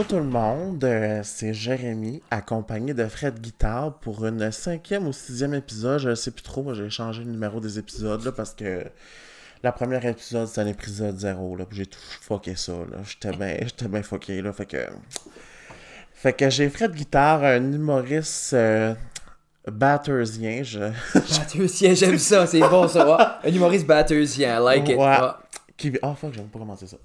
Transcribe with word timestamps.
Ben 0.00 0.06
bonjour 0.06 0.18
tout 0.18 0.24
le 0.24 0.30
monde, 0.30 0.82
euh, 0.84 1.20
c'est 1.22 1.52
Jérémy, 1.52 2.22
accompagné 2.30 2.94
de 2.94 3.04
Fred 3.04 3.38
Guitare 3.38 3.92
pour 3.98 4.24
une 4.24 4.50
cinquième 4.50 5.06
ou 5.06 5.12
sixième 5.12 5.52
épisode, 5.52 5.98
je 6.00 6.14
sais 6.14 6.30
plus 6.30 6.42
trop, 6.42 6.72
j'ai 6.72 6.88
changé 6.88 7.22
le 7.22 7.30
numéro 7.30 7.60
des 7.60 7.78
épisodes 7.78 8.24
là, 8.24 8.32
parce 8.32 8.54
que 8.54 8.82
la 9.62 9.72
première 9.72 10.06
épisode 10.06 10.48
c'était 10.48 10.64
l'épisode 10.64 11.18
0 11.18 11.56
là, 11.56 11.66
puis 11.66 11.76
j'ai 11.76 11.86
tout 11.86 11.98
fucké 12.22 12.56
ça 12.56 12.72
là, 12.72 12.98
j'étais 13.04 13.36
bien 13.36 13.58
bien 13.90 14.02
fucké 14.02 14.40
là, 14.40 14.54
fait 14.54 14.64
que 14.64 14.86
fait 16.14 16.32
que 16.32 16.48
j'ai 16.48 16.70
Fred 16.70 16.94
Guitare, 16.94 17.44
un 17.44 17.70
humoriste 17.70 18.54
euh, 18.54 18.94
battersien, 19.70 20.62
je 20.62 20.78
Battersien, 21.14 21.92
j'aime 21.92 22.16
ça, 22.16 22.46
c'est 22.46 22.60
bon 22.60 22.88
ça. 22.88 23.06
ouais. 23.06 23.50
Un 23.50 23.54
humoriste 23.54 23.86
battersien, 23.86 24.60
I 24.60 24.64
like 24.64 24.88
it. 24.88 24.96
Ouais. 24.96 25.20
Ouais. 25.20 25.28
qui 25.76 25.92
oh 26.00 26.14
fuck, 26.14 26.32
j'aime 26.32 26.48
pas 26.48 26.58
commencer 26.58 26.86
ça. 26.86 26.96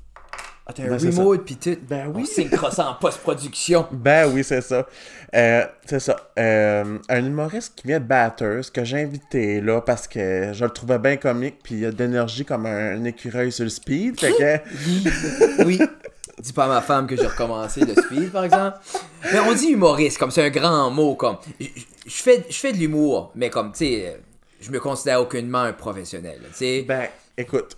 Ah, 0.68 0.74
t'as 0.74 0.84
un 0.84 0.88
Ben, 0.88 1.00
c'est 1.00 1.10
remote 1.10 1.46
pis 1.46 1.58
tout. 1.58 1.78
Ben 1.88 2.12
oui. 2.14 2.26
Synchro 2.26 2.72
ça 2.72 2.90
en 2.90 2.96
post-production. 2.96 3.88
Ben 3.92 4.32
oui, 4.34 4.44
c'est 4.44 4.62
ça. 4.62 4.88
Euh, 5.36 5.66
c'est 5.86 6.00
ça. 6.00 6.32
Euh, 6.40 6.98
un 7.08 7.26
humoriste 7.26 7.74
qui 7.76 7.88
vient 7.88 8.00
de 8.00 8.06
Batters, 8.06 8.72
que 8.74 8.84
j'ai 8.84 9.02
invité 9.02 9.62
là 9.62 9.82
parce 9.82 10.08
que 10.08 10.52
je 10.54 10.64
le 10.66 10.72
trouvais 10.72 10.98
bien 10.98 11.18
comique, 11.18 11.58
puis 11.62 11.76
il 11.76 11.86
a 11.86 11.92
de 11.92 11.98
l'énergie 11.98 12.46
comme 12.46 12.66
un, 12.66 13.04
écureuil 13.04 13.52
sur 13.52 13.64
le 13.64 13.70
speed. 13.70 14.20
Fait 14.20 14.32
que, 14.32 14.58
Oui. 14.88 15.04
oui. 15.66 15.82
Dis 16.40 16.52
pas 16.52 16.66
à 16.66 16.68
ma 16.68 16.82
femme 16.82 17.08
que 17.08 17.16
j'ai 17.16 17.28
recommencé 17.28 17.82
le 17.82 17.94
speed, 17.94 18.32
par 18.32 18.44
exemple. 18.44 18.78
Mais 19.32 19.40
on 19.40 19.54
dit 19.54 19.68
humoriste, 19.68 20.18
comme 20.18 20.32
c'est 20.32 20.44
un 20.44 20.50
grand 20.50 20.90
mot, 20.90 21.16
comme. 21.16 21.38
Je 21.60 21.68
fais, 22.08 22.44
je 22.50 22.58
fais 22.58 22.74
de 22.74 22.78
l'humour, 22.78 23.32
mais 23.36 23.50
comme, 23.50 23.72
tu 23.72 23.86
sais, 23.86 24.20
je 24.60 24.72
me 24.72 24.80
considère 24.80 25.22
aucunement 25.22 25.62
un 25.62 25.74
professionnel. 25.74 26.40
Tu 26.50 26.58
sais. 26.58 26.86
ben, 26.88 27.08
écoute, 27.38 27.78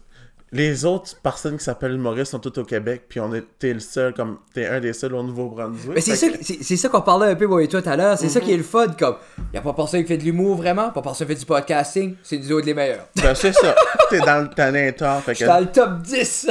les 0.52 0.86
autres 0.86 1.16
personnes 1.22 1.58
qui 1.58 1.64
s'appellent 1.64 1.94
humoristes 1.94 2.31
sont 2.31 2.40
toutes 2.40 2.58
au 2.58 2.64
Québec, 2.64 3.03
puis 3.09 3.20
on 3.20 3.34
est, 3.34 3.44
t'es 3.59 3.73
le 3.73 3.80
seul, 3.81 4.14
comme, 4.14 4.38
t'es 4.53 4.66
un 4.66 4.80
des 4.80 4.94
seuls 4.94 5.14
au 5.14 5.22
Nouveau-Brunswick. 5.23 5.94
Mais 5.95 6.02
c'est 6.02 6.16
ça, 6.16 6.30
que- 6.30 6.38
c'est 6.42 6.78
ça 6.78 6.88
qu'on 6.90 7.02
parlait 7.02 7.28
un 7.28 7.36
peu 7.36 7.48
moi 7.48 7.62
et 7.62 7.67
toi 7.67 7.81
tout 7.81 7.90
à 7.90 7.98
l'heure. 7.98 8.17
C'est 8.17 8.30
ça 8.30 8.40
Mhm. 8.40 8.45
qui 8.45 8.53
est 8.53 8.58
le 8.58 8.64
fun, 8.64 8.88
comme. 8.98 9.16
Y 9.53 9.58
a 9.58 9.62
pas 9.62 9.73
personne 9.73 10.02
qui 10.03 10.08
fait 10.08 10.18
de 10.18 10.23
l'humour 10.23 10.56
vraiment, 10.56 10.90
pas 10.92 11.02
personne 11.02 11.28
qui 11.28 11.34
fait 11.34 11.40
du 11.40 11.45
podcasting, 11.45 12.16
c'est 12.23 12.38
nous 12.38 12.52
autres 12.53 12.66
les 12.66 12.73
meilleurs. 12.73 13.08
Ben, 13.22 13.36
c'est 13.36 13.52
ça. 13.53 13.75
T'es 14.09 14.20
dans 14.20 14.42
le 14.42 14.50
talent 14.50 14.92
tort, 14.98 15.22
fait 15.22 15.34
que. 15.34 15.40
Je 15.40 15.44
suis 15.44 15.48
dans 15.48 15.59
le 15.59 15.66
top 15.68 16.02
10! 16.02 16.48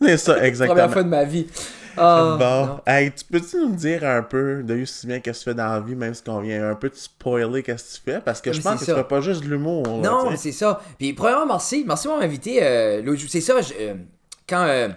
C'est 0.00 0.16
ça, 0.16 0.32
Première 0.34 0.44
exactement. 0.48 0.88
fois 0.88 1.02
de 1.02 1.08
ma 1.08 1.24
vie. 1.24 1.46
Ah, 1.96 2.36
Bon, 2.38 2.66
non. 2.66 2.80
hey, 2.86 3.10
tu 3.12 3.24
peux-tu 3.24 3.56
nous 3.56 3.74
dire 3.74 4.04
un 4.04 4.22
peu 4.22 4.62
de 4.62 4.84
si 4.84 5.06
bien 5.06 5.20
qu'est-ce 5.20 5.40
que 5.40 5.44
tu 5.44 5.50
fais 5.50 5.54
dans 5.54 5.68
la 5.72 5.80
vie, 5.80 5.94
même 5.94 6.14
si 6.14 6.22
on 6.28 6.40
vient 6.40 6.70
un 6.70 6.74
peu 6.74 6.88
de 6.88 6.94
spoiler 6.94 7.62
qu'est-ce 7.62 7.98
que 8.00 8.04
tu 8.04 8.10
fais, 8.12 8.20
parce 8.20 8.40
que 8.40 8.52
je 8.52 8.60
pense 8.60 8.80
que 8.80 8.84
tu 8.86 8.94
fais 8.94 9.04
pas 9.04 9.20
juste 9.20 9.42
de 9.44 9.48
l'humour. 9.48 9.86
Non, 10.02 10.30
c'est 10.36 10.52
ça. 10.52 10.80
Puis, 10.98 11.12
premièrement, 11.12 11.46
merci. 11.46 11.84
Merci 11.86 12.04
de 12.04 12.08
m'avoir 12.10 12.26
invité. 12.26 12.58
Euh, 12.62 13.16
c'est 13.28 13.40
ça, 13.40 13.60
je- 13.60 13.74
euh, 13.80 13.94
quand. 14.48 14.62
euh, 14.64 14.88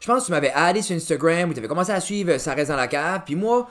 je 0.00 0.06
pense 0.06 0.20
que 0.22 0.26
tu 0.26 0.32
m'avais 0.32 0.52
addé 0.52 0.82
sur 0.82 0.94
Instagram 0.94 1.48
ou 1.48 1.52
tu 1.54 1.58
avais 1.60 1.68
commencé 1.68 1.90
à 1.90 2.00
suivre 2.00 2.32
euh, 2.32 2.38
Ça 2.38 2.52
reste 2.52 2.70
dans 2.70 2.76
la 2.76 2.88
cave. 2.88 3.22
Puis 3.24 3.36
moi, 3.36 3.66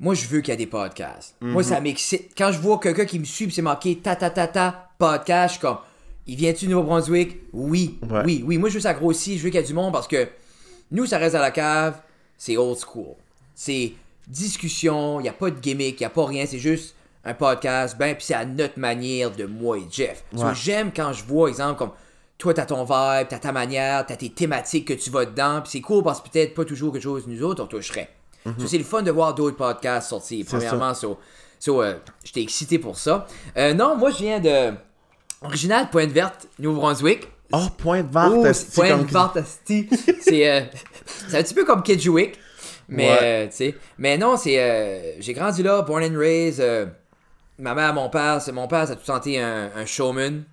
moi, 0.00 0.14
je 0.14 0.26
veux 0.26 0.40
qu'il 0.40 0.50
y 0.52 0.54
ait 0.54 0.58
des 0.58 0.66
podcasts. 0.66 1.36
Moi, 1.40 1.62
Mhm. 1.62 1.68
ça 1.68 1.80
m'excite. 1.80 2.32
Quand 2.36 2.50
je 2.50 2.58
vois 2.58 2.78
quelqu'un 2.80 3.04
qui 3.04 3.20
me 3.20 3.24
suit, 3.24 3.48
c'est 3.52 3.62
marqué 3.62 3.96
ta 3.98 4.16
ta 4.16 4.30
ta 4.30 4.48
ta 4.48 4.88
podcast, 4.98 5.54
je 5.54 5.58
suis 5.58 5.60
comme. 5.60 5.78
Il 6.26 6.36
vient-tu 6.36 6.64
du 6.66 6.72
Nouveau-Brunswick? 6.72 7.36
Oui, 7.52 7.98
Ouais. 8.10 8.22
oui, 8.24 8.44
oui. 8.46 8.58
Moi, 8.58 8.68
je 8.68 8.74
veux 8.74 8.78
que 8.78 8.82
ça 8.82 8.94
grossit, 8.94 9.38
je 9.38 9.44
veux 9.44 9.50
qu'il 9.50 9.60
y 9.60 9.62
ait 9.62 9.66
du 9.66 9.74
monde 9.74 9.92
parce 9.92 10.08
que 10.08 10.26
nous, 10.90 11.06
ça 11.06 11.18
reste 11.18 11.34
dans 11.34 11.40
la 11.40 11.50
cave, 11.50 12.00
c'est 12.36 12.56
old 12.56 12.78
school. 12.78 13.14
C'est 13.54 13.92
discussion, 14.26 15.20
il 15.20 15.24
n'y 15.24 15.28
a 15.28 15.32
pas 15.32 15.50
de 15.50 15.58
gimmick, 15.60 16.00
il 16.00 16.02
n'y 16.02 16.06
a 16.06 16.10
pas 16.10 16.26
rien, 16.26 16.44
c'est 16.46 16.58
juste 16.58 16.94
un 17.24 17.34
podcast, 17.34 17.96
ben, 17.98 18.14
puis 18.14 18.24
c'est 18.26 18.34
à 18.34 18.44
notre 18.44 18.78
manière 18.78 19.30
de 19.30 19.44
moi 19.46 19.78
et 19.78 19.84
Jeff. 19.90 20.24
So, 20.36 20.44
Ouais. 20.44 20.54
j'aime 20.54 20.92
quand 20.94 21.12
je 21.12 21.24
vois, 21.24 21.48
exemple, 21.48 21.78
comme 21.78 21.92
toi, 22.36 22.52
t'as 22.52 22.66
ton 22.66 22.84
vibe, 22.84 23.28
t'as 23.28 23.38
ta 23.38 23.52
manière, 23.52 24.04
t'as 24.04 24.16
tes 24.16 24.28
thématiques 24.30 24.88
que 24.88 24.92
tu 24.94 25.08
vas 25.10 25.24
dedans, 25.24 25.60
puis 25.62 25.70
c'est 25.70 25.80
cool 25.80 26.02
parce 26.02 26.20
que 26.20 26.28
peut-être 26.28 26.54
pas 26.54 26.64
toujours 26.64 26.92
quelque 26.92 27.02
chose 27.02 27.24
nous 27.26 27.42
autres, 27.42 27.62
on 27.62 27.66
toucherait. 27.66 28.10
So, 28.58 28.66
c'est 28.66 28.76
le 28.78 28.84
fun 28.84 29.00
de 29.02 29.10
voir 29.10 29.34
d'autres 29.34 29.56
podcasts 29.56 30.10
sortir. 30.10 30.44
Premièrement, 30.46 30.92
so, 30.92 31.18
so, 31.58 31.82
euh, 31.82 31.94
j'étais 32.24 32.42
excité 32.42 32.78
pour 32.78 32.98
ça. 32.98 33.26
Euh, 33.56 33.72
non, 33.72 33.96
moi, 33.96 34.10
je 34.10 34.18
viens 34.18 34.38
de 34.40 34.74
Original 35.40 35.88
Pointe 35.88 36.10
Verte, 36.10 36.46
Nouveau-Brunswick. 36.58 37.28
Oh, 37.52 37.66
point 37.78 38.02
de 38.02 38.10
vente, 38.12 38.32
Oh, 38.36 38.46
esti, 38.46 38.74
Pointe 38.74 38.90
comme- 38.90 39.06
Verte, 39.06 39.36
asti. 39.36 39.88
c'est 40.20 40.50
euh, 40.50 40.60
c'est 41.28 41.38
un 41.38 41.42
petit 41.42 41.54
peu 41.54 41.64
comme 41.64 41.82
Kedgewick. 41.82 42.38
Mais, 42.88 43.08
Ouais. 43.08 43.18
euh, 43.22 43.46
tu 43.46 43.56
sais. 43.56 43.74
Mais 43.98 44.18
non, 44.18 44.36
c'est. 44.36 44.60
euh, 44.60 45.12
j'ai 45.20 45.32
grandi 45.32 45.62
là, 45.62 45.82
born 45.82 46.02
and 46.04 46.18
raised. 46.18 46.60
euh, 46.60 46.86
ma 47.58 47.74
mère, 47.74 47.94
mon 47.94 48.10
père, 48.10 48.42
c'est 48.42 48.52
mon 48.52 48.66
père, 48.68 48.86
ça 48.86 48.92
a 48.92 48.96
tout 48.96 49.04
senti 49.04 49.38
un, 49.38 49.70
un 49.74 49.86
showman. 49.86 50.44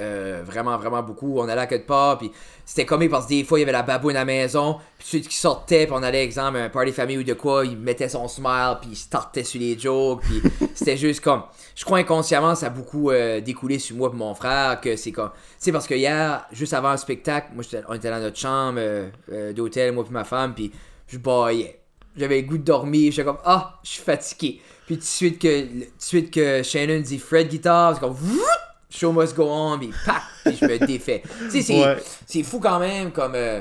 Euh, 0.00 0.42
vraiment, 0.44 0.76
vraiment 0.78 1.02
beaucoup. 1.02 1.40
On 1.40 1.48
allait 1.48 1.62
à 1.62 1.66
quelque 1.66 1.86
part, 1.86 2.18
puis 2.18 2.30
c'était 2.64 2.86
comique 2.86 3.10
parce 3.10 3.24
que 3.24 3.30
des 3.30 3.42
fois, 3.42 3.58
il 3.58 3.62
y 3.62 3.64
avait 3.64 3.72
la 3.72 3.82
baboune 3.82 4.14
à 4.14 4.20
la 4.20 4.24
maison, 4.24 4.76
puis 4.96 5.08
celui 5.08 5.26
qui 5.26 5.36
sortait, 5.36 5.86
puis 5.86 5.94
on 5.96 6.02
allait, 6.04 6.22
exemple, 6.22 6.56
un 6.56 6.68
party 6.68 6.92
famille 6.92 7.18
ou 7.18 7.24
de 7.24 7.32
quoi, 7.34 7.64
il 7.64 7.76
mettait 7.76 8.08
son 8.08 8.28
smile, 8.28 8.76
puis 8.80 8.90
il 8.92 8.96
startait 8.96 9.42
sur 9.42 9.58
les 9.58 9.76
jokes, 9.76 10.20
puis 10.22 10.40
c'était 10.74 10.96
juste 10.96 11.20
comme. 11.20 11.42
Je 11.74 11.84
crois 11.84 11.98
inconsciemment, 11.98 12.54
ça 12.54 12.66
a 12.66 12.70
beaucoup 12.70 13.10
euh, 13.10 13.40
découlé 13.40 13.80
sur 13.80 13.96
moi 13.96 14.10
et 14.12 14.16
mon 14.16 14.34
frère, 14.34 14.80
que 14.80 14.94
c'est 14.94 15.10
comme. 15.10 15.30
Tu 15.30 15.36
sais, 15.58 15.72
parce 15.72 15.88
que 15.88 15.94
hier, 15.94 16.46
juste 16.52 16.74
avant 16.74 16.92
le 16.92 16.98
spectacle, 16.98 17.48
moi, 17.54 17.64
on 17.88 17.94
était 17.94 18.10
dans 18.10 18.20
notre 18.20 18.38
chambre 18.38 18.78
euh, 18.78 19.52
d'hôtel, 19.52 19.92
moi 19.92 20.04
et 20.08 20.12
ma 20.12 20.24
femme, 20.24 20.54
puis 20.54 20.70
je 21.08 21.18
baillais. 21.18 21.80
J'avais 22.16 22.40
le 22.40 22.46
goût 22.46 22.58
de 22.58 22.64
dormir, 22.64 23.10
j'étais 23.10 23.24
comme, 23.24 23.38
ah, 23.44 23.80
je 23.82 23.90
suis 23.90 24.02
fatigué. 24.02 24.60
Puis 24.86 24.94
tout 24.94 25.00
de 25.00 25.06
suite 25.06 25.38
que, 25.40 25.62
tout 25.62 25.78
de 25.78 25.86
suite 25.98 26.30
que 26.32 26.62
Shannon 26.62 27.00
dit 27.00 27.18
Fred 27.18 27.48
guitare, 27.48 27.94
c'est 27.94 28.00
comme, 28.00 28.12
Vroom! 28.12 28.67
Show 28.90 29.12
must 29.12 29.34
go 29.34 29.48
on, 29.50 29.78
puis 29.78 29.90
pac, 30.06 30.22
puis 30.44 30.56
je 30.60 30.64
me 30.66 30.78
défais. 30.86 31.22
tu 31.50 31.62
sais, 31.62 31.62
c'est, 31.62 32.38
Ouais. 32.38 32.42
fou 32.44 32.58
quand 32.60 32.78
même, 32.78 33.10
comme, 33.12 33.32
euh, 33.34 33.60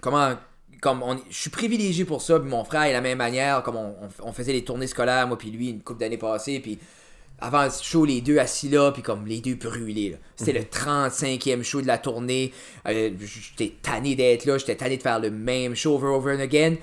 comment, 0.00 0.34
comme, 0.80 1.02
on, 1.02 1.16
je 1.30 1.36
suis 1.36 1.50
privilégié 1.50 2.04
pour 2.04 2.20
ça, 2.22 2.38
puis 2.40 2.48
mon 2.48 2.64
frère 2.64 2.82
est 2.84 2.92
la 2.92 3.00
même 3.00 3.18
manière, 3.18 3.62
comme 3.62 3.76
on, 3.76 3.94
on, 4.02 4.28
on 4.28 4.32
faisait 4.32 4.52
les 4.52 4.64
tournées 4.64 4.86
scolaires, 4.86 5.26
moi 5.26 5.38
puis 5.38 5.50
lui, 5.50 5.70
une 5.70 5.80
couple 5.80 6.00
d'années 6.00 6.18
passées, 6.18 6.60
puis 6.60 6.78
avant 7.40 7.64
le 7.64 7.70
show, 7.82 8.04
les 8.04 8.20
deux 8.20 8.38
assis 8.38 8.68
là, 8.68 8.92
puis 8.92 9.02
comme 9.02 9.26
les 9.26 9.40
deux 9.40 9.56
brûlés. 9.56 10.10
là. 10.10 10.16
C'était 10.36 10.52
le 10.52 10.60
35e 10.64 11.62
show 11.64 11.82
de 11.82 11.86
la 11.86 11.98
tournée. 11.98 12.52
Euh, 12.86 13.10
j'étais 13.20 13.74
tanné 13.82 14.14
d'être 14.14 14.44
là, 14.46 14.56
j'étais 14.56 14.76
tanné 14.76 14.96
de 14.96 15.02
faire 15.02 15.18
le 15.18 15.30
même 15.30 15.74
show 15.74 15.94
over 15.96 16.06
over 16.08 16.36
and 16.36 16.40
again. 16.40 16.76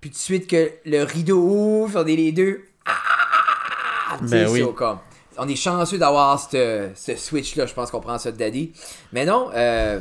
Puis 0.00 0.10
tout 0.10 0.16
de 0.16 0.20
suite 0.20 0.46
que 0.46 0.70
le 0.86 1.02
rideau 1.02 1.38
ouvre, 1.40 2.02
on 2.02 2.06
est 2.06 2.16
les 2.16 2.32
deux. 2.32 2.62
Ah! 2.86 4.16
Ben 4.22 4.48
oui. 4.48 4.64
comme. 4.74 4.98
On 5.38 5.48
est 5.48 5.56
chanceux 5.56 5.98
d'avoir 5.98 6.38
ce, 6.40 6.88
ce 6.94 7.16
switch-là, 7.16 7.66
je 7.66 7.74
pense 7.74 7.90
qu'on 7.90 8.00
prend 8.00 8.18
ça 8.18 8.32
de 8.32 8.36
Daddy. 8.36 8.72
Mais 9.12 9.24
non, 9.24 9.50
euh. 9.54 10.00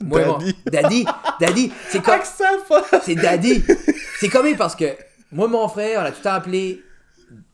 moi, 0.00 0.24
mon- 0.24 0.38
Daddy. 0.38 0.54
Daddy, 0.66 1.06
Daddy, 1.40 1.72
c'est 1.88 2.02
comme. 2.02 2.20
C'est 3.02 3.14
Daddy. 3.14 3.62
C'est 4.18 4.28
comique 4.28 4.56
parce 4.58 4.74
que 4.76 4.86
moi, 5.32 5.48
mon 5.48 5.68
frère, 5.68 6.00
on 6.00 6.04
a 6.04 6.10
tout 6.10 6.18
le 6.18 6.22
temps 6.24 6.32
appelé 6.32 6.82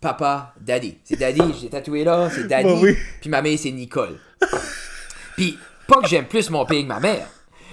papa 0.01 0.55
Daddy. 0.61 0.99
C'est 1.05 1.17
Daddy, 1.17 1.43
j'ai 1.61 1.69
tatoué 1.69 2.05
là, 2.05 2.31
c'est 2.31 2.47
Daddy. 2.47 2.69
Bah 2.69 2.81
oui. 2.83 2.97
Puis 3.21 3.31
ma 3.31 3.43
mère, 3.43 3.59
c'est 3.59 3.71
Nicole. 3.71 4.19
Puis, 5.37 5.59
pas 5.87 6.01
que 6.01 6.09
j'aime 6.09 6.27
plus 6.27 6.51
mon 6.51 6.65
père 6.65 6.83
que 6.83 6.87
ma 6.87 7.01
mère. 7.01 7.27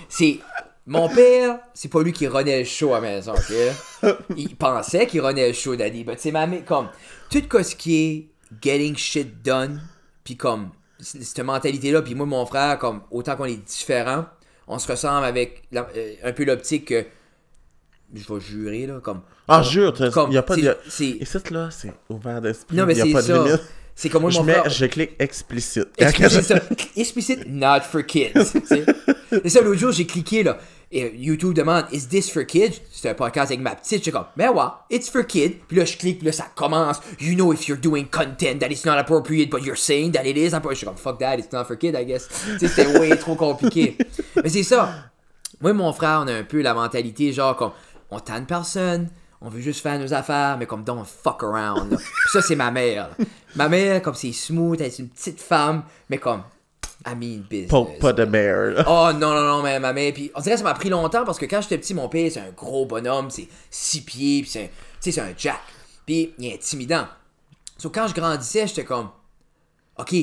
C'est. 0.07 0.39
Mon 0.85 1.07
père, 1.07 1.59
c'est 1.75 1.87
pas 1.91 2.01
lui 2.01 2.11
qui 2.11 2.25
renait 2.25 2.59
le 2.59 2.65
show 2.65 2.93
à 2.95 2.99
la 2.99 3.01
maison, 3.01 3.33
ok? 3.33 4.13
Il 4.35 4.55
pensait 4.55 5.05
qu'il 5.05 5.21
renait 5.21 5.47
le 5.49 5.53
show, 5.53 5.75
Daddy. 5.75 6.03
Mais 6.03 6.15
c'est 6.17 6.31
ma 6.31 6.47
mère, 6.47 6.65
comme. 6.65 6.87
Tout 7.29 7.43
ce 7.61 7.75
qui 7.75 7.95
est 7.95 8.28
getting 8.61 8.95
shit 8.97 9.41
done, 9.43 9.81
puis 10.23 10.35
comme. 10.37 10.69
Cette 11.01 11.39
mentalité-là, 11.39 12.01
puis 12.01 12.13
moi, 12.15 12.25
mon 12.25 12.45
frère, 12.45 12.77
comme. 12.77 13.01
Autant 13.11 13.35
qu'on 13.37 13.45
est 13.45 13.55
différents, 13.65 14.25
on 14.67 14.77
se 14.79 14.91
ressemble 14.91 15.25
avec 15.25 15.63
la- 15.71 15.87
euh, 15.95 16.13
un 16.23 16.31
peu 16.33 16.43
l'optique 16.43 16.85
que. 16.85 17.05
Je 18.13 18.33
vais 18.33 18.39
jurer, 18.39 18.87
là, 18.87 18.99
comme. 19.01 19.21
Ah, 19.47 19.61
comme- 19.61 19.71
jure, 19.71 19.93
t'as- 19.93 20.09
comme- 20.11 20.31
y 20.31 20.37
a 20.37 20.43
pas 20.43 20.55
de. 20.55 20.77
Et 21.01 21.25
cette 21.25 21.51
là, 21.51 21.69
c'est 21.71 21.93
ouvert 22.09 22.41
d'esprit. 22.41 22.75
Non, 22.75 22.85
mais 22.85 22.95
c'est 22.95 23.11
pas 23.11 23.21
de 23.21 23.27
ça. 23.27 23.43
limite. 23.45 23.61
C'est 23.95 24.09
comme 24.09 24.21
moi, 24.21 24.31
Je, 24.31 24.37
mon 24.39 24.45
mets, 24.45 24.53
frère. 24.53 24.69
je 24.69 24.85
clique 24.85 25.11
explicite. 25.19 25.87
Explicite, 25.97 26.41
ça. 26.43 26.59
Explicite, 26.95 27.45
not 27.47 27.81
for 27.81 28.01
kids. 28.05 28.31
C'est 28.65 28.85
ça, 29.49 29.61
l'autre 29.61 29.79
jour, 29.79 29.91
j'ai 29.91 30.05
cliqué, 30.05 30.41
là. 30.43 30.57
Et 30.91 31.15
YouTube 31.15 31.53
demande, 31.53 31.85
Is 31.91 32.07
this 32.07 32.31
for 32.31 32.43
kids? 32.43 32.81
C'est 32.91 33.09
un 33.09 33.13
podcast 33.13 33.51
avec 33.51 33.59
ma 33.59 33.75
petite. 33.75 34.03
J'étais 34.03 34.11
comme, 34.11 34.25
ben 34.35 34.49
ouais, 34.49 34.63
it's 34.89 35.07
for 35.07 35.23
kids. 35.25 35.57
Puis 35.67 35.77
là, 35.77 35.85
je 35.85 35.95
clique, 35.97 36.17
puis 36.17 36.25
là, 36.25 36.31
ça 36.31 36.47
commence. 36.55 36.99
You 37.19 37.35
know 37.35 37.53
if 37.53 37.67
you're 37.67 37.79
doing 37.79 38.05
content 38.05 38.59
that 38.59 38.71
is 38.71 38.81
not 38.85 38.97
appropriate, 38.97 39.51
but 39.51 39.63
you're 39.63 39.77
saying 39.77 40.13
that 40.13 40.25
it 40.25 40.35
is 40.35 40.55
appropriate. 40.55 40.75
Je 40.75 40.77
suis 40.79 40.87
comme, 40.87 40.97
fuck 40.97 41.19
that, 41.19 41.37
it's 41.37 41.51
not 41.51 41.65
for 41.65 41.77
kids, 41.77 41.95
I 41.95 42.05
guess. 42.05 42.27
Tu 42.27 42.59
sais, 42.59 42.67
c'était 42.67 42.97
way 42.99 43.15
trop 43.17 43.35
compliqué. 43.35 43.97
Mais 44.43 44.49
c'est 44.49 44.63
ça. 44.63 44.89
Moi 45.61 45.71
et 45.71 45.73
mon 45.73 45.93
frère, 45.93 46.21
on 46.23 46.27
a 46.27 46.33
un 46.33 46.43
peu 46.43 46.61
la 46.61 46.73
mentalité, 46.73 47.33
genre, 47.33 47.55
comme, 47.55 47.71
on 48.09 48.19
tanne 48.19 48.45
personne, 48.47 49.09
on 49.41 49.49
veut 49.49 49.61
juste 49.61 49.81
faire 49.81 49.99
nos 49.99 50.13
affaires, 50.13 50.57
mais 50.57 50.65
comme, 50.65 50.83
don't 50.83 51.05
fuck 51.05 51.43
around. 51.43 51.89
Puis 51.89 52.29
ça, 52.33 52.41
c'est 52.41 52.55
ma 52.55 52.71
mère. 52.71 53.09
là. 53.09 53.25
Ma 53.55 53.69
mère, 53.69 54.01
comme, 54.01 54.15
c'est 54.15 54.31
smooth, 54.31 54.81
elle 54.81 54.87
est 54.87 54.99
une 54.99 55.09
petite 55.09 55.39
femme, 55.39 55.83
mais 56.09 56.17
comme, 56.17 56.41
I 57.05 57.15
mean 57.15 57.43
business. 57.49 57.69
Pas, 57.99 58.13
de. 58.13 58.25
Oh 58.87 59.11
non, 59.13 59.33
non, 59.33 59.57
non, 59.57 59.63
mais 59.63 59.79
ma 59.79 59.93
mère. 59.93 60.13
Puis 60.13 60.31
on 60.35 60.41
dirait 60.41 60.55
que 60.55 60.59
ça 60.59 60.65
m'a 60.65 60.73
pris 60.73 60.89
longtemps 60.89 61.23
parce 61.23 61.39
que 61.39 61.45
quand 61.45 61.61
j'étais 61.61 61.77
petit, 61.77 61.93
mon 61.93 62.09
père, 62.09 62.29
c'est 62.31 62.41
un 62.41 62.51
gros 62.51 62.85
bonhomme, 62.85 63.29
c'est 63.29 63.47
six 63.69 64.01
pieds, 64.01 64.41
puis 64.41 64.49
c'est 64.49 64.63
un, 64.63 64.67
tu 64.67 64.71
sais, 64.99 65.11
c'est 65.13 65.21
un 65.21 65.33
jack. 65.37 65.61
Puis 66.05 66.33
il 66.37 66.45
est 66.47 66.55
intimidant. 66.55 67.07
So 67.77 67.89
quand 67.89 68.07
je 68.07 68.13
grandissais, 68.13 68.67
j'étais 68.67 68.83
comme, 68.83 69.09
ok, 69.97 70.13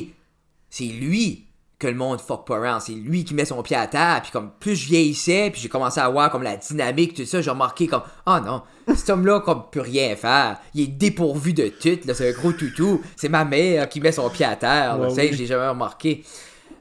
c'est 0.69 0.83
lui 0.83 1.45
que 1.79 1.87
le 1.87 1.95
monde 1.95 2.19
fuck 2.21 2.45
pas 2.45 2.57
around. 2.57 2.81
C'est 2.81 2.93
lui 2.93 3.23
qui 3.23 3.33
met 3.33 3.45
son 3.45 3.61
pied 3.61 3.75
à 3.75 3.87
terre, 3.87 4.21
puis 4.21 4.31
comme 4.31 4.51
plus 4.59 4.75
je 4.75 4.87
vieillissais, 4.87 5.49
puis 5.51 5.61
j'ai 5.61 5.69
commencé 5.69 5.99
à 5.99 6.09
voir 6.09 6.31
comme 6.31 6.43
la 6.43 6.57
dynamique, 6.57 7.13
tout 7.15 7.25
ça, 7.25 7.41
j'ai 7.41 7.49
remarqué 7.49 7.87
comme, 7.87 8.01
ah 8.25 8.39
non, 8.39 8.63
cet 8.95 9.09
homme-là, 9.09 9.41
comme, 9.41 9.63
peut 9.71 9.81
rien 9.81 10.15
faire. 10.15 10.59
Il 10.73 10.81
est 10.81 10.87
dépourvu 10.87 11.53
de 11.53 11.67
tout, 11.67 11.99
là, 12.05 12.13
c'est 12.13 12.29
un 12.29 12.33
gros 12.33 12.51
toutou. 12.51 13.01
C'est 13.15 13.29
ma 13.29 13.45
mère 13.45 13.89
qui 13.89 13.99
met 13.99 14.11
son 14.11 14.29
pied 14.29 14.45
à 14.45 14.55
terre, 14.55 14.99
Ouais, 14.99 15.09
tu 15.09 15.15
sais, 15.15 15.21
oui. 15.21 15.33
je 15.33 15.37
l'ai 15.37 15.45
jamais 15.45 15.67
remarqué. 15.67 16.23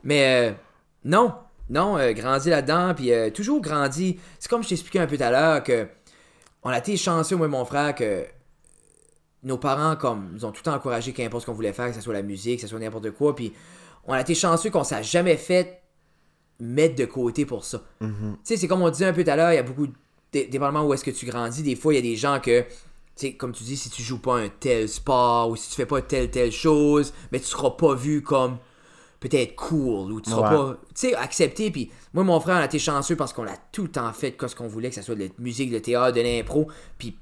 Mais 0.06 0.50
euh, 0.50 0.53
non, 1.05 1.35
non, 1.69 1.99
euh, 1.99 2.12
grandi 2.12 2.49
là-dedans, 2.49 2.94
puis 2.94 3.12
euh, 3.12 3.29
toujours 3.31 3.61
grandi. 3.61 4.19
C'est 4.38 4.49
comme 4.49 4.62
je 4.62 4.70
t'expliquais 4.70 5.00
un 5.00 5.06
peu 5.06 5.19
tout 5.19 5.25
à 5.25 5.31
l'heure 5.31 5.62
que 5.62 5.87
on 6.62 6.70
a 6.70 6.79
été 6.79 6.97
chanceux, 6.97 7.37
moi 7.37 7.47
et 7.47 7.50
mon 7.50 7.64
frère, 7.64 7.94
que 7.94 8.25
nos 9.43 9.58
parents, 9.58 9.97
comme, 9.97 10.31
nous 10.32 10.44
ont 10.44 10.50
tout 10.50 10.61
le 10.64 10.70
temps 10.70 10.75
encouragé 10.76 11.12
qu'importe 11.12 11.43
ce 11.43 11.47
qu'on 11.47 11.53
voulait 11.53 11.73
faire, 11.73 11.88
que 11.88 11.94
ce 11.94 12.00
soit 12.00 12.14
la 12.14 12.23
musique, 12.23 12.56
que 12.56 12.62
ce 12.62 12.69
soit 12.69 12.79
n'importe 12.79 13.11
quoi, 13.11 13.35
puis 13.37 13.53
on 14.06 14.12
a 14.12 14.20
été 14.20 14.35
chanceux 14.35 14.70
qu'on 14.70 14.85
s'est 14.85 15.03
jamais 15.03 15.37
fait 15.37 15.82
mettre 16.58 16.94
de 16.94 17.05
côté 17.05 17.44
pour 17.44 17.64
ça. 17.64 17.82
Tu 18.00 18.38
sais, 18.44 18.56
c'est 18.56 18.67
comme 18.69 18.82
on 18.82 18.91
disait 18.91 19.05
un 19.06 19.12
peu 19.12 19.23
tout 19.25 19.31
à 19.31 19.37
l'heure, 19.37 19.53
il 19.53 19.56
y 19.56 19.58
a 19.58 19.62
beaucoup, 19.62 19.88
dé- 20.32 20.47
dépendamment 20.47 20.87
où 20.87 20.94
est-ce 20.94 21.05
que 21.05 21.11
tu 21.11 21.26
grandis, 21.26 21.62
des 21.62 21.76
fois, 21.76 21.93
il 21.93 21.97
y 21.97 21.99
a 21.99 22.03
des 22.03 22.17
gens 22.17 22.41
que, 22.41 22.64
sais, 23.14 23.35
comme 23.35 23.53
tu 23.53 23.62
dis, 23.64 23.76
si 23.76 23.91
tu 23.91 24.03
joues 24.03 24.20
pas 24.20 24.37
un 24.37 24.49
tel 24.49 24.88
sport, 24.88 25.50
ou 25.50 25.56
si 25.56 25.69
tu 25.69 25.76
fais 25.76 25.87
pas 25.87 26.00
telle, 26.03 26.31
telle 26.31 26.53
chose, 26.53 27.12
mais 27.31 27.38
tu 27.38 27.47
seras 27.47 27.70
pas 27.70 27.94
vu 27.94 28.23
comme 28.23 28.58
peut-être 29.28 29.55
cool, 29.56 30.12
ou 30.12 30.20
tu 30.20 30.31
seras 30.31 30.50
Ouais. 30.50 30.56
pas, 30.75 30.81
tu 30.94 31.08
sais, 31.08 31.14
accepté, 31.14 31.70
puis 31.70 31.90
moi, 32.14 32.25
mon 32.25 32.38
frère, 32.40 32.56
on 32.56 32.61
a 32.61 32.64
été 32.67 32.78
chanceux 32.78 33.17
parce 33.17 33.32
qu'on 33.32 33.46
a 33.46 33.56
tout 33.73 33.82
le 33.84 33.88
temps 33.90 34.12
fait 34.12 34.37
ce 34.46 34.55
qu'on 34.55 34.69
voulait, 34.69 34.88
que 34.90 34.94
ce 34.94 35.02
soit 35.02 35.14
de 35.14 35.25
la 35.25 35.31
musique, 35.38 35.70
de 35.70 35.78
théâtre, 35.78 36.14
de 36.17 36.20
l'impro, 36.23 36.69
puis 36.99 37.17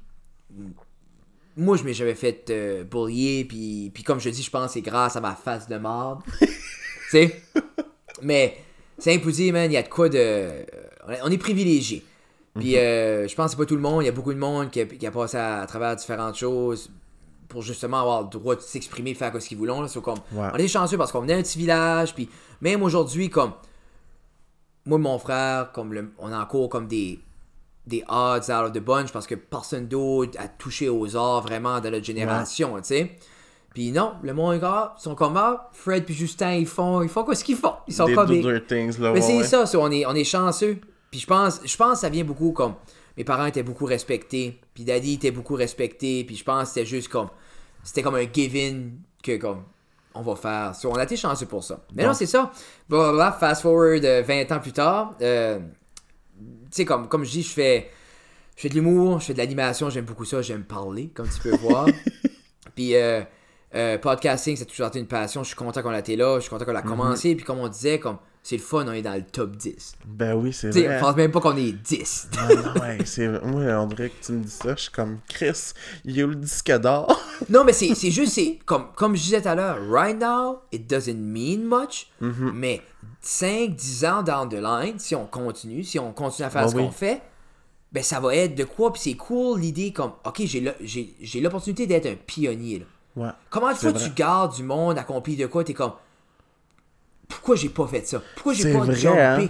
moi, 1.57 1.77
je 1.77 1.83
m'ai 1.83 1.93
jamais 1.93 2.15
fait 2.15 2.49
euh, 2.49 2.83
bullier, 2.83 3.45
puis, 3.47 3.89
puis 3.93 4.03
comme 4.03 4.19
je 4.19 4.29
dis, 4.29 4.43
je 4.43 4.49
pense 4.51 4.67
que 4.67 4.73
c'est 4.73 4.81
grâce 4.81 5.15
à 5.15 5.21
ma 5.21 5.35
face 5.35 5.67
de 5.69 5.77
marde. 5.77 6.21
tu 6.41 6.47
sais? 7.11 7.41
Mais 8.21 8.57
c'est 8.97 9.13
imposé, 9.15 9.51
man, 9.51 9.71
il 9.71 9.73
y 9.73 9.77
a 9.77 9.83
de 9.83 9.87
quoi 9.89 10.09
de... 10.09 10.49
on 11.23 11.31
est- 11.31 11.37
privilégié. 11.37 12.03
Puis 12.59 12.77
euh, 12.77 13.27
je 13.27 13.35
pense 13.35 13.47
que 13.47 13.51
c'est 13.51 13.57
pas 13.57 13.65
tout 13.65 13.75
le 13.75 13.81
monde, 13.81 14.03
il 14.03 14.05
y 14.05 14.09
a 14.09 14.13
beaucoup 14.13 14.33
de 14.33 14.39
monde 14.39 14.69
qui 14.71 14.79
a, 14.81 14.85
qui 14.85 15.05
a 15.05 15.11
passé 15.11 15.35
à, 15.37 15.61
à 15.61 15.65
travers 15.67 15.93
différentes 15.95 16.35
choses 16.37 16.89
pour 17.55 17.63
justement 17.63 18.01
avoir 18.01 18.21
le 18.21 18.27
droit 18.29 18.55
de 18.55 18.61
s'exprimer, 18.61 19.13
faire 19.15 19.31
ce 19.41 19.47
qu'ils 19.47 19.57
voulont. 19.57 19.81
là. 19.81 19.87
Comme, 20.03 20.19
Ouais. 20.33 20.47
On 20.53 20.57
est 20.57 20.67
chanceux 20.67 20.97
parce 20.97 21.11
qu'on 21.11 21.21
venait 21.21 21.35
d'un 21.35 21.41
petit 21.41 21.57
village, 21.57 22.13
puis 22.13 22.29
même 22.61 22.83
aujourd'hui, 22.83 23.29
comme 23.29 23.53
moi 24.85 24.99
et 24.99 25.01
mon 25.01 25.17
frère, 25.17 25.71
comme 25.71 25.93
le- 25.93 26.11
on 26.19 26.31
a 26.31 26.39
encore 26.39 26.69
comme 26.69 26.87
des, 26.87 27.19
des 27.87 28.03
odds 28.07 28.51
out 28.51 28.67
of 28.67 28.71
the 28.73 28.79
bunch 28.79 29.11
parce 29.11 29.25
que 29.27 29.35
personne 29.35 29.87
d'autre 29.87 30.37
a 30.39 30.47
touché 30.47 30.89
aux 30.89 31.15
arts 31.15 31.41
vraiment 31.41 31.79
de 31.79 31.89
notre 31.89 32.05
génération, 32.05 32.75
tu 32.77 32.83
sais. 32.83 33.17
Puis 33.73 33.91
non, 33.91 34.13
le 34.23 34.33
monde 34.33 34.55
ils 34.61 35.01
sont 35.01 35.15
comme 35.15 35.35
ah, 35.37 35.69
Fred 35.73 36.05
puis 36.05 36.13
Justin, 36.13 36.53
ils 36.53 36.65
font, 36.67 37.01
ils 37.01 37.09
font 37.09 37.23
quoi 37.23 37.35
ce 37.35 37.43
qu'ils 37.43 37.57
font? 37.57 37.73
Ils 37.87 37.93
sont 37.93 38.05
comme 38.15 38.27
des- 38.27 38.41
their 38.41 38.65
things, 38.65 38.99
là. 38.99 39.11
mais 39.11 39.19
ouais, 39.21 39.43
c'est 39.43 39.65
ça, 39.65 39.79
on 39.79 39.91
est, 39.91 40.05
on 40.05 40.13
est 40.13 40.23
chanceux. 40.23 40.77
Puis 41.11 41.19
je 41.19 41.27
pense, 41.27 41.59
je 41.63 41.75
pense 41.77 41.93
que 41.93 41.99
ça 41.99 42.09
vient 42.09 42.23
beaucoup 42.23 42.51
comme. 42.51 42.75
Mes 43.17 43.23
parents 43.23 43.45
étaient 43.45 43.63
beaucoup 43.63 43.85
respectés. 43.85 44.59
Puis 44.73 44.83
Daddy 44.83 45.13
était 45.13 45.31
beaucoup 45.31 45.53
respecté. 45.55 46.25
Puis 46.25 46.35
je 46.35 46.43
pense 46.43 46.63
que 46.63 46.67
c'était 46.73 46.85
juste 46.85 47.07
comme. 47.07 47.29
C'était 47.85 48.01
comme 48.01 48.15
un 48.15 48.25
give-in 48.31 48.89
que 49.23 49.37
comme. 49.37 49.63
On 50.17 50.21
va 50.21 50.35
faire. 50.35 50.73
So, 50.75 50.89
on 50.91 50.95
a 50.95 51.03
été 51.03 51.15
chanceux 51.17 51.45
pour 51.45 51.63
ça. 51.63 51.79
Mais 51.93 52.03
Bon. 52.03 52.09
non, 52.09 52.13
c'est 52.15 52.25
ça. 52.25 52.51
Là, 52.89 53.35
fast 53.39 53.61
forward 53.61 54.03
euh, 54.05 54.21
20 54.21 54.51
ans 54.53 54.59
plus 54.59 54.71
tard. 54.73 55.13
euh, 55.21 55.59
tu 56.39 56.45
sais, 56.71 56.85
comme, 56.85 57.07
comme 57.07 57.23
je 57.23 57.31
dis, 57.31 57.43
je 57.43 57.53
fais. 57.53 57.89
Je 58.55 58.61
fais 58.61 58.69
de 58.69 58.75
l'humour, 58.75 59.19
je 59.19 59.25
fais 59.27 59.33
de 59.33 59.37
l'animation, 59.39 59.89
j'aime 59.89 60.05
beaucoup 60.05 60.23
ça, 60.23 60.41
j'aime 60.41 60.63
parler, 60.63 61.09
comme 61.13 61.27
tu 61.27 61.39
peux 61.41 61.55
voir. 61.57 61.87
Puis 62.75 62.95
euh, 62.95 63.21
euh, 63.75 63.97
podcasting, 63.97 64.55
c'est 64.55 64.63
toujours 64.65 64.87
été 64.87 64.97
une 64.99 65.07
passion. 65.07 65.43
Je 65.43 65.47
suis 65.47 65.57
content 65.57 65.81
qu'on 65.81 65.89
a 65.89 65.99
été 65.99 66.15
là, 66.15 66.35
je 66.37 66.41
suis 66.41 66.49
content 66.49 66.63
qu'on 66.63 66.75
a 66.75 66.81
Mhm. 66.81 66.87
commencé. 66.87 67.35
Puis 67.35 67.43
comme 67.43 67.59
on 67.59 67.67
disait, 67.67 67.99
comme 67.99 68.17
c'est 68.47 68.57
le 68.57 68.61
fun, 68.61 68.85
on 68.87 68.91
est 68.91 69.01
dans 69.01 69.15
le 69.15 69.23
top 69.23 69.55
10. 69.55 69.95
Ben 70.05 70.35
oui, 70.35 70.53
c'est 70.53 70.69
vrai. 70.69 70.99
je 70.99 71.03
pense 71.03 71.15
même 71.15 71.31
pas 71.31 71.39
qu'on 71.41 71.57
est 71.57 71.71
10. 71.71 72.29
Ah 72.37 72.47
non, 72.53 72.79
ouais, 72.79 72.99
c'est... 73.03 73.27
Moi, 73.27 73.63
on 73.63 73.87
dirait 73.87 74.11
que 74.11 74.23
tu 74.23 74.33
me 74.33 74.43
dis 74.43 74.51
ça, 74.51 74.75
je 74.75 74.81
suis 74.83 74.91
comme 74.91 75.17
Chris, 75.27 75.71
il 76.03 76.19
est 76.19 76.23
où 76.23 76.27
le 76.27 76.35
disque 76.35 76.71
d'or? 76.77 77.19
non, 77.49 77.63
mais 77.63 77.73
c'est 77.73 77.95
c'est 77.95 78.11
juste, 78.11 78.33
c'est 78.33 78.59
comme, 78.63 78.89
comme 78.95 79.15
je 79.15 79.23
disais 79.23 79.41
tout 79.41 79.47
à 79.47 79.55
l'heure, 79.55 79.79
right 79.89 80.15
now, 80.15 80.59
it 80.71 80.87
doesn't 80.87 81.15
mean 81.17 81.63
much. 81.65 82.11
Mm-hmm. 82.21 82.51
Mais 82.53 82.81
5-10 83.23 84.07
ans 84.07 84.21
down 84.21 84.47
the 84.47 84.61
line, 84.61 84.99
si 84.99 85.15
on 85.15 85.25
continue, 85.25 85.83
si 85.83 85.97
on 85.97 86.11
continue 86.13 86.45
à 86.45 86.51
faire 86.51 86.65
Ben 86.65 86.69
ce 86.69 86.75
oui. 86.75 86.83
qu'on 86.83 86.91
fait, 86.91 87.23
ben 87.91 88.03
ça 88.03 88.19
va 88.19 88.35
être 88.35 88.53
de 88.53 88.63
quoi. 88.65 88.93
Puis 88.93 89.01
c'est 89.05 89.15
cool 89.15 89.59
l'idée 89.59 89.91
comme, 89.91 90.11
ok, 90.23 90.43
j'ai 90.45 90.59
le- 90.61 90.75
j'ai 90.81 91.15
j'ai 91.19 91.41
l'opportunité 91.41 91.87
d'être 91.87 92.05
un 92.05 92.15
pionnier. 92.15 92.79
Là. 92.79 92.85
Ouais. 93.25 93.31
Comment 93.49 93.73
fois 93.73 93.89
vrai. 93.91 94.03
tu 94.03 94.11
gardes 94.11 94.55
du 94.55 94.61
monde 94.61 94.99
accompli 94.99 95.35
de 95.35 95.47
quoi, 95.47 95.63
t'es 95.63 95.73
comme 95.73 95.93
pourquoi 97.27 97.55
j'ai 97.55 97.69
pas 97.69 97.87
fait 97.87 98.05
ça? 98.07 98.21
Pourquoi 98.35 98.53
j'ai 98.53 98.71
pas 98.73 98.79
vrai, 98.79 98.95
jumpé? 98.95 99.19
hein? 99.21 99.47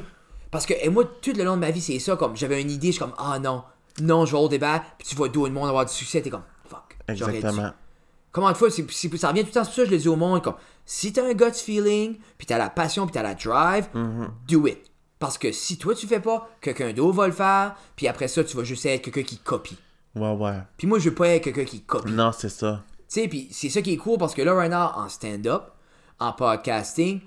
Parce 0.51 0.66
que 0.66 0.74
et 0.81 0.89
moi, 0.89 1.04
tout 1.22 1.33
le 1.36 1.44
long 1.44 1.56
de 1.56 1.62
ma 1.62 1.72
vie, 1.72 1.81
c'est 1.81 2.00
ça, 2.00 2.16
comme 2.16 2.36
j'avais 2.38 2.62
une 2.62 2.72
idée, 2.72 2.88
je 2.88 2.92
suis 2.94 3.00
comme 3.00 3.13
ah 3.18 3.39
non, 3.39 3.63
non, 4.01 4.25
je 4.25 4.31
vais 4.31 4.42
au 4.42 4.48
débat, 4.48 4.83
puis 4.98 5.07
tu 5.07 5.16
vois 5.16 5.27
d'autres 5.30 5.51
monde 5.54 5.68
avoir 5.68 5.86
du 5.86 5.92
succès, 5.94 6.22
t'es 6.22 6.30
comme 6.30 6.44
fuck. 6.69 6.98
dû. 7.07 7.13
Exactement. 7.13 7.72
Comment 8.31 8.51
de 8.51 8.57
fois, 8.57 8.69
c'est, 8.69 8.89
c'est- 8.92 9.16
ça 9.18 9.30
revient 9.30 9.42
tout 9.42 9.48
le 9.48 9.54
temps, 9.54 9.63
c'est 9.63 9.69
pour 9.69 9.75
ça 9.75 9.81
que 9.83 9.88
je 9.89 9.94
le 9.94 9.98
dis 9.98 10.07
au 10.10 10.16
monde, 10.18 10.42
comme 10.44 10.56
si 10.86 11.12
t'as 11.13 11.25
un 11.25 11.33
gut 11.33 11.51
feeling, 11.54 12.18
puis 12.38 12.45
t'as 12.48 12.57
la 12.57 12.69
passion, 12.69 13.06
puis 13.06 13.13
t'as 13.13 13.24
la 13.24 13.33
drive, 13.33 13.88
Mm-hmm. 13.94 14.27
do 14.48 14.68
it. 14.68 14.80
Parce 15.19 15.38
que 15.38 15.51
si 15.54 15.77
toi 15.77 15.95
tu 15.95 16.06
fais 16.07 16.19
pas, 16.19 16.50
quelqu'un 16.62 16.92
d'autre 16.94 17.16
va 17.16 17.27
le 17.27 17.33
faire, 17.33 17.75
puis 17.95 18.07
après 18.07 18.27
ça, 18.27 18.44
tu 18.44 18.56
vas 18.57 18.63
juste 18.63 18.86
être 18.86 19.01
quelqu'un 19.01 19.24
qui 19.24 19.38
copie. 19.38 19.77
Ouais, 20.16 20.31
ouais. 20.33 20.57
Puis 20.77 20.88
moi, 20.88 21.00
je 21.00 21.10
veux 21.10 21.16
pas 21.16 21.30
être 21.30 21.44
quelqu'un 21.45 21.63
qui 21.66 21.81
copie. 21.81 22.12
Non, 22.12 22.31
c'est 22.31 22.50
ça. 22.50 22.83
Tu 23.10 23.22
sais, 23.22 23.27
puis 23.27 23.48
c'est 23.51 23.69
ça 23.69 23.81
qui 23.81 23.94
est 23.94 23.98
cool 23.98 24.18
parce 24.18 24.33
que 24.33 24.42
là, 24.42 24.54
right 24.54 24.72
now, 24.72 24.89
en 25.01 25.07
stand-up, 25.10 25.63
en 26.19 26.33
podcasting, 26.33 27.22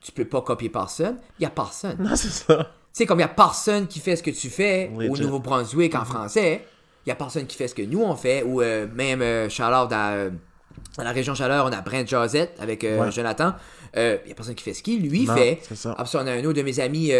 tu 0.00 0.12
peux 0.12 0.24
pas 0.24 0.40
copier 0.42 0.68
personne. 0.68 1.18
Il 1.38 1.42
y 1.42 1.46
a 1.46 1.50
personne. 1.50 1.96
Tu 1.96 2.02
Non, 2.02 2.16
c'est 2.16 2.30
ça. 2.30 2.70
sais, 2.92 3.06
comme 3.06 3.18
il 3.18 3.22
y 3.22 3.24
a 3.24 3.28
personne 3.28 3.86
qui 3.86 4.00
fait 4.00 4.16
ce 4.16 4.22
que 4.22 4.30
tu 4.30 4.48
fais 4.50 4.90
au. 4.94 5.16
Nouveau-Brunswick 5.16 5.94
en 5.94 6.04
français, 6.04 6.64
il 7.06 7.08
y 7.08 7.12
a 7.12 7.14
personne 7.14 7.46
qui 7.46 7.56
fait 7.56 7.68
ce 7.68 7.74
que 7.74 7.82
nous 7.82 8.02
on 8.02 8.16
fait, 8.16 8.42
ou 8.42 8.60
euh, 8.62 8.86
même 8.94 9.22
euh, 9.22 9.48
Chaleur 9.48 9.88
dans, 9.88 10.12
euh, 10.14 10.30
dans 10.96 11.04
la 11.04 11.12
région 11.12 11.34
Chaleur, 11.34 11.64
on 11.66 11.72
a 11.72 11.80
Brent 11.80 12.06
Josette 12.06 12.56
avec 12.60 12.84
euh, 12.84 13.00
Ouais. 13.04 13.10
Jonathan. 13.12 13.54
Il 13.96 14.00
y 14.26 14.30
a 14.32 14.34
personne 14.34 14.54
qui 14.54 14.62
fait 14.64 14.74
ce 14.74 14.82
qu'il 14.82 15.02
lui 15.08 15.24
Non, 15.26 15.34
fait. 15.34 15.60
c'est 15.62 15.74
ça. 15.76 15.92
Après 15.92 16.06
ça, 16.06 16.20
on 16.22 16.26
a 16.26 16.32
un 16.32 16.44
autre 16.44 16.52
de 16.58 16.62
mes 16.62 16.78
amis, 16.80 17.10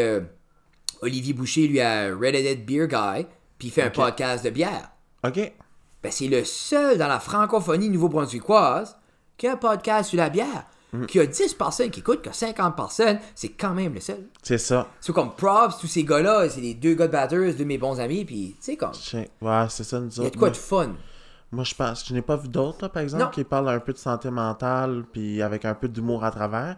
Olivier 1.03 1.33
Boucher, 1.33 1.67
lui 1.67 1.81
a 1.81 2.09
Redheaded 2.15 2.65
Beer 2.65 2.87
Guy, 2.87 3.27
puis 3.59 3.69
il 3.69 3.71
fait 3.71 3.83
un 3.83 3.91
podcast 3.91 4.45
de 4.45 4.51
bière 4.51 4.91
OK. 5.27 5.37
ben, 6.03 6.13
c'est 6.13 6.29
le 6.29 6.45
seul 6.45 6.97
dans 6.99 7.09
la 7.09 7.19
francophonie 7.21 7.89
nouveau-brunswickoise 7.89 8.97
qui 9.37 9.47
a 9.47 9.53
un 9.53 9.57
podcast 9.57 10.11
sur 10.11 10.19
la 10.19 10.29
bière. 10.31 10.65
Qui 11.07 11.21
a 11.21 11.27
10 11.27 11.55
personnes 11.55 11.91
qui 11.91 12.01
écoutent, 12.01 12.21
qui 12.23 12.29
a 12.29 12.33
50 12.33 12.75
personnes, 12.75 13.19
c'est 13.37 13.51
quand 13.51 13.75
même 13.75 13.95
le 13.95 14.01
seul. 14.01 14.25
C'est 14.43 14.59
ça. 14.59 14.89
C'est 15.01 15.13
comme 15.13 15.35
props, 15.35 15.79
tous 15.79 15.87
ces 15.87 16.03
gars-là, 16.05 16.49
c'est 16.51 16.61
les 16.61 16.75
deux 16.75 16.95
gars 16.95 17.07
de 17.07 17.13
batters, 17.13 17.39
deux 17.39 17.53
de 17.55 17.65
mes 17.65 17.79
bons 17.79 18.01
amis, 18.01 18.25
puis 18.25 18.57
tu 18.59 18.65
sais, 18.73 18.77
comme. 18.77 18.91
Ouais, 19.41 19.67
c'est 19.69 19.85
ça, 19.85 20.01
nous 20.01 20.09
il 20.11 20.17
y 20.17 20.21
a 20.21 20.23
autres. 20.25 20.35
de 20.35 20.39
quoi 20.39 20.51
de 20.51 20.57
fun. 20.57 20.91
moi, 21.53 21.63
je 21.65 21.75
pense... 21.77 22.07
Je 22.09 22.13
n'ai 22.15 22.23
pas 22.23 22.37
vu 22.37 22.49
d'autres, 22.49 22.79
là, 22.83 22.89
par 22.89 23.03
exemple, 23.05 23.23
Non. 23.25 23.31
qui 23.31 23.45
parlent 23.45 23.69
un 23.69 23.79
peu 23.79 23.93
de 23.93 23.99
santé 23.99 24.31
mentale, 24.31 25.05
puis 25.13 25.41
avec 25.43 25.65
un 25.65 25.75
peu 25.75 25.87
d'humour 25.89 26.25
à 26.25 26.31
travers. 26.33 26.77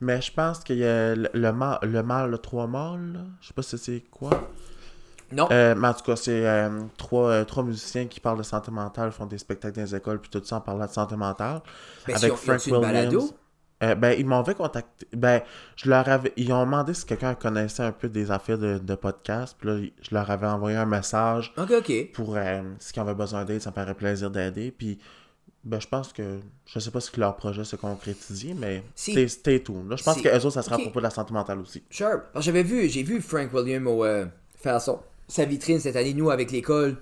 Mais 0.00 0.20
je 0.20 0.30
pense 0.32 0.58
qu'il 0.60 0.78
y 0.78 0.84
a 0.84 1.14
le, 1.14 1.28
le 1.32 1.52
mal, 1.52 1.78
le 1.82 2.02
mal, 2.02 2.30
le 2.30 2.36
trois 2.38 2.66
mâles, 2.66 3.12
là. 3.14 3.20
Je 3.40 3.46
sais 3.48 3.54
pas 3.54 3.62
si 3.62 3.78
c'est 3.78 4.04
quoi. 4.10 4.30
Non, 5.32 5.48
Euh, 5.50 5.74
mais 5.76 5.88
en 5.88 5.94
tout 5.94 6.04
cas, 6.04 6.16
c'est 6.16 6.46
euh, 6.46 6.82
trois, 6.98 7.28
euh, 7.30 7.44
trois 7.44 7.62
musiciens 7.64 8.06
qui 8.06 8.20
parlent 8.20 8.38
de 8.38 8.42
santé 8.42 8.70
mentale, 8.70 9.10
font 9.10 9.26
des 9.26 9.38
spectacles 9.38 9.76
dans 9.76 9.82
les 9.82 9.94
écoles, 9.96 10.20
puis 10.20 10.30
tout 10.30 10.42
ça 10.44 10.56
en 10.56 10.60
parlant 10.60 10.84
de 10.86 10.90
santé 10.92 11.16
mentale. 11.16 11.60
Ben, 12.06 12.16
si 12.16 12.24
avec 12.26 12.32
on- 12.34 12.36
y 12.36 12.38
Frank 12.46 12.66
une 12.66 12.74
Williams. 12.76 12.92
balado? 12.92 13.30
Euh, 13.84 13.94
ben, 13.94 14.14
ils 14.18 14.24
m'ont 14.26 14.42
fait 14.44 14.54
contacter. 14.54 15.06
Ben, 15.12 15.42
je 15.76 15.88
leur 15.90 16.08
avais. 16.08 16.32
Ils 16.36 16.52
ont 16.52 16.64
demandé 16.64 16.94
si 16.94 17.04
quelqu'un 17.04 17.34
connaissait 17.34 17.82
un 17.82 17.92
peu 17.92 18.08
des 18.08 18.30
affaires 18.30 18.58
de, 18.58 18.78
de 18.78 18.94
podcast. 18.94 19.56
Puis 19.58 19.68
là, 19.68 19.78
je 20.02 20.14
leur 20.14 20.30
avais 20.30 20.46
envoyé 20.46 20.76
un 20.76 20.86
message 20.86 21.52
Ok, 21.58 21.70
ok. 21.78 22.12
pour 22.12 22.34
euh, 22.36 22.62
si 22.78 22.98
avaient 22.98 23.14
besoin 23.14 23.44
d'aide, 23.44 23.60
ça 23.60 23.70
me 23.70 23.74
ferait 23.74 23.94
plaisir 23.94 24.30
d'aider. 24.30 24.70
Puis, 24.76 24.98
ben, 25.64 25.80
je 25.80 25.86
pense 25.88 26.12
que. 26.12 26.40
Je 26.66 26.78
sais 26.78 26.90
pas 26.90 27.00
si 27.00 27.10
leur 27.20 27.36
projet 27.36 27.64
s'est 27.64 27.76
concrétisé, 27.76 28.54
mais 28.58 28.82
Si. 28.94 29.28
stay 29.28 29.62
tuned. 29.62 29.90
Là, 29.90 29.96
je 29.96 30.04
pense 30.04 30.16
Si. 30.16 30.22
que 30.22 30.28
eux 30.28 30.36
autres, 30.46 30.50
ça 30.54 30.62
sera 30.62 30.76
à 30.76 30.78
propos 30.78 30.98
de 31.00 31.04
la 31.04 31.10
santé 31.10 31.32
mentale 31.34 31.58
aussi. 31.58 31.82
Sure. 31.90 32.20
J'avais 32.36 32.62
vu, 32.62 32.88
j'ai 32.88 33.02
vu 33.02 33.20
Frank 33.20 33.52
William 33.52 33.86
au, 33.86 34.04
euh, 34.04 34.24
faire 34.56 34.80
son- 34.80 35.00
sa 35.28 35.44
vitrine 35.44 35.80
cette 35.80 35.96
année, 35.96 36.14
nous, 36.14 36.30
avec 36.30 36.50
l'école. 36.50 36.96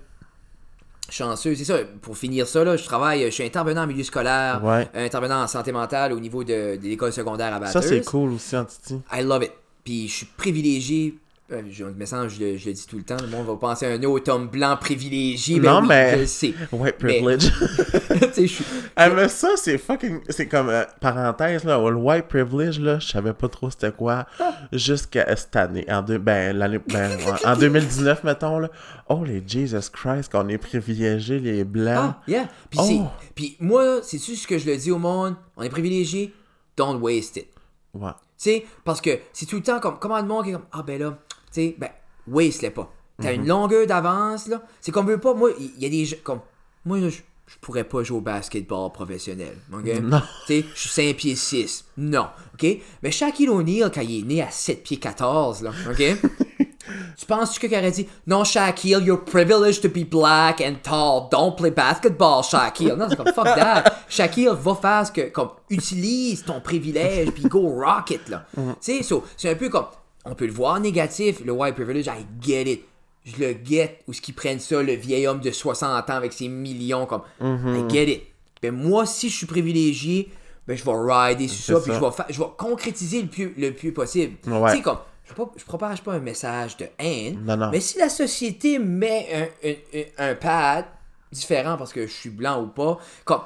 Chanceux, 1.09 1.55
c'est 1.55 1.65
ça. 1.65 1.77
Pour 2.01 2.17
finir 2.17 2.47
ça, 2.47 2.63
là, 2.63 2.75
je 2.77 2.83
travaille, 2.85 3.23
je 3.25 3.29
suis 3.29 3.43
intervenant 3.43 3.83
en 3.83 3.87
milieu 3.87 4.03
scolaire, 4.03 4.61
Ouais. 4.63 4.87
euh, 4.95 5.05
intervenant 5.05 5.43
en 5.43 5.47
santé 5.47 5.71
mentale 5.71 6.13
au 6.13 6.19
niveau 6.19 6.43
de, 6.43 6.77
de 6.77 6.83
l'école 6.83 7.11
secondaire 7.13 7.53
à 7.53 7.65
Ça, 7.67 7.81
c'est 7.81 7.89
Bathurst. 7.89 8.09
cool 8.09 8.31
aussi, 8.33 8.55
en 8.57 8.65
Titi. 8.65 8.99
I 9.13 9.21
love 9.21 9.43
it. 9.43 9.51
Puis 9.83 10.07
je 10.07 10.13
suis 10.13 10.25
privilégié. 10.25 11.15
Euh, 11.53 11.61
je, 11.69 11.83
me 11.85 12.05
sens, 12.05 12.33
je, 12.33 12.39
le- 12.39 12.57
je 12.57 12.65
le 12.67 12.73
dis 12.73 12.85
tout 12.87 12.97
le 12.97 13.03
temps, 13.03 13.17
le 13.21 13.27
monde 13.27 13.45
va 13.45 13.55
penser 13.55 13.85
à 13.85 13.89
un 13.89 14.03
autre 14.03 14.31
homme 14.31 14.47
blanc 14.47 14.75
privilégié. 14.79 15.59
Non, 15.59 15.81
ben 15.81 15.81
oui, 15.81 15.87
mais- 15.87 16.11
Je 16.15 16.19
le 16.21 16.25
sais. 16.25 16.53
White 16.71 16.95
Mais- 17.01 17.19
privilege. 17.21 17.51
Tu 18.33 18.47
sais, 18.47 18.63
Ah, 18.95 19.09
mais 19.09 19.27
ça, 19.29 19.49
c'est 19.55 19.77
fucking. 19.77 20.19
C'est 20.29 20.47
comme. 20.47 20.69
euh, 20.69 20.83
parenthèse, 20.99 21.63
là. 21.63 21.77
Le 21.77 21.95
white 21.95 22.27
privilege, 22.27 22.79
là, 22.79 22.97
je 22.99 23.07
savais 23.07 23.33
pas 23.33 23.47
trop 23.47 23.69
c'était 23.69 23.91
quoi. 23.91 24.25
Jusqu'à 24.71 25.35
cette 25.35 25.55
année. 25.55 25.85
En, 25.89 26.01
deux, 26.01 26.17
ben, 26.17 26.55
l'année, 26.57 26.79
ben, 26.87 27.17
en 27.45 27.55
2019, 27.59 28.23
mettons, 28.23 28.59
là. 28.59 28.69
Oh, 29.09 29.23
les 29.23 29.43
Jesus 29.45 29.89
Christ, 29.91 30.31
qu'on 30.31 30.47
est 30.49 30.57
privilégiés, 30.57 31.39
les 31.39 31.63
blancs. 31.63 32.15
Ah, 32.17 32.21
yeah. 32.27 32.47
Puis, 32.69 32.79
Oh. 32.81 32.85
c'est- 32.87 33.31
puis 33.35 33.57
moi, 33.59 33.99
c'est-tu 34.01 34.35
ce 34.35 34.47
que 34.47 34.57
je 34.57 34.65
le 34.65 34.77
dis 34.77 34.91
au 34.91 34.97
monde? 34.99 35.35
On 35.57 35.63
est 35.63 35.69
privilégié, 35.69 36.33
don't 36.77 36.99
waste 37.01 37.37
it. 37.37 37.47
Ouais. 37.93 38.09
Tu 38.11 38.49
sais, 38.49 38.65
parce 38.83 38.99
que 39.01 39.11
c'est 39.31 39.45
tout 39.45 39.57
le 39.57 39.61
temps 39.63 39.79
comme, 39.79 39.99
comment 39.99 40.17
le 40.19 40.25
monde 40.27 40.43
qui 40.45 40.49
est 40.49 40.53
comme, 40.53 40.65
ah 40.71 40.81
ben 40.85 40.99
là, 40.99 41.17
sais, 41.53 41.75
ben, 41.77 41.89
waste-les 42.27 42.69
pas. 42.69 42.91
T'as 43.21 43.33
une 43.33 43.47
longueur 43.47 43.85
d'avance, 43.87 44.47
là. 44.47 44.63
C'est 44.81 44.91
comme, 44.91 45.07
veut 45.07 45.19
pas, 45.19 45.33
moi, 45.33 45.51
il 45.59 45.81
y, 45.81 45.85
a 45.85 45.89
des 45.89 46.05
gens, 46.05 46.17
comme, 46.23 46.39
moi, 46.83 46.99
je, 46.99 47.09
je 47.09 47.57
pourrais 47.61 47.83
pas 47.83 48.03
jouer 48.03 48.17
au 48.17 48.21
basketball 48.21 48.91
professionnel, 48.91 49.55
ok? 49.71 50.01
Non. 50.01 50.21
Tu 50.47 50.61
sais, 50.61 50.65
je 50.73 50.79
suis 50.79 50.89
5 50.89 51.15
pieds 51.15 51.35
6. 51.35 51.85
Non, 51.97 52.27
ok? 52.55 52.77
Mais 53.01 53.11
Shaquille 53.11 53.49
O'Neal, 53.49 53.91
quand 53.93 54.01
il 54.01 54.21
est 54.21 54.23
né 54.23 54.41
à 54.41 54.49
7 54.49 54.83
pieds 54.83 54.97
14, 54.97 55.61
là, 55.61 55.71
ok? 55.89 56.03
tu 57.17 57.25
penses 57.25 57.59
que 57.59 57.67
aurait 57.67 57.91
dit 57.91 58.07
Non, 58.25 58.43
Shaquille, 58.43 59.03
you're 59.03 59.23
privileged 59.23 59.81
to 59.81 59.89
be 59.89 60.03
black 60.03 60.61
and 60.61 60.77
tall. 60.81 61.29
Don't 61.31 61.55
play 61.55 61.71
basketball, 61.71 62.43
Shaquille. 62.43 62.95
Non, 62.97 63.07
c'est 63.09 63.15
comme 63.15 63.33
fuck 63.33 63.45
that. 63.45 63.83
Shaquille 64.09 64.49
va 64.59 64.75
faire 64.75 65.07
ce 65.07 65.11
que, 65.11 65.29
comme, 65.29 65.49
utilise 65.69 66.43
ton 66.43 66.59
privilège 66.59 67.31
puis 67.31 67.43
go 67.43 67.79
rocket, 67.79 68.27
là. 68.29 68.45
Tu 68.55 68.61
sais, 68.81 69.03
so, 69.03 69.23
c'est 69.37 69.51
un 69.51 69.55
peu 69.55 69.69
comme, 69.69 69.85
on 70.25 70.35
peut 70.35 70.45
le 70.45 70.51
voir 70.53 70.79
négatif, 70.79 71.41
le 71.43 71.51
white 71.51 71.75
privilege, 71.75 72.05
I 72.07 72.25
get 72.41 72.71
it. 72.71 72.81
Je 73.25 73.37
le 73.37 73.55
get, 73.63 73.99
ou 74.07 74.13
ce 74.13 74.19
qu'ils 74.19 74.33
prennent 74.35 74.59
ça, 74.59 74.83
le 74.83 74.93
vieil 74.93 75.27
homme 75.27 75.39
de 75.39 75.49
60 75.51 76.09
ans 76.09 76.13
avec 76.13 76.33
ses 76.33 76.49
millions, 76.49 77.05
comme, 77.05 77.21
I 77.41 77.83
get 77.89 78.11
it. 78.11 78.23
Ben, 78.61 78.71
moi, 78.73 79.05
si 79.05 79.29
je 79.29 79.37
suis 79.37 79.45
privilégié, 79.45 80.29
ben, 80.67 80.75
je 80.77 80.83
vais 80.83 80.91
rider 80.93 81.47
sur 81.47 81.77
ça, 81.77 81.81
puis 81.81 81.93
je 81.93 81.99
vais, 81.99 82.23
je 82.33 82.39
vais 82.39 82.47
concrétiser 82.57 83.21
le 83.21 83.27
plus, 83.29 83.53
le 83.57 83.71
plus 83.73 83.93
possible. 83.93 84.35
Ouais. 84.47 84.71
Tu 84.71 84.77
sais, 84.77 84.83
comme, 84.83 84.97
je, 85.25 85.33
pas- 85.33 85.51
je 85.55 85.63
propage 85.63 86.01
pas 86.03 86.13
un 86.13 86.19
message 86.19 86.75
de 86.77 86.87
haine, 86.99 87.39
Non, 87.45 87.55
non. 87.55 87.69
mais 87.71 87.79
si 87.79 87.97
la 87.97 88.09
société 88.09 88.77
met 88.79 89.27
un, 89.63 89.69
un, 89.69 89.99
un- 89.99 90.31
un 90.31 90.35
pad 90.35 90.85
différent 91.31 91.77
parce 91.77 91.93
que 91.93 92.05
je 92.05 92.11
suis 92.11 92.29
blanc 92.29 92.61
ou 92.61 92.67
pas, 92.67 92.99
comme, 93.25 93.41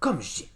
comme 0.00 0.20
je 0.20 0.34
dis, 0.36 0.48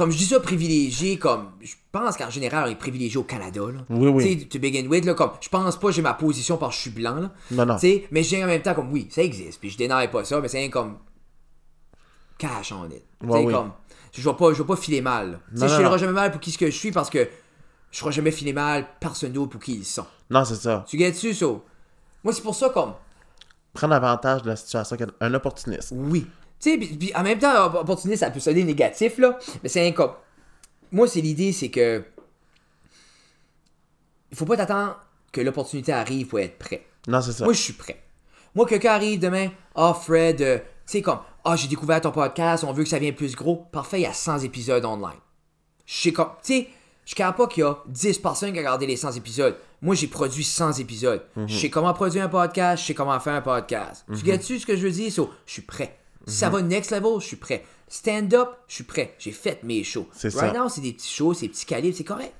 comme 0.00 0.10
je 0.10 0.16
dis 0.16 0.24
ça 0.24 0.40
privilégié, 0.40 1.18
comme, 1.18 1.50
je 1.60 1.74
pense 1.92 2.16
qu'en 2.16 2.30
général, 2.30 2.66
on 2.66 2.72
est 2.72 2.74
privilégié 2.74 3.18
au 3.18 3.22
Canada, 3.22 3.60
là. 3.60 3.84
Oui, 3.90 4.08
oui. 4.08 4.24
Tu 4.24 4.40
sais, 4.40 4.46
to 4.46 4.58
begin 4.58 4.86
with, 4.86 5.04
là, 5.04 5.12
comme, 5.12 5.32
je 5.42 5.50
pense 5.50 5.78
pas 5.78 5.88
que 5.88 5.92
j'ai 5.92 6.00
ma 6.00 6.14
position 6.14 6.56
parce 6.56 6.70
que 6.72 6.76
je 6.76 6.80
suis 6.80 6.90
blanc, 6.90 7.16
là. 7.16 7.30
Non, 7.50 7.66
non. 7.66 7.74
Tu 7.74 7.80
sais, 7.80 8.08
mais 8.10 8.22
j'ai 8.22 8.42
en 8.42 8.46
même 8.46 8.62
temps, 8.62 8.72
comme, 8.72 8.90
oui, 8.90 9.08
ça 9.10 9.22
existe, 9.22 9.60
puis 9.60 9.68
je 9.68 9.76
dénaille 9.76 10.10
pas 10.10 10.24
ça, 10.24 10.40
mais 10.40 10.48
c'est 10.48 10.56
rien 10.56 10.70
comme, 10.70 10.96
cash 12.38 12.72
on 12.72 12.86
it. 12.86 13.04
Tu 13.20 13.30
sais, 13.30 13.44
oui. 13.44 13.52
comme, 13.52 13.72
je 14.14 14.26
vais 14.26 14.34
pas, 14.34 14.54
je 14.54 14.62
vais 14.62 14.66
pas 14.66 14.76
filer 14.76 15.02
mal. 15.02 15.38
Tu 15.52 15.60
sais, 15.60 15.68
je 15.68 15.76
filerai 15.76 15.98
jamais 15.98 16.14
mal 16.14 16.30
pour 16.30 16.40
qui 16.40 16.50
ce 16.50 16.56
que 16.56 16.70
je 16.70 16.78
suis 16.78 16.92
parce 16.92 17.10
que 17.10 17.28
je 17.90 17.98
ferai 17.98 18.12
jamais 18.12 18.30
filer 18.30 18.54
mal 18.54 18.86
personne 19.00 19.32
d'autre 19.32 19.50
pour 19.50 19.60
qui 19.60 19.74
ils 19.74 19.84
sont. 19.84 20.06
Non, 20.30 20.46
c'est 20.46 20.56
ça. 20.56 20.86
Tu 20.88 20.96
gagnes 20.96 21.12
dessus, 21.12 21.34
ça? 21.34 21.44
Moi, 22.24 22.32
c'est 22.32 22.42
pour 22.42 22.54
ça, 22.54 22.70
comme, 22.70 22.94
Prendre 23.74 23.92
avantage 23.92 24.44
de 24.44 24.48
la 24.48 24.56
situation, 24.56 24.96
un 25.20 25.34
opportuniste. 25.34 25.92
oui. 25.94 26.26
Tu 26.60 26.72
sais, 26.72 26.78
puis- 26.78 27.12
en 27.14 27.22
même 27.22 27.38
temps, 27.38 27.74
opportuniste, 27.74 28.20
ça 28.20 28.30
peut 28.30 28.40
sonner 28.40 28.64
négatif, 28.64 29.18
là, 29.18 29.38
mais 29.62 29.68
c'est 29.68 29.86
un 29.86 29.92
comme. 29.92 30.12
Moi, 30.92 31.08
c'est 31.08 31.20
l'idée, 31.20 31.52
c'est 31.52 31.70
que. 31.70 32.04
Il 34.30 34.36
faut 34.36 34.44
pas 34.44 34.56
t'attendre 34.56 34.98
que 35.32 35.40
l'opportunité 35.40 35.92
arrive 35.92 36.26
pour 36.28 36.38
être 36.40 36.58
prêt. 36.58 36.86
Non, 37.08 37.20
c'est 37.20 37.32
ça. 37.32 37.44
Moi, 37.44 37.52
je 37.52 37.60
suis 37.60 37.72
prêt. 37.72 38.00
Moi, 38.54 38.66
quelqu'un 38.66 38.92
arrive 38.92 39.20
demain, 39.20 39.48
ah, 39.74 39.94
Fred, 39.94 40.40
euh, 40.42 40.58
tu 40.58 40.64
sais, 40.86 41.02
comme, 41.02 41.20
ah, 41.44 41.56
j'ai 41.56 41.68
découvert 41.68 42.00
ton 42.00 42.10
podcast, 42.10 42.64
on 42.64 42.72
veut 42.72 42.82
que 42.82 42.88
ça 42.88 42.98
vienne 42.98 43.14
plus 43.14 43.34
gros. 43.36 43.56
Parfait, 43.72 44.00
il 44.00 44.02
y 44.02 44.06
a 44.06 44.12
100 44.12 44.40
épisodes 44.40 44.84
online. 44.84 45.18
Je 45.86 45.96
sais 45.96 46.12
comme, 46.12 46.30
tu 46.42 46.52
sais, 46.54 46.68
je 47.06 47.14
ne 47.22 47.30
pas 47.32 47.46
qu'il 47.46 47.62
y 47.62 47.66
a 47.66 47.78
10 47.86 48.18
personnes 48.18 48.52
qui 48.52 48.58
ont 48.58 48.62
regardé 48.62 48.86
les 48.86 48.96
100 48.96 49.12
épisodes. 49.12 49.56
Moi, 49.82 49.94
j'ai 49.94 50.06
produit 50.08 50.44
100 50.44 50.72
épisodes. 50.78 51.24
Je 51.46 51.56
sais 51.56 51.70
comment 51.70 51.92
produire 51.94 52.24
un 52.24 52.28
podcast, 52.28 52.82
je 52.82 52.88
sais 52.88 52.94
comment 52.94 53.18
faire 53.20 53.34
un 53.34 53.40
podcast. 53.40 54.04
Tu 54.16 54.24
gagnes-tu 54.24 54.58
ce 54.58 54.66
que 54.66 54.76
je 54.76 54.82
veux 54.82 54.90
dire? 54.92 55.10
So, 55.10 55.30
je 55.46 55.52
suis 55.54 55.62
prêt. 55.62 55.96
Ça 56.26 56.48
va 56.50 56.62
next 56.62 56.90
level, 56.90 57.20
je 57.20 57.26
suis 57.26 57.36
prêt. 57.36 57.64
Stand-up, 57.88 58.50
je 58.68 58.74
suis 58.76 58.84
prêt. 58.84 59.14
J'ai 59.18 59.32
fait 59.32 59.62
mes 59.64 59.82
shows. 59.82 60.06
C'est 60.12 60.32
right 60.34 60.54
ça. 60.54 60.60
now, 60.62 60.68
c'est 60.68 60.80
des 60.80 60.92
petits 60.92 61.12
shows, 61.12 61.34
c'est 61.34 61.46
des 61.46 61.52
petits 61.52 61.66
calibres, 61.66 61.96
c'est 61.96 62.04
correct. 62.04 62.32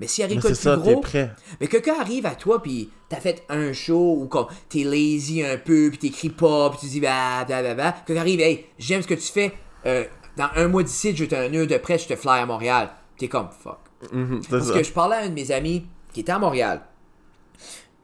Mais 0.00 0.06
s'il 0.08 0.24
arrive 0.24 0.40
quoi 0.40 0.50
de 0.50 0.54
ça, 0.54 0.76
plus 0.76 0.92
gros, 0.92 1.00
prêt. 1.00 1.34
mais 1.60 1.68
quelqu'un 1.68 1.94
arrive 1.98 2.26
à 2.26 2.34
toi, 2.34 2.60
puis 2.60 2.90
t'as 3.08 3.20
fait 3.20 3.44
un 3.48 3.72
show, 3.72 4.16
ou 4.20 4.26
comme 4.26 4.46
t'es 4.68 4.84
lazy 4.84 5.42
un 5.42 5.56
peu, 5.56 5.88
puis 5.90 5.98
t'écris 5.98 6.28
pas, 6.28 6.68
puis 6.70 6.80
tu 6.80 6.86
dis 6.86 7.00
bah, 7.00 7.46
bah, 7.48 7.62
bah, 7.62 7.74
bah. 7.74 7.94
Quelqu'un 8.06 8.20
arrive, 8.20 8.40
hey, 8.40 8.66
j'aime 8.78 9.00
ce 9.00 9.06
que 9.06 9.14
tu 9.14 9.32
fais, 9.32 9.52
euh, 9.86 10.04
dans 10.36 10.48
un 10.54 10.68
mois 10.68 10.82
d'ici, 10.82 11.16
je 11.16 11.24
te 11.24 11.34
un 11.34 11.48
nœud 11.48 11.66
de 11.66 11.78
près, 11.78 11.98
je 11.98 12.08
te 12.08 12.16
fly 12.16 12.40
à 12.40 12.46
Montréal. 12.46 12.90
T'es 13.16 13.28
comme 13.28 13.48
fuck. 13.48 13.78
Mhm, 14.12 14.42
Parce 14.50 14.66
ça. 14.68 14.74
que 14.74 14.82
je 14.82 14.92
parlais 14.92 15.16
à 15.16 15.20
un 15.20 15.28
de 15.28 15.34
mes 15.34 15.50
amis 15.50 15.86
qui 16.12 16.20
était 16.20 16.32
à 16.32 16.38
Montréal. 16.38 16.82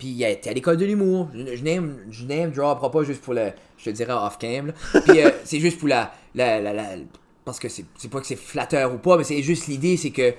Puis 0.02 0.10
il 0.10 0.24
était 0.24 0.50
à 0.50 0.52
l'école 0.52 0.78
de 0.78 0.84
l'humour. 0.84 1.28
Je, 1.32 1.54
je 1.54 1.62
name, 1.62 1.96
je 2.10 2.60
drop 2.60 2.92
pas 2.92 3.04
juste 3.04 3.20
pour 3.20 3.34
le. 3.34 3.52
Je 3.78 3.84
te 3.84 3.90
dirais 3.90 4.12
off 4.12 4.36
cam. 4.36 4.66
là. 4.66 4.72
Puis 5.06 5.22
euh, 5.22 5.30
c'est 5.44 5.60
juste 5.60 5.78
pour 5.78 5.86
la. 5.86 6.12
la, 6.34 6.60
la, 6.60 6.72
la- 6.72 6.96
parce 7.44 7.60
que 7.60 7.68
c'est 7.68 7.84
c'est 7.96 8.10
pas 8.10 8.20
que 8.20 8.26
c'est 8.26 8.34
flatteur 8.34 8.92
ou 8.92 8.98
pas, 8.98 9.16
mais 9.16 9.22
c'est 9.22 9.40
juste 9.44 9.68
l'idée, 9.68 9.96
c'est 9.96 10.10
que 10.10 10.34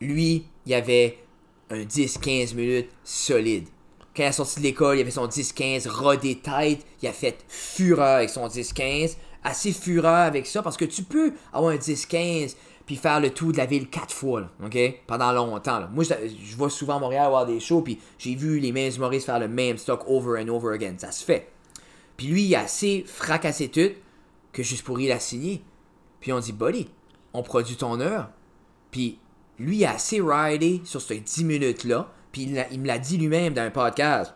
lui, 0.00 0.46
il 0.66 0.74
avait 0.74 1.18
un 1.70 1.82
10-15 1.84 2.56
minutes 2.56 2.88
solide. 3.04 3.68
Quand 4.16 4.24
il 4.24 4.26
est 4.26 4.32
sorti 4.32 4.58
de 4.58 4.64
l'école, 4.64 4.96
il 4.98 5.02
avait 5.02 5.12
son 5.12 5.28
10-15 5.28 5.88
rodé 5.88 6.38
tête. 6.40 6.80
Il 7.00 7.08
a 7.08 7.12
fait 7.12 7.44
fureur 7.46 8.16
avec 8.16 8.30
son 8.30 8.48
10-15. 8.48 9.14
Assez 9.44 9.70
fureur 9.70 10.14
avec 10.26 10.48
ça 10.48 10.62
parce 10.64 10.76
que 10.76 10.84
tu 10.84 11.04
peux 11.04 11.32
avoir 11.52 11.70
un 11.72 11.76
10-15 11.76 12.56
puis 12.86 12.96
faire 12.96 13.20
le 13.20 13.30
tour 13.30 13.52
de 13.52 13.56
la 13.56 13.66
ville 13.66 13.88
quatre 13.88 14.12
fois, 14.12 14.42
là, 14.42 14.50
OK? 14.64 14.78
Pendant 15.06 15.32
longtemps. 15.32 15.80
là. 15.80 15.88
Moi, 15.92 16.04
je, 16.04 16.14
je 16.28 16.56
vais 16.56 16.68
souvent 16.68 16.96
à 16.96 16.98
Montréal 16.98 17.28
voir 17.30 17.46
des 17.46 17.60
shows 17.60 17.80
puis 17.80 17.98
j'ai 18.18 18.34
vu 18.34 18.58
les 18.58 18.72
mêmes 18.72 18.92
humoristes 18.94 19.26
faire 19.26 19.40
le 19.40 19.48
même 19.48 19.78
stock 19.78 20.04
over 20.06 20.42
and 20.42 20.48
over 20.48 20.74
again. 20.74 20.94
Ça 20.98 21.10
se 21.10 21.24
fait. 21.24 21.48
Puis 22.16 22.26
lui, 22.26 22.44
il 22.44 22.54
a 22.54 22.60
assez 22.60 23.04
fracassé 23.06 23.68
tout 23.68 23.90
que 24.52 24.62
juste 24.62 24.84
pour 24.84 25.00
il 25.00 25.10
a 25.12 25.18
signé. 25.18 25.62
Puis 26.20 26.32
on 26.32 26.38
dit, 26.38 26.52
buddy, 26.52 26.88
on 27.32 27.42
produit 27.42 27.76
ton 27.76 28.00
heure. 28.00 28.30
Puis 28.90 29.18
lui, 29.58 29.78
il 29.78 29.84
a 29.84 29.94
assez 29.94 30.20
ridé 30.20 30.80
sur 30.84 31.00
ces 31.00 31.20
10 31.20 31.44
minutes-là. 31.44 32.10
Puis 32.32 32.42
il, 32.70 32.80
me 32.80 32.86
l'a 32.86 32.98
dit 32.98 33.16
lui-même 33.16 33.54
dans 33.54 33.62
un 33.62 33.70
podcast 33.70 34.34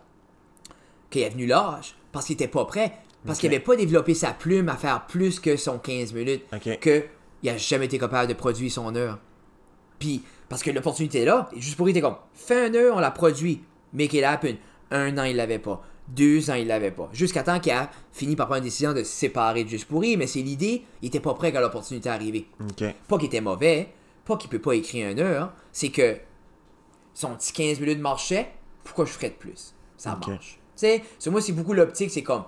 qu'il 1.11 1.23
est 1.23 1.31
venu 1.31 1.47
l'âge 1.47 1.97
parce 2.13 2.27
qu'il 2.27 2.35
était 2.35 2.49
pas 2.49 2.65
prêt. 2.65 2.93
Parce 3.27 3.39
qu'il 3.41 3.49
avait 3.49 3.61
pas 3.61 3.77
développé 3.77 4.15
sa 4.15 4.33
plume 4.33 4.69
à 4.69 4.77
faire 4.77 5.07
plus 5.07 5.41
que 5.41 5.57
son 5.57 5.79
15 5.79 6.13
minutes. 6.13 6.45
Ok. 6.53 6.79
Que 6.81 7.05
il 7.43 7.49
a 7.51 7.57
jamais 7.57 7.87
été 7.87 7.99
capable 7.99 8.29
de 8.29 8.35
produire 8.35 8.71
son 8.71 8.95
heure. 8.95 9.19
Puis, 9.99 10.23
parce 10.49 10.63
que 10.63 10.71
l'opportunité 10.71 11.21
est 11.21 11.25
là, 11.25 11.49
et 11.55 11.61
juste 11.61 11.77
pour 11.77 11.87
comme, 11.87 12.17
fais 12.35 12.67
un 12.67 12.75
heure, 12.75 12.97
on 12.97 13.01
l'a 13.01 13.11
produit. 13.11 13.63
Make 13.93 14.15
it 14.15 14.25
happen. 14.25 14.57
Un 14.91 15.19
an, 15.19 15.25
il 15.25 15.37
l'avait 15.37 15.59
pas. 15.59 15.83
Deux 16.09 16.51
ans, 16.51 16.55
il 16.55 16.67
l'avait 16.67 16.91
pas. 16.91 17.09
Jusqu'à 17.13 17.43
temps 17.43 17.61
qu'il 17.61 17.73
a 17.73 17.91
fini 18.13 18.35
par 18.35 18.47
prendre 18.47 18.59
une 18.59 18.65
décision 18.65 18.93
de 18.95 19.03
se 19.03 19.13
séparer 19.13 19.65
de 19.65 19.69
Juste 19.69 19.87
pourri, 19.87 20.17
mais 20.17 20.27
c'est 20.27 20.41
l'idée, 20.41 20.83
il 21.03 21.09
était 21.09 21.21
pas 21.21 21.35
prêt 21.35 21.53
quand 21.53 21.61
l'opportunité 21.61 22.09
est 22.09 22.13
arrivée. 22.13 22.47
Ok. 22.61 22.85
Pas 23.09 23.19
qu'il 23.19 23.27
était 23.27 23.41
mauvais, 23.41 23.93
pas 24.25 24.37
qu'il 24.37 24.49
peut 24.49 24.61
pas 24.61 24.73
écrire 24.73 25.11
une 25.11 25.21
heure, 25.21 25.53
c'est 25.73 25.91
que 25.91 26.17
son 27.13 27.35
petit 27.35 27.53
15 27.53 27.81
minutes 27.81 28.01
marchait, 28.01 28.53
pourquoi 28.85 29.05
je 29.05 29.11
ferais 29.11 29.31
de 29.31 29.35
plus? 29.35 29.75
Ça 29.97 30.19
marche. 30.27 30.59
Tu 30.77 30.87
sais, 31.19 31.31
moi, 31.31 31.43
c'est 31.43 31.53
beaucoup 31.53 31.75
l'optique, 31.75 32.11
c'est 32.11 32.23
comme, 32.23 32.45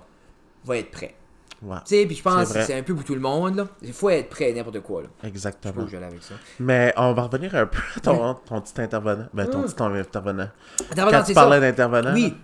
va 0.64 0.78
être 0.78 0.90
prêt. 0.90 1.14
Ouais. 1.62 1.76
Tu 1.86 1.94
sais, 1.96 2.06
puis 2.06 2.16
je 2.16 2.22
pense 2.22 2.48
C'est 2.48 2.58
que 2.58 2.64
c'est 2.64 2.78
un 2.78 2.82
peu 2.82 2.94
pour 2.94 3.04
tout 3.04 3.14
le 3.14 3.20
monde, 3.20 3.56
là. 3.56 3.68
Il 3.82 3.92
faut 3.92 4.08
être 4.08 4.30
prêt 4.30 4.50
à 4.50 4.54
n'importe 4.54 4.80
quoi, 4.80 5.02
là. 5.02 5.08
Exactement. 5.24 5.82
avec 5.82 6.22
ça. 6.22 6.34
Mais 6.58 6.92
on 6.96 7.12
va 7.12 7.22
revenir 7.22 7.54
un 7.54 7.66
peu 7.66 7.78
à 7.96 8.00
ton, 8.00 8.34
ton 8.46 8.60
petit 8.60 8.80
intervenant. 8.80 9.26
Ben, 9.34 9.46
ton 9.46 9.62
petit 9.62 9.82
intervenant. 9.82 10.48
Intervenant, 10.90 11.18
Quand 11.18 11.24
tu 11.24 11.34
parlais 11.34 11.60
d'intervenant. 11.60 12.14
Oui. 12.14 12.34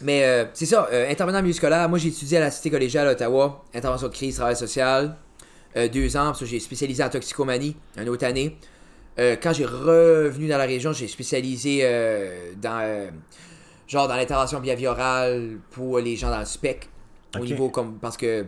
Mais 0.00 0.24
euh, 0.24 0.44
c'est 0.52 0.66
ça, 0.66 0.88
euh, 0.92 1.10
intervenant 1.10 1.38
en 1.38 1.42
milieu 1.42 1.54
scolaire, 1.54 1.88
moi 1.88 1.98
j'ai 1.98 2.08
étudié 2.08 2.38
à 2.38 2.40
la 2.40 2.50
Cité 2.50 2.70
collégiale 2.70 3.08
à 3.08 3.12
Ottawa, 3.12 3.64
intervention 3.74 4.08
de 4.08 4.12
crise, 4.12 4.36
travail 4.36 4.56
social, 4.56 5.16
euh, 5.76 5.88
deux 5.88 6.16
ans, 6.16 6.26
parce 6.26 6.40
que 6.40 6.46
j'ai 6.46 6.60
spécialisé 6.60 7.02
en 7.02 7.08
toxicomanie, 7.08 7.76
une 7.96 8.08
autre 8.08 8.24
année. 8.24 8.56
Euh, 9.18 9.34
quand 9.42 9.52
j'ai 9.52 9.64
revenu 9.64 10.46
dans 10.46 10.58
la 10.58 10.66
région, 10.66 10.92
j'ai 10.92 11.08
spécialisé 11.08 11.82
dans 12.56 13.10
genre 13.88 14.06
dans 14.06 14.16
l'intervention 14.16 14.60
behaviorale 14.60 15.58
pour 15.70 15.98
les 15.98 16.14
gens 16.14 16.30
dans 16.30 16.38
le 16.38 16.44
spec. 16.44 16.88
Au 17.36 17.44
niveau 17.44 17.68
comme 17.68 17.98
parce 17.98 18.16
que 18.16 18.46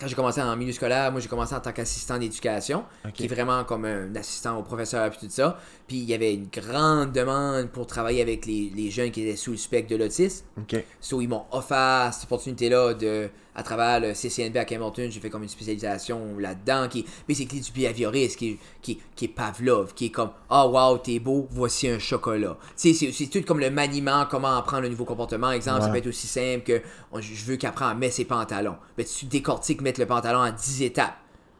quand 0.00 0.08
j'ai 0.08 0.14
commencé 0.14 0.42
en 0.42 0.56
milieu 0.56 0.72
scolaire, 0.72 1.12
moi 1.12 1.20
j'ai 1.20 1.28
commencé 1.28 1.54
en 1.54 1.60
tant 1.60 1.72
qu'assistant 1.72 2.18
d'éducation, 2.18 2.84
qui 3.12 3.24
est 3.24 3.28
vraiment 3.28 3.62
comme 3.64 3.84
un 3.84 4.14
assistant 4.16 4.58
au 4.58 4.62
professeur 4.62 5.08
puis 5.10 5.20
tout 5.20 5.32
ça. 5.32 5.58
Puis 5.86 5.98
il 5.98 6.04
y 6.04 6.14
avait 6.14 6.34
une 6.34 6.48
grande 6.48 7.12
demande 7.12 7.68
pour 7.68 7.86
travailler 7.86 8.20
avec 8.20 8.46
les, 8.46 8.72
les 8.74 8.90
jeunes 8.90 9.10
qui 9.10 9.22
étaient 9.22 9.36
sous 9.36 9.52
le 9.52 9.56
spectre 9.56 9.90
de 9.90 9.96
l'autisme. 9.96 10.46
Ok. 10.58 10.84
So, 11.00 11.20
ils 11.20 11.28
m'ont 11.28 11.44
offert 11.52 12.10
cette 12.12 12.24
opportunité-là 12.24 12.94
de, 12.94 13.30
à 13.54 13.62
travers 13.62 14.00
le 14.00 14.14
CCNB 14.14 14.56
à 14.56 14.62
Hamilton, 14.68 15.10
j'ai 15.10 15.20
fait 15.20 15.30
comme 15.30 15.42
une 15.44 15.48
spécialisation 15.48 16.38
là-dedans 16.38 16.88
qui 16.88 17.00
est 17.00 17.04
basically 17.28 17.60
du 17.60 17.70
behaviorisme, 17.72 18.36
qui, 18.36 18.48
est- 18.50 18.58
qui, 18.82 19.00
qui 19.14 19.24
est 19.26 19.28
Pavlov, 19.28 19.94
qui 19.94 20.06
est 20.06 20.10
comme 20.10 20.30
Ah, 20.50 20.66
wow, 20.66 20.98
t'es 20.98 21.18
beau, 21.18 21.46
voici 21.50 21.88
un 21.88 21.98
chocolat. 21.98 22.56
Tu 22.76 22.94
sais, 22.94 23.12
c'est- 23.12 23.26
tout 23.30 23.42
comme 23.46 23.60
le 23.60 23.70
maniement, 23.70 24.26
comment 24.30 24.56
apprendre 24.58 24.82
le 24.82 24.88
nouveau 24.88 25.04
comportement. 25.04 25.50
Exemple, 25.52 25.82
ça 25.82 25.88
peut 25.92 25.98
être 25.98 26.06
aussi 26.08 26.26
simple 26.26 26.64
que 26.64 26.82
on- 27.12 27.20
je 27.20 27.44
veux 27.44 27.56
qu'il 27.56 27.68
apprenne 27.68 27.88
à 27.88 27.94
mettre 27.94 28.14
ses 28.14 28.24
pantalons. 28.24 28.76
Mais 28.98 29.04
tu 29.04 29.26
décortiques 29.26 29.80
mettre 29.82 30.00
le 30.00 30.06
pantalon 30.06 30.40
en 30.40 30.50
10 30.52 30.82
étapes. 30.82 31.14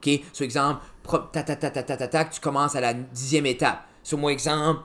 OK? 0.04 0.20
Sur 0.32 0.44
exemple, 0.44 0.80
pro- 1.02 1.18
tac, 1.18 1.46
tac, 1.46 1.60
tac, 1.60 1.72
tac, 1.72 1.86
tac, 1.86 1.98
tac, 1.98 2.10
tac, 2.10 2.30
tu 2.30 2.40
commences 2.40 2.74
à 2.76 2.80
la 2.80 2.92
dixième 2.92 3.46
étape. 3.46 3.84
Sur 4.02 4.18
mon 4.18 4.28
exemple, 4.28 4.80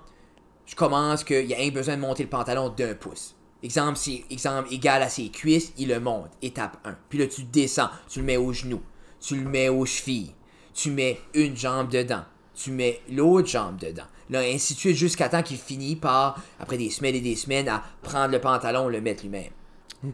je 0.65 0.75
commence 0.75 1.23
qu'il 1.23 1.45
y 1.45 1.53
a 1.53 1.59
un 1.59 1.69
besoin 1.71 1.95
de 1.95 2.01
monter 2.01 2.23
le 2.23 2.29
pantalon 2.29 2.69
d'un 2.69 2.93
pouce. 2.93 3.35
Exemple, 3.61 3.97
si 3.97 4.23
exemple 4.29 4.73
égal 4.73 5.01
à 5.01 5.09
ses 5.09 5.29
cuisses, 5.29 5.73
il 5.77 5.89
le 5.89 5.99
monte, 5.99 6.29
étape 6.41 6.77
1. 6.85 6.95
Puis 7.09 7.19
là, 7.19 7.27
tu 7.27 7.43
descends, 7.43 7.89
tu 8.07 8.19
le 8.19 8.25
mets 8.25 8.37
aux 8.37 8.53
genoux, 8.53 8.81
tu 9.19 9.35
le 9.35 9.49
mets 9.49 9.69
aux 9.69 9.85
chevilles, 9.85 10.33
tu 10.73 10.91
mets 10.91 11.19
une 11.33 11.57
jambe 11.57 11.89
dedans, 11.89 12.23
tu 12.55 12.71
mets 12.71 13.01
l'autre 13.11 13.47
jambe 13.47 13.77
dedans. 13.77 14.05
Là, 14.29 14.41
ainsi 14.41 14.75
de 14.75 14.79
suite, 14.79 14.95
jusqu'à 14.95 15.27
temps 15.27 15.43
qu'il 15.43 15.57
finit 15.57 15.95
par, 15.95 16.41
après 16.59 16.77
des 16.77 16.89
semaines 16.89 17.15
et 17.15 17.21
des 17.21 17.35
semaines, 17.35 17.67
à 17.67 17.83
prendre 18.01 18.31
le 18.31 18.39
pantalon 18.39 18.89
et 18.89 18.93
le 18.93 19.01
mettre 19.01 19.23
lui-même. 19.23 19.51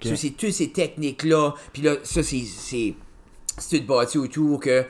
C'est 0.01 0.31
toutes 0.31 0.51
ces 0.51 0.71
techniques-là. 0.71 1.53
Puis 1.73 1.81
là, 1.81 1.97
ça, 2.03 2.23
c'est. 2.23 2.43
C'est 2.45 2.95
c'est 3.57 3.79
tout 3.79 3.85
bâti 3.85 4.17
autour 4.17 4.59
que 4.59 4.85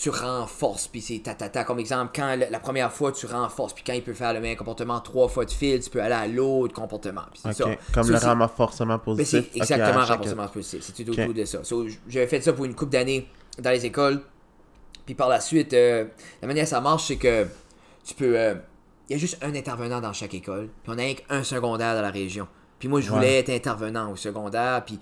tu 0.00 0.10
renforces. 0.10 0.86
Puis 0.86 1.00
c'est 1.00 1.18
ta, 1.18 1.34
ta, 1.34 1.48
ta. 1.48 1.64
Comme 1.64 1.80
exemple, 1.80 2.12
quand 2.14 2.36
la, 2.36 2.48
la 2.48 2.60
première 2.60 2.92
fois, 2.92 3.10
tu 3.10 3.26
renforces. 3.26 3.72
Puis 3.74 3.82
quand 3.84 3.94
il 3.94 4.02
peut 4.04 4.14
faire 4.14 4.32
le 4.32 4.38
même 4.40 4.56
comportement 4.56 5.00
trois 5.00 5.26
fois 5.26 5.44
de 5.44 5.50
fil, 5.50 5.80
tu 5.80 5.90
peux 5.90 6.00
aller 6.00 6.14
à 6.14 6.28
l'autre 6.28 6.72
comportement. 6.72 7.22
Ça. 7.34 7.52
Comme 7.92 8.04
Ça, 8.04 8.34
le 8.34 8.40
renforcement 8.42 8.94
mais 8.94 8.98
positif. 9.16 9.44
c'est 9.52 9.56
exactement 9.58 9.98
à 9.98 10.06
chaque- 10.06 10.18
renforcement 10.18 10.46
positif. 10.48 10.82
C'est 10.84 11.04
tout 11.04 11.10
Ok. 11.12 11.18
autour 11.18 11.34
de 11.34 11.44
ça. 11.44 11.64
So, 11.64 11.86
J'avais 12.08 12.28
fait 12.28 12.40
ça 12.40 12.52
pour 12.52 12.64
une 12.64 12.76
couple 12.76 12.92
d'années 12.92 13.26
dans 13.58 13.70
les 13.70 13.84
écoles. 13.84 14.20
Puis 15.04 15.16
par 15.16 15.28
la 15.28 15.40
suite, 15.40 15.72
euh, 15.74 16.04
la 16.42 16.46
manière 16.46 16.64
que 16.64 16.70
ça 16.70 16.80
marche, 16.80 17.06
c'est 17.08 17.16
que 17.16 17.46
tu 18.06 18.14
peux. 18.14 18.38
euh, 18.38 18.54
Il 19.10 19.14
y 19.14 19.16
a 19.16 19.18
juste 19.18 19.38
un 19.42 19.54
intervenant 19.54 20.00
dans 20.02 20.12
chaque 20.12 20.34
école. 20.34 20.68
Puis 20.84 20.92
on 20.94 20.98
a 20.98 21.14
qu'un 21.14 21.42
secondaire 21.42 21.94
dans 21.94 22.02
la 22.02 22.10
région. 22.10 22.46
Puis 22.78 22.88
moi, 22.88 23.00
je 23.00 23.08
voulais 23.10 23.26
Ouais. 23.26 23.38
être 23.38 23.48
intervenant 23.50 24.12
au 24.12 24.16
secondaire. 24.16 24.84
Puis 24.84 25.00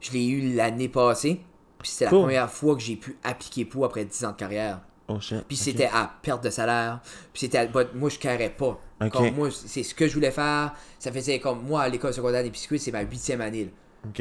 je 0.00 0.12
l'ai 0.12 0.26
eu 0.28 0.54
l'année 0.54 0.88
passée. 0.88 1.40
Puis 1.80 1.90
c'était 1.90 2.04
la 2.06 2.10
première 2.10 2.50
fois 2.50 2.74
que 2.74 2.80
j'ai 2.82 2.96
pu 2.96 3.16
appliquer 3.24 3.64
pour 3.64 3.84
après 3.84 4.04
10 4.04 4.24
ans 4.24 4.32
de 4.32 4.36
carrière. 4.36 4.80
Oh 5.08 5.18
shit. 5.20 5.42
Puis 5.48 5.56
c'était 5.56 5.88
à 5.92 6.10
perte 6.22 6.44
de 6.44 6.50
salaire. 6.50 7.00
Puis 7.32 7.40
c'était 7.40 7.58
à- 7.58 7.66
but 7.66 7.88
moi, 7.94 8.10
je 8.10 8.18
carrais 8.18 8.50
pas. 8.50 8.78
Ok. 9.00 9.10
Comme 9.12 9.30
moi, 9.34 9.48
c'est 9.50 9.82
ce 9.82 9.94
que 9.94 10.06
je 10.08 10.14
voulais 10.14 10.30
faire. 10.32 10.74
Ça 10.98 11.10
faisait 11.12 11.38
comme 11.38 11.62
moi, 11.62 11.82
à 11.82 11.88
l'école 11.88 12.12
secondaire 12.12 12.42
des 12.42 12.50
biscuits, 12.50 12.78
c'est 12.78 12.92
ma 12.92 13.00
huitième 13.02 13.40
année. 13.40 13.64
là. 13.64 13.70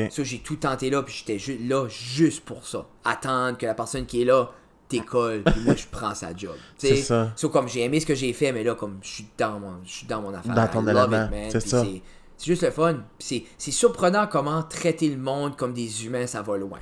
Ok. 0.06 0.12
Ça, 0.12 0.24
j'ai 0.24 0.40
tout 0.40 0.56
tenté 0.56 0.90
là, 0.90 1.04
puis 1.04 1.14
j'étais 1.14 1.38
ju- 1.40 1.58
là 1.68 1.88
juste 1.90 2.46
pour 2.46 2.66
ça. 2.66 2.88
Attendre 3.04 3.58
que 3.58 3.66
la 3.66 3.74
personne 3.76 4.06
qui 4.06 4.22
est 4.22 4.26
là 4.26 4.52
décolle, 4.90 5.44
puis 5.44 5.60
moi, 5.66 5.76
je 5.76 5.86
prends 5.92 6.16
sa 6.16 6.34
job. 6.36 6.56
C'est 6.78 6.96
ça. 6.98 7.34
So, 7.36 7.50
comme 7.50 7.68
j'ai 7.68 7.84
aimé 7.84 8.00
ce 8.00 8.06
que 8.06 8.16
j'ai 8.16 8.32
fait, 8.34 8.52
mais 8.54 8.64
là, 8.64 8.74
comme 8.76 9.00
je 9.02 9.08
suis 9.10 9.28
dans 9.38 9.60
mon, 9.60 9.84
je 9.84 9.92
suis 9.92 10.08
dans 10.08 10.22
mon 10.22 10.34
affaire. 10.34 10.54
Dans 10.56 10.68
ton 10.68 10.84
élément, 10.88 11.30
c'est 11.52 11.68
ça. 11.68 11.84
C'est 12.38 12.46
juste 12.46 12.64
le 12.64 12.72
fun. 12.72 12.98
C'est 13.20 13.44
surprenant 13.72 14.28
comment 14.28 14.64
traiter 14.64 15.10
le 15.10 15.18
monde 15.18 15.58
comme 15.58 15.74
des 15.74 16.06
humains, 16.06 16.28
ça 16.28 16.42
va 16.42 16.56
loin. 16.58 16.80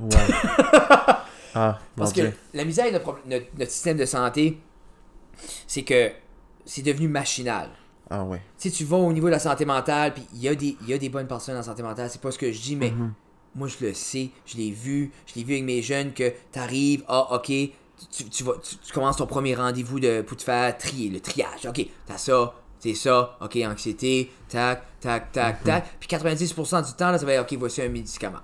Ouais. 0.00 0.08
ah, 1.54 1.78
Parce 1.96 2.12
que 2.12 2.20
Dieu. 2.20 2.34
la 2.54 2.64
misère 2.64 2.86
de 2.86 2.92
notre, 2.92 3.04
problème- 3.04 3.24
notre- 3.28 3.46
notre 3.58 3.70
système 3.70 3.96
de 3.96 4.04
santé, 4.04 4.60
c'est 5.66 5.82
que 5.82 6.10
c'est 6.64 6.82
devenu 6.82 7.08
machinal. 7.08 7.68
Ah 8.10 8.24
ouais. 8.24 8.40
Tu 8.58 8.68
sais, 8.70 8.74
tu 8.74 8.84
vas 8.84 8.96
au 8.96 9.12
niveau 9.12 9.26
de 9.26 9.32
la 9.32 9.38
santé 9.38 9.64
mentale, 9.64 10.14
puis 10.14 10.24
il 10.34 10.40
y, 10.40 10.48
a 10.48 10.54
des- 10.54 10.76
y 10.86 10.92
a 10.94 10.98
des 10.98 11.08
bonnes 11.08 11.26
personnes 11.26 11.56
en 11.56 11.62
santé 11.62 11.82
mentale, 11.82 12.08
c'est 12.10 12.20
pas 12.20 12.30
ce 12.30 12.38
que 12.38 12.50
je 12.52 12.60
dis, 12.60 12.76
mais 12.76 12.90
Mhm. 12.90 13.12
moi 13.54 13.68
je 13.68 13.84
le 13.84 13.92
sais, 13.94 14.30
je 14.46 14.56
l'ai 14.56 14.70
vu, 14.70 15.10
je 15.26 15.34
l'ai 15.34 15.44
vu 15.44 15.54
avec 15.54 15.64
mes 15.64 15.82
jeunes 15.82 16.12
que 16.12 16.32
t'arrives, 16.52 17.04
ah 17.08 17.34
ok, 17.34 17.46
tu, 17.46 18.24
tu 18.30 18.44
vas, 18.44 18.54
tu, 18.62 18.76
tu 18.76 18.92
commences 18.92 19.16
ton 19.16 19.26
premier 19.26 19.54
rendez-vous 19.54 20.00
de, 20.00 20.22
pour 20.22 20.36
te 20.36 20.42
faire 20.42 20.76
trier, 20.78 21.10
le 21.10 21.20
triage, 21.20 21.66
ok, 21.66 21.86
t'as 22.06 22.16
ça, 22.16 22.54
c'est 22.78 22.94
ça, 22.94 23.36
ok, 23.42 23.58
anxiété, 23.66 24.30
tac, 24.48 24.84
tac, 25.00 25.30
tac, 25.32 25.62
tac, 25.64 25.84
puis 26.00 26.08
90% 26.08 26.86
du 26.86 26.92
temps, 26.94 27.10
là, 27.10 27.18
ça 27.18 27.26
va 27.26 27.32
être, 27.34 27.42
ok, 27.52 27.58
voici 27.58 27.82
un 27.82 27.88
médicament. 27.88 28.38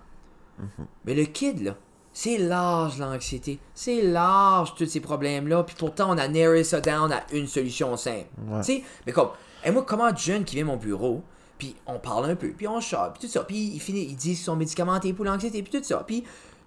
Mais 1.05 1.15
le 1.15 1.25
kid, 1.25 1.63
là, 1.63 1.77
c'est 2.13 2.39
large 2.39 2.99
l'anxiété, 2.99 3.59
c'est 3.75 4.03
large 4.03 4.75
tous 4.77 4.87
ces 4.87 5.01
problèmes-là, 5.01 5.65
puis 5.65 5.75
pourtant 5.77 6.15
on 6.15 6.19
a 6.19 6.29
narré 6.29 6.63
ça 6.63 6.81
down 6.81 7.11
à 7.13 7.25
une 7.33 7.49
solution 7.49 7.97
simple. 7.97 8.29
Ouais. 8.47 8.61
Tu 8.61 8.65
sais, 8.65 8.83
mais 9.05 9.13
comme, 9.13 9.31
et 9.65 9.71
moi, 9.73 9.83
comment 9.83 10.13
de 10.13 10.19
jeune 10.19 10.45
qui 10.45 10.55
vient 10.55 10.65
à 10.65 10.69
mon 10.69 10.77
bureau, 10.77 11.23
puis 11.59 11.75
on 11.87 11.99
parle 11.99 12.31
un 12.31 12.37
peu, 12.37 12.51
puis 12.51 12.69
on 12.69 12.81
chante, 12.81 13.15
puis 13.15 13.27
tout 13.27 13.33
ça, 13.33 13.43
puis 13.43 13.73
il 13.75 13.81
finit, 13.81 14.03
il 14.03 14.15
dit 14.15 14.29
qu'ils 14.29 14.37
sont 14.37 14.55
médicamentés 14.55 15.13
pour 15.13 15.25
l'anxiété, 15.25 15.63
puis 15.63 15.73
tout 15.77 15.85
ça, 15.85 16.05
puis 16.07 16.23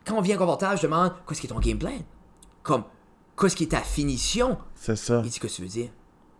quand 0.06 0.15
on 0.15 0.21
vient 0.21 0.38
confortable, 0.38 0.78
je 0.78 0.84
demande, 0.84 1.13
qu'est-ce 1.28 1.41
qui 1.41 1.47
est 1.47 1.50
ton 1.50 1.60
game 1.60 1.78
plan? 1.78 1.91
Comme, 2.63 2.84
qu'est-ce 3.39 3.56
qui 3.56 3.63
est 3.63 3.67
ta 3.67 3.82
finition? 3.82 4.58
C'est 4.76 4.95
ça. 4.95 5.21
Il 5.23 5.30
dit, 5.30 5.39
qu'est-ce 5.39 5.54
que 5.54 5.56
tu 5.58 5.62
veux 5.62 5.67
dire? 5.67 5.89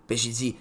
Ben, 0.10 0.18
j'ai 0.18 0.32
dit, 0.32 0.56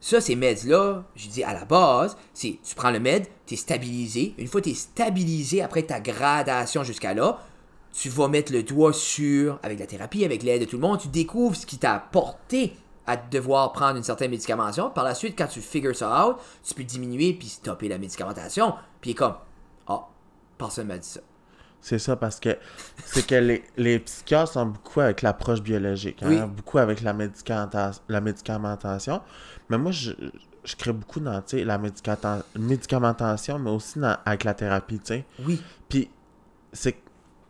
ça, 0.00 0.20
ces 0.20 0.34
meds-là, 0.34 1.04
j'ai 1.14 1.28
dit, 1.28 1.44
à 1.44 1.52
la 1.52 1.64
base, 1.64 2.16
c'est, 2.32 2.58
tu 2.64 2.74
prends 2.74 2.90
le 2.90 3.00
med, 3.00 3.26
t'es 3.46 3.56
stabilisé. 3.56 4.34
Une 4.38 4.46
fois 4.46 4.62
t'es 4.62 4.74
stabilisé, 4.74 5.62
après 5.62 5.82
ta 5.82 6.00
gradation 6.00 6.82
jusqu'à 6.84 7.12
là, 7.12 7.38
tu 7.92 8.08
vas 8.08 8.28
mettre 8.28 8.52
le 8.52 8.62
doigt 8.62 8.92
sur, 8.92 9.58
avec 9.62 9.78
la 9.78 9.86
thérapie, 9.86 10.24
avec 10.24 10.42
l'aide 10.42 10.62
de 10.62 10.66
tout 10.66 10.76
le 10.76 10.82
monde, 10.82 11.00
tu 11.00 11.08
découvres 11.08 11.56
ce 11.56 11.66
qui 11.66 11.78
t'a 11.78 11.98
porté 11.98 12.72
à 13.06 13.16
devoir 13.16 13.72
prendre 13.72 13.96
une 13.96 14.02
certaine 14.02 14.30
médicamentation. 14.30 14.90
Par 14.90 15.04
la 15.04 15.14
suite, 15.14 15.34
quand 15.36 15.48
tu 15.48 15.60
figures 15.60 15.96
ça 15.96 16.28
out, 16.28 16.36
tu 16.62 16.74
peux 16.74 16.84
diminuer 16.84 17.32
puis 17.32 17.48
stopper 17.48 17.88
la 17.88 17.98
médicamentation. 17.98 18.74
Puis 19.00 19.14
comme, 19.14 19.34
ah, 19.88 20.06
personne 20.56 20.86
m'a 20.86 20.98
dit 20.98 21.08
ça. 21.08 21.20
C'est 21.82 21.98
ça 21.98 22.14
parce 22.16 22.38
que 22.40 22.56
c'est 23.06 23.26
que 23.26 23.34
les, 23.36 23.64
les 23.76 23.98
psychiatres 24.00 24.52
sont 24.52 24.66
beaucoup 24.66 25.00
avec 25.00 25.22
l'approche 25.22 25.62
biologique, 25.62 26.22
hein, 26.22 26.28
Oui. 26.28 26.40
beaucoup 26.54 26.78
avec 26.78 27.00
la, 27.00 27.14
médicamenta- 27.14 28.00
la 28.08 28.20
médicamentation. 28.20 29.22
Mais 29.70 29.78
moi, 29.78 29.90
je, 29.90 30.12
je 30.64 30.76
crée 30.76 30.92
beaucoup 30.92 31.20
dans 31.20 31.42
la 31.52 31.78
médicata- 31.78 32.42
médicamentation, 32.58 33.58
mais 33.58 33.70
aussi 33.70 33.98
dans- 33.98 34.16
avec 34.24 34.44
la 34.44 34.52
thérapie. 34.54 34.98
tu 34.98 35.06
sais. 35.06 35.24
Oui, 35.46 35.60
Puis, 35.88 36.10
c'est 36.72 36.96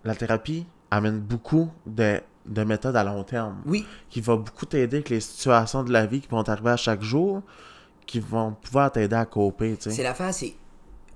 la 0.04 0.14
thérapie 0.14 0.64
amène 0.92 1.18
beaucoup 1.20 1.70
de, 1.86 2.20
de 2.46 2.64
méthodes 2.64 2.96
à 2.96 3.04
long 3.04 3.22
terme 3.24 3.60
oui, 3.66 3.84
qui 4.08 4.20
va 4.20 4.36
beaucoup 4.36 4.64
t'aider 4.66 4.98
avec 4.98 5.08
les 5.10 5.20
situations 5.20 5.82
de 5.82 5.92
la 5.92 6.06
vie 6.06 6.20
qui 6.20 6.28
vont 6.28 6.42
t'arriver 6.42 6.70
à 6.70 6.76
chaque 6.76 7.02
jour, 7.02 7.42
qui 8.06 8.18
vont 8.20 8.52
pouvoir 8.52 8.90
t'aider 8.92 9.16
à 9.16 9.24
coper. 9.26 9.76
C'est 9.78 10.02
l'affaire, 10.02 10.32
c'est 10.32 10.54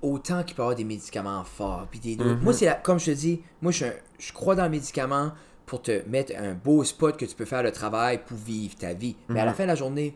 autant 0.01 0.43
qu'il 0.43 0.55
peut 0.55 0.61
y 0.61 0.65
avoir 0.65 0.75
des 0.75 0.83
médicaments 0.83 1.43
forts. 1.43 1.87
Puis 1.89 1.99
des 1.99 2.15
Mhm. 2.15 2.39
Moi, 2.41 2.53
c'est 2.53 2.65
la- 2.65 2.75
comme 2.75 2.99
je 2.99 3.05
te 3.07 3.11
dis, 3.11 3.41
moi, 3.61 3.71
je, 3.71 3.85
je 4.19 4.31
crois 4.33 4.55
dans 4.55 4.63
le 4.65 4.69
médicament 4.69 5.31
pour 5.65 5.81
te 5.81 6.07
mettre 6.07 6.33
un 6.37 6.53
beau 6.53 6.83
spot 6.83 7.17
que 7.17 7.25
tu 7.25 7.33
peux 7.35 7.45
faire 7.45 7.63
le 7.63 7.71
travail 7.71 8.21
pour 8.25 8.37
vivre 8.37 8.75
ta 8.75 8.93
vie. 8.93 9.15
Mais 9.29 9.39
à 9.39 9.45
la 9.45 9.51
Mhm. 9.51 9.57
fin 9.57 9.63
de 9.63 9.69
la 9.69 9.75
journée, 9.75 10.15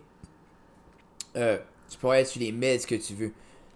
euh, 1.36 1.58
tu 1.90 1.98
pourrais 1.98 2.22
être 2.22 2.28
sur 2.28 2.42
les 2.42 2.52
meds 2.52 2.86
que 2.88 2.96
tu 2.96 3.14
veux. 3.14 3.32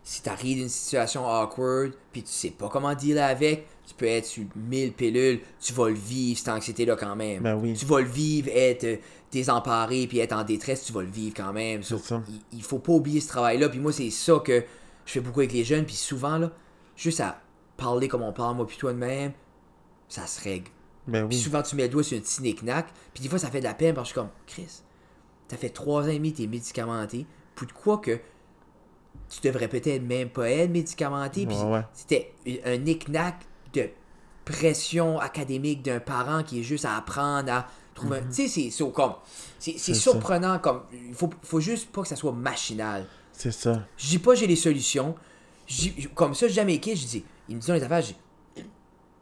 Si 0.06 0.22
tu 0.22 0.30
arrives 0.30 0.58
d'une 0.58 0.70
situation 0.70 1.26
awkward, 1.26 1.94
puis 2.12 2.24
tu 2.24 2.30
sais 2.32 2.50
pas 2.50 2.68
comment 2.68 2.94
dealer 2.94 3.22
avec, 3.24 3.66
tu 3.88 3.94
peux 3.96 4.06
être 4.06 4.26
sur 4.26 4.44
1000 4.56 4.92
pilules, 4.92 5.40
tu 5.62 5.72
vas 5.74 5.88
le 5.88 5.96
vivre, 5.96 6.38
cette 6.38 6.50
anxiété-là 6.50 6.96
quand 6.98 7.16
même. 7.16 7.42
Ben 7.42 7.56
oui. 7.56 7.74
Tu 7.74 7.86
vas 7.86 8.02
le 8.02 8.08
vivre, 8.08 8.50
être 8.54 8.84
euh, 8.84 8.98
désemparé, 9.32 10.06
puis 10.08 10.20
être 10.20 10.34
en 10.34 10.44
détresse, 10.44 10.84
tu 10.84 10.92
vas 10.94 11.02
le 11.04 11.08
vivre 11.10 11.34
quand 11.36 11.54
même. 11.54 11.84
So, 11.84 11.98
C'est 11.98 12.08
ça. 12.10 12.24
il, 12.28 12.42
il 12.58 12.64
faut 12.64 12.80
pas 12.80 12.92
oublier 12.92 13.22
ce 13.22 13.30
travail-là. 13.30 13.70
Puis 13.70 13.80
moi, 13.80 13.94
c'est 13.94 14.10
ça 14.10 14.42
que 14.44 14.64
je 15.06 15.12
fais 15.14 15.20
beaucoup 15.20 15.40
avec 15.42 15.52
les 15.54 15.64
jeunes. 15.64 15.86
Puis 15.86 15.96
souvent, 15.96 16.38
là, 16.38 16.52
juste 16.96 17.20
à 17.20 17.42
parler 17.78 18.08
comme 18.08 18.22
on 18.22 18.34
parle, 18.34 18.56
moi, 18.56 18.68
puis 18.68 18.78
toi 18.78 18.94
de 18.94 18.98
même, 18.98 19.34
ça 20.08 20.28
se 20.28 20.42
règle. 20.44 20.70
Ben 21.08 21.28
Puis 21.28 21.38
souvent, 21.38 21.62
tu 21.62 21.76
mets 21.76 21.84
le 21.84 21.90
doigt 21.90 22.04
sur 22.04 22.18
un 22.18 22.22
petit 22.22 22.42
knick-knack. 22.42 22.88
Puis 23.14 23.24
des 23.24 23.30
fois, 23.30 23.40
ça 23.40 23.50
fait 23.50 23.60
de 23.60 23.66
la 23.66 23.74
peine 23.74 23.94
parce 23.96 24.12
que 24.14 24.20
je 24.22 24.22
suis 24.22 24.30
comme, 24.30 24.66
Chris, 24.68 24.82
t'as 25.48 25.58
fait 25.58 25.70
trois 25.70 26.04
ans 26.04 26.08
et 26.08 26.16
demi, 26.16 26.32
t'es 26.34 26.48
médicamenté. 26.48 27.26
Pour 27.56 27.68
de 27.68 27.74
quoi 27.74 27.98
que 27.98 28.20
tu 29.30 29.42
devrais 29.42 29.68
peut-être 29.68 30.02
même 30.04 30.30
pas 30.30 30.50
être 30.50 30.70
médicamenté. 30.72 31.46
Puis 31.46 31.56
Ouais, 31.58 31.64
ouais. 31.74 31.82
c'était 31.94 32.34
un 32.66 32.78
knick-knack 32.78 33.36
de 33.74 33.90
pression 34.46 35.20
académique 35.20 35.82
d'un 35.84 36.00
parent 36.00 36.44
qui 36.44 36.60
est 36.60 36.64
juste 36.64 36.86
à 36.86 36.96
apprendre 36.98 37.52
à 37.52 37.68
trouver 37.96 38.18
un... 38.20 38.22
Tu 38.32 38.48
sais, 38.48 38.70
c'est 38.72 38.92
comme... 38.92 39.14
C'est 39.60 39.74
Mhm. 39.74 39.78
Ça. 39.80 39.94
surprenant, 39.96 40.60
comme... 40.60 40.84
Il 40.92 41.14
faut, 41.14 41.30
faut 41.44 41.60
juste 41.60 41.92
pas 41.92 42.02
que 42.04 42.08
ça 42.08 42.16
soit 42.16 42.32
machinal. 42.34 43.08
C'est 43.34 43.52
ça. 43.52 43.86
Je 43.98 44.08
dis 44.08 44.20
pas 44.20 44.36
j'ai 44.36 44.48
les 44.48 44.56
solutions. 44.56 45.16
Comme 46.16 46.34
ça, 46.34 46.48
j'ai 46.48 46.54
jamais 46.54 46.76
écrit, 46.76 46.96
je 46.96 47.06
dis... 47.06 47.26
Ils 47.50 47.56
me 47.56 47.60
disent 47.60 47.70
les 47.70 47.84
affaires, 47.84 48.02
je. 48.02 48.14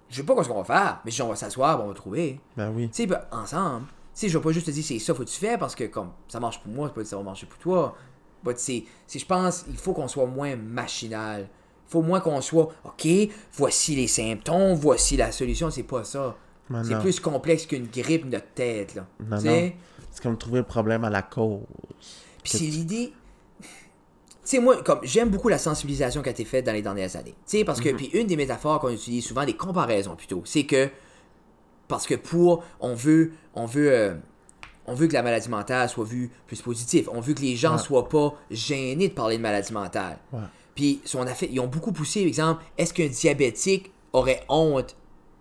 Je 0.10 0.18
sais 0.18 0.24
pas 0.24 0.34
quoi 0.34 0.44
ce 0.44 0.50
qu'on 0.50 0.62
va 0.62 0.66
faire, 0.66 1.02
mais 1.06 1.12
je 1.12 1.16
dis, 1.16 1.22
on 1.22 1.30
va 1.30 1.36
s'asseoir, 1.36 1.82
on 1.84 1.88
va 1.88 1.94
trouver. 1.94 2.40
Ben 2.58 2.70
oui. 2.76 2.90
Tu 2.90 2.96
sais, 2.98 3.08
ben, 3.08 3.22
ensemble. 3.32 3.86
Tu 3.88 3.94
sais, 4.14 4.30
je 4.30 4.38
vais 4.38 4.44
pas 4.44 4.52
juste 4.52 4.66
te 4.66 4.72
dire 4.72 4.84
c'est 4.84 5.00
ça 5.00 5.16
faut 5.16 5.24
que 5.24 5.30
tu 5.30 5.40
fais 5.40 5.58
parce 5.58 5.74
que 5.74 5.86
comme 5.86 6.12
ça 6.28 6.40
marche 6.40 6.62
pour 6.62 6.72
moi, 6.72 6.90
c'est 6.90 6.94
pas 6.94 7.02
que 7.02 7.08
ça 7.08 7.16
va 7.16 7.24
marcher 7.24 7.46
pour 7.46 7.58
toi. 7.60 7.96
But 8.44 8.58
c'est, 8.58 8.84
je 9.14 9.26
pense, 9.26 9.64
il 9.70 9.78
faut 9.78 9.94
qu'on 9.94 10.10
soit 10.10 10.26
moins 10.26 10.58
machinal. 10.58 11.48
Il 11.88 11.92
faut 11.92 12.02
moins 12.02 12.20
qu'on 12.20 12.42
soit, 12.42 12.70
OK, 12.84 13.08
voici 13.54 13.96
les 13.96 14.08
symptômes, 14.08 14.74
voici 14.74 15.16
la 15.16 15.32
solution. 15.32 15.72
C'est 15.72 15.84
pas 15.84 16.04
ça. 16.04 16.36
Ben 16.70 16.84
c'est 16.84 17.00
plus 17.00 17.20
complexe 17.22 17.66
qu'une 17.66 17.88
grippe 17.88 18.26
de 18.26 18.32
notre 18.32 18.54
tête, 18.54 18.96
là. 18.96 19.08
Non? 19.26 19.38
C'est 19.40 20.22
comme 20.22 20.38
trouver 20.38 20.60
le 20.60 20.66
problème 20.66 21.06
à 21.06 21.10
la 21.10 21.22
cause. 21.22 21.62
Puis 22.44 22.52
c'est 22.52 22.60
l'idée. 22.60 23.14
Tu 24.44 24.50
sais, 24.58 24.60
moi, 24.60 24.82
comme 24.84 25.00
j'aime 25.04 25.30
beaucoup 25.30 25.50
la 25.50 25.58
sensibilisation 25.60 26.22
qui 26.24 26.30
a 26.30 26.32
été 26.32 26.46
faite 26.46 26.66
dans 26.66 26.74
les 26.74 26.82
dernières 26.82 27.16
années. 27.16 27.36
Tu 27.48 27.58
sais, 27.60 27.64
parce 27.64 27.80
que, 27.80 27.90
puis 27.90 28.08
une 28.14 28.26
des 28.28 28.36
métaphores 28.36 28.80
qu'on 28.80 28.90
utilise 28.90 29.24
souvent, 29.26 29.46
des 29.46 29.56
comparaisons 29.56 30.16
plutôt, 30.16 30.42
c'est 30.46 30.64
que, 30.66 30.90
parce 31.88 32.08
que 32.08 32.16
pour, 32.16 32.64
on 32.80 32.96
veut, 32.96 33.34
on 33.54 33.66
veut, 33.66 33.92
euh, 33.92 34.16
on 34.88 34.96
veut 34.96 35.08
que 35.08 35.14
la 35.14 35.22
maladie 35.22 35.50
mentale 35.50 35.90
soit 35.90 36.06
vue 36.06 36.32
plus 36.48 36.60
positive. 36.62 37.08
On 37.14 37.20
veut 37.22 37.34
que 37.34 37.42
les 37.42 37.56
gens 37.56 37.74
Ouais. 37.74 37.78
soient 37.84 38.10
pas 38.10 38.34
gênés 38.50 39.10
de 39.10 39.14
parler 39.14 39.38
de 39.38 39.42
maladie 39.44 39.74
mentale. 39.74 40.18
Ouais. 40.34 40.40
Puis, 40.74 41.02
si 41.06 41.16
on 41.18 41.22
a 41.22 41.34
fait, 41.36 41.50
ils 41.52 41.60
ont 41.60 41.68
beaucoup 41.68 41.92
poussé, 41.92 42.22
par 42.22 42.28
exemple, 42.28 42.64
est-ce 42.78 42.94
qu'un 42.94 43.08
diabétique 43.08 43.92
aurait 44.14 44.44
honte 44.50 44.96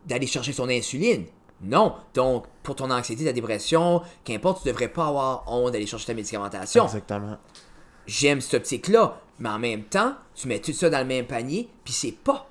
d'aller 0.07 0.27
chercher 0.27 0.53
son 0.53 0.69
insuline? 0.69 1.25
Non. 1.63 1.95
Donc, 2.15 2.45
pour 2.63 2.75
ton 2.75 2.91
anxiété, 2.91 3.25
ta 3.25 3.33
dépression, 3.33 4.03
qu'importe, 4.25 4.63
tu 4.63 4.69
devrais 4.69 4.89
pas 4.89 5.07
avoir 5.09 5.45
honte 5.47 5.73
d'aller 5.73 5.87
chercher 5.87 6.07
ta 6.07 6.15
médicamentation 6.15 6.85
Exactement. 6.85 7.37
J'aime 8.11 8.41
cette 8.41 8.55
optique-là, 8.55 9.21
mais 9.39 9.49
en 9.49 9.59
même 9.59 9.85
temps, 9.85 10.15
tu 10.35 10.49
mets 10.49 10.59
tout 10.61 10.73
ça 10.73 10.91
dans 10.91 10.99
le 10.99 11.05
même 11.07 11.27
panier, 11.27 11.69
puis 11.85 11.93
c'est 11.93 12.13
pas. 12.13 12.47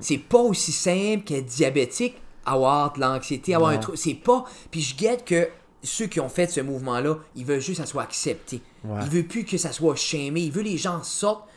C'est 0.00 0.18
pas 0.18 0.38
aussi 0.40 0.72
simple 0.72 1.24
qu'être 1.24 1.46
diabétique, 1.46 2.20
avoir 2.44 2.92
de 2.92 3.00
l'anxiété, 3.00 3.54
avoir 3.54 3.70
Non. 3.72 3.78
un 3.78 3.80
truc. 3.80 3.96
C'est 3.96 4.12
pas. 4.14 4.44
Puis 4.70 4.82
je 4.82 4.94
guette 4.94 5.24
que 5.24 5.48
ceux 5.82 6.06
qui 6.06 6.20
ont 6.20 6.28
fait 6.28 6.48
ce 6.50 6.60
mouvement-là, 6.60 7.16
ils 7.34 7.46
veulent 7.46 7.60
juste 7.60 7.80
que 7.80 7.86
ça 7.86 7.90
soit 7.90 8.02
accepté. 8.02 8.60
Ouais. 8.84 9.00
Ils 9.04 9.08
veulent 9.08 9.26
plus 9.26 9.44
que 9.46 9.56
ça 9.56 9.72
soit 9.72 9.96
shamé. 9.96 10.42
Ils 10.42 10.52
veulent 10.52 10.64
que 10.64 10.68
les 10.68 10.76
gens 10.76 11.02
sortent, 11.02 11.48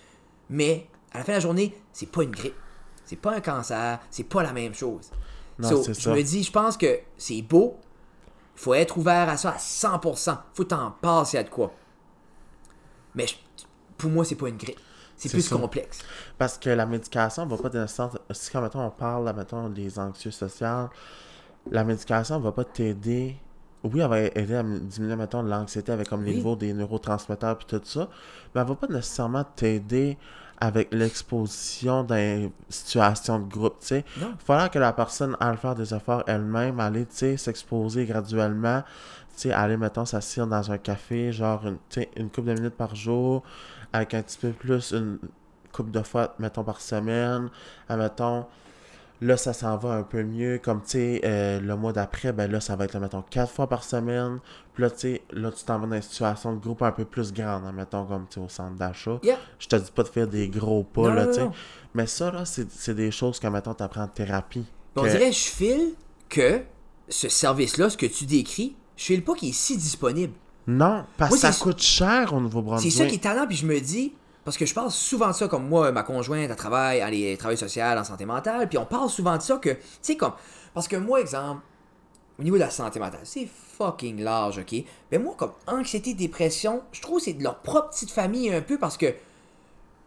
mais 0.49 0.87
à 1.11 1.17
la 1.17 1.23
fin 1.25 1.33
de 1.33 1.37
la 1.37 1.41
journée, 1.41 1.75
c'est 1.91 2.09
pas 2.09 2.23
une 2.23 2.31
grippe. 2.31 2.55
C'est 3.03 3.17
pas 3.17 3.33
un 3.35 3.41
cancer. 3.41 3.99
C'est 4.09 4.23
pas 4.23 4.41
la 4.43 4.53
même 4.53 4.73
chose. 4.73 5.11
Non, 5.59 5.69
So, 5.69 5.83
je 5.87 5.93
ça. 5.93 6.13
me 6.13 6.21
dis, 6.21 6.43
je 6.43 6.51
pense 6.51 6.77
que 6.77 6.99
c'est 7.17 7.41
beau. 7.41 7.77
Il 8.55 8.61
faut 8.61 8.73
être 8.73 8.97
ouvert 8.97 9.27
à 9.27 9.35
ça 9.35 9.49
à 9.51 9.57
100%. 9.57 10.37
faut 10.53 10.63
t'en 10.63 10.93
y 11.03 11.37
a 11.37 11.43
de 11.43 11.49
quoi. 11.49 11.73
Mais 13.17 13.27
je- 13.27 13.35
pour 13.97 14.09
moi, 14.11 14.23
c'est 14.23 14.35
pas 14.35 14.47
une 14.47 14.57
grippe. 14.57 14.79
C'est 15.17 15.29
plus 15.29 15.41
ça. 15.41 15.55
complexe. 15.57 15.99
Parce 16.37 16.57
que 16.59 16.69
la 16.69 16.85
médication 16.85 17.45
va 17.47 17.57
pas 17.57 17.69
nécessairement. 17.69 18.13
Si, 18.31 18.51
quand 18.51 18.61
mettons, 18.61 18.85
on 18.85 18.91
parle, 18.91 19.33
mettons, 19.35 19.67
des 19.67 19.97
anxieux 19.97 20.29
sociales, 20.29 20.89
la 21.71 21.83
médication 21.83 22.39
va 22.39 22.51
pas 22.51 22.63
t'aider. 22.63 23.35
Oui, 23.83 23.99
elle 24.01 24.09
va 24.09 24.19
aider 24.21 24.55
à 24.55 24.61
diminuer, 24.63 25.15
mettons, 25.15 25.41
l'anxiété 25.41 25.91
avec 25.91 26.07
comme 26.09 26.23
les 26.23 26.31
Oui. 26.31 26.37
niveaux 26.37 26.55
des 26.55 26.71
neurotransmetteurs 26.73 27.57
puis 27.57 27.65
tout 27.67 27.81
ça. 27.83 28.09
Mais 28.53 28.61
elle 28.61 28.67
va 28.67 28.75
pas 28.75 28.87
nécessairement 28.87 29.43
t'aider 29.55 30.17
avec 30.59 30.91
l'exposition 30.93 32.03
dans 32.03 32.49
situation 32.69 33.39
de 33.39 33.45
groupe, 33.45 33.79
tu 33.79 33.87
sais. 33.87 34.05
Il 34.17 34.25
faudra 34.43 34.69
que 34.69 34.79
la 34.79 34.91
personne 34.93 35.35
aille 35.39 35.57
faire 35.57 35.75
des 35.75 35.93
efforts 35.93 36.23
elle-même, 36.27 36.79
aller, 36.79 37.05
tu 37.05 37.15
sais, 37.15 37.37
s'exposer 37.37 38.05
graduellement, 38.05 38.83
sais, 39.41 39.51
aller, 39.51 39.77
mettons, 39.77 40.05
s'asseoir 40.05 40.47
dans 40.47 40.71
un 40.71 40.77
café, 40.77 41.31
genre, 41.31 41.65
une, 41.65 41.77
une 42.15 42.29
couple 42.29 42.47
de 42.49 42.53
minutes 42.53 42.75
par 42.75 42.95
jour, 42.95 43.43
avec 43.93 44.13
un 44.13 44.21
petit 44.21 44.37
peu 44.37 44.49
plus, 44.51 44.91
une 44.93 45.19
couple 45.71 45.91
de 45.91 46.01
fois, 46.01 46.35
mettons, 46.39 46.63
par 46.63 46.81
semaine, 46.81 47.49
mettons, 47.89 48.45
là, 49.21 49.35
ça 49.37 49.53
s'en 49.53 49.77
va 49.77 49.93
un 49.93 50.03
peu 50.03 50.23
mieux, 50.23 50.59
comme, 50.63 50.81
tu 50.81 50.89
sais, 50.91 51.21
euh, 51.25 51.59
le 51.59 51.75
mois 51.75 51.91
d'après, 51.93 52.33
ben 52.33 52.49
là, 52.51 52.59
ça 52.59 52.75
va 52.75 52.85
être, 52.85 52.97
mettons, 52.99 53.21
quatre 53.23 53.51
fois 53.51 53.67
par 53.67 53.83
semaine, 53.83 54.39
puis 54.73 54.83
là, 54.83 54.91
tu 54.91 54.99
sais, 54.99 55.21
là, 55.31 55.51
tu 55.51 55.63
t'en 55.63 55.79
vas 55.79 55.87
dans 55.87 55.95
une 55.95 56.01
situation 56.01 56.53
de 56.53 56.59
groupe 56.59 56.81
un 56.83 56.91
peu 56.91 57.05
plus 57.05 57.33
grande, 57.33 57.63
hein, 57.65 57.71
mettons, 57.71 58.05
comme, 58.05 58.27
tu 58.29 58.35
sais, 58.35 58.39
au 58.45 58.49
centre 58.49 58.75
d'achat. 58.75 59.19
Yeah. 59.23 59.37
Je 59.59 59.67
te 59.67 59.75
dis 59.75 59.91
pas 59.91 60.03
de 60.03 60.07
faire 60.09 60.27
des 60.27 60.47
gros 60.49 60.83
pas, 60.83 61.01
Non, 61.09 61.13
là, 61.13 61.27
tu 61.27 61.33
sais. 61.33 61.49
Mais 61.93 62.05
ça, 62.05 62.31
là, 62.31 62.45
c'est 62.45 62.71
c'est 62.71 62.93
des 62.93 63.09
choses 63.11 63.39
que, 63.39 63.47
mettons, 63.47 63.73
t'apprends 63.73 64.03
en 64.03 64.07
thérapie. 64.07 64.65
On 64.95 65.01
Que- 65.03 65.09
dirait, 65.09 65.31
je 65.31 65.47
file 65.47 65.93
que 66.29 66.61
ce 67.09 67.27
service-là, 67.29 67.89
ce 67.89 67.97
que 67.97 68.05
tu 68.05 68.25
décris, 68.25 68.75
je 68.97 69.03
file 69.05 69.23
pas 69.23 69.33
qu'il 69.35 69.49
est 69.49 69.53
si 69.53 69.77
disponible. 69.77 70.33
Non, 70.67 71.05
parce 71.17 71.31
que 71.35 71.37
ça 71.39 71.53
c'est- 71.53 71.63
coûte 71.63 71.81
cher 71.81 72.33
au 72.33 72.37
C'est 72.37 72.41
Nouveau-Brunswick. 72.41 72.91
ça 72.91 73.05
qui 73.05 73.15
est 73.15 73.19
talent, 73.23 73.47
puis 73.47 73.55
je 73.55 73.65
me 73.65 73.79
dis, 73.79 74.13
parce 74.43 74.57
que 74.57 74.65
je 74.65 74.73
parle 74.73 74.91
souvent 74.91 75.27
de 75.29 75.33
ça, 75.33 75.47
comme 75.47 75.65
moi, 75.69 75.93
ma 75.93 76.03
conjointe, 76.03 76.49
elle 76.49 76.55
travaille, 76.57 76.97
elle 76.99 77.13
est 77.13 77.37
travail 77.37 77.57
social 77.57 77.97
en 77.97 78.03
santé 78.03 78.25
mentale, 78.25 78.67
puis 78.67 78.77
on 78.77 78.85
parle 78.85 79.09
souvent 79.09 79.37
de 79.37 79.41
ça 79.41 79.55
que, 79.57 79.69
tu 79.69 79.79
sais, 80.01 80.17
comme, 80.17 80.33
parce 80.73 80.89
que 80.89 80.97
moi, 80.97 81.21
exemple, 81.21 81.61
au 82.39 82.43
niveau 82.43 82.57
de 82.57 82.61
la 82.61 82.69
santé 82.69 82.99
mentale, 82.99 83.21
c'est 83.23 83.47
fucking 83.77 84.21
large, 84.21 84.57
ok? 84.59 84.83
Mais 85.11 85.17
moi, 85.19 85.35
comme 85.37 85.51
anxiété, 85.67 86.13
dépression, 86.13 86.81
je 86.91 87.01
trouve 87.01 87.19
que 87.19 87.23
c'est 87.25 87.33
de 87.33 87.43
leur 87.43 87.59
propre 87.59 87.89
petite 87.91 88.11
famille 88.11 88.53
un 88.53 88.61
peu 88.61 88.77
parce 88.77 88.97
que 88.97 89.13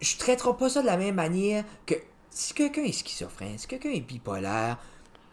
je 0.00 0.16
traiterai 0.16 0.55
pas 0.59 0.68
ça 0.68 0.81
de 0.83 0.87
la 0.87 0.96
même 0.96 1.14
manière 1.14 1.64
que 1.87 1.94
si 2.31 2.53
quelqu'un 2.55 2.83
est 2.85 2.92
schizophrène, 2.92 3.59
si 3.59 3.66
quelqu'un 3.66 3.90
est 3.90 4.00
bipolaire, 4.00 4.79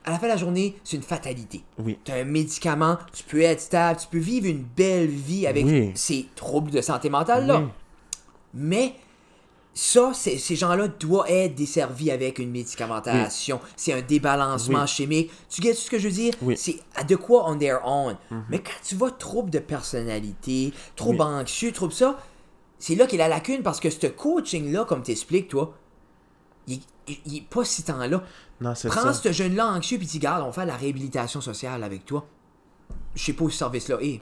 à 0.08 0.12
la 0.12 0.20
fin 0.20 0.28
de 0.28 0.32
la 0.32 0.38
journée, 0.38 0.76
c'est 0.84 0.96
une 0.98 1.04
fatalité. 1.04 1.62
Oui. 1.78 1.98
Tu 2.04 2.12
as 2.12 2.16
un 2.16 2.24
médicament, 2.24 2.98
tu 3.14 3.24
peux 3.24 3.42
être 3.42 3.62
stable, 3.62 4.00
tu 4.00 4.08
peux 4.08 4.18
vivre 4.18 4.48
une 4.48 4.64
belle 4.64 5.08
vie 5.10 5.46
avec 5.46 5.66
Oui. 5.66 5.92
ces 5.96 6.28
troubles 6.36 6.72
de 6.72 6.82
santé 6.82 7.10
mentale-là. 7.10 7.60
Oui. 7.62 7.68
Mais 8.54 8.94
ça, 9.74 10.12
ces 10.14 10.56
gens-là 10.56 10.88
doivent 10.88 11.30
être 11.30 11.54
desservis 11.54 12.10
avec 12.10 12.40
une 12.40 12.50
médicamentation. 12.50 13.60
C'est 13.76 13.94
un 13.94 14.02
débalancement 14.02 14.82
Oui. 14.82 14.88
chimique. 14.88 15.32
Tu 15.50 15.62
sais 15.62 15.74
ce 15.74 15.90
que 15.90 16.00
je 16.00 16.08
veux 16.08 16.14
dire? 16.14 16.34
Oui. 16.42 16.54
Mhm. 16.56 16.58
C'est 16.58 17.06
de 17.08 17.16
quoi 17.16 17.48
on 17.50 17.58
their 17.58 17.80
own. 17.86 18.16
Mais 18.50 18.60
quand 18.60 18.72
tu 18.84 18.96
vois 18.96 19.12
trouble 19.12 19.52
de 19.52 19.60
personnalité, 19.60 20.74
trouble 20.96 21.22
anxieux, 21.22 21.72
trouble 21.72 21.94
ça, 21.94 22.18
c'est 22.80 22.96
là 22.96 23.06
qu'est 23.08 23.18
la 23.18 23.28
lacune 23.28 23.62
parce 23.62 23.80
que 23.80 23.90
ce 23.90 24.08
coaching-là, 24.08 24.86
comme 24.86 25.04
t'expliques, 25.04 25.50
toi, 25.50 25.76
il, 26.68 26.80
il, 27.08 27.18
il 27.26 27.38
est 27.38 27.42
pas 27.48 27.64
si 27.66 27.84
temps-là. 27.84 28.24
Non, 28.62 28.74
c'est 28.76 28.88
Prends 28.90 29.02
ça. 29.02 29.14
ce 29.14 29.32
jeune-là 29.32 29.68
anxieux 29.68 29.98
puis 29.98 30.08
dis, 30.08 30.20
garde, 30.20 30.44
on 30.48 30.52
faire 30.52 30.66
la 30.66 30.76
réhabilitation 30.76 31.42
sociale 31.42 31.84
avec 31.84 32.06
toi. 32.06 32.26
Je 33.16 33.24
sais 33.24 33.34
pas 33.34 33.44
où 33.46 33.50
ce 33.50 33.58
service-là 33.58 33.98
est. 34.02 34.22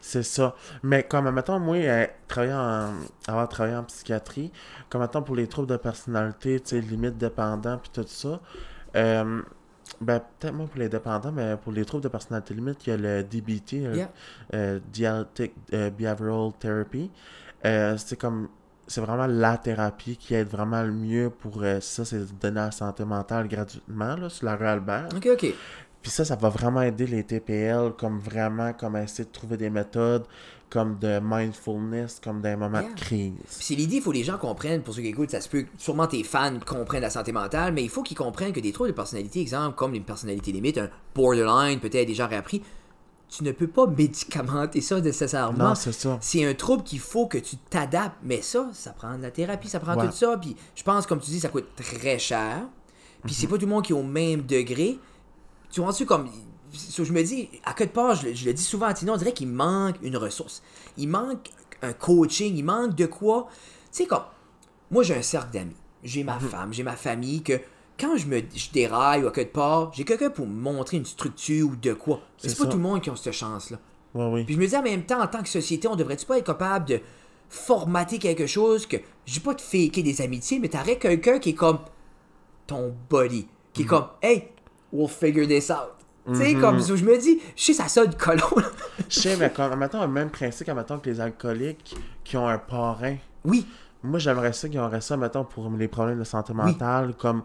C'est 0.00 0.22
ça. 0.24 0.54
Mais 0.82 1.04
comme, 1.04 1.30
mettons, 1.30 1.58
moi, 1.60 1.76
euh, 1.76 2.06
en, 2.38 2.92
avoir 3.28 3.48
travaillé 3.48 3.76
en 3.76 3.84
psychiatrie, 3.84 4.50
comme, 4.88 5.00
mettons, 5.00 5.22
pour 5.22 5.36
les 5.36 5.46
troubles 5.46 5.68
de 5.68 5.76
personnalité, 5.76 6.58
tu 6.60 6.70
sais, 6.70 6.80
limite 6.80 7.18
dépendant, 7.18 7.78
puis 7.78 7.90
tout 7.92 8.04
ça, 8.08 8.40
euh, 8.96 9.42
ben, 10.00 10.20
peut-être 10.40 10.54
moins 10.54 10.66
pour 10.66 10.80
les 10.80 10.88
dépendants, 10.88 11.30
mais 11.30 11.56
pour 11.56 11.70
les 11.72 11.84
troubles 11.84 12.02
de 12.02 12.08
personnalité 12.08 12.52
limite, 12.54 12.84
il 12.86 12.90
y 12.90 12.92
a 12.92 12.96
le 12.96 13.22
DBT, 13.22 13.74
euh, 13.86 13.94
Yeah. 13.94 14.10
euh, 14.54 14.80
Dialectic 14.92 15.52
Behavioral 15.70 16.52
Therapy. 16.58 17.10
C'est 17.64 18.16
comme, 18.18 18.48
c'est 18.86 19.00
vraiment 19.00 19.26
la 19.26 19.56
thérapie 19.56 20.16
qui 20.16 20.34
aide 20.34 20.48
vraiment 20.48 20.82
le 20.82 20.92
mieux 20.92 21.30
pour 21.30 21.62
euh, 21.62 21.80
ça, 21.80 22.04
c'est 22.04 22.20
donner 22.40 22.60
à 22.60 22.64
la 22.66 22.70
santé 22.72 23.04
mentale 23.04 23.48
gratuitement, 23.48 24.16
là, 24.16 24.28
sur 24.28 24.46
la 24.46 24.56
rue 24.56 24.66
Albert. 24.66 25.08
Ok, 25.16 25.28
ok. 25.32 25.46
Puis 26.02 26.10
ça, 26.10 26.24
ça 26.24 26.34
va 26.34 26.48
vraiment 26.48 26.82
aider 26.82 27.06
les 27.06 27.22
TPL, 27.22 27.92
comme 27.96 28.18
vraiment, 28.18 28.72
comme 28.72 28.96
essayer 28.96 29.24
de 29.24 29.30
trouver 29.30 29.56
des 29.56 29.70
méthodes, 29.70 30.24
comme 30.68 30.98
de 30.98 31.20
mindfulness, 31.22 32.20
comme 32.22 32.42
les 32.42 32.56
moments 32.56 32.80
Yeah. 32.80 32.90
de 32.94 32.94
crise. 33.00 33.32
Puis 33.44 33.64
c'est 33.64 33.74
l'idée, 33.74 33.96
il 33.96 34.02
faut 34.02 34.10
que 34.10 34.16
les 34.16 34.24
gens 34.24 34.36
comprennent, 34.38 34.82
pour 34.82 34.94
ceux 34.94 35.02
qui 35.02 35.08
écoutent, 35.08 35.30
ça 35.30 35.40
se 35.40 35.48
peut, 35.48 35.64
sûrement 35.78 36.06
tes 36.08 36.24
fans 36.24 36.58
comprennent 36.66 37.02
la 37.02 37.10
santé 37.10 37.30
mentale, 37.30 37.72
mais 37.72 37.84
il 37.84 37.88
faut 37.88 38.02
qu'ils 38.02 38.16
comprennent 38.16 38.52
que 38.52 38.58
des 38.60 38.72
troubles 38.72 38.90
de 38.90 38.96
personnalité, 38.96 39.40
exemple, 39.40 39.76
comme 39.76 39.94
une 39.94 40.02
personnalité 40.04 40.50
limite, 40.50 40.78
un 40.78 40.88
borderline, 41.14 41.78
peut-être 41.78 42.06
déjà 42.08 42.26
réappris, 42.26 42.62
tu 43.34 43.44
ne 43.44 43.52
peux 43.52 43.66
pas 43.66 43.86
médicamenter 43.86 44.82
ça 44.82 45.00
nécessairement. 45.00 45.70
Non, 45.70 45.74
c'est 45.74 45.92
ça. 45.92 46.18
C'est 46.20 46.44
un 46.44 46.52
trouble 46.52 46.82
qu'il 46.82 47.00
faut 47.00 47.26
que 47.26 47.38
tu 47.38 47.56
t'adaptes, 47.56 48.18
mais 48.22 48.42
ça, 48.42 48.68
ça 48.74 48.90
prend 48.92 49.16
de 49.16 49.22
la 49.22 49.30
thérapie, 49.30 49.68
ça 49.68 49.80
prend 49.80 49.96
Ouais. 49.96 50.06
tout 50.06 50.12
ça, 50.12 50.36
puis 50.36 50.54
je 50.74 50.82
pense, 50.82 51.06
comme 51.06 51.18
tu 51.20 51.30
dis, 51.30 51.40
ça 51.40 51.48
coûte 51.48 51.68
très 51.76 52.18
cher, 52.18 52.66
puis 53.24 53.32
Mhm. 53.32 53.38
c'est 53.40 53.46
pas 53.46 53.54
tout 53.56 53.64
le 53.66 53.70
monde 53.72 53.84
qui 53.84 53.92
est 53.92 53.96
au 53.96 54.02
même 54.02 54.42
degré. 54.42 54.98
Tu 55.70 55.80
vois-tu 55.80 56.04
comme... 56.04 56.28
so, 56.74 57.04
je 57.04 57.12
me 57.12 57.22
dis, 57.22 57.48
à 57.64 57.72
quelque 57.72 57.94
part, 57.94 58.14
je, 58.16 58.26
le- 58.28 58.34
je 58.34 58.44
le 58.44 58.52
dis 58.52 58.62
souvent 58.62 58.86
à 58.86 58.92
Tina, 58.94 59.12
on 59.14 59.16
dirait 59.16 59.32
qu'il 59.32 59.48
manque 59.48 59.96
une 60.02 60.16
ressource. 60.18 60.62
Il 60.98 61.08
manque 61.08 61.50
un 61.80 61.94
coaching, 61.94 62.54
il 62.54 62.64
manque 62.64 62.94
de 62.94 63.06
quoi. 63.06 63.48
Tu 63.90 64.02
sais, 64.02 64.06
comme, 64.06 64.24
moi 64.90 65.02
j'ai 65.02 65.14
un 65.16 65.22
cercle 65.22 65.52
d'amis, 65.52 65.76
j'ai 66.04 66.20
Mhm. 66.20 66.26
ma 66.26 66.38
femme, 66.38 66.72
j'ai 66.74 66.82
ma 66.82 66.96
famille, 66.96 67.42
que 67.42 67.58
quand 68.02 68.16
je 68.16 68.26
me 68.26 68.42
je 68.54 68.70
déraille 68.72 69.22
ou 69.22 69.28
à 69.28 69.30
quelque 69.30 69.52
part, 69.52 69.92
j'ai 69.94 70.04
quelqu'un 70.04 70.30
pour 70.30 70.46
me 70.46 70.60
montrer 70.60 70.96
une 70.96 71.04
structure 71.04 71.68
ou 71.68 71.76
de 71.76 71.92
quoi. 71.92 72.20
C'est 72.36 72.56
pas 72.58 72.64
ça. 72.64 72.70
tout 72.70 72.76
le 72.76 72.82
monde 72.82 73.00
qui 73.00 73.10
a 73.10 73.16
cette 73.16 73.32
chance-là. 73.32 73.78
Ouais, 74.14 74.26
oui. 74.26 74.44
Puis 74.44 74.54
je 74.56 74.60
me 74.60 74.66
dis 74.66 74.76
en 74.76 74.82
même 74.82 75.04
temps, 75.04 75.22
en 75.22 75.26
tant 75.26 75.42
que 75.42 75.48
société, 75.48 75.86
on 75.88 75.96
devrait-tu 75.96 76.26
pas 76.26 76.38
être 76.38 76.46
capable 76.46 76.86
de 76.86 77.00
formater 77.48 78.18
quelque 78.18 78.46
chose 78.46 78.86
que. 78.86 78.96
Je 79.24 79.34
dis 79.34 79.40
pas 79.40 79.54
de 79.54 79.60
faker 79.60 80.02
des 80.02 80.20
amitiés, 80.20 80.58
mais 80.58 80.68
t'aurais 80.68 80.96
quelqu'un 80.96 81.38
qui 81.38 81.50
est 81.50 81.54
comme 81.54 81.78
ton 82.66 82.92
buddy. 83.08 83.46
Qui 83.72 83.82
est 83.82 83.86
comme 83.86 84.06
Hey, 84.20 84.48
we'll 84.92 85.08
figure 85.08 85.46
this 85.46 85.70
out. 85.70 85.92
Tu 86.26 86.36
sais, 86.36 86.54
comme 86.54 86.78
je 86.80 87.04
me 87.04 87.18
dis, 87.18 87.40
je 87.56 87.64
sais, 87.64 87.72
ça 87.72 87.88
sonne 87.88 88.14
colon. 88.14 88.42
Je 89.08 89.20
sais, 89.20 89.36
mais 89.36 89.50
comme, 89.50 89.74
mettons, 89.76 90.02
le 90.02 90.08
même 90.08 90.30
principe, 90.30 90.68
mettons, 90.68 90.98
que 90.98 91.10
les 91.10 91.20
alcooliques 91.20 91.96
qui 92.22 92.36
ont 92.36 92.46
un 92.46 92.58
parrain. 92.58 93.16
oui, 93.44 93.66
Moi, 94.04 94.20
j'aimerais 94.20 94.52
ça 94.52 94.68
qu'ils 94.68 94.78
auraient 94.78 95.00
ça, 95.00 95.16
mettons, 95.16 95.44
pour 95.44 95.68
les 95.70 95.88
problèmes 95.88 96.20
de 96.20 96.24
santé 96.24 96.52
mentale, 96.52 97.14
comme, 97.18 97.42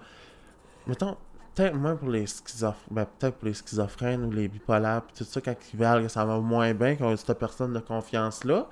mettons, 0.88 1.16
peut-être 1.56 1.76
moins 1.76 1.96
pour 1.96 2.10
les 2.10 2.26
schizophrènes, 2.28 2.84
ben, 2.92 3.06
peut-être 3.20 3.36
pour 3.36 3.48
les 3.48 3.54
schizophrènes 3.54 4.24
ou 4.26 4.32
les 4.32 4.48
bipolaires, 4.48 5.02
tout 5.18 5.24
ça, 5.24 5.42
quand 5.42 5.56
ils 5.74 5.80
veulent 5.80 6.04
que 6.04 6.08
ça 6.10 6.26
va 6.26 6.40
moins 6.40 6.74
bien, 6.74 6.96
qu'ils 6.96 7.06
ont 7.06 7.16
cette 7.16 7.38
personne 7.40 7.74
de 7.74 7.80
confiance-là, 7.80 8.68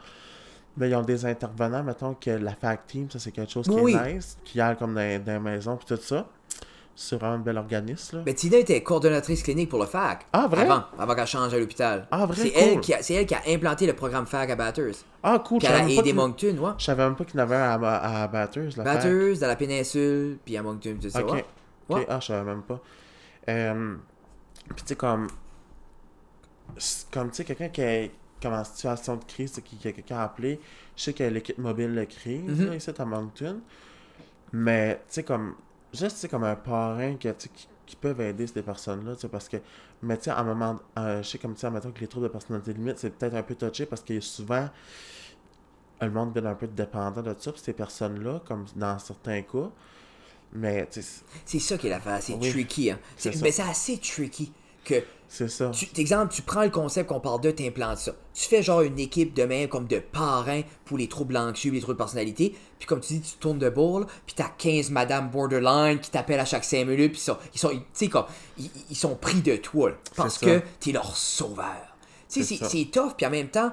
ben, 0.77 0.87
ils 0.87 0.95
ont 0.95 1.01
des 1.01 1.25
intervenants, 1.25 1.83
mettons, 1.83 2.13
que 2.15 2.31
la 2.31 2.53
fact 2.53 2.89
team, 2.89 3.09
ça, 3.09 3.17
c'est 3.19 3.31
quelque 3.31 3.51
chose 3.51 3.65
qui 3.65 3.71
Oui. 3.73 3.95
est 3.95 4.13
nice, 4.15 4.37
qui 4.43 4.59
aille 4.61 4.75
comme 4.77 4.93
dans, 4.93 5.23
dans 5.23 5.33
les 5.33 5.39
maisons, 5.39 5.77
pis 5.77 5.85
tout 5.85 5.97
ça. 6.01 6.25
C'est 6.97 7.17
vraiment 7.17 7.33
un 7.35 7.39
bel 7.39 7.57
organisme, 7.57 8.17
là. 8.17 8.23
mais 8.25 8.33
Tina 8.33 8.55
était 8.55 8.81
coordonnatrice 8.81 9.43
clinique 9.43 9.67
pour 9.67 9.79
le 9.79 9.85
FAC. 9.85 10.27
Ah, 10.31 10.47
vrai? 10.49 10.61
Avant, 10.61 10.83
avant 10.97 11.13
qu'elle 11.13 11.27
change 11.27 11.53
à 11.53 11.59
l'hôpital. 11.59 12.07
Ah, 12.09 12.25
vrai? 12.25 12.37
C'est 12.37 12.51
Cool. 12.51 12.61
elle, 12.63 12.79
qui 12.79 12.93
a- 12.93 13.03
c'est 13.03 13.15
elle 13.15 13.25
qui 13.25 13.35
a 13.35 13.41
implanté 13.49 13.85
le 13.85 13.91
programme 13.91 14.25
FAC 14.25 14.51
à 14.51 14.55
Batters. 14.55 14.93
Ah, 15.21 15.37
cool, 15.45 15.57
Puis 15.59 15.67
je 15.67 15.73
elle 15.73 15.79
savais 15.79 15.91
a 15.91 15.95
même 15.95 15.99
aidé 15.99 16.13
Moncton, 16.13 16.55
ouais. 16.57 16.71
je 16.77 16.85
savais 16.85 17.03
même 17.03 17.15
pas 17.17 17.25
qu'il 17.25 17.35
y 17.37 17.39
en 17.41 17.43
avait 17.43 17.55
à, 17.57 17.73
à, 17.73 18.23
à 18.23 18.27
Batters, 18.29 18.69
la 18.77 18.83
fac. 18.85 18.85
Batters, 18.85 19.37
dans 19.39 19.47
la 19.47 19.55
péninsule, 19.57 20.37
puis 20.45 20.55
à 20.55 20.63
Moncton, 20.63 20.95
tout 21.01 21.09
ça. 21.09 21.21
Ok. 21.21 21.33
ouais. 21.33 21.45
Ouais. 21.89 22.05
ah, 22.09 22.19
je 22.19 22.27
savais 22.27 22.43
même 22.43 22.63
pas. 22.63 22.79
Euh, 23.49 23.95
Puis, 24.75 24.83
tu 24.83 24.87
sais, 24.87 24.95
comme. 24.95 25.27
Comme, 27.11 27.29
tu 27.29 27.35
sais, 27.37 27.45
quelqu'un 27.45 27.69
qui 27.69 27.81
est 27.81 28.11
comme 28.41 28.53
en 28.53 28.63
situation 28.63 29.15
de 29.17 29.23
crise, 29.23 29.53
qui, 29.63 29.77
qui 29.77 29.87
a 29.87 29.91
quelqu'un 29.91 30.17
à 30.17 30.23
appeler. 30.23 30.59
Je 30.95 31.03
sais 31.03 31.13
qu'il 31.13 31.25
y 31.25 31.29
a 31.29 31.31
l'équipe 31.31 31.57
mobile 31.57 31.95
de 31.95 32.03
crise, 32.05 32.59
Mhm. 32.61 32.67
là, 32.67 32.75
ici, 32.75 32.89
à 32.97 33.05
Moncton. 33.05 33.61
Mais, 34.51 34.95
tu 35.07 35.13
sais, 35.15 35.23
comme. 35.23 35.55
Juste, 35.93 36.19
tu 36.19 36.27
comme 36.27 36.43
un 36.43 36.55
parrain 36.55 37.15
que, 37.15 37.29
qui, 37.29 37.67
qui 37.85 37.95
peuvent 37.95 38.19
aider 38.19 38.47
ces 38.47 38.61
personnes-là, 38.63 39.15
tu 39.15 39.21
sais, 39.21 39.29
parce 39.29 39.47
que. 39.47 39.57
Mais, 40.01 40.17
tu 40.17 40.25
sais, 40.25 40.31
à 40.31 40.39
un 40.39 40.43
moment. 40.43 40.79
euh, 40.99 41.21
je 41.23 41.29
sais, 41.29 41.37
comme, 41.37 41.53
tu 41.53 41.61
sais, 41.61 41.71
mettons 41.71 41.91
que 41.91 41.99
les 42.01 42.07
troubles 42.07 42.27
de 42.27 42.31
personnalité 42.31 42.73
limite, 42.73 42.97
c'est 42.97 43.11
peut-être 43.11 43.35
un 43.35 43.43
peu 43.43 43.55
touché 43.55 43.85
parce 43.85 44.03
a 44.09 44.21
souvent. 44.21 44.69
Le 46.01 46.09
monde 46.11 46.33
devient 46.33 46.47
un 46.47 46.55
peu 46.55 46.67
dépendant 46.67 47.21
de 47.21 47.33
ça, 47.39 47.51
puis 47.53 47.61
ces 47.61 47.71
personnes-là, 47.73 48.41
comme 48.45 48.65
dans 48.75 48.99
certains 48.99 49.41
cas. 49.43 49.69
Mais, 50.55 50.87
C'est 51.45 51.59
ça 51.59 51.77
qui 51.77 51.87
est 51.87 51.89
l'affaire, 51.89 52.19
c'est 52.21 52.33
Oui. 52.33 52.49
tricky. 52.49 52.89
Hein. 52.91 52.99
Mais 53.41 53.51
c'est 53.51 53.61
assez 53.63 53.97
tricky. 53.97 54.51
que 54.85 55.03
C'est 55.27 55.47
ça. 55.49 55.71
tu, 55.71 55.87
exemple, 55.99 56.31
tu 56.31 56.43
prends 56.43 56.61
le 56.63 56.69
concept 56.69 57.09
qu'on 57.09 57.19
parle 57.19 57.41
de, 57.41 57.49
t'implantes 57.49 57.97
ça. 57.97 58.13
Tu 58.35 58.47
fais 58.47 58.61
genre 58.61 58.81
une 58.81 58.99
équipe 58.99 59.33
de 59.33 59.43
même 59.43 59.67
comme 59.67 59.87
de 59.87 59.97
parrains 59.97 60.61
pour 60.85 60.99
les 60.99 61.07
troubles 61.09 61.35
anxieux, 61.37 61.71
les 61.71 61.79
troubles 61.81 61.95
de 61.95 62.03
personnalité. 62.03 62.55
Puis 62.77 62.85
comme 62.87 62.99
tu 63.01 63.13
dis, 63.15 63.21
tu 63.21 63.37
tournes 63.37 63.57
de 63.57 63.69
bourre, 63.69 64.05
puis 64.27 64.35
t'as 64.35 64.49
15 64.49 64.91
madame 64.91 65.31
borderline 65.31 65.99
qui 65.99 66.11
t'appellent 66.11 66.39
à 66.39 66.45
chaque 66.45 66.63
5 66.63 66.85
minutes, 66.85 67.13
puis 67.13 67.19
ils 67.19 67.23
sont, 67.23 67.37
ils 67.55 67.59
sont, 67.59 68.09
comme, 68.11 68.25
ils, 68.59 68.69
ils 68.91 68.95
sont 68.95 69.15
pris 69.15 69.41
de 69.41 69.55
toi, 69.57 69.89
là, 69.89 69.95
parce 70.15 70.37
que 70.37 70.61
t'es 70.79 70.91
leur 70.91 71.17
sauveur. 71.17 71.95
Tu 72.29 72.41
sais, 72.41 72.45
C'est 72.45 72.55
c'est 72.57 72.63
ça. 72.63 72.69
c'est 72.69 72.85
tough, 72.91 73.13
puis 73.17 73.25
en 73.25 73.31
même 73.31 73.49
temps, 73.49 73.71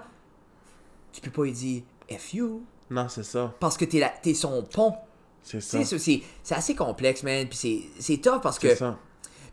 tu 1.12 1.20
peux 1.20 1.30
pas 1.30 1.42
lui 1.44 1.52
dire 1.52 1.82
F 2.10 2.32
you, 2.34 2.64
Non, 2.90 3.08
c'est 3.10 3.22
ça. 3.24 3.52
parce 3.60 3.76
que 3.76 3.84
t'es 3.84 3.98
la- 3.98 4.08
t'es 4.22 4.32
son 4.34 4.62
pont. 4.62 4.94
C'est 5.42 5.60
ça. 5.60 5.84
c'est 5.84 6.22
c'est 6.42 6.54
assez 6.54 6.74
complexe, 6.74 7.22
man, 7.22 7.46
puis 7.48 7.58
c'est- 7.58 7.82
c'est 7.98 8.18
tough 8.18 8.40
parce 8.42 8.58
que. 8.58 8.68
C'est 8.68 8.76
ça. 8.76 8.98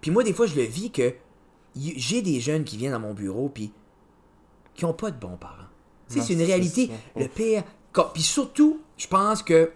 Puis 0.02 0.12
moi, 0.12 0.24
des 0.24 0.34
fois, 0.34 0.46
je 0.46 0.56
le 0.56 0.64
vis 0.64 0.92
que 0.92 1.14
j'ai 1.76 2.22
des 2.22 2.40
jeunes 2.40 2.64
qui 2.64 2.78
viennent 2.78 2.92
dans 2.94 3.00
mon 3.00 3.14
bureau, 3.14 3.50
puis 3.50 3.72
qui 4.76 4.86
ont 4.86 4.94
pas 4.94 5.12
de 5.12 5.20
bons 5.20 5.38
parents. 5.38 5.56
C'est 6.08 6.30
une 6.34 6.42
réalité. 6.42 6.88
ça. 6.88 7.20
Le 7.22 7.28
pire. 7.28 7.64
Puis 8.14 8.24
surtout, 8.24 8.82
je 8.98 9.08
pense 9.08 9.44
que 9.44 9.72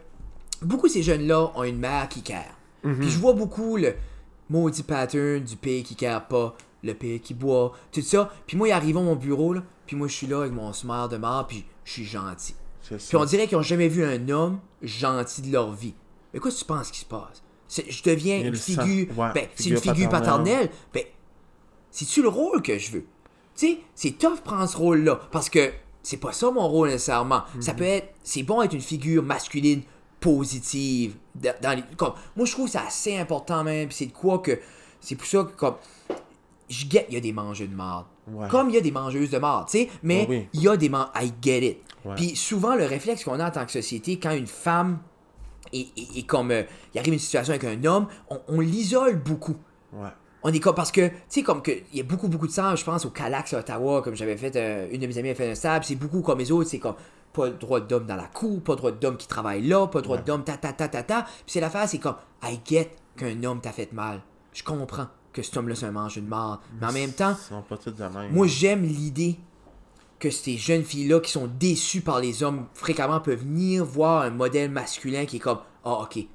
beaucoup 0.62 0.88
de 0.88 0.92
ces 0.94 1.04
jeunes-là 1.04 1.52
ont 1.56 1.64
une 1.64 1.78
mère 1.80 2.08
qui 2.10 2.22
care. 2.22 2.56
Mhm. 2.84 3.00
Puis 3.00 3.10
je 3.10 3.20
vois 3.20 3.34
beaucoup 3.34 3.76
le 3.78 3.96
maudit 4.50 4.84
pattern 4.84 5.44
du 5.44 5.56
père 5.56 5.84
qui 5.84 5.96
care 5.96 6.28
pas, 6.28 6.56
le 6.84 6.94
père 6.94 7.20
qui 7.22 7.34
boit, 7.34 7.74
tout 7.92 8.02
ça. 8.02 8.32
Puis 8.48 8.56
moi, 8.58 8.68
ils 8.70 8.72
arrivent 8.72 8.98
à 8.98 9.02
mon 9.02 9.16
bureau, 9.16 9.54
là, 9.54 9.64
puis 9.86 9.96
moi, 9.96 10.08
je 10.08 10.14
suis 10.14 10.28
là 10.28 10.40
avec 10.42 10.54
mon 10.54 10.72
smile 10.74 11.08
de 11.12 11.18
mort, 11.18 11.48
puis 11.48 11.66
je 11.86 11.92
suis 11.92 12.06
gentil. 12.06 12.56
C'est 12.82 12.98
Puis 12.98 13.16
on 13.18 13.26
dirait 13.26 13.48
qu'ils 13.48 13.58
ont 13.58 13.62
jamais 13.62 13.88
vu 13.88 14.04
un 14.04 14.28
homme 14.30 14.60
gentil 14.82 15.42
de 15.42 15.52
leur 15.52 15.72
vie. 15.72 15.94
Mais 16.34 16.40
qu'est-ce 16.40 16.56
que 16.56 16.60
tu 16.62 16.66
penses 16.66 16.92
qui 16.92 17.00
se 17.00 17.06
passe? 17.06 17.44
Je 17.70 18.04
deviens 18.04 18.40
une 18.42 18.56
figure. 18.56 19.18
Ouais, 19.18 19.32
ben, 19.34 19.48
c'est 19.56 19.70
une 19.70 19.78
figure 19.78 20.10
paternelle. 20.10 20.70
paternelle. 20.70 20.70
Ben, 20.94 21.04
c'est-tu 21.92 22.22
le 22.22 22.28
rôle 22.30 22.62
que 22.62 22.78
je 22.78 22.92
veux? 22.92 23.06
Tu 23.56 23.68
sais, 23.68 23.80
c'est 23.96 24.12
tough 24.18 24.42
prendre 24.44 24.68
ce 24.68 24.78
rôle-là. 24.78 25.20
Parce 25.32 25.50
que 25.50 25.72
c'est 26.02 26.18
pas 26.18 26.32
ça 26.32 26.52
mon 26.52 26.68
rôle 26.68 26.90
nécessairement. 26.90 27.44
Mhm. 27.56 27.62
Ça 27.62 27.74
peut 27.74 27.84
être. 27.84 28.14
C'est 28.24 28.44
bon 28.44 28.62
être 28.62 28.74
une 28.74 28.82
figure 28.82 29.24
masculine 29.24 29.82
positive. 30.20 31.16
Dans 31.62 31.76
les- 31.76 31.84
comme- 31.96 32.14
moi, 32.36 32.46
je 32.46 32.52
trouve 32.52 32.68
c'est 32.70 32.78
assez 32.80 33.18
important 33.18 33.64
même. 33.64 33.92
C'est 33.92 34.08
de 34.08 34.12
quoi 34.12 34.40
que. 34.40 34.60
C'est 35.00 35.16
pour 35.16 35.28
ça 35.28 35.44
que 35.44 35.52
comme. 35.56 35.76
Je 36.70 36.86
get, 36.90 37.06
il 37.10 37.14
y 37.16 37.18
a 37.18 37.22
des 37.22 37.34
mangeux 37.34 37.68
de 37.68 37.76
marde. 37.76 38.06
Ouais. 38.28 38.48
Comme 38.50 38.70
il 38.70 38.76
y 38.76 38.78
a 38.78 38.82
des 38.82 38.92
mangeuses 38.92 39.30
de 39.30 39.38
marde, 39.38 39.68
tu 39.70 39.80
sais. 39.80 39.90
Mais 40.02 40.26
oui. 40.30 40.48
il 40.54 40.62
y 40.62 40.68
a 40.70 40.78
des 40.78 40.88
man... 40.88 41.08
I 41.14 41.32
get 41.42 41.66
it. 41.68 41.78
Ouais. 42.06 42.16
Puis 42.16 42.36
souvent, 42.38 42.74
le 42.76 42.86
réflexe 42.86 43.26
qu'on 43.26 43.38
a 43.40 43.48
en 43.50 43.52
tant 43.52 43.66
que 43.66 43.72
société, 43.72 44.18
quand 44.18 44.32
une 44.32 44.48
femme 44.48 45.00
est 45.76 46.26
comme. 46.26 46.52
euh, 46.52 46.64
il 46.94 47.00
arrive 47.00 47.14
une 47.14 47.20
situation 47.20 47.54
avec 47.54 47.64
un 47.64 47.84
homme, 47.86 48.08
on, 48.30 48.40
on 48.48 48.60
l'isole 48.60 49.22
beaucoup. 49.22 49.56
Ouais. 49.94 50.10
On 50.44 50.52
est 50.52 50.60
comme. 50.60 50.76
Parce 50.76 50.92
que, 50.92 51.08
tu 51.08 51.14
sais, 51.30 51.44
comme 51.44 51.62
que. 51.62 51.72
Il 51.92 51.98
y 51.98 52.02
a 52.02 52.04
beaucoup, 52.04 52.28
beaucoup 52.28 52.48
de 52.48 52.52
sang, 52.52 52.76
je 52.76 52.84
pense, 52.84 53.06
au 53.06 53.10
Calax 53.10 53.54
à 53.54 53.60
Ottawa, 53.60 54.02
comme 54.02 54.16
j'avais 54.16 54.38
fait. 54.38 54.56
euh, 54.56 54.88
une 54.92 55.00
de 55.02 55.08
mes 55.08 55.18
amies 55.18 55.30
a 55.30 55.36
fait 55.36 55.52
un 55.52 55.56
stab, 55.56 55.84
c'est 55.84 55.96
beaucoup 55.96 56.22
comme 56.22 56.40
les 56.40 56.52
autres, 56.52 56.70
c'est 56.70 56.80
comme. 56.80 56.96
Pas 57.32 57.48
le 57.48 57.54
droit 57.54 57.80
d'homme 57.80 58.06
dans 58.06 58.16
la 58.16 58.28
cour, 58.28 58.62
pas 58.62 58.74
le 58.74 58.78
droit 58.78 58.92
d'homme 58.92 59.18
qui 59.18 59.28
travaille 59.28 59.64
là, 59.66 59.88
pas 59.88 60.00
le 60.00 60.04
droit 60.04 60.18
d'homme 60.18 60.44
ta 60.44 60.56
ta 60.58 60.72
ta 60.72 60.88
ta 60.88 61.02
ta. 61.02 61.24
Puis 61.24 61.32
c'est 61.48 61.60
l'affaire, 61.62 61.88
c'est 61.90 61.98
comme. 61.98 62.16
I 62.44 62.60
get 62.64 62.92
qu'un 63.18 63.44
homme 63.44 63.60
t'a 63.62 63.72
fait 63.72 63.92
mal. 63.92 64.22
Je 64.54 64.64
comprends 64.64 65.08
que 65.32 65.42
cet 65.42 65.58
homme-là, 65.58 65.74
c'est 65.74 65.88
un 65.88 65.92
mange 65.92 66.16
de 66.18 66.22
marde. 66.22 66.60
Mais 66.80 66.86
en 66.88 66.92
même 66.92 67.12
temps, 67.12 67.36
pas 67.68 67.76
de 67.78 68.04
même. 68.04 68.32
moi, 68.32 68.46
j'aime 68.46 68.84
l'idée 68.84 69.40
que 70.24 70.30
ces 70.30 70.56
jeunes 70.56 70.86
filles-là 70.86 71.20
qui 71.20 71.32
sont 71.32 71.48
déçues 71.48 72.00
par 72.00 72.22
les 72.22 72.44
hommes 72.44 72.68
fréquemment 72.74 73.20
peuvent 73.20 73.40
venir 73.40 73.84
voir 73.84 74.22
un 74.22 74.30
modèle 74.30 74.72
masculin 74.72 75.26
qui 75.26 75.36
est 75.36 75.40
comme 75.40 75.60
Ah, 75.84 76.00
ok, 76.04 76.26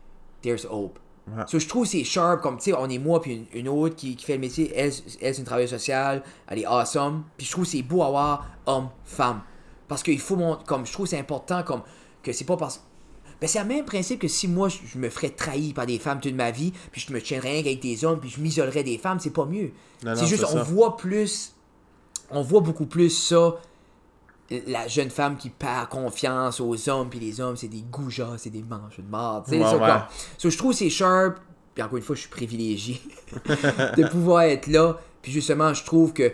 there's 0.42 0.66
hope. 0.70 0.98
Ouais. 1.27 1.44
So, 1.46 1.59
je 1.59 1.66
trouve 1.66 1.87
c'est 1.87 2.05
sharp, 2.05 2.42
comme 2.42 2.59
tu 2.59 2.64
sais, 2.64 2.74
on 2.74 2.87
est 2.90 2.98
moi 2.98 3.22
puis 3.22 3.33
une, 3.33 3.46
une 3.55 3.68
autre 3.68 3.96
qui, 3.96 4.14
qui 4.14 4.27
fait 4.27 4.35
le 4.35 4.40
métier. 4.40 4.70
Elle, 4.77 4.92
elle 5.22 5.35
c'est 5.35 5.38
une 5.38 5.46
travailleuse 5.46 5.70
sociale, 5.70 6.22
elle 6.48 6.59
est 6.59 6.66
awesome. 6.66 7.24
Puis 7.38 7.46
je 7.46 7.53
trouve 7.53 7.64
c'est 7.64 7.81
beau 7.81 8.03
avoir 8.03 8.46
homme, 8.66 8.90
femme. 9.07 9.40
Parce 9.88 10.03
qu'il 10.03 10.20
faut 10.20 10.37
mon. 10.37 10.57
Comme 10.57 10.85
je 10.85 10.92
trouve 10.92 11.07
c'est 11.07 11.18
important, 11.18 11.62
comme 11.62 11.81
que 12.22 12.33
c'est 12.33 12.44
pas 12.44 12.59
parce. 12.59 12.85
Ben, 13.40 13.46
c'est 13.46 13.61
le 13.61 13.64
même 13.64 13.87
principe 13.87 14.20
que 14.20 14.29
si 14.29 14.48
moi 14.48 14.68
je, 14.68 14.98
me 14.98 15.09
ferais 15.09 15.31
trahir 15.31 15.72
par 15.72 15.87
des 15.87 15.98
femmes 15.98 16.20
toute 16.20 16.35
ma 16.35 16.51
vie, 16.51 16.74
puis 16.92 17.01
je 17.01 17.11
me 17.11 17.22
tiendrais 17.22 17.53
rien 17.53 17.62
qu'avec 17.62 17.81
des 17.81 18.05
hommes, 18.05 18.20
puis 18.20 18.29
je 18.29 18.40
m'isolerais 18.40 18.83
des 18.83 18.98
femmes, 18.98 19.18
c'est 19.18 19.31
pas 19.31 19.46
mieux. 19.46 19.70
C'est 20.03 20.27
juste, 20.27 20.44
on 20.53 20.62
voit 20.62 20.98
plus. 20.98 21.55
On 22.31 22.42
voit 22.42 22.61
beaucoup 22.61 22.85
plus 22.85 23.09
ça. 23.09 23.55
La 24.66 24.88
jeune 24.88 25.11
femme 25.11 25.37
qui 25.37 25.50
perd 25.50 25.88
confiance 25.90 26.61
aux 26.61 26.88
hommes, 26.88 27.11
puis 27.11 27.18
les 27.20 27.38
hommes, 27.40 27.56
c'est 27.56 27.68
des 27.68 27.82
goujats, 27.82 28.37
c'est 28.38 28.48
des 28.50 28.62
manches 28.62 28.96
de 28.98 29.02
marde. 29.11 29.44
tu 29.44 29.50
sais, 29.50 29.58
Ouais, 29.58 29.64
ça, 29.64 29.76
ouais. 29.76 30.02
So, 30.38 30.48
je 30.50 30.56
trouve 30.56 30.72
c'est 30.72 30.88
sharp. 30.90 31.38
Puis 31.74 31.82
encore 31.84 31.98
une 31.98 32.02
fois, 32.02 32.16
je 32.16 32.22
suis 32.22 32.30
privilégié 32.30 33.00
de 33.96 34.08
pouvoir 34.08 34.42
être 34.42 34.66
là. 34.68 34.98
Puis 35.22 35.32
justement, 35.32 35.72
je 35.74 35.84
trouve 35.84 36.12
que 36.12 36.32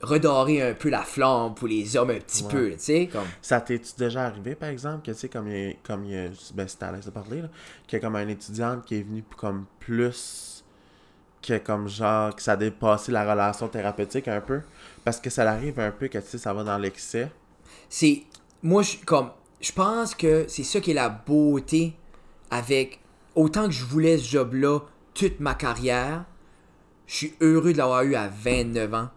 redorer 0.00 0.62
un 0.62 0.72
peu 0.74 0.88
la 0.88 1.02
flamme 1.02 1.54
pour 1.54 1.68
les 1.68 1.94
hommes 1.96 2.10
un 2.10 2.18
petit 2.20 2.44
Ouais. 2.44 2.50
peu, 2.50 2.70
tu 2.70 2.78
sais, 2.78 3.06
comme. 3.12 3.26
Ça 3.42 3.60
t'es-tu 3.60 3.92
déjà 3.98 4.24
arrivé, 4.26 4.54
par 4.54 4.70
exemple, 4.70 5.04
que 5.04 5.10
tu 5.10 5.18
sais, 5.18 5.28
comme 5.28 5.48
il 5.48 5.52
y 5.68 5.70
a, 5.70 5.74
comme 5.82 6.04
il 6.06 6.12
y 6.12 6.16
a, 6.18 6.28
ben 6.54 6.66
c'était 6.66 6.84
à 6.84 6.92
l'aise 6.92 7.04
de 7.04 7.10
parler, 7.10 7.42
là, 7.42 7.48
qu'il 7.86 7.98
y 7.98 8.00
a 8.00 8.06
comme 8.06 8.16
un 8.16 8.26
étudiante 8.28 8.84
qui 8.86 8.94
est 8.96 9.02
venue 9.02 9.24
comme 9.36 9.66
plus, 9.78 10.64
que 11.42 11.58
comme 11.58 11.86
genre, 11.88 12.34
que 12.34 12.40
ça 12.40 12.52
a 12.52 12.56
dépassé 12.56 13.12
la 13.12 13.30
relation 13.30 13.68
thérapeutique 13.68 14.28
un 14.28 14.40
peu, 14.40 14.60
parce 15.04 15.20
que 15.20 15.28
ça 15.28 15.50
arrive 15.50 15.78
un 15.80 15.90
peu 15.90 16.08
que 16.08 16.16
tu 16.18 16.26
sais, 16.26 16.38
ça 16.38 16.54
va 16.54 16.64
dans 16.64 16.78
l'excès. 16.78 17.28
C'est 17.90 18.22
moi 18.62 18.82
je 18.82 18.96
comme 19.04 19.30
je 19.60 19.72
pense 19.72 20.14
que 20.14 20.46
c'est 20.48 20.62
ça 20.64 20.80
qui 20.80 20.92
est 20.92 20.94
la 20.94 21.10
beauté 21.10 21.92
avec 22.50 23.00
autant 23.34 23.66
que 23.66 23.72
je 23.72 23.84
voulais 23.84 24.16
ce 24.16 24.26
job 24.26 24.54
là 24.54 24.78
toute 25.12 25.40
ma 25.40 25.52
carrière 25.54 26.24
je 27.06 27.14
suis 27.16 27.34
heureux 27.42 27.72
de 27.72 27.78
l'avoir 27.78 28.02
eu 28.04 28.14
à 28.14 28.28
29 28.28 28.94
ans 28.94 29.08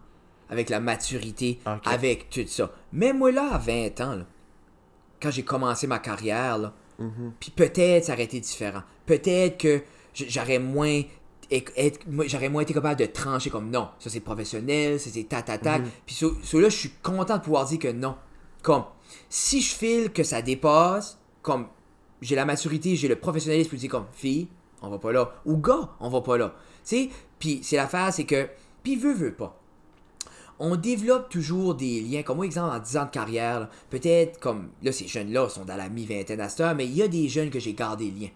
avec 0.50 0.68
la 0.68 0.80
maturité 0.80 1.58
avec 1.94 2.28
tout 2.28 2.44
ça 2.46 2.70
même 2.92 3.16
moi 3.18 3.32
là 3.32 3.54
à 3.54 3.58
20 3.58 4.00
ans 4.02 4.16
là, 4.16 4.26
quand 5.22 5.30
j'ai 5.30 5.44
commencé 5.44 5.86
ma 5.86 6.00
carrière 6.00 6.58
là 6.58 6.74
Mhm. 6.96 7.32
puis 7.40 7.50
peut-être 7.50 8.04
ça 8.04 8.12
aurait 8.12 8.22
été 8.22 8.38
différent 8.38 8.82
peut-être 9.04 9.58
que 9.58 9.82
j'aurais 10.14 10.60
moins 10.60 11.02
j'aurais 12.26 12.48
moins 12.48 12.62
été 12.62 12.72
capable 12.72 13.00
de 13.00 13.06
trancher 13.06 13.50
comme 13.50 13.68
non, 13.70 13.88
ça 13.98 14.10
c'est 14.10 14.20
professionnel, 14.20 15.00
ça 15.00 15.10
c'est 15.12 15.24
tac 15.24 15.44
tac 15.44 15.60
tac. 15.60 15.82
Puis 16.06 16.14
sur, 16.14 16.36
sur 16.42 16.60
là, 16.60 16.68
je 16.68 16.76
suis 16.76 16.90
content 17.02 17.36
de 17.36 17.42
pouvoir 17.42 17.64
dire 17.66 17.78
que 17.78 17.92
non. 17.92 18.16
Comme, 18.64 18.84
si 19.28 19.60
je 19.60 19.74
file 19.74 20.10
que 20.10 20.22
ça 20.22 20.40
dépasse, 20.40 21.18
comme, 21.42 21.66
j'ai 22.22 22.34
la 22.34 22.46
maturité, 22.46 22.96
j'ai 22.96 23.08
le 23.08 23.16
professionnalisme 23.16 23.68
pour 23.68 23.78
dire 23.78 23.90
comme, 23.90 24.06
fille, 24.10 24.48
on 24.80 24.88
va 24.88 24.98
pas 24.98 25.12
là. 25.12 25.34
Ou 25.44 25.58
gars, 25.58 25.90
on 26.00 26.08
va 26.08 26.22
pas 26.22 26.38
là. 26.38 26.54
Tu 26.82 26.96
sais, 26.96 27.10
puis 27.38 27.60
c'est 27.62 27.76
l'affaire, 27.76 28.10
c'est 28.10 28.24
que, 28.24 28.48
puis 28.82 28.96
veut, 28.96 29.12
veut 29.12 29.34
pas. 29.34 29.60
On 30.58 30.76
développe 30.76 31.28
toujours 31.28 31.74
des 31.74 32.00
liens, 32.00 32.22
comme 32.22 32.38
moi, 32.38 32.46
exemple, 32.46 32.74
en 32.74 32.78
10 32.78 32.96
ans 32.96 33.04
de 33.04 33.10
carrière, 33.10 33.68
peut-être 33.90 34.40
comme, 34.40 34.70
là, 34.82 34.92
ces 34.92 35.08
jeunes-là 35.08 35.50
sont 35.50 35.66
dans 35.66 35.76
la 35.76 35.90
mi-vingtaine 35.90 36.40
à 36.40 36.48
cette 36.48 36.60
heure, 36.60 36.74
mais 36.74 36.86
il 36.86 36.94
y 36.94 37.02
a 37.02 37.08
des 37.08 37.28
jeunes 37.28 37.50
que 37.50 37.60
j'ai 37.60 37.74
gardé 37.74 38.10
lien. 38.10 38.28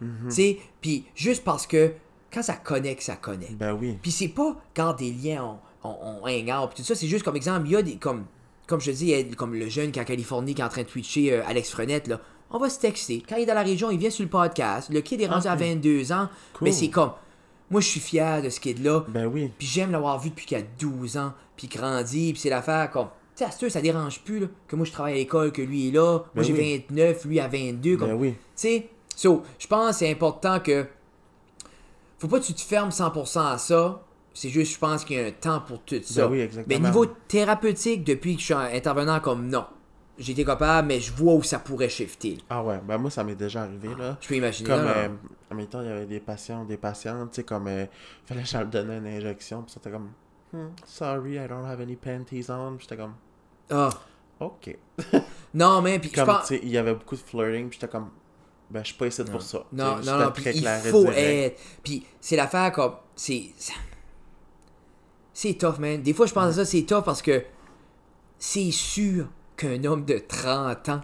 Tu 0.00 0.06
sais, 0.30 0.58
puis 0.80 1.04
juste 1.16 1.42
parce 1.42 1.66
que 1.66 1.94
quand 2.32 2.44
ça 2.44 2.54
connecte, 2.54 3.02
ça 3.02 3.16
connecte. 3.16 3.56
Ben 3.56 3.72
oui. 3.72 3.98
Puis 4.00 4.12
c'est 4.12 4.28
pas 4.28 4.56
garder 4.72 5.10
des 5.10 5.30
liens, 5.30 5.58
on, 5.82 5.88
on, 5.88 6.20
on 6.22 6.62
out, 6.62 6.68
puis 6.68 6.76
tout 6.76 6.84
ça, 6.84 6.94
c'est 6.94 7.08
juste 7.08 7.24
comme 7.24 7.34
exemple, 7.34 7.66
il 7.66 7.72
y 7.72 7.76
a 7.76 7.82
des, 7.82 7.96
comme, 7.96 8.26
comme 8.68 8.80
je 8.80 8.92
te 8.92 8.96
dis, 8.96 9.30
comme 9.36 9.54
le 9.54 9.68
jeune 9.68 9.90
qui 9.90 9.98
est 9.98 10.02
en 10.02 10.04
Californie 10.04 10.54
qui 10.54 10.60
est 10.60 10.64
en 10.64 10.68
train 10.68 10.82
de 10.82 10.86
twitcher 10.86 11.32
euh, 11.32 11.42
Alex 11.46 11.70
Frenette, 11.70 12.06
là, 12.06 12.20
on 12.50 12.58
va 12.58 12.70
se 12.70 12.78
texter. 12.78 13.22
Quand 13.28 13.34
il 13.36 13.42
est 13.42 13.46
dans 13.46 13.54
la 13.54 13.62
région, 13.62 13.90
il 13.90 13.98
vient 13.98 14.10
sur 14.10 14.22
le 14.22 14.30
podcast, 14.30 14.88
le 14.92 15.00
kid 15.00 15.20
est 15.20 15.26
rendu 15.26 15.46
Ok. 15.48 15.52
à 15.52 15.56
22 15.56 16.12
ans, 16.12 16.28
Cool. 16.54 16.68
mais 16.68 16.72
c'est 16.72 16.88
comme, 16.88 17.10
moi 17.70 17.80
je 17.80 17.88
suis 17.88 18.00
fier 18.00 18.40
de 18.42 18.48
ce 18.50 18.60
kid-là, 18.60 19.04
Ben 19.08 19.26
oui. 19.26 19.50
puis 19.58 19.66
j'aime 19.66 19.90
l'avoir 19.90 20.20
vu 20.20 20.30
depuis 20.30 20.46
qu'il 20.46 20.56
a 20.56 20.62
12 20.62 21.16
ans, 21.16 21.32
puis 21.56 21.66
grandi, 21.66 22.32
puis 22.32 22.40
c'est 22.40 22.50
l'affaire 22.50 22.90
comme, 22.90 23.08
tu 23.36 23.44
sais, 23.44 23.44
à 23.44 23.50
ce 23.50 23.68
ça 23.68 23.80
dérange 23.80 24.20
plus, 24.20 24.38
là, 24.40 24.46
que 24.68 24.76
moi 24.76 24.84
je 24.86 24.92
travaille 24.92 25.14
à 25.14 25.16
l'école, 25.16 25.50
que 25.52 25.62
lui 25.62 25.88
est 25.88 25.92
là, 25.92 26.18
moi 26.18 26.28
Ben 26.36 26.42
j'ai 26.44 26.52
oui. 26.54 26.84
29, 26.90 27.24
lui 27.26 27.40
a 27.40 27.48
22, 27.48 27.96
comme, 27.96 28.08
Ben 28.08 28.14
oui. 28.16 28.30
tu 28.32 28.36
sais, 28.54 28.88
so, 29.16 29.42
je 29.58 29.66
pense 29.66 29.90
que 29.92 29.96
c'est 29.98 30.10
important 30.10 30.60
que. 30.60 30.86
Faut 32.18 32.26
pas 32.28 32.40
que 32.40 32.44
tu 32.46 32.54
te 32.54 32.60
fermes 32.62 32.90
100% 32.90 33.46
à 33.52 33.58
ça. 33.58 34.02
C'est 34.40 34.50
juste, 34.50 34.74
je 34.74 34.78
pense 34.78 35.04
qu'il 35.04 35.16
y 35.16 35.20
a 35.20 35.26
un 35.26 35.32
temps 35.32 35.60
pour 35.60 35.82
tout 35.82 36.00
ça. 36.00 36.26
Ben 36.26 36.32
oui, 36.32 36.40
exactement. 36.40 36.78
Mais 36.80 36.86
niveau 36.88 37.06
thérapeutique, 37.06 38.04
depuis 38.04 38.34
que 38.36 38.40
je 38.40 38.44
suis 38.46 38.54
intervenant 38.54 39.18
comme 39.18 39.48
non, 39.48 39.66
été 40.16 40.44
capable, 40.44 40.86
mais 40.86 41.00
je 41.00 41.12
vois 41.12 41.34
où 41.34 41.42
ça 41.42 41.58
pourrait 41.58 41.88
shifter. 41.88 42.38
Ah 42.48 42.62
ouais, 42.62 42.78
ben 42.86 42.98
moi 42.98 43.10
ça 43.10 43.24
m'est 43.24 43.34
déjà 43.34 43.62
arrivé 43.62 43.88
là. 43.98 44.16
Je 44.20 44.28
peux 44.28 44.36
imaginer. 44.36 44.68
Comme, 44.68 44.84
là, 44.84 44.96
euh, 44.96 45.08
en 45.50 45.54
même 45.56 45.66
temps, 45.66 45.82
il 45.82 45.88
y 45.88 45.90
avait 45.90 46.06
des 46.06 46.20
patients, 46.20 46.64
des 46.64 46.76
patientes, 46.76 47.32
tu 47.32 47.36
sais, 47.36 47.42
comme, 47.42 47.66
euh, 47.66 47.86
fallait 48.26 48.42
que 48.42 48.48
je 48.48 48.56
leur 48.58 48.66
donnais 48.66 48.98
une 48.98 49.06
injection, 49.08 49.62
puis 49.62 49.72
c'était 49.74 49.90
comme, 49.90 50.10
Hmm, 50.52 50.68
sorry, 50.86 51.34
I 51.34 51.46
don't 51.48 51.66
have 51.66 51.80
any 51.80 51.96
panties 51.96 52.46
on, 52.48 52.76
puis 52.76 52.86
j'étais 52.88 53.02
comme, 53.02 53.14
Ah. 53.70 53.90
ok. 54.38 54.78
Non, 55.54 55.82
mais 55.82 55.98
puis 55.98 56.10
je 56.10 56.14
Comme, 56.14 56.26
pense. 56.26 56.46
tu 56.46 56.54
sais, 56.54 56.60
il 56.62 56.70
y 56.70 56.78
avait 56.78 56.94
beaucoup 56.94 57.16
de 57.16 57.20
flirting, 57.20 57.68
puis 57.70 57.78
j'étais 57.80 57.90
comme, 57.90 58.10
ben, 58.70 58.80
je 58.84 58.86
suis 58.88 58.96
pas 58.96 59.06
ici 59.08 59.24
pour 59.24 59.42
ça. 59.42 59.64
Non, 59.72 59.96
non, 59.96 60.02
j'étais 60.02 60.12
non, 60.18 60.30
puis 60.30 60.44
il 60.54 60.68
faut 60.90 61.10
être. 61.10 61.60
Puis 61.82 62.06
c'est 62.20 62.36
l'affaire 62.36 62.70
comme. 62.70 62.92
C'est. 63.16 63.46
C'est 65.40 65.54
tough, 65.54 65.78
man. 65.78 66.02
Des 66.02 66.14
fois, 66.14 66.26
je 66.26 66.32
pense 66.32 66.46
à 66.46 66.52
ça, 66.52 66.64
c'est 66.64 66.82
tough 66.82 67.04
parce 67.04 67.22
que 67.22 67.44
c'est 68.40 68.72
sûr 68.72 69.28
qu'un 69.56 69.84
homme 69.84 70.04
de 70.04 70.18
30 70.18 70.88
ans 70.88 71.00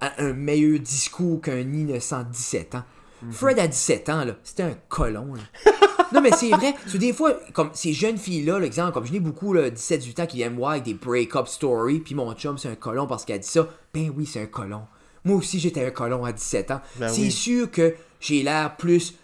a 0.00 0.12
un 0.24 0.32
meilleur 0.32 0.80
discours 0.80 1.40
qu'un 1.40 1.60
innocent 1.60 2.24
de 2.24 2.32
17 2.32 2.74
ans. 2.74 2.82
Fred 3.30 3.60
à 3.60 3.68
17 3.68 4.08
ans, 4.08 4.24
là, 4.24 4.32
c'était 4.42 4.64
un 4.64 4.74
colon. 4.88 5.34
là. 5.34 5.72
non, 6.12 6.20
mais 6.20 6.32
c'est 6.32 6.50
vrai. 6.50 6.72
Parce 6.72 6.94
que 6.94 6.98
des 6.98 7.12
fois, 7.12 7.34
comme 7.52 7.70
ces 7.74 7.92
jeunes 7.92 8.18
filles-là, 8.18 8.58
l'exemple, 8.58 8.90
comme 8.90 9.06
je 9.06 9.12
n'ai 9.12 9.20
beaucoup, 9.20 9.52
là, 9.52 9.70
17-18 9.70 10.20
ans, 10.20 10.26
qui 10.26 10.38
viennent 10.38 10.54
me 10.54 10.58
voir 10.58 10.72
avec 10.72 10.82
des 10.82 10.94
break-up 10.94 11.46
stories, 11.46 12.00
puis 12.00 12.16
mon 12.16 12.34
chum, 12.34 12.58
c'est 12.58 12.68
un 12.68 12.74
colon 12.74 13.06
parce 13.06 13.24
qu'elle 13.24 13.36
a 13.36 13.38
dit 13.38 13.46
ça. 13.46 13.68
Ben 13.94 14.12
oui, 14.16 14.26
c'est 14.26 14.42
un 14.42 14.46
colon. 14.46 14.82
Moi 15.24 15.36
aussi, 15.36 15.60
j'étais 15.60 15.86
un 15.86 15.92
colon 15.92 16.24
à 16.24 16.32
17 16.32 16.72
ans. 16.72 16.80
Ben 16.96 17.08
c'est 17.08 17.20
oui. 17.20 17.30
sûr 17.30 17.70
que 17.70 17.94
j'ai 18.18 18.42
l'air 18.42 18.76
plus 18.76 19.14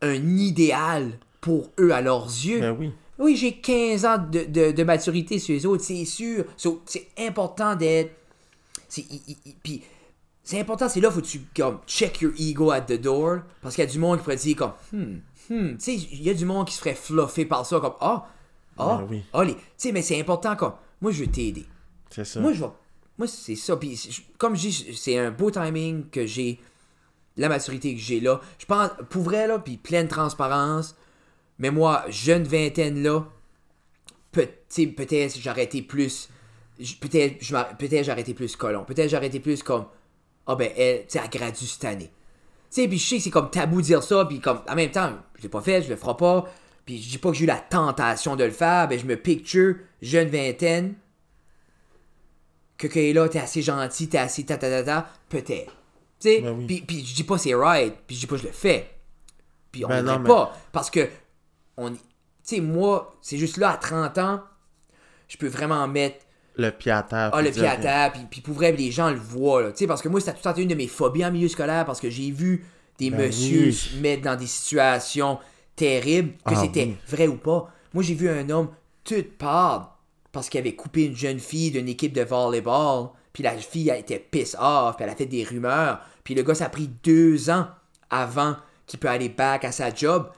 un 0.00 0.14
idéal 0.14 1.18
pour 1.42 1.72
eux 1.78 1.90
à 1.90 2.00
leurs 2.00 2.24
yeux. 2.24 2.60
Ben 2.60 2.74
oui. 2.80 2.90
Oui, 3.18 3.36
j'ai 3.36 3.54
15 3.58 4.04
ans 4.04 4.18
de, 4.18 4.44
de- 4.44 4.70
de 4.72 4.84
maturité 4.84 5.38
sur 5.38 5.54
les 5.54 5.66
autres, 5.66 5.82
c'est 5.84 6.04
sûr. 6.04 6.44
So, 6.56 6.82
c'est 6.86 7.08
important 7.18 7.74
d'être. 7.74 8.14
Puis, 9.62 9.82
c'est 10.42 10.60
important, 10.60 10.88
c'est 10.88 11.00
là 11.00 11.10
faut 11.10 11.20
que 11.20 11.26
tu 11.26 11.40
comme, 11.54 11.78
check 11.86 12.20
your 12.20 12.32
ego 12.38 12.70
at 12.70 12.82
the 12.82 13.00
door. 13.00 13.40
Parce 13.60 13.74
qu'il 13.74 13.84
y 13.84 13.86
a 13.86 13.90
du 13.90 13.98
monde 13.98 14.18
qui 14.18 14.24
pourrait 14.24 14.36
dire 14.36 14.56
comme, 14.56 14.72
hmm, 14.92 15.16
hmm. 15.50 15.70
Tu 15.76 15.80
sais, 15.80 15.94
il 15.94 16.22
y 16.22 16.30
a 16.30 16.34
du 16.34 16.44
monde 16.46 16.66
qui 16.66 16.74
se 16.74 16.78
ferait 16.78 16.94
fluffer 16.94 17.44
par 17.44 17.66
ça, 17.66 17.80
comme, 17.80 17.94
ah, 18.00 18.26
ah, 18.78 18.98
Ben 19.00 19.06
oui. 19.10 19.22
ah, 19.32 19.44
Tu 19.44 19.54
sais, 19.76 19.92
mais 19.92 20.02
c'est 20.02 20.18
important, 20.20 20.56
comme, 20.56 20.72
moi, 21.00 21.10
je 21.12 21.20
veux 21.24 21.30
t'aider. 21.30 21.66
C'est 22.10 22.24
ça. 22.24 22.40
Moi, 22.40 22.52
je 22.52 22.60
vais. 22.60 22.70
Moi, 23.18 23.26
c'est 23.26 23.56
ça. 23.56 23.76
Puis, 23.76 23.98
comme 24.38 24.54
je 24.56 24.68
dis, 24.68 24.96
c'est 24.96 25.18
un 25.18 25.30
beau 25.30 25.50
timing 25.50 26.08
que 26.08 26.24
j'ai. 26.24 26.58
La 27.36 27.48
maturité 27.48 27.94
que 27.94 28.00
j'ai 28.00 28.18
là. 28.20 28.40
Je 28.58 28.66
pense, 28.66 28.90
pour 29.10 29.22
vrai, 29.22 29.46
là, 29.46 29.58
puis 29.60 29.76
pleine 29.76 30.08
transparence. 30.08 30.96
Mais 31.58 31.70
moi, 31.70 32.04
jeune 32.08 32.44
vingtaine, 32.44 33.02
là, 33.02 33.24
peut, 34.32 34.48
peut-être 34.96 35.38
j'aurais 35.40 35.64
été 35.64 35.82
plus. 35.82 36.28
Peut-être 37.00 37.38
peut-être 37.78 38.04
j'aurais 38.04 38.20
été 38.20 38.34
plus 38.34 38.54
colon. 38.56 38.84
Peut-être 38.84 39.10
j'aurais 39.10 39.26
été 39.26 39.40
plus 39.40 39.62
comme. 39.62 39.86
Ah 40.46 40.54
ben, 40.54 40.70
elle, 40.76 41.00
tu 41.00 41.18
sais, 41.18 41.20
elle 41.22 41.30
gradue 41.30 41.66
cette 41.66 41.84
année. 41.84 42.10
Tu 42.70 42.82
sais, 42.82 42.88
puis 42.88 42.98
je 42.98 43.06
sais 43.08 43.16
que 43.16 43.22
c'est 43.24 43.30
comme 43.30 43.50
tabou 43.50 43.80
de 43.80 43.86
dire 43.86 44.02
ça, 44.02 44.24
puis 44.26 44.40
comme, 44.40 44.60
en 44.68 44.74
même 44.74 44.90
temps, 44.90 45.12
je 45.36 45.42
l'ai 45.42 45.48
pas 45.48 45.60
fait, 45.60 45.82
je 45.82 45.88
le 45.88 45.96
ferai 45.96 46.16
pas. 46.16 46.44
Puis 46.86 47.02
je 47.02 47.10
dis 47.10 47.18
pas 47.18 47.30
que 47.30 47.36
j'ai 47.36 47.44
eu 47.44 47.46
la 47.48 47.58
tentation 47.58 48.36
de 48.36 48.44
le 48.44 48.50
faire, 48.50 48.88
ben 48.88 48.98
je 48.98 49.04
me 49.04 49.16
picture, 49.16 49.74
jeune 50.00 50.28
vingtaine, 50.28 50.94
que 52.78 52.86
que 52.86 53.12
là, 53.12 53.28
t'es 53.28 53.40
assez 53.40 53.60
gentil, 53.62 54.08
t'es 54.08 54.18
assez 54.18 54.44
ta 54.46 54.56
ta 54.56 54.70
ta 54.70 54.82
ta, 54.84 55.10
peut-être. 55.28 55.72
Tu 56.20 56.28
sais, 56.30 56.40
Ben 56.40 56.52
oui. 56.56 56.66
puis, 56.66 56.80
puis 56.82 57.04
je 57.04 57.14
dis 57.14 57.24
pas 57.24 57.38
c'est 57.38 57.54
right, 57.54 57.94
puis 58.06 58.16
je 58.16 58.20
dis 58.20 58.26
pas 58.26 58.36
je 58.36 58.44
le 58.44 58.52
fais. 58.52 58.88
Puis 59.72 59.84
on 59.84 59.88
Ben 59.88 60.02
non, 60.02 60.18
mais- 60.20 60.28
pas, 60.28 60.56
parce 60.72 60.90
que, 60.90 61.08
on, 61.78 61.92
tu 61.92 61.98
sais, 62.42 62.60
moi, 62.60 63.14
c'est 63.22 63.38
juste 63.38 63.56
là, 63.56 63.70
à 63.70 63.76
30 63.78 64.18
ans, 64.18 64.40
je 65.28 65.36
peux 65.38 65.46
vraiment 65.48 65.86
mettre 65.88 66.26
Le 66.56 66.70
pied 66.70 66.92
à 66.92 67.02
terre. 67.02 67.30
ah, 67.32 67.40
le 67.40 67.50
pied 67.50 67.66
à 67.66 67.76
terre, 67.76 68.12
puis, 68.12 68.22
puis 68.30 68.40
pour 68.42 68.54
vrai, 68.54 68.72
les 68.72 68.90
gens 68.90 69.10
le 69.10 69.16
voient, 69.16 69.62
là. 69.62 69.70
Tu 69.72 69.78
sais, 69.78 69.86
parce 69.86 70.02
que 70.02 70.08
moi, 70.08 70.20
c'était 70.20 70.32
tout 70.32 70.40
le 70.48 70.54
temps 70.54 70.60
une 70.60 70.68
de 70.68 70.74
mes 70.74 70.86
phobies 70.88 71.24
en 71.24 71.30
milieu 71.30 71.48
scolaire, 71.48 71.84
parce 71.86 72.00
que 72.00 72.10
j'ai 72.10 72.30
vu 72.30 72.66
des 72.98 73.10
Ben 73.10 73.20
messieurs 73.20 73.66
oui. 73.66 73.72
se 73.72 73.96
mettre 73.96 74.22
dans 74.22 74.36
des 74.36 74.46
situations 74.46 75.38
terribles, 75.76 76.32
que 76.44 76.54
Ah 76.54 76.60
c'était 76.60 76.84
oui. 76.84 76.96
vrai 77.08 77.26
ou 77.28 77.36
pas. 77.36 77.70
Moi, 77.94 78.02
j'ai 78.02 78.14
vu 78.14 78.28
un 78.28 78.48
homme 78.50 78.68
tout 79.04 79.24
pâle, 79.38 79.82
parce 80.32 80.48
qu'il 80.48 80.58
avait 80.60 80.74
coupé 80.74 81.04
une 81.04 81.16
jeune 81.16 81.38
fille 81.38 81.70
d'une 81.70 81.88
équipe 81.88 82.12
de 82.12 82.22
volleyball, 82.22 83.08
puis 83.32 83.42
la 83.44 83.56
fille, 83.56 83.88
elle 83.88 84.00
était 84.00 84.18
piss 84.18 84.56
off, 84.60 84.96
puis 84.96 85.04
elle 85.04 85.10
a 85.10 85.14
fait 85.16 85.26
des 85.26 85.44
rumeurs, 85.44 86.00
puis 86.24 86.34
le 86.34 86.42
gars, 86.42 86.54
ça 86.54 86.66
a 86.66 86.68
pris 86.70 86.88
deux 87.04 87.50
ans 87.50 87.68
avant 88.10 88.56
qu'il 88.86 88.98
peut 88.98 89.08
aller 89.08 89.28
back 89.28 89.64
à 89.64 89.70
sa 89.72 89.94
job, 89.94 90.30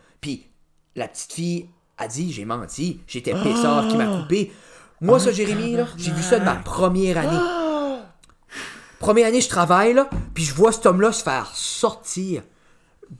la 1.00 1.08
petite 1.08 1.32
fille 1.32 1.68
a 1.98 2.06
dit, 2.06 2.32
j'ai 2.32 2.44
menti, 2.44 3.00
j'étais 3.06 3.34
off, 3.34 3.88
qui 3.88 3.96
m'a 3.96 4.06
coupé. 4.06 4.52
Moi, 5.00 5.18
ça, 5.18 5.32
Jérémy, 5.32 5.74
là, 5.74 5.86
j'ai 5.96 6.12
vu 6.12 6.22
ça 6.22 6.38
de 6.38 6.44
ma 6.44 6.56
première 6.56 7.18
année. 7.18 8.04
Première 8.98 9.28
année, 9.28 9.40
je 9.40 9.48
travaille, 9.48 9.94
là, 9.94 10.08
puis 10.34 10.44
je 10.44 10.54
vois 10.54 10.72
cet 10.72 10.84
homme-là 10.84 11.10
se 11.12 11.22
faire 11.22 11.50
sortir, 11.54 12.42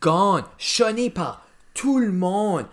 gone, 0.00 0.44
shonné 0.58 1.08
par 1.08 1.46
tout 1.72 1.98
le 1.98 2.12
monde. 2.12 2.66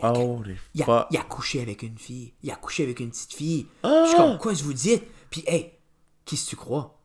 Il 0.00 0.82
a, 0.82 0.84
fuck. 0.84 1.06
il 1.10 1.16
a 1.16 1.22
couché 1.22 1.62
avec 1.62 1.82
une 1.82 1.98
fille. 1.98 2.32
Il 2.42 2.50
a 2.50 2.56
couché 2.56 2.82
avec 2.82 3.00
une 3.00 3.10
petite 3.10 3.32
fille. 3.32 3.66
Je 3.84 4.06
suis 4.08 4.16
comme, 4.16 4.38
quoi, 4.38 4.54
je 4.54 4.64
vous 4.64 4.72
dites? 4.72 5.04
Puis, 5.30 5.44
hey, 5.46 5.72
qui 6.24 6.36
que 6.36 6.50
tu 6.50 6.56
crois? 6.56 7.00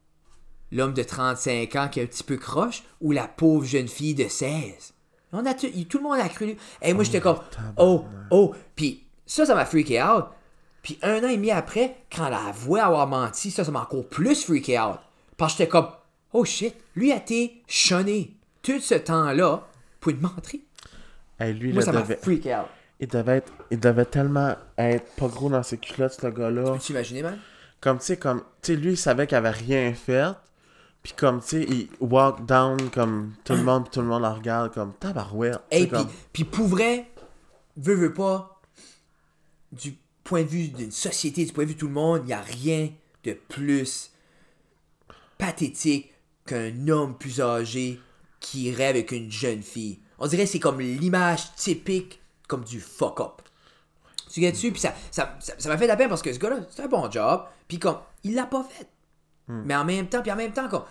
L'homme 0.72 0.94
de 0.94 1.04
35 1.04 1.76
ans 1.76 1.88
qui 1.88 2.00
est 2.00 2.04
un 2.04 2.08
petit 2.08 2.24
peu 2.24 2.38
croche 2.38 2.84
ou 3.00 3.12
la 3.12 3.28
pauvre 3.28 3.66
jeune 3.66 3.88
fille 3.88 4.16
de 4.16 4.28
16? 4.28 4.93
On 5.34 5.46
a 5.46 5.54
tout, 5.56 5.68
tout 5.90 5.98
le 5.98 6.04
monde 6.04 6.20
a 6.20 6.30
cru. 6.30 6.56
Et 6.82 6.94
moi, 6.94 7.04
j'étais 7.04 7.20
comme, 7.20 7.40
oh, 7.78 8.06
oh. 8.30 8.54
Puis, 8.76 9.04
ça, 9.26 9.46
ça 9.46 9.56
m'a 9.56 9.66
freaké 9.66 10.02
out. 10.02 10.26
Puis, 10.84 11.00
un 11.02 11.24
an 11.24 11.28
et 11.28 11.38
demi 11.38 11.50
après, 11.50 11.98
quand 12.16 12.28
elle 12.28 12.34
a 12.34 12.50
avoué 12.50 12.80
avoir 12.80 13.08
menti, 13.08 13.50
ça, 13.50 13.64
ça 13.64 13.72
m'a 13.72 13.82
encore 13.82 14.08
plus 14.08 14.46
freaké 14.46 14.80
out. 14.80 15.00
Parce 15.36 15.54
que 15.54 15.60
j'étais 15.60 15.70
comme, 15.70 15.88
oh 16.34 16.46
shit, 16.46 16.76
lui 16.96 17.12
a 17.12 17.18
été 17.18 17.64
shonné 17.68 18.34
tout 18.62 18.80
ce 18.80 18.96
temps-là 18.96 19.68
pour 20.00 20.12
une 20.12 20.22
menterie. 20.22 20.64
Hey, 21.40 21.54
lui, 21.54 21.74
Moi, 21.74 21.80
là, 21.80 21.86
ça 21.86 21.92
m'a 21.92 22.02
devait... 22.02 22.18
freaké 22.18 22.56
out. 22.56 22.68
il, 23.00 23.08
devait 23.08 23.38
être... 23.38 23.52
il 23.72 23.80
devait 23.80 24.06
tellement 24.06 24.56
être 24.78 25.12
pas 25.16 25.28
gros 25.28 25.50
dans 25.50 25.64
ses 25.64 25.78
culottes, 25.78 26.14
ce 26.14 26.28
gars-là. 26.28 26.78
Tu 26.80 26.92
imagines, 26.92 27.24
man? 27.24 27.40
Comme, 27.82 27.98
tu 27.98 28.06
sais, 28.06 28.18
comme... 28.18 28.44
Tu 28.62 28.74
sais, 28.74 28.76
lui, 28.76 28.92
il 28.92 28.98
savait 28.98 29.26
qu'il 29.26 29.38
avait 29.38 29.50
rien 29.50 29.94
fait. 29.94 30.32
Puis 31.04 31.12
comme, 31.14 31.42
tu 31.42 31.48
sais, 31.48 31.64
il 31.64 31.90
walk 32.00 32.46
down 32.46 32.90
comme 32.90 33.34
tout 33.44 33.54
le 33.54 33.64
monde, 33.64 33.92
tout 33.92 34.00
le 34.00 34.08
monde 34.08 34.24
le 34.24 34.30
regarde 34.30 34.74
comme 34.74 34.94
tabarouette. 34.94 35.60
Hey, 35.70 35.88
puis, 35.88 35.98
comme... 35.98 36.08
puis 36.32 36.44
pour 36.46 36.68
vrai, 36.68 37.12
veux, 37.76 37.94
veux 37.94 38.14
pas, 38.14 38.62
du 39.74 39.98
point 40.24 40.44
de 40.44 40.48
vue 40.48 40.70
d'une 40.70 40.92
société, 40.92 41.44
du 41.44 41.52
point 41.52 41.66
de 41.66 41.70
vue 41.70 41.76
de 41.76 41.80
tout 41.80 41.88
le 41.88 41.94
monde, 41.94 42.22
il 42.24 42.28
n'y 42.28 42.34
a 42.34 42.42
rien 42.42 42.90
de 43.26 43.34
plus 43.34 44.12
pathétique 45.38 46.14
qu'un 46.46 46.88
homme 46.88 47.18
plus 47.18 47.42
âgé 47.42 48.00
qui 48.40 48.72
rêve 48.72 48.96
avec 48.96 49.12
une 49.12 49.30
jeune 49.30 49.62
fille. 49.62 50.00
On 50.20 50.28
dirait 50.28 50.46
que 50.46 50.52
c'est 50.52 50.60
comme 50.60 50.80
l'image 50.80 51.54
typique 51.56 52.22
comme 52.48 52.64
du 52.64 52.80
fuck 52.80 53.20
up. 53.20 53.42
Tu 54.32 54.40
gagnes 54.40 54.54
dessus, 54.54 54.72
puis 54.72 54.82
ça 54.82 54.94
ça, 55.12 55.38
ça, 55.40 55.54
ça 55.58 55.70
m'a 55.70 55.78
fait 55.78 55.84
de 55.84 55.90
la 55.90 55.98
peine 55.98 56.10
parce 56.10 56.22
que 56.22 56.32
ce 56.32 56.40
gars-là, 56.40 56.62
c'est 56.70 56.82
un 56.82 56.88
bon 56.88 57.12
job, 57.12 57.44
puis 57.68 57.78
comme, 57.78 57.98
il 58.24 58.36
l'a 58.36 58.46
pas 58.46 58.64
fait. 58.64 58.88
Mais 59.48 59.76
en 59.76 59.84
même 59.86 60.08
temps, 60.08 60.22
puis 60.22 60.32
en 60.32 60.36
même 60.36 60.52
temps, 60.54 60.70
comme, 60.70 60.84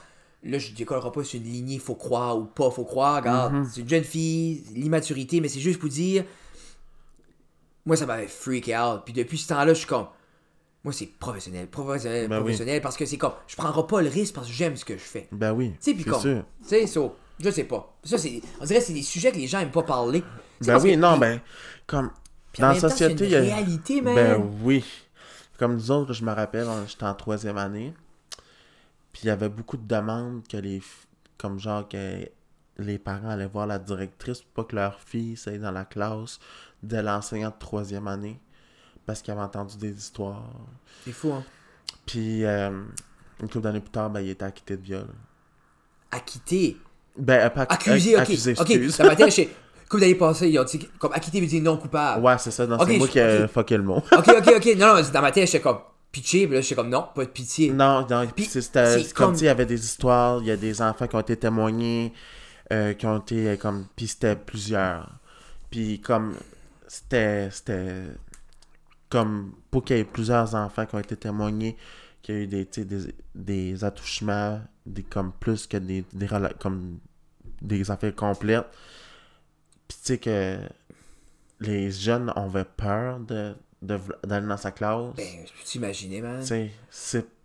là, 0.44 0.58
je 0.58 0.72
décollerai 0.72 1.10
pas 1.12 1.24
sur 1.24 1.38
une 1.40 1.46
lignée, 1.46 1.78
faut 1.78 1.94
croire 1.94 2.36
ou 2.38 2.44
pas, 2.44 2.70
faut 2.70 2.84
croire, 2.84 3.16
regarde, 3.16 3.64
c'est 3.70 3.80
une 3.80 3.88
jeune 3.88 4.04
fille, 4.04 4.62
l'immaturité, 4.74 5.40
mais 5.40 5.48
c'est 5.48 5.60
juste 5.60 5.78
pour 5.80 5.88
dire, 5.88 6.24
moi, 7.84 7.96
ça 7.96 8.06
m'avait 8.06 8.28
freak 8.28 8.68
out, 8.68 9.02
puis 9.04 9.12
depuis 9.12 9.38
ce 9.38 9.48
temps-là, 9.48 9.68
je 9.74 9.78
suis 9.78 9.86
comme, 9.86 10.06
moi, 10.84 10.92
c'est 10.92 11.06
professionnel, 11.06 11.68
professionnel, 11.68 12.28
Ben 12.28 12.36
oui. 12.36 12.42
professionnel, 12.42 12.80
parce 12.80 12.96
que 12.96 13.06
c'est 13.06 13.16
comme, 13.18 13.32
je 13.46 13.56
prendrai 13.56 13.86
pas 13.86 14.02
le 14.02 14.08
risque 14.08 14.34
parce 14.34 14.46
que 14.48 14.52
j'aime 14.52 14.76
ce 14.76 14.84
que 14.84 14.94
je 14.94 15.02
fais. 15.02 15.28
Ben 15.32 15.52
oui, 15.52 15.70
Tu 15.70 15.76
sais, 15.80 15.94
puis 15.94 16.02
c'est 16.04 16.10
comme, 16.10 16.20
sûr. 16.20 16.44
tu 16.62 16.68
sais, 16.68 16.86
so, 16.86 17.14
je 17.40 17.50
sais 17.50 17.64
pas. 17.64 17.96
Ça, 18.04 18.18
c'est, 18.18 18.40
on 18.60 18.64
dirait 18.64 18.80
que 18.80 18.84
c'est 18.86 18.92
des 18.92 19.02
sujets 19.02 19.32
que 19.32 19.36
les 19.38 19.46
gens 19.46 19.60
aiment 19.60 19.70
pas 19.70 19.82
parler. 19.82 20.22
Ben 20.60 20.78
oui, 20.80 20.92
que- 20.92 20.96
non, 20.98 21.18
ben, 21.18 21.40
comme, 21.86 22.10
puis 22.52 22.60
dans 22.60 22.68
la 22.68 22.72
même 22.74 22.80
société, 22.80 23.24
il 23.24 23.30
y 23.30 23.36
a... 23.36 23.40
réalité, 23.40 24.00
man. 24.02 24.14
Ben 24.14 24.50
oui. 24.62 24.84
Comme 25.58 25.74
nous 25.74 25.90
autres, 25.92 26.12
je 26.12 26.24
me 26.24 26.32
rappelle, 26.32 26.66
j'étais 26.88 27.04
en 27.04 27.14
troisième 27.14 27.56
année, 27.58 27.92
puis 29.12 29.22
il 29.25 29.27
y 29.27 29.31
avait 29.31 29.48
beaucoup 29.48 29.77
de 29.77 29.87
demandes 29.87 30.42
que 30.48 30.57
les... 30.57 30.83
Comme 31.38 31.59
genre 31.59 31.88
que 31.88 32.29
les 32.79 32.98
parents 32.98 33.31
allaient 33.31 33.46
voir 33.48 33.66
la 33.66 33.79
directrice 33.79 34.40
pour 34.42 34.64
pas 34.64 34.70
que 34.70 34.77
leur 34.77 35.01
fille 35.01 35.37
s'aille 35.37 35.59
dans 35.59 35.72
la 35.72 35.85
classe 35.85 36.38
de 36.83 36.96
l'enseignant 36.98 37.51
de 37.51 37.55
troisième 37.59 38.07
année, 38.09 38.40
parce 39.07 39.20
qu'ils 39.22 39.33
avaient 39.33 39.42
entendu 39.42 39.77
des 39.77 39.90
histoires. 39.96 40.44
C'est 41.05 41.12
fou, 41.12 41.33
hein. 41.33 41.44
Puis, 42.07 42.44
euh, 42.44 42.70
une 43.40 43.48
couple 43.48 43.61
d'années 43.62 43.81
plus 43.81 43.90
tard, 43.90 44.09
ben, 44.11 44.20
il 44.20 44.31
était 44.31 44.44
acquitté 44.44 44.77
de 44.77 44.83
viol. 44.83 45.07
Acquitté? 46.11 46.77
Ben, 47.16 47.46
euh, 47.46 47.51
pas 47.51 47.62
Accusé, 47.62 48.14
ok. 48.16 48.22
accusé, 48.22 48.55
ok, 48.59 48.90
ça 48.90 49.05
m'a 49.05 49.12
été 49.14 49.31
chez. 49.31 49.57
Comme 49.88 50.01
d'année 50.01 50.14
passée, 50.14 50.48
ils 50.48 50.59
ont 50.59 50.64
dit. 50.64 50.79
Comme 50.98 51.12
acquitté 51.12 51.40
veut 51.40 51.46
dire 51.46 51.62
non 51.62 51.77
coupable. 51.77 52.25
Ouais, 52.25 52.38
c'est 52.38 52.51
ça, 52.51 52.66
non, 52.66 52.77
Ok, 52.79 52.88
c'est 52.88 52.98
moi 52.98 53.07
je- 53.07 53.12
qui 53.12 53.18
ai 53.18 53.42
ok. 53.44 53.51
fucké 53.51 53.77
le 53.77 53.83
mot. 53.83 53.96
Ok, 53.96 54.29
ok, 54.29 54.53
ok. 54.57 54.66
Non, 54.79 54.94
non, 54.96 55.03
dans 55.12 55.20
ma 55.20 55.31
tête, 55.33 55.47
j'étais 55.47 55.61
comme 55.61 55.78
pitché, 56.12 56.46
puis 56.46 56.54
là, 56.54 56.60
j'étais 56.60 56.74
comme 56.74 56.90
non, 56.90 57.08
pas 57.14 57.24
de 57.24 57.30
pitié. 57.30 57.72
Non, 57.72 58.06
non, 58.08 58.26
Puis, 58.28 58.44
c'est 58.44 58.60
c'est 58.60 59.14
comme, 59.14 59.34
il 59.34 59.44
y 59.44 59.48
avait 59.48 59.66
des 59.66 59.82
histoires, 59.82 60.40
il 60.42 60.46
y 60.46 60.50
a 60.50 60.56
des 60.56 60.82
enfants 60.82 61.06
qui 61.08 61.16
ont 61.16 61.20
été 61.20 61.36
témoignés, 61.36 62.12
euh, 62.70 62.92
qui 62.92 63.06
ont 63.06 63.18
été 63.18 63.48
euh, 63.48 63.56
comme, 63.56 63.86
puis 63.96 64.06
c'était 64.06 64.36
plusieurs. 64.36 65.10
Puis 65.70 66.00
comme, 66.00 66.36
c'était, 66.86 67.50
c'était, 67.50 68.04
comme, 69.08 69.54
pour 69.70 69.84
qu'il 69.84 69.96
y 69.96 70.00
ait 70.00 70.04
plusieurs 70.04 70.54
enfants 70.54 70.84
qui 70.84 70.94
ont 70.94 71.00
été 71.00 71.16
témoignés, 71.16 71.76
qu'il 72.20 72.34
y 72.34 72.38
a 72.38 72.40
eu 72.42 72.46
des, 72.46 72.66
tu 72.66 72.82
sais, 72.82 72.84
des, 72.84 73.14
des 73.34 73.82
attouchements, 73.82 74.60
des, 74.84 75.02
comme 75.02 75.32
plus 75.32 75.66
que 75.66 75.78
des, 75.78 76.04
des, 76.12 76.28
comme, 76.60 76.98
des 77.62 77.90
affaires 77.90 78.14
complètes. 78.14 78.66
Puis 79.88 79.98
tu 79.98 80.06
sais 80.06 80.18
que 80.18 80.58
les 81.60 81.90
jeunes 81.90 82.30
avaient 82.36 82.64
peur 82.64 83.18
de, 83.20 83.54
d'aller 83.83 84.47
dans 84.47 84.57
sa 84.57 84.70
classe. 84.70 85.14
Ben, 85.16 85.26
je 85.45 85.53
peux 85.53 85.64
t'imaginer, 85.64 86.20
man. 86.20 86.43
C'est, 86.43 86.70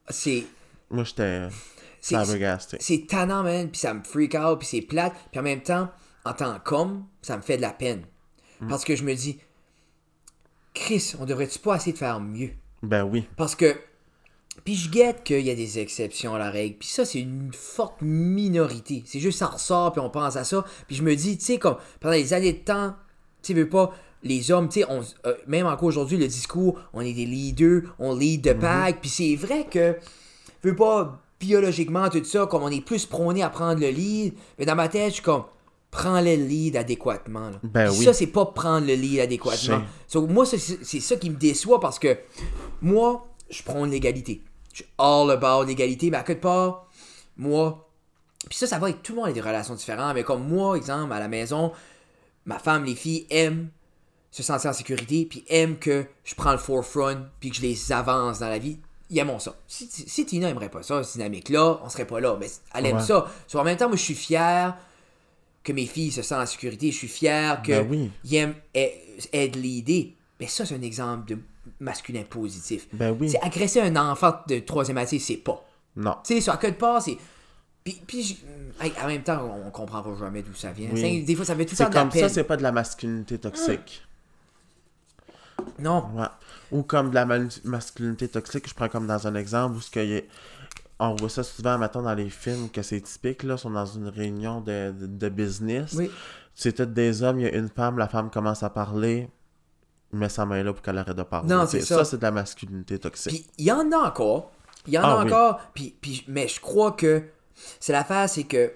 C'est. 0.09 0.43
moi 0.89 1.03
j'étais... 1.03 1.47
C'est- 1.99 3.07
tannant, 3.07 3.43
man, 3.43 3.69
puis 3.69 3.79
ça 3.79 3.93
me 3.93 4.03
freak 4.03 4.35
out, 4.35 4.59
puis 4.59 4.67
c'est 4.67 4.81
plate, 4.81 5.13
puis 5.31 5.39
en 5.39 5.43
même 5.43 5.61
temps, 5.61 5.89
en 6.23 6.33
tant 6.33 6.57
qu'homme, 6.59 7.05
ça 7.21 7.35
me 7.35 7.41
fait 7.41 7.57
de 7.57 7.61
la 7.61 7.71
peine. 7.71 8.03
Mm. 8.61 8.69
Parce 8.69 8.85
que 8.85 8.95
je 8.95 9.03
me 9.03 9.13
dis, 9.13 9.39
Chris, 10.73 11.15
on 11.19 11.25
devrait-tu 11.25 11.59
pas 11.59 11.75
essayer 11.75 11.91
de 11.93 11.97
faire 11.97 12.19
mieux? 12.19 12.51
Ben 12.83 13.03
oui. 13.03 13.27
Parce 13.35 13.55
que, 13.55 13.75
Puis 14.63 14.75
je 14.75 14.89
guette 14.89 15.23
qu'il 15.23 15.41
y 15.41 15.49
a 15.51 15.55
des 15.55 15.79
exceptions 15.79 16.35
à 16.35 16.39
la 16.39 16.49
règle. 16.49 16.77
Puis 16.77 16.87
ça, 16.87 17.03
c'est 17.05 17.19
une 17.19 17.51
forte 17.53 18.01
minorité. 18.01 19.03
C'est 19.05 19.19
juste 19.19 19.39
ça 19.39 19.47
ressort, 19.47 19.91
puis 19.91 20.01
on 20.01 20.09
pense 20.09 20.35
à 20.35 20.43
ça. 20.43 20.65
Puis 20.87 20.95
je 20.95 21.03
me 21.03 21.15
dis, 21.15 21.37
tu 21.37 21.45
sais, 21.45 21.57
comme 21.59 21.77
pendant 21.99 22.13
les 22.15 22.33
années 22.33 22.53
de 22.53 22.59
temps, 22.59 22.95
tu 23.43 23.53
veux 23.53 23.69
pas, 23.69 23.93
les 24.27 24.51
hommes, 24.51 24.69
tu 24.69 24.81
sais, 24.81 24.87
euh, 24.89 25.33
même 25.47 25.65
encore 25.65 25.87
aujourd'hui, 25.87 26.17
le 26.17 26.27
discours, 26.27 26.79
on 26.93 27.01
est 27.01 27.13
des 27.13 27.25
leaders, 27.25 27.81
on 27.99 28.15
lead 28.15 28.41
de 28.41 28.53
pack. 28.53 29.01
Puis 29.01 29.09
c'est 29.09 29.35
vrai 29.35 29.65
que, 29.69 29.95
veux 30.63 30.75
pas, 30.75 31.21
biologiquement, 31.39 32.09
tout 32.09 32.23
ça, 32.23 32.45
comme 32.45 32.63
on 32.63 32.69
est 32.69 32.85
plus 32.85 33.05
prôné 33.05 33.43
à 33.43 33.49
prendre 33.49 33.79
le 33.79 33.89
lead. 33.89 34.33
Mais 34.59 34.65
dans 34.65 34.75
ma 34.75 34.87
tête, 34.89 35.09
je 35.09 35.13
suis 35.15 35.23
comme, 35.23 35.43
prends 35.91 36.21
le 36.21 36.35
lead 36.35 36.75
adéquatement. 36.75 37.49
là. 37.49 37.59
Ben 37.63 37.89
oui. 37.89 38.03
Ça, 38.05 38.13
c'est 38.13 38.27
pas 38.27 38.45
prendre 38.45 38.85
le 38.87 38.93
lead 38.93 39.19
adéquatement. 39.19 39.81
So, 40.07 40.27
moi, 40.27 40.45
c'est 40.45 40.57
c'est 40.57 40.99
ça 40.99 41.15
qui 41.15 41.29
me 41.29 41.35
déçoit 41.35 41.79
parce 41.79 41.99
que 41.99 42.17
moi, 42.81 43.27
je 43.49 43.63
prône 43.63 43.89
l'égalité. 43.89 44.43
Je 44.73 44.83
suis 44.83 44.91
all 44.97 45.31
about 45.31 45.63
l'égalité, 45.65 46.11
mais 46.11 46.17
à 46.17 46.23
quelque 46.23 46.41
part, 46.41 46.87
moi, 47.37 47.89
puis 48.49 48.57
ça, 48.57 48.67
ça 48.67 48.77
va 48.79 48.87
avec 48.87 49.01
tout 49.03 49.13
le 49.13 49.19
monde 49.19 49.29
a 49.29 49.33
des 49.33 49.41
relations 49.41 49.75
différentes, 49.75 50.13
mais 50.13 50.23
comme 50.23 50.47
moi, 50.47 50.77
exemple, 50.77 51.11
à 51.13 51.19
la 51.19 51.27
maison, 51.27 51.71
ma 52.45 52.59
femme, 52.59 52.85
les 52.85 52.95
filles 52.95 53.25
aiment 53.29 53.69
se 54.31 54.43
sentir 54.43 54.69
en 54.69 54.73
sécurité, 54.73 55.25
puis 55.29 55.43
aiment 55.47 55.77
que 55.77 56.05
je 56.23 56.35
prends 56.35 56.51
le 56.51 56.57
forefront, 56.57 57.25
puis 57.39 57.49
que 57.49 57.55
je 57.55 57.61
les 57.61 57.91
avance 57.91 58.39
dans 58.39 58.49
la 58.49 58.59
vie. 58.59 58.77
Ils 59.09 59.19
aiment 59.19 59.39
ça. 59.39 59.55
Si, 59.67 59.87
si 59.89 60.25
Tina 60.25 60.49
aimerait 60.49 60.69
pas 60.69 60.83
ça, 60.83 61.01
cette 61.03 61.13
dynamique-là, 61.13 61.79
on 61.83 61.89
serait 61.89 62.05
pas 62.05 62.19
là. 62.19 62.35
Mais 62.39 62.47
elle 62.75 62.85
aime 62.87 62.97
Ouais. 62.97 63.01
ça. 63.03 63.25
So, 63.47 63.57
en 63.59 63.63
même 63.63 63.77
temps, 63.77 63.87
moi, 63.87 63.95
je 63.95 64.01
suis 64.03 64.15
fier 64.15 64.75
que 65.63 65.71
mes 65.71 65.85
filles 65.85 66.11
se 66.11 66.21
sentent 66.21 66.43
en 66.43 66.45
sécurité. 66.45 66.91
Je 66.91 66.97
suis 66.97 67.07
fier 67.07 67.61
que 67.61 67.71
Ben 67.71 67.87
oui. 67.89 68.11
ils 68.25 68.35
aiment 68.35 68.55
a- 68.75 68.91
aide 69.33 69.55
l'idée. 69.55 70.13
Mais 70.39 70.47
ça, 70.47 70.65
c'est 70.65 70.75
un 70.75 70.81
exemple 70.81 71.29
de 71.33 71.37
masculin 71.79 72.23
positif. 72.29 72.87
Ben 72.93 73.15
oui. 73.17 73.29
C'est 73.29 73.41
agresser 73.41 73.81
un 73.81 73.95
enfant 73.95 74.33
de 74.47 74.59
troisième 74.59 74.97
année, 74.97 75.19
c'est 75.19 75.37
pas. 75.37 75.65
Non. 75.95 76.15
Tu 76.25 76.35
sais, 76.35 76.41
sur 76.41 76.53
à 76.53 76.57
quelque 76.57 76.77
part, 76.79 77.01
c'est. 77.01 77.17
Puis, 77.83 78.01
puis 78.05 78.21
j- 78.23 78.39
hey, 78.81 78.91
en 79.01 79.07
même 79.07 79.23
temps, 79.23 79.49
on 79.65 79.71
comprendra 79.71 80.13
jamais 80.19 80.41
d'où 80.43 80.53
ça 80.53 80.71
vient. 80.73 80.89
Oui. 80.91 81.23
Des 81.23 81.35
fois, 81.35 81.45
ça 81.45 81.55
veut 81.55 81.65
tout 81.65 81.71
le 81.71 81.77
temps 81.77 81.89
de 81.89 81.95
la 81.95 82.01
comme 82.01 82.11
ça, 82.11 82.27
c'est 82.29 82.43
pas 82.43 82.57
de 82.57 82.63
la 82.63 82.71
masculinité 82.73 83.37
toxique. 83.37 84.03
Non. 85.79 86.05
Ouais. 86.15 86.25
Ou 86.71 86.83
comme 86.83 87.09
de 87.09 87.15
la 87.15 87.25
masculinité 87.63 88.27
toxique, 88.27 88.67
je 88.67 88.73
prends 88.73 88.89
comme 88.89 89.07
dans 89.07 89.27
un 89.27 89.35
exemple 89.35 89.77
où 89.77 89.81
ce 89.81 89.99
y 89.99 90.17
a- 90.17 90.21
on 90.99 91.15
voit 91.15 91.29
ça 91.29 91.43
souvent 91.43 91.77
maintenant 91.77 92.01
dans 92.01 92.13
les 92.15 92.29
films 92.29 92.69
que 92.69 92.81
c'est 92.81 92.99
typique, 93.01 93.43
là, 93.43 93.53
ils 93.55 93.59
sont 93.59 93.69
dans 93.69 93.85
une 93.85 94.07
réunion 94.07 94.61
de, 94.61 94.91
de, 94.99 95.05
de 95.07 95.29
business. 95.29 95.93
Oui. 95.93 96.09
C'est 96.55 96.73
tous 96.73 96.85
des 96.85 97.21
hommes, 97.21 97.39
il 97.39 97.43
y 97.43 97.49
a 97.49 97.55
une 97.55 97.69
femme, 97.69 97.99
la 97.99 98.07
femme 98.07 98.31
commence 98.31 98.63
à 98.63 98.71
parler, 98.71 99.29
met 100.11 100.29
sa 100.29 100.45
main 100.45 100.63
là 100.63 100.73
pour 100.73 100.81
qu'elle 100.81 100.97
arrête 100.97 101.15
de 101.15 101.21
parler. 101.23 101.47
Non, 101.53 101.67
c'est 101.67 101.81
ça. 101.81 101.97
Ça, 101.99 102.05
c'est 102.05 102.17
de 102.17 102.23
la 102.23 102.31
masculinité 102.31 102.97
toxique. 102.97 103.31
Puis 103.31 103.45
il 103.59 103.65
y 103.65 103.71
en 103.71 103.91
a 103.91 103.97
encore. 103.97 104.51
Il 104.87 104.93
y 104.93 104.97
en 104.97 105.03
Ah 105.03 105.11
a 105.11 105.23
oui. 105.23 105.31
encore. 105.31 105.59
Puis, 105.75 105.95
puis, 106.01 106.23
mais 106.27 106.47
je 106.47 106.59
crois 106.59 106.93
que 106.93 107.23
c'est 107.79 107.93
l'affaire, 107.93 108.27
c'est 108.27 108.45
que 108.45 108.71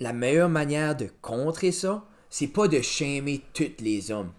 la 0.00 0.12
meilleure 0.12 0.48
manière 0.48 0.96
de 0.96 1.08
contrer 1.22 1.70
ça, 1.70 2.02
c'est 2.30 2.48
pas 2.48 2.66
de 2.66 2.80
shamer 2.80 3.44
tous 3.54 3.70
les 3.78 4.10
hommes. 4.10 4.32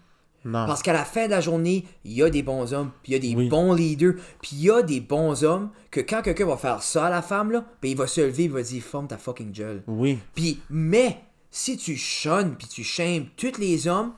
Non. 0.46 0.66
Parce 0.66 0.82
qu'à 0.82 0.92
la 0.94 1.04
fin 1.04 1.26
de 1.26 1.30
la 1.32 1.40
journée, 1.40 1.84
il 2.04 2.12
y 2.12 2.22
a 2.22 2.30
des 2.30 2.42
bons 2.42 2.72
hommes, 2.72 2.90
puis 3.02 3.12
il 3.12 3.14
y 3.14 3.16
a 3.16 3.18
des 3.18 3.34
Oui. 3.36 3.48
bons 3.48 3.74
leaders, 3.74 4.14
puis 4.40 4.50
il 4.52 4.62
y 4.62 4.70
a 4.70 4.80
des 4.82 5.00
bons 5.00 5.44
hommes 5.44 5.70
que 5.90 6.00
quand 6.00 6.22
quelqu'un 6.22 6.46
va 6.46 6.56
faire 6.56 6.82
ça 6.82 7.06
à 7.06 7.10
la 7.10 7.20
femme, 7.22 7.50
là, 7.50 7.64
ben 7.82 7.90
il 7.90 7.96
va 7.96 8.06
se 8.06 8.20
lever, 8.20 8.44
il 8.44 8.50
va 8.52 8.62
dire 8.62 8.82
Forme 8.82 9.08
ta 9.08 9.18
fucking 9.18 9.52
gueule. 9.52 9.82
Oui. 9.86 10.18
Puis, 10.34 10.60
mais, 10.70 11.18
si 11.50 11.76
tu 11.76 11.96
shunnes, 11.96 12.54
puis 12.58 12.68
tu 12.68 12.84
shames 12.84 13.26
tous 13.36 13.58
les 13.58 13.88
hommes, 13.88 14.12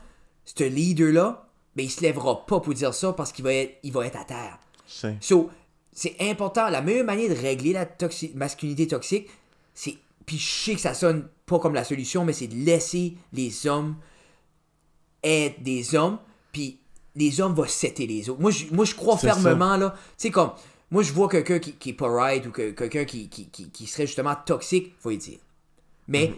ce 0.45 0.63
leader-là, 0.63 1.47
ben 1.75 1.83
il 1.85 1.89
se 1.91 2.01
lèvera 2.01 2.45
pas 2.45 2.59
pour 2.59 2.73
dire 2.73 2.93
ça 2.93 3.13
parce 3.13 3.31
qu'il 3.31 3.43
va 3.45 3.53
être, 3.53 3.77
il 3.83 3.91
va 3.91 4.05
être 4.05 4.17
à 4.19 4.23
terre. 4.23 4.59
C'est. 4.87 5.17
So, 5.21 5.49
c'est 5.91 6.15
important. 6.21 6.69
La 6.69 6.81
meilleure 6.81 7.05
manière 7.05 7.29
de 7.29 7.39
régler 7.39 7.73
la 7.73 7.85
toxi- 7.85 8.33
masculinité 8.35 8.87
toxique, 8.87 9.27
c'est. 9.73 9.95
Puis 10.25 10.37
je 10.37 10.49
sais 10.49 10.73
que 10.75 10.81
ça 10.81 10.93
sonne 10.93 11.27
pas 11.45 11.57
comme 11.59 11.73
la 11.73 11.83
solution, 11.83 12.23
mais 12.25 12.33
c'est 12.33 12.47
de 12.47 12.55
laisser 12.55 13.15
les 13.33 13.65
hommes 13.67 13.95
être 15.23 15.61
des 15.61 15.95
hommes, 15.95 16.17
puis 16.51 16.79
les 17.15 17.41
hommes 17.41 17.53
vont 17.53 17.67
setter 17.67 18.07
les 18.07 18.29
autres. 18.29 18.41
Moi, 18.41 18.51
je, 18.51 18.65
moi, 18.71 18.85
je 18.85 18.95
crois 18.95 19.17
fermement, 19.17 19.77
là. 19.77 19.95
Tu 19.97 20.13
sais, 20.17 20.31
comme. 20.31 20.51
Moi, 20.91 21.03
je 21.03 21.13
vois 21.13 21.29
quelqu'un 21.29 21.59
qui, 21.59 21.73
qui 21.73 21.89
est 21.91 21.93
pas 21.93 22.09
right 22.09 22.45
ou 22.47 22.51
que, 22.51 22.71
quelqu'un 22.71 23.05
qui, 23.05 23.29
qui, 23.29 23.47
qui, 23.49 23.69
qui 23.69 23.85
serait 23.85 24.07
justement 24.07 24.35
toxique, 24.45 24.95
je 24.99 25.09
vais 25.09 25.15
lui 25.15 25.17
dire. 25.19 25.39
Mais. 26.07 26.33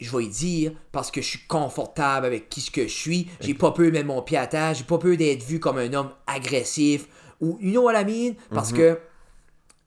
Je 0.00 0.10
vais 0.10 0.24
lui 0.24 0.30
dire 0.30 0.72
parce 0.90 1.12
que 1.12 1.22
je 1.22 1.28
suis 1.28 1.46
confortable 1.46 2.26
avec 2.26 2.48
qui 2.48 2.60
ce 2.60 2.72
que 2.72 2.88
je 2.88 2.92
suis. 2.92 3.28
J'ai 3.40 3.54
pas 3.54 3.70
peur 3.70 3.86
de 3.86 3.92
mettre 3.92 4.08
mon 4.08 4.20
pied 4.20 4.36
à 4.36 4.48
terre. 4.48 4.74
J'ai 4.74 4.82
pas 4.82 4.98
peur 4.98 5.16
d'être 5.16 5.44
vu 5.44 5.60
comme 5.60 5.78
un 5.78 5.92
homme 5.92 6.10
agressif. 6.26 7.06
Ou, 7.40 7.56
you 7.60 7.70
know 7.70 7.82
what 7.82 8.00
I 8.00 8.04
mean? 8.04 8.34
Parce 8.50 8.72
que 8.72 8.98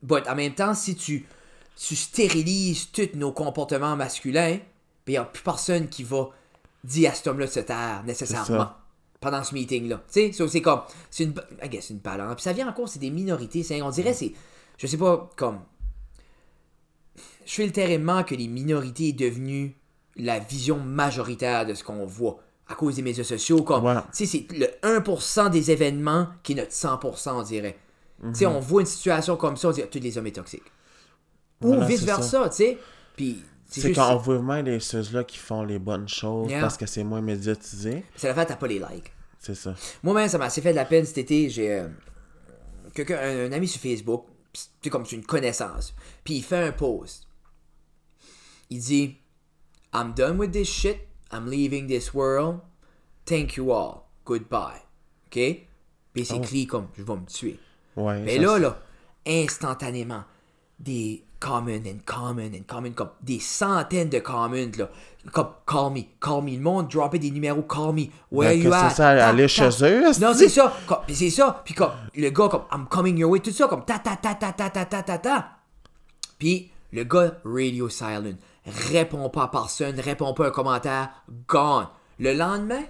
But 0.06 0.28
en 0.28 0.36
même 0.36 0.54
temps, 0.54 0.76
si 0.76 0.96
tu, 0.96 1.26
tu 1.76 1.96
stérilises 1.96 2.92
tous 2.92 3.10
nos 3.16 3.32
comportements 3.32 3.96
masculins, 3.96 4.60
il 5.08 5.12
n'y 5.12 5.18
a 5.18 5.26
plus 5.26 5.44
personne 5.44 5.88
qui 5.90 6.04
va 6.04 6.30
dire 6.86 7.12
à 7.12 7.14
cet 7.14 7.28
homme-là 7.28 7.46
de 7.48 7.52
se 7.52 7.60
taire 7.62 8.04
nécessairement 8.06 8.72
pendant 9.20 9.44
ce 9.44 9.54
meeting-là. 9.56 9.98
Tu 10.08 10.14
sais, 10.14 10.32
so, 10.32 10.48
c'est 10.48 10.62
comme, 10.62 10.82
c'est 11.10 11.24
une, 11.24 11.34
I 11.64 11.70
guess, 11.70 11.90
une 11.90 11.98
balance. 12.00 12.36
Puis 12.36 12.44
ça 12.44 12.54
vient 12.54 12.68
encore, 12.70 12.88
c'est 12.88 13.00
des 13.00 13.10
minorités. 13.10 13.64
c'est- 13.64 13.82
on 13.82 13.90
dirait, 13.90 14.14
c'est, 14.14 14.34
je 14.78 14.88
sais 14.88 14.98
pas, 14.98 15.30
comme, 15.36 15.60
je 17.46 17.54
fais 17.54 17.66
le 17.66 17.72
terrain 17.72 18.24
que 18.24 18.36
les 18.36 18.48
minorités 18.48 19.10
est 19.10 19.14
devenue 19.14 19.76
la 20.16 20.40
vision 20.40 20.78
majoritaire 20.80 21.66
de 21.66 21.74
ce 21.74 21.84
qu'on 21.84 22.06
voit 22.06 22.40
à 22.68 22.76
cause 22.76 22.96
des 22.96 23.02
médias 23.02 23.24
sociaux. 23.24 23.62
Comme, 23.64 23.84
tu 24.14 24.26
sais, 24.26 24.46
c'est 24.50 24.58
le 24.58 24.68
1% 24.84 25.50
des 25.50 25.72
événements 25.72 26.28
qui 26.44 26.54
est 26.54 26.56
notre 26.56 26.72
100%, 26.72 27.32
on 27.40 27.44
dirait. 27.44 27.78
Tu 28.22 28.40
sais, 28.40 28.46
on 28.46 28.60
voit 28.60 28.82
une 28.82 28.88
situation 28.88 29.36
comme 29.38 29.58
ça, 29.58 29.68
on 29.70 29.72
dit 29.72 29.82
ah, 29.84 29.88
tous 29.88 30.00
les 30.00 30.18
hommes 30.18 30.26
sont 30.28 30.34
toxiques. 30.34 30.64
Ou 31.62 31.68
Voilà, 31.68 31.86
vice 31.86 32.00
c'est 32.00 32.06
versa, 32.06 32.50
tu 32.50 32.56
sais. 32.56 32.78
Puis 33.16 33.44
c'est 33.68 33.82
C'est 33.82 33.88
juste- 33.90 34.00
quand 34.00 34.14
on 34.14 34.18
voit 34.18 34.42
même 34.42 34.66
les 34.66 34.80
ceux-là 34.80 35.24
qui 35.24 35.38
font 35.38 35.64
les 35.64 35.80
bonnes 35.80 36.08
choses 36.08 36.50
Yeah. 36.50 36.62
parce 36.62 36.78
que 36.78 36.86
c'est 36.86 37.04
moins 37.04 37.22
médiatisé. 37.22 38.04
c'est 38.16 38.28
la 38.28 38.34
fait, 38.36 38.46
t'as 38.46 38.56
pas 38.56 38.68
les 38.68 38.80
likes. 38.80 39.12
C'est 39.40 39.56
ça. 39.56 39.76
Moi-même, 40.04 40.28
ça 40.30 40.38
m'a 40.38 40.46
assez 40.46 40.62
fait 40.62 40.72
de 40.72 40.76
la 40.76 40.86
peine 40.86 41.06
cet 41.06 41.18
été. 41.20 41.50
J'ai 41.50 41.72
euh, 41.72 41.88
quelqu'un, 42.94 43.18
un, 43.20 43.50
un 43.50 43.52
ami 43.52 43.68
sur 43.68 43.80
Facebook, 43.82 44.26
c'est 44.82 44.90
comme 44.90 45.06
c'est 45.06 45.16
une 45.18 45.26
connaissance. 45.26 45.94
Puis 46.24 46.36
il 46.36 46.44
fait 46.44 46.64
un 46.64 46.72
post. 46.72 47.28
Il 48.70 48.80
dit 48.80 49.18
I'm 49.94 50.14
done 50.14 50.38
with 50.40 50.52
this 50.52 50.68
shit. 50.70 50.98
I'm 51.32 51.50
leaving 51.50 51.88
this 51.88 52.14
world. 52.14 52.60
Thank 53.26 53.56
you 53.58 53.72
all. 53.72 54.04
Goodbye. 54.26 54.82
OK? 55.28 55.68
Basically, 56.14 56.66
comme 56.66 56.88
je 56.98 57.04
vais 57.04 57.16
me 57.16 57.26
tuer. 57.26 57.60
Ouais. 57.96 58.22
Mais 58.22 58.38
là, 58.38 58.54
c'est- 58.56 58.60
là, 58.62 58.80
instantanément, 59.28 60.24
des 60.80 61.24
common 61.40 61.84
and 61.86 62.00
common 62.06 62.52
and 62.54 62.64
common, 62.68 62.92
comme 62.92 63.10
des 63.22 63.40
centaines 63.40 64.10
de 64.10 64.20
comments, 64.20 64.78
là. 64.78 64.90
Comme 65.32 65.50
call 65.66 65.92
me, 65.92 66.02
call 66.22 66.44
me. 66.44 66.52
Le 66.52 66.62
monde 66.62 66.88
dropper 66.88 67.18
des 67.18 67.32
numéros, 67.32 67.64
call 67.64 67.94
me. 67.94 68.04
Where 68.32 68.52
Ben, 68.52 68.62
you 68.62 68.72
at? 68.74 68.90
c'est 68.90 68.96
ça, 68.98 69.10
aller 69.28 69.48
chez 69.48 69.70
eux, 69.82 70.04
Non, 70.22 70.34
c'est 70.36 70.50
ça. 70.50 70.72
C'est 71.10 71.32
ça. 71.32 71.62
Puis 71.66 71.74
comme, 71.74 71.92
le 72.16 72.30
gars, 72.30 72.48
comme, 72.48 72.64
I'm 72.72 72.86
coming 72.88 73.18
your 73.18 73.32
way, 73.32 73.40
tout 73.40 73.52
ça, 73.52 73.68
comme 73.68 73.84
ta 73.86 73.98
ta 73.98 74.16
ta 74.18 74.36
ta 74.36 74.52
ta 74.54 74.70
ta 74.70 74.86
ta 74.86 75.02
ta 75.02 75.18
ta. 75.18 75.50
Puis 76.38 76.70
le 76.92 77.04
gars, 77.04 77.38
radio 77.44 77.90
silent. 77.90 78.36
Répond 78.92 79.30
pas 79.30 79.44
à 79.44 79.48
personne, 79.48 80.00
répond 80.00 80.34
pas 80.34 80.46
à 80.46 80.48
un 80.48 80.52
commentaire, 80.52 81.10
gone. 81.48 81.88
Le 82.20 82.34
lendemain, 82.34 82.84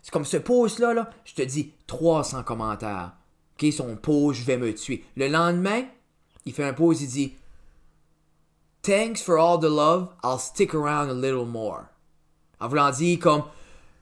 c'est 0.00 0.12
comme 0.12 0.24
ce 0.24 0.36
post-là, 0.36 0.94
là, 0.94 1.10
je 1.24 1.34
te 1.34 1.42
dis 1.42 1.72
300 1.86 2.42
commentaires. 2.44 3.12
OK, 3.60 3.72
son 3.72 3.96
post, 3.96 4.40
je 4.40 4.44
vais 4.44 4.56
me 4.56 4.72
tuer. 4.74 5.04
Le 5.16 5.28
lendemain, 5.28 5.82
il 6.46 6.52
fait 6.52 6.64
un 6.64 6.72
post, 6.72 7.00
il 7.02 7.08
dit 7.08 7.34
Thanks 8.82 9.22
for 9.22 9.38
all 9.38 9.58
the 9.58 9.68
love, 9.68 10.12
I'll 10.24 10.38
stick 10.38 10.74
around 10.74 11.08
a 11.08 11.14
little 11.14 11.46
more. 11.46 11.90
En 12.60 12.66
voulant 12.66 12.90
dire 12.90 13.20
comme 13.20 13.44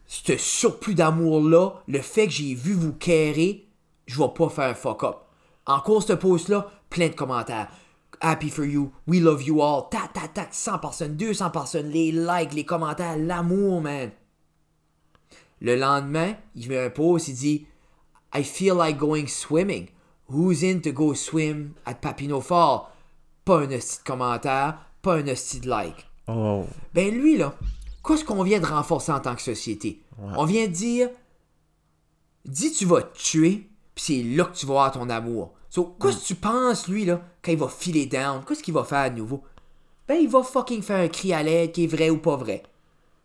ce 0.06 0.38
surplus 0.38 0.94
d'amour-là, 0.94 1.82
le 1.86 2.00
fait 2.00 2.26
que 2.26 2.32
j'ai 2.32 2.54
vu 2.54 2.72
vous 2.72 2.94
quérer, 2.94 3.68
je 4.06 4.18
vais 4.18 4.28
pas 4.34 4.48
faire 4.48 4.70
un 4.70 4.74
fuck-up. 4.74 5.18
En 5.66 5.80
cours, 5.80 6.02
ce 6.02 6.14
post-là, 6.14 6.70
plein 6.88 7.08
de 7.08 7.14
commentaires. 7.14 7.68
Happy 8.22 8.48
for 8.48 8.64
you, 8.64 8.90
we 9.06 9.20
love 9.20 9.42
you 9.42 9.60
all, 9.60 9.88
ta 9.90 10.08
ta 10.14 10.28
ta, 10.28 10.48
100 10.50 10.78
personnes, 10.78 11.16
200 11.16 11.50
personnes, 11.50 11.90
les 11.90 12.10
likes, 12.10 12.54
les 12.54 12.64
commentaires, 12.64 13.18
l'amour, 13.18 13.82
man. 13.82 14.10
Le 15.60 15.76
lendemain, 15.76 16.36
il 16.54 16.70
met 16.70 16.86
un 16.86 16.90
post, 16.90 17.28
il 17.28 17.34
dit 17.34 17.66
I 18.34 18.42
feel 18.42 18.76
like 18.76 18.96
going 18.96 19.26
swimming. 19.26 19.88
Who's 20.28 20.62
in 20.62 20.80
to 20.80 20.92
go 20.92 21.12
swim 21.12 21.74
at 21.84 22.00
Papineau 22.00 22.40
Fall? 22.40 22.90
Pas 23.44 23.60
un 23.60 23.70
hostie 23.70 23.98
de 23.98 24.04
commentaire, 24.04 24.78
pas 25.02 25.16
un 25.16 25.26
hostie 25.26 25.60
de 25.60 25.68
like. 25.68 26.08
Oh. 26.28 26.64
Ben 26.94 27.14
lui, 27.14 27.36
là, 27.36 27.54
qu'est-ce 28.06 28.24
qu'on 28.24 28.42
vient 28.42 28.60
de 28.60 28.66
renforcer 28.66 29.12
en 29.12 29.20
tant 29.20 29.34
que 29.34 29.42
société? 29.42 30.02
On 30.36 30.44
vient 30.44 30.66
de 30.66 30.72
dire, 30.72 31.08
dis 32.44 32.72
tu 32.72 32.84
vas 32.84 33.02
te 33.02 33.18
tuer, 33.18 33.68
puis 33.94 34.04
c'est 34.04 34.22
là 34.22 34.44
que 34.44 34.56
tu 34.56 34.66
vas 34.66 34.74
avoir 34.74 34.92
ton 34.92 35.08
amour. 35.08 35.54
So, 35.70 35.96
qu'est-ce 36.00 36.18
que 36.18 36.26
tu 36.26 36.34
penses, 36.34 36.88
lui, 36.88 37.04
là, 37.04 37.22
quand 37.42 37.52
il 37.52 37.58
va 37.58 37.68
filer 37.68 38.06
down? 38.06 38.42
Qu'est-ce 38.46 38.62
qu'il 38.62 38.74
va 38.74 38.84
faire 38.84 38.98
à 38.98 39.10
nouveau? 39.10 39.42
Ben, 40.08 40.16
il 40.16 40.28
va 40.28 40.42
fucking 40.42 40.82
faire 40.82 40.98
un 40.98 41.08
cri 41.08 41.32
à 41.32 41.42
l'aide 41.42 41.72
qui 41.72 41.84
est 41.84 41.86
vrai 41.86 42.10
ou 42.10 42.18
pas 42.18 42.36
vrai. 42.36 42.64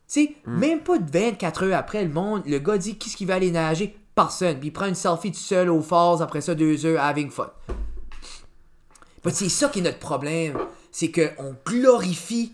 Tu 0.07 0.26
sais, 0.26 0.36
même 0.45 0.82
pas 0.82 0.99
de 0.99 1.11
24 1.11 1.63
heures 1.63 1.78
après, 1.78 2.03
le 2.03 2.11
monde, 2.11 2.43
le 2.45 2.59
gars 2.59 2.78
dit 2.78 2.95
qu'est-ce 2.97 3.18
qu'il 3.18 3.26
va 3.28 3.36
aller 3.36 3.49
nager? 3.49 3.97
Personne. 4.13 4.59
Puis 4.59 4.68
il 4.68 4.72
prend 4.72 4.86
une 4.86 4.95
selfie 4.95 5.32
tout 5.32 5.39
seul 5.39 5.70
au 5.70 5.82
falls 5.82 6.22
après 6.22 6.41
ça 6.41 6.53
deux 6.53 6.86
heures 6.86 7.01
having 7.01 7.32
fun. 7.32 7.51
But 9.26 9.34
c'est 9.34 9.49
ça 9.49 9.67
qui 9.67 9.80
est 9.80 9.82
notre 9.82 9.99
problème. 9.99 10.57
C'est 10.91 11.11
qu'on 11.11 11.55
glorifie 11.65 12.53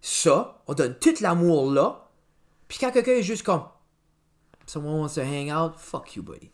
ça, 0.00 0.62
on 0.68 0.74
donne 0.74 0.94
tout 1.00 1.14
l'amour 1.20 1.72
là, 1.72 2.08
puis 2.68 2.78
quand 2.78 2.90
quelqu'un 2.92 3.12
est 3.12 3.22
juste 3.22 3.42
comme 3.42 3.62
Someone 4.66 5.00
wants 5.00 5.14
to 5.14 5.22
hang 5.22 5.50
out, 5.50 5.74
fuck 5.76 6.14
you, 6.14 6.22
buddy. 6.22 6.50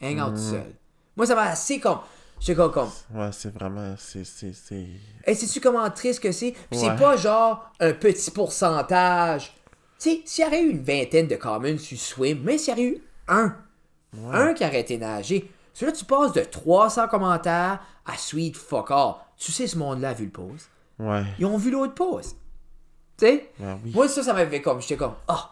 Hang 0.00 0.20
out 0.20 0.38
seul. 0.38 0.74
Moi, 1.16 1.26
ça 1.26 1.34
m'a 1.34 1.42
assez 1.42 1.80
comme. 1.80 1.98
J'étais 2.38 2.54
comme. 2.54 2.70
comme 2.70 2.90
Ouais, 3.14 3.30
c'est 3.32 3.52
vraiment. 3.52 3.94
C'est. 3.98 4.24
c'est, 4.24 4.52
c'est... 4.52 4.86
Hey, 5.26 5.34
sais-tu 5.34 5.60
comment 5.60 5.90
triste 5.90 6.20
que 6.20 6.30
c'est? 6.30 6.54
Puis 6.70 6.78
c'est 6.78 6.96
pas 6.96 7.16
genre 7.16 7.72
un 7.80 7.92
petit 7.92 8.30
pourcentage. 8.30 9.52
Tu 9.98 10.10
sais, 10.10 10.22
s'il 10.24 10.44
y 10.44 10.46
aurait 10.46 10.62
eu 10.62 10.70
une 10.70 10.82
vingtaine 10.82 11.26
de 11.26 11.34
commons 11.34 11.76
sur 11.78 11.98
Swim, 11.98 12.40
mais 12.44 12.56
s'il 12.56 12.70
y 12.70 12.72
aurait 12.72 12.90
eu 12.90 13.02
un, 13.26 13.56
un 14.32 14.54
qui 14.54 14.64
aurait 14.64 14.80
été 14.80 14.96
nagé, 14.96 15.50
celui-là, 15.78 15.96
tu 15.96 16.04
passes 16.04 16.32
de 16.32 16.40
300 16.42 17.08
commentaires 17.08 17.80
à 18.06 18.16
sweet 18.16 18.56
fuck 18.56 18.90
all. 18.90 19.14
Tu 19.36 19.52
sais, 19.52 19.66
ce 19.66 19.76
monde-là 19.78 20.10
a 20.10 20.14
vu 20.14 20.24
le 20.24 20.30
pause. 20.30 20.66
Ouais. 20.98 21.22
Ils 21.38 21.46
ont 21.46 21.56
vu 21.58 21.70
l'autre 21.70 21.94
pause. 21.94 22.34
Tu 23.18 23.26
sais? 23.26 23.50
Oui. 23.60 23.92
Moi, 23.94 24.08
ça, 24.08 24.22
ça 24.22 24.32
m'avait 24.32 24.60
comme. 24.62 24.80
J'étais 24.80 24.96
comme. 24.96 25.14
Ah! 25.28 25.50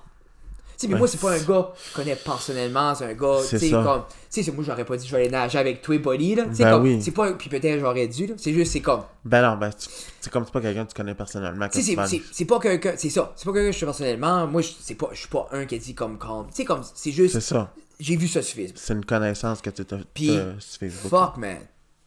Tu 0.78 0.82
sais, 0.86 0.92
mais 0.92 0.98
moi, 0.98 1.08
c'est 1.08 1.18
pas 1.20 1.32
un 1.32 1.38
gars 1.38 1.70
que 1.72 1.78
je 1.88 1.94
connais 1.94 2.16
personnellement, 2.16 2.94
c'est 2.94 3.06
un 3.06 3.14
gars, 3.14 3.38
tu 3.40 3.46
C'est 3.46 3.58
sais, 3.58 3.70
comme. 3.70 4.02
Tu 4.30 4.42
sais, 4.42 4.52
moi, 4.52 4.62
j'aurais 4.62 4.84
pas 4.84 4.96
dit 4.98 5.06
je 5.06 5.12
vais 5.16 5.22
aller 5.22 5.30
nager 5.30 5.58
avec 5.58 5.80
toi, 5.80 5.96
buddy, 5.96 6.34
là. 6.34 6.44
Tu 6.44 6.56
sais, 6.56 6.64
Ben 6.64 6.72
comme. 6.72 6.82
oui. 6.82 7.00
C'est 7.00 7.12
pas. 7.12 7.32
Puis 7.32 7.48
peut-être 7.48 7.80
j'aurais 7.80 8.06
dû, 8.08 8.26
là. 8.26 8.34
C'est 8.36 8.52
juste, 8.52 8.72
c'est 8.72 8.80
comme. 8.82 9.02
Ben 9.24 9.40
non, 9.40 9.56
ben, 9.56 9.70
tu- 9.70 9.88
c'est 10.20 10.30
comme 10.30 10.44
c'est 10.44 10.52
pas 10.52 10.60
quelqu'un 10.60 10.84
que 10.84 10.90
tu 10.90 10.94
connais 10.96 11.14
personnellement. 11.14 11.66
Tu 11.70 11.80
sais, 11.80 11.94
c'est- 11.96 12.06
c'est 12.08 12.22
c'est 12.30 12.44
pas 12.44 12.58
quelqu'un. 12.58 12.92
C'est 12.98 13.08
ça. 13.08 13.32
C'est 13.36 13.46
pas 13.46 13.52
quelqu'un 13.52 13.68
que 13.68 13.72
je 13.72 13.76
suis 13.78 13.86
personnellement. 13.86 14.46
Moi, 14.46 14.60
je 14.60 14.72
c'est 14.78 14.96
pas, 14.96 15.08
je 15.12 15.18
suis 15.20 15.28
pas 15.28 15.48
un 15.52 15.64
qui 15.64 15.76
a 15.76 15.78
dit 15.78 15.94
comme. 15.94 16.18
comme 16.18 16.46
tu 16.48 16.56
sais, 16.56 16.64
comme. 16.66 16.82
C'est 16.94 17.12
juste. 17.12 17.34
C'est 17.34 17.40
ça. 17.40 17.72
J'ai 17.98 18.16
vu 18.16 18.28
ça 18.28 18.42
sur 18.42 18.56
Facebook. 18.56 18.78
C'est 18.78 18.92
une 18.92 19.04
connaissance 19.04 19.62
que 19.62 19.70
tu 19.70 19.82
as 19.82 19.98
Puis, 20.12 20.38
sur 20.58 20.78
Facebook. 20.80 21.10
Fuck, 21.10 21.36
man. 21.38 21.58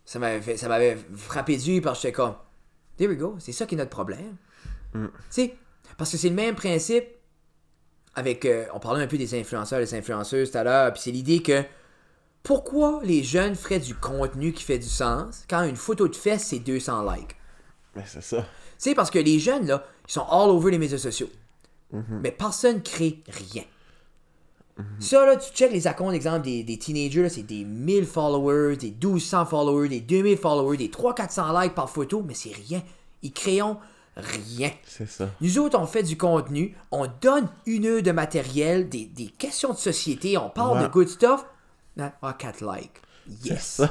Ça 0.05 0.19
m'avait 0.19 0.97
frappé 1.15 1.57
du 1.57 1.81
parce 1.81 1.99
que 1.99 2.03
j'étais 2.03 2.13
comme. 2.13 2.35
There 2.97 3.09
we 3.09 3.17
go. 3.17 3.35
C'est 3.39 3.51
ça 3.51 3.65
qui 3.65 3.75
est 3.75 3.77
notre 3.77 3.89
problème. 3.91 4.35
Mm. 4.93 5.05
Tu 5.05 5.11
sais, 5.29 5.55
parce 5.97 6.11
que 6.11 6.17
c'est 6.17 6.29
le 6.29 6.35
même 6.35 6.55
principe 6.55 7.05
avec. 8.15 8.45
euh, 8.45 8.65
on 8.73 8.79
parlait 8.79 9.03
un 9.03 9.07
peu 9.07 9.17
des 9.17 9.39
influenceurs, 9.39 9.79
des 9.79 9.93
influenceuses 9.93 10.51
tout 10.51 10.57
à 10.57 10.63
l'heure. 10.63 10.93
Puis 10.93 11.01
c'est 11.03 11.11
l'idée 11.11 11.41
que. 11.41 11.63
Pourquoi 12.41 13.01
les 13.03 13.21
jeunes 13.21 13.53
feraient 13.53 13.79
du 13.79 13.93
contenu 13.93 14.53
qui 14.53 14.63
fait 14.63 14.79
du 14.79 14.87
sens 14.87 15.43
quand 15.49 15.63
une 15.63 15.75
photo 15.75 16.07
de 16.07 16.15
fesse, 16.15 16.47
c'est 16.47 16.59
200 16.59 17.11
likes? 17.11 17.35
Ben 17.93 18.03
c'est 18.07 18.23
ça. 18.23 18.37
Tu 18.37 18.45
sais, 18.77 18.95
parce 18.95 19.11
que 19.11 19.19
les 19.19 19.39
jeunes, 19.39 19.67
là, 19.67 19.85
ils 20.07 20.11
sont 20.13 20.25
all 20.29 20.49
over 20.49 20.71
les 20.71 20.77
médias 20.77 20.97
sociaux. 20.97 21.29
Mais 21.91 22.31
personne 22.31 22.81
crée 22.81 23.21
rien. 23.27 23.63
Ça, 24.99 25.25
là, 25.25 25.35
tu 25.35 25.51
check 25.53 25.71
les 25.71 25.87
accounts, 25.87 26.11
exemple, 26.11 26.41
des, 26.41 26.63
des 26.63 26.77
teenagers, 26.77 27.29
c'est 27.29 27.43
des 27.43 27.63
1000 27.65 28.05
followers, 28.05 28.75
des 28.77 28.91
1200 28.91 29.45
followers, 29.45 29.89
des 29.89 29.99
2000 30.01 30.37
followers, 30.37 30.77
des 30.77 30.87
300-400 30.89 31.61
likes 31.63 31.75
par 31.75 31.89
photo, 31.89 32.23
mais 32.25 32.33
c'est 32.33 32.51
rien. 32.67 32.81
Ils 33.21 33.31
créent 33.33 33.61
rien. 34.15 34.71
C'est 34.85 35.09
ça. 35.09 35.29
Nous 35.41 35.59
autres, 35.59 35.77
on 35.79 35.85
fait 35.85 36.03
du 36.03 36.17
contenu, 36.17 36.75
on 36.91 37.07
donne 37.21 37.47
une 37.65 37.85
heure 37.85 38.01
de 38.01 38.11
matériel, 38.11 38.89
des, 38.89 39.05
des 39.05 39.27
questions 39.27 39.73
de 39.73 39.77
société, 39.77 40.37
on 40.37 40.49
parle 40.49 40.77
Ouais. 40.77 40.83
de 40.83 40.89
good 40.89 41.07
stuff. 41.07 41.45
Ah, 41.99 42.11
ah, 42.21 42.33
4 42.37 42.61
likes. 42.65 43.01
Yes. 43.45 43.81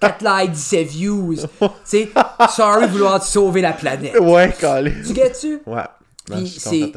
4 0.00 0.24
likes, 0.42 0.52
17 0.52 0.88
views. 0.88 1.34
tu 1.60 1.66
sais, 1.84 2.08
sorry 2.50 2.88
vouloir 2.88 3.20
te 3.20 3.26
sauver 3.26 3.60
la 3.60 3.72
planète. 3.74 4.18
Ouais, 4.18 4.52
calé. 4.58 4.92
Tu 5.06 5.14
get-tu? 5.14 5.60
Ouais. 5.66 5.82
Ben, 6.28 6.46
c'est-. 6.46 6.92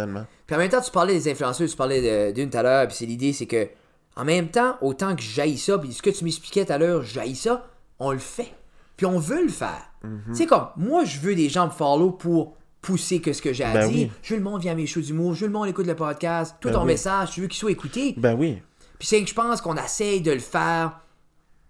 Puis 0.48 0.56
en 0.56 0.60
même 0.60 0.70
temps, 0.70 0.82
tu 0.82 0.92
parlais 0.92 1.14
des 1.14 1.32
influenceurs, 1.32 1.68
tu 1.68 1.76
parlais 1.76 2.32
d'une 2.34 2.50
tout 2.50 2.58
à 2.58 2.64
l'heure, 2.64 2.88
puis 2.88 2.96
c'est 2.98 3.06
l'idée, 3.06 3.34
c'est 3.34 3.46
que 3.48 3.68
en 4.16 4.24
même 4.24 4.48
temps, 4.50 4.78
autant 4.82 5.16
que 5.16 5.22
j'aille 5.22 5.58
ça, 5.58 5.78
puis 5.78 5.92
ce 5.92 6.02
que 6.02 6.10
tu 6.10 6.24
m'expliquais 6.24 6.66
tout 6.66 6.72
à 6.74 6.78
l'heure, 6.78 7.04
j'aille 7.04 7.36
ça, 7.36 7.68
on 8.00 8.12
le 8.12 8.18
fait. 8.20 8.54
Puis 8.96 9.06
on 9.06 9.20
veut 9.20 9.42
le 9.44 9.50
faire. 9.50 9.92
Mhm. 10.04 10.22
Tu 10.28 10.36
sais, 10.36 10.46
comme, 10.46 10.68
moi, 10.78 11.04
je 11.04 11.20
veux 11.20 11.36
des 11.36 11.50
gens 11.50 11.66
me 11.66 11.72
follow 11.72 12.12
pour 12.12 12.56
pousser 12.82 13.20
que 13.20 13.34
ce 13.34 13.42
que 13.42 13.52
j'ai 13.52 13.64
à 13.66 13.74
Ben 13.74 13.90
dire. 13.90 14.08
oui. 14.08 14.12
Je 14.22 14.34
veux 14.34 14.40
le 14.40 14.44
monde 14.46 14.62
via 14.62 14.74
mes 14.76 14.86
shows 14.86 15.02
d'humour, 15.02 15.34
je 15.34 15.42
veux 15.42 15.48
le 15.48 15.54
monde 15.54 15.68
écoute 15.68 15.88
le 15.88 15.96
podcast, 15.96 16.56
tout 16.62 16.68
Ben 16.70 16.76
ton 16.76 16.82
oui. 16.82 16.88
message, 16.88 17.32
tu 17.32 17.42
veux 17.42 17.48
qu'il 17.48 17.58
soit 17.58 17.72
écouté. 17.72 18.14
Ben 18.16 18.36
oui. 18.36 18.62
Puis 19.00 19.08
c'est 19.08 19.22
que 19.22 19.28
je 19.30 19.34
pense 19.34 19.60
qu'on 19.60 19.76
essaye 19.76 20.22
de 20.22 20.32
le 20.32 20.40
faire 20.40 21.02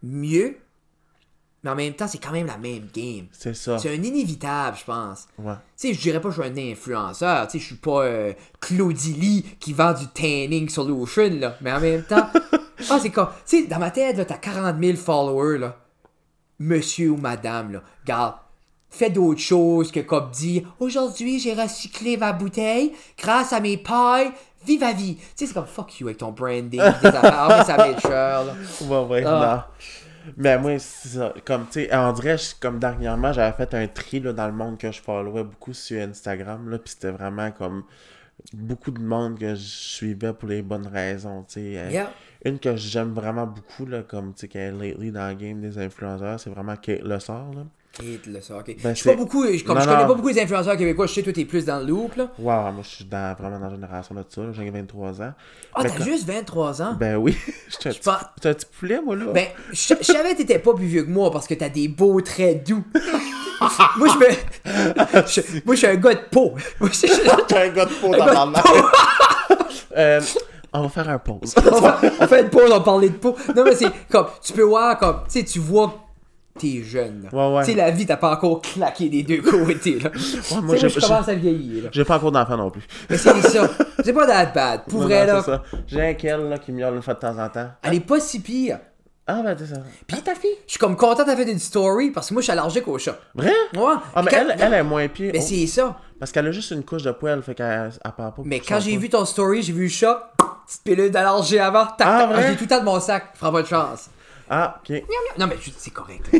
mieux, 0.03 0.57
mais 1.65 1.71
en 1.71 1.75
même 1.75 1.93
temps, 1.93 2.07
c'est 2.07 2.19
quand 2.19 2.31
même 2.31 2.45
la 2.45 2.59
même 2.59 2.87
game. 2.93 3.25
C'est 3.31 3.55
ça. 3.55 3.79
C'est 3.79 3.89
un 3.89 4.03
inévitable, 4.03 4.77
je 4.79 4.85
pense. 4.85 5.27
Ouais. 5.39 5.55
Tu 5.75 5.87
sais, 5.87 5.93
je 5.95 5.99
dirais 5.99 6.21
pas 6.21 6.29
que 6.29 6.35
je 6.35 6.41
suis 6.43 6.51
un 6.51 6.71
influenceur, 6.71 7.47
tu 7.47 7.53
sais, 7.53 7.59
je 7.59 7.65
suis 7.65 7.75
pas 7.75 8.03
euh, 8.03 8.33
Claudie 8.61 9.13
Lee 9.13 9.45
qui 9.59 9.73
vend 9.73 9.93
du 9.93 10.05
tanning 10.07 10.69
sur 10.69 10.83
l'ocean, 10.83 11.39
là. 11.39 11.57
Mais 11.61 11.73
en 11.73 11.79
même 11.79 12.03
temps, 12.03 12.29
ah, 12.89 12.99
c'est 13.01 13.09
comme, 13.09 13.29
tu 13.47 13.63
sais, 13.63 13.67
dans 13.67 13.79
ma 13.79 13.89
tête, 13.89 14.15
là, 14.15 14.25
t'as 14.25 14.37
40 14.37 14.75
000 14.79 14.95
followers, 14.95 15.57
là. 15.57 15.75
Monsieur 16.59 17.09
ou 17.09 17.17
madame, 17.17 17.73
là, 17.73 17.81
regarde, 18.03 18.35
fais 18.91 19.09
d'autres 19.09 19.41
choses 19.41 19.91
que 19.91 20.01
comme 20.01 20.29
dire, 20.29 20.71
aujourd'hui, 20.79 21.39
j'ai 21.39 21.55
recyclé 21.55 22.15
ma 22.15 22.31
bouteille 22.31 22.93
grâce 23.17 23.53
à 23.53 23.59
mes 23.59 23.77
pailles, 23.77 24.31
vive 24.67 24.83
à 24.83 24.93
vie. 24.93 25.15
Tu 25.15 25.23
sais, 25.35 25.45
c'est 25.47 25.53
comme, 25.55 25.65
fuck 25.65 25.99
you 25.99 26.07
avec 26.07 26.19
ton 26.19 26.31
branding, 26.31 26.79
des 26.79 26.79
affaires, 27.07 27.65
ça 27.65 27.75
va 27.75 27.89
être 27.89 28.01
cher, 28.01 28.43
là. 28.43 28.53
Ouais, 28.81 29.07
ouais, 29.07 29.21
non. 29.23 29.61
Mais 30.37 30.57
moi, 30.57 30.77
c'est 30.79 31.09
ça. 31.09 31.33
Comme, 31.45 31.65
tu 31.67 31.85
sais, 31.85 31.89
je- 31.91 32.59
comme 32.59 32.79
dernièrement, 32.79 33.31
j'avais 33.33 33.55
fait 33.55 33.73
un 33.73 33.87
tri 33.87 34.19
là, 34.19 34.33
dans 34.33 34.47
le 34.47 34.53
monde 34.53 34.77
que 34.77 34.91
je 34.91 35.01
followais 35.01 35.43
beaucoup 35.43 35.73
sur 35.73 36.01
Instagram, 36.01 36.69
là, 36.69 36.77
puis 36.79 36.91
c'était 36.93 37.11
vraiment 37.11 37.51
comme 37.51 37.83
beaucoup 38.53 38.91
de 38.91 39.01
monde 39.01 39.39
que 39.39 39.49
je 39.55 39.61
suivais 39.63 40.33
pour 40.33 40.49
les 40.49 40.61
bonnes 40.61 40.87
raisons, 40.87 41.43
tu 41.43 41.53
sais. 41.55 41.77
Euh, 41.79 41.89
Yeah. 41.91 42.11
Une 42.43 42.59
que 42.59 42.75
j'aime 42.75 43.13
vraiment 43.13 43.47
beaucoup, 43.47 43.85
là, 43.87 44.03
comme, 44.03 44.33
tu 44.33 44.41
sais, 44.41 44.47
qui 44.47 44.57
est 44.59 44.71
lately 44.71 45.11
dans 45.11 45.27
le 45.29 45.33
game 45.35 45.61
des 45.61 45.77
influenceurs, 45.79 46.39
c'est 46.39 46.49
vraiment 46.51 46.75
Kate 46.75 47.01
Le 47.01 47.19
Sort, 47.19 47.51
là. 47.55 47.65
Ben, 47.97 48.93
je 48.93 48.93
suis 48.93 49.09
pas 49.09 49.15
beaucoup, 49.15 49.45
je, 49.45 49.63
comme, 49.63 49.75
Non, 49.75 49.81
je 49.81 49.85
connais 49.87 50.01
non. 50.01 50.07
pas 50.07 50.13
beaucoup 50.15 50.27
les 50.27 50.41
influenceurs 50.41 50.75
québécois, 50.75 51.07
je 51.07 51.13
sais 51.13 51.21
que 51.21 51.25
toi 51.27 51.33
t'es 51.33 51.45
plus 51.45 51.63
dans 51.65 51.79
le 51.79 51.85
loop, 51.85 52.15
là. 52.15 52.27
Wow, 52.37 52.71
moi, 52.73 52.81
je 52.83 52.87
suis 52.89 53.05
dans, 53.05 53.35
vraiment 53.39 53.57
dans 53.57 53.67
la 53.67 53.73
génération 53.75 54.13
de 54.15 54.23
ça, 54.27 54.41
j'ai 54.51 54.69
23 54.69 55.21
ans. 55.21 55.33
Ah, 55.73 55.81
t'as 55.83 56.03
juste 56.03 56.25
23 56.27 56.81
ans? 56.81 56.95
Ben 56.99 57.15
oui, 57.15 57.37
Je 57.83 57.97
pas- 58.01 58.33
un 58.43 58.53
petit 58.53 58.65
poulet, 58.77 58.99
moi, 59.03 59.15
là. 59.15 59.25
Ben, 59.33 59.47
je 59.71 59.93
je 59.99 60.03
savais 60.03 60.33
que 60.33 60.37
t'étais 60.37 60.59
pas 60.59 60.73
plus 60.73 60.87
vieux 60.87 61.03
que 61.03 61.09
moi 61.09 61.31
parce 61.31 61.47
que 61.47 61.53
t'as 61.53 61.69
des 61.69 61.87
beaux 61.87 62.19
traits 62.21 62.67
doux. 62.67 62.83
moi, 63.97 64.07
je 64.09 64.17
me. 64.19 64.29
je- 65.27 65.61
moi, 65.65 65.75
je 65.75 65.79
suis 65.79 65.87
un 65.87 65.95
gars 65.95 66.13
de 66.15 66.19
peau. 66.29 66.53
T'es 67.47 67.57
un 67.57 67.69
gars 67.69 67.85
de 67.85 67.93
peau 68.01 68.13
dans 68.15 68.25
la 68.25 68.45
main. 68.45 68.61
Euh, 69.97 70.21
on 70.73 70.81
va 70.83 70.89
faire 70.89 71.07
un 71.09 71.19
pause. 71.19 71.55
on, 71.55 71.61
fait, 71.61 72.11
on 72.19 72.27
fait 72.27 72.41
une 72.41 72.49
pause, 72.49 72.69
on 72.73 72.81
parlait 72.81 73.09
de 73.09 73.15
peau. 73.15 73.35
Non, 73.55 73.63
mais 73.63 73.75
c'est 73.75 73.87
comme. 74.11 74.27
Tu 74.43 74.51
peux 74.51 74.63
voir, 74.63 74.97
comme. 74.97 75.21
Tu 75.31 75.39
sais, 75.39 75.45
tu 75.45 75.59
vois 75.59 76.01
t'es 76.59 76.81
jeune. 76.83 77.29
Ouais, 77.31 77.53
ouais. 77.53 77.65
Tu 77.65 77.71
sais, 77.71 77.77
la 77.77 77.91
vie, 77.91 78.05
t'as 78.05 78.17
pas 78.17 78.31
encore 78.33 78.61
claqué 78.61 79.09
des 79.09 79.23
deux 79.23 79.41
côtés, 79.41 79.99
là. 79.99 80.09
Ouais, 80.51 80.61
moi, 80.61 80.75
j'ai 80.75 80.89
je 80.89 80.99
commence 80.99 81.27
à 81.27 81.33
vieillir, 81.35 81.89
j'ai 81.91 82.03
pas 82.05 82.17
encore 82.17 82.31
d'enfant 82.31 82.57
non 82.57 82.69
plus. 82.71 82.83
Mais 83.09 83.17
c'est 83.17 83.41
ça. 83.41 83.69
C'est 84.03 84.13
pas 84.13 84.25
that 84.27 84.45
bad. 84.53 84.85
Pour 84.85 85.01
Non, 85.01 85.07
vrai, 85.07 85.25
non, 85.27 85.33
là. 85.33 85.41
c'est 85.43 85.51
ça. 85.51 85.63
J'ai 85.87 86.01
un 86.01 86.13
Kel 86.13 86.49
là, 86.49 86.57
qui 86.57 86.71
miaule 86.71 86.95
une 86.95 87.01
fois 87.01 87.13
de 87.15 87.19
temps 87.19 87.37
en 87.37 87.49
temps. 87.49 87.67
Elle 87.83 87.95
est 87.95 87.99
pas 87.99 88.19
si 88.19 88.39
pire. 88.39 88.79
Ah, 89.27 89.41
ben, 89.43 89.55
c'est 89.57 89.65
ça. 89.73 89.81
Puis 90.05 90.21
ta 90.21 90.35
fille? 90.35 90.51
Je 90.67 90.71
suis 90.73 90.79
comme 90.79 90.95
content 90.95 91.23
d'avoir 91.23 91.37
fait 91.37 91.51
une 91.51 91.57
story 91.57 92.11
parce 92.11 92.29
que 92.29 92.35
moi, 92.35 92.41
je 92.41 92.45
suis 92.45 92.51
allergique 92.51 92.87
au 92.87 92.99
chat. 92.99 93.17
Vrai? 93.33 93.51
Ouais. 93.75 93.81
Ah, 94.13 94.21
mais 94.21 94.29
quand- 94.29 94.37
elle, 94.49 94.55
elle 94.59 94.73
est 94.75 94.83
moins 94.83 95.07
pire. 95.07 95.31
Mais 95.33 95.39
Oh, 95.41 95.45
c'est 95.47 95.65
ça. 95.65 95.97
Parce 96.19 96.31
qu'elle 96.31 96.45
a 96.45 96.51
juste 96.51 96.69
une 96.69 96.83
couche 96.83 97.01
de 97.01 97.11
poêle, 97.11 97.41
fait 97.41 97.55
qu'elle 97.55 97.89
elle 98.05 98.11
part 98.11 98.33
pas. 98.35 98.41
Mais 98.45 98.59
quand 98.59 98.79
j'ai 98.79 98.95
vu 98.97 99.09
ton 99.09 99.25
story, 99.25 99.63
j'ai 99.63 99.73
vu 99.73 99.83
le 99.85 99.89
chat, 99.89 100.31
petite 100.67 100.83
pilule 100.83 101.09
d'allergie 101.09 101.57
avant, 101.57 101.85
tac, 101.87 102.07
Ah, 102.07 102.29
tac, 102.31 102.47
j'ai 102.49 102.55
tout 102.55 102.65
le 102.65 102.69
temps 102.69 102.79
de 102.79 102.85
mon 102.85 102.99
sac, 102.99 103.33
prends 103.39 103.51
pas 103.51 103.63
de 103.63 103.67
chance. 103.67 104.09
Ah, 104.49 104.79
ok. 104.79 105.03
Non, 105.39 105.47
mais 105.47 105.55
c'est 105.77 105.91
correct. 105.91 106.29
là. 106.31 106.39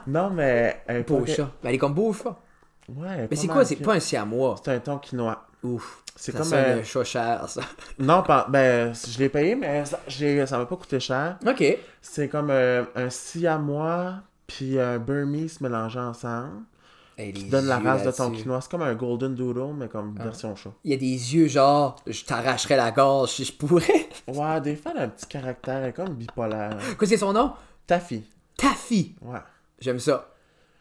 Non, 0.06 0.30
mais. 0.30 0.82
Un 0.88 1.00
Beau 1.02 1.20
peu- 1.20 1.26
chat. 1.32 1.44
Ben, 1.62 1.68
elle 1.68 1.74
est 1.76 1.78
comme 1.78 1.94
beau 1.94 2.12
chat. 2.12 2.36
Ouais. 2.88 3.26
Mais 3.30 3.36
c'est 3.36 3.46
quoi, 3.46 3.64
c'est 3.64 3.76
pas 3.76 3.94
un 3.94 4.00
siamois? 4.00 4.56
C'est 4.64 4.72
un 4.72 4.78
ton 4.80 4.98
quinois. 4.98 5.46
Ouf. 5.62 6.02
C'est 6.14 6.32
comme 6.36 6.52
un- 6.52 6.78
un 6.78 6.82
chat 6.82 7.04
cher, 7.04 7.48
ça. 7.48 7.60
Non, 7.98 8.22
pas- 8.22 8.46
ben, 8.48 8.92
je 8.94 9.18
l'ai 9.18 9.28
payé, 9.28 9.54
mais 9.54 9.84
ça 9.84 10.58
m'a 10.58 10.66
pas 10.66 10.76
coûté 10.76 10.98
cher. 11.00 11.38
Ok. 11.46 11.64
C'est 12.00 12.28
comme 12.28 12.50
euh, 12.50 12.84
un 12.94 13.10
siamois 13.10 14.14
puis 14.46 14.78
un 14.80 14.98
burmese 14.98 15.60
mélangés 15.60 15.98
ensemble. 16.00 16.62
Hey, 17.18 17.32
Tu 17.32 17.44
donnes 17.44 17.66
la 17.66 17.78
race 17.78 18.04
de 18.04 18.10
ton 18.10 18.30
quinoa. 18.30 18.60
C'est 18.60 18.70
comme 18.70 18.82
un 18.82 18.94
golden 18.94 19.34
doodle, 19.34 19.74
mais 19.74 19.88
comme 19.88 20.14
Ah. 20.20 20.24
version 20.24 20.54
chat. 20.54 20.70
Il 20.84 20.90
y 20.90 20.94
a 20.94 20.98
des 20.98 21.06
yeux 21.34 21.46
genre, 21.48 21.96
je 22.06 22.24
t'arracherais 22.24 22.76
la 22.76 22.90
gorge 22.90 23.30
si 23.30 23.44
je 23.44 23.52
pourrais. 23.52 24.08
Ouais, 24.28 24.60
des 24.60 24.74
fois, 24.76 24.92
elle 24.94 25.02
a 25.02 25.04
un 25.04 25.08
petit 25.08 25.26
caractère, 25.26 25.76
elle 25.82 25.90
est 25.90 25.92
comme 25.92 26.14
bipolaire. 26.14 26.76
Quoi, 26.98 27.06
c'est 27.06 27.16
son 27.16 27.32
nom? 27.32 27.52
Taffy. 27.86 28.24
Taffy. 28.56 29.14
Ouais. 29.22 29.38
J'aime 29.78 30.00
ça. 30.00 30.28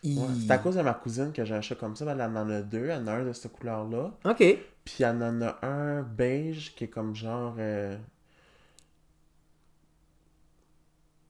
Ouais. 0.03 0.13
C'est 0.45 0.51
à 0.51 0.57
cause 0.57 0.75
de 0.75 0.81
ma 0.81 0.93
cousine 0.95 1.31
que 1.31 1.45
j'ai 1.45 1.53
un 1.55 1.61
chat 1.61 1.75
comme 1.75 1.95
ça. 1.95 2.05
Elle 2.09 2.21
en 2.21 2.35
a 2.49 2.61
deux. 2.61 2.89
Elle 2.89 3.03
en 3.03 3.07
a 3.07 3.11
un 3.13 3.23
de 3.25 3.33
cette 3.33 3.51
couleur-là. 3.53 4.11
Ok. 4.25 4.37
Puis 4.83 5.03
elle 5.03 5.21
en 5.23 5.41
a 5.41 5.57
un 5.65 6.01
beige 6.01 6.73
qui 6.75 6.83
est 6.85 6.87
comme 6.89 7.15
genre. 7.15 7.55
euh, 7.59 7.97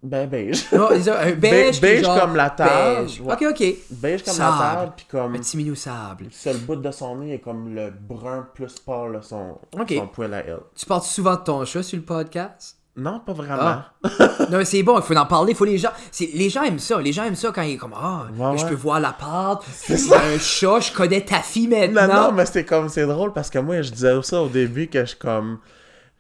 Ben 0.08 0.30
beige. 0.30 0.72
Non, 0.72 0.90
ça, 1.02 1.20
un 1.22 1.32
beige, 1.32 1.82
beige 1.82 2.04
genre 2.06 2.20
comme 2.20 2.36
la 2.36 2.52
table. 2.52 3.02
beige. 3.06 3.22
Ouais. 3.22 3.34
Ok, 3.34 3.46
ok. 3.50 3.64
beige 3.92 4.24
comme 4.24 4.34
Sable. 4.36 4.58
la 4.60 4.76
table. 4.76 4.92
Puis 4.96 5.06
comme. 5.10 5.36
Un 5.36 5.40
petit 5.40 5.58
minou 5.58 5.74
sable. 5.76 6.26
Le 6.26 6.32
seul 6.32 6.58
bout 6.58 6.76
de 6.76 6.92
son 6.92 7.16
nez 7.18 7.34
est 7.34 7.40
comme 7.40 7.74
le 7.74 7.90
brun 7.92 8.48
plus 8.54 8.78
pâle, 8.80 9.14
là, 9.14 9.22
son, 9.24 9.58
son 9.90 10.08
poil 10.08 10.34
à 10.34 10.46
elle. 10.46 10.60
Tu 10.76 10.86
parles 10.86 11.02
souvent 11.02 11.34
de 11.36 11.42
ton 11.42 11.66
chat 11.66 11.82
sur 11.82 11.98
le 11.98 12.04
podcast? 12.04 12.78
Non, 12.98 13.20
pas 13.20 13.34
vraiment. 13.34 13.58
Ah. 13.62 13.92
non, 14.52 14.58
mais 14.60 14.64
c'est 14.66 14.82
bon, 14.84 14.98
il 14.98 15.02
faut 15.04 15.16
en 15.18 15.26
parler. 15.26 15.54
Faut 15.54 15.66
les 15.66 15.78
gens. 15.78 15.90
c'est- 16.12 16.30
Les 16.34 16.50
gens 16.50 16.64
aiment 16.64 16.80
ça. 16.80 17.02
Les 17.02 17.12
gens 17.12 17.24
aiment 17.26 17.36
ça 17.36 17.52
quand 17.54 17.62
ils 17.64 17.74
est 17.74 17.78
comme 17.78 17.94
Ah, 17.94 18.28
Ouais, 18.38 18.58
je 18.58 18.64
ouais. 18.64 18.70
peux 18.70 18.76
voir 18.76 19.00
la 19.02 19.12
pâte. 19.12 19.64
C'est 19.70 20.14
un 20.14 20.38
chat, 20.40 20.80
je 20.80 20.94
connais 20.94 21.22
ta 21.22 21.40
fille 21.42 21.68
Non, 21.68 21.78
maintenant. 21.92 22.28
non, 22.28 22.32
mais 22.32 22.46
c'est 22.46 22.64
comme, 22.64 22.88
c'est 22.88 23.06
drôle 23.06 23.34
parce 23.34 23.50
que 23.50 23.60
moi, 23.60 23.82
je 23.82 23.92
disais 23.92 24.14
ça 24.22 24.42
au 24.42 24.48
début 24.48 24.88
que 24.88 25.04
je 25.04 25.16
comme, 25.16 25.58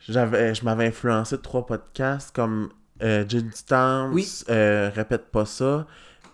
j'avais, 0.09 0.53
je 0.53 0.65
m'avais 0.65 0.87
influencé 0.87 1.37
de 1.37 1.41
trois 1.41 1.65
podcasts 1.65 2.35
comme 2.35 2.69
euh, 3.01 3.25
Jay 3.27 3.41
Oui. 4.11 4.43
euh, 4.49 4.89
Répète 4.93 5.27
pas 5.31 5.45
ça, 5.45 5.85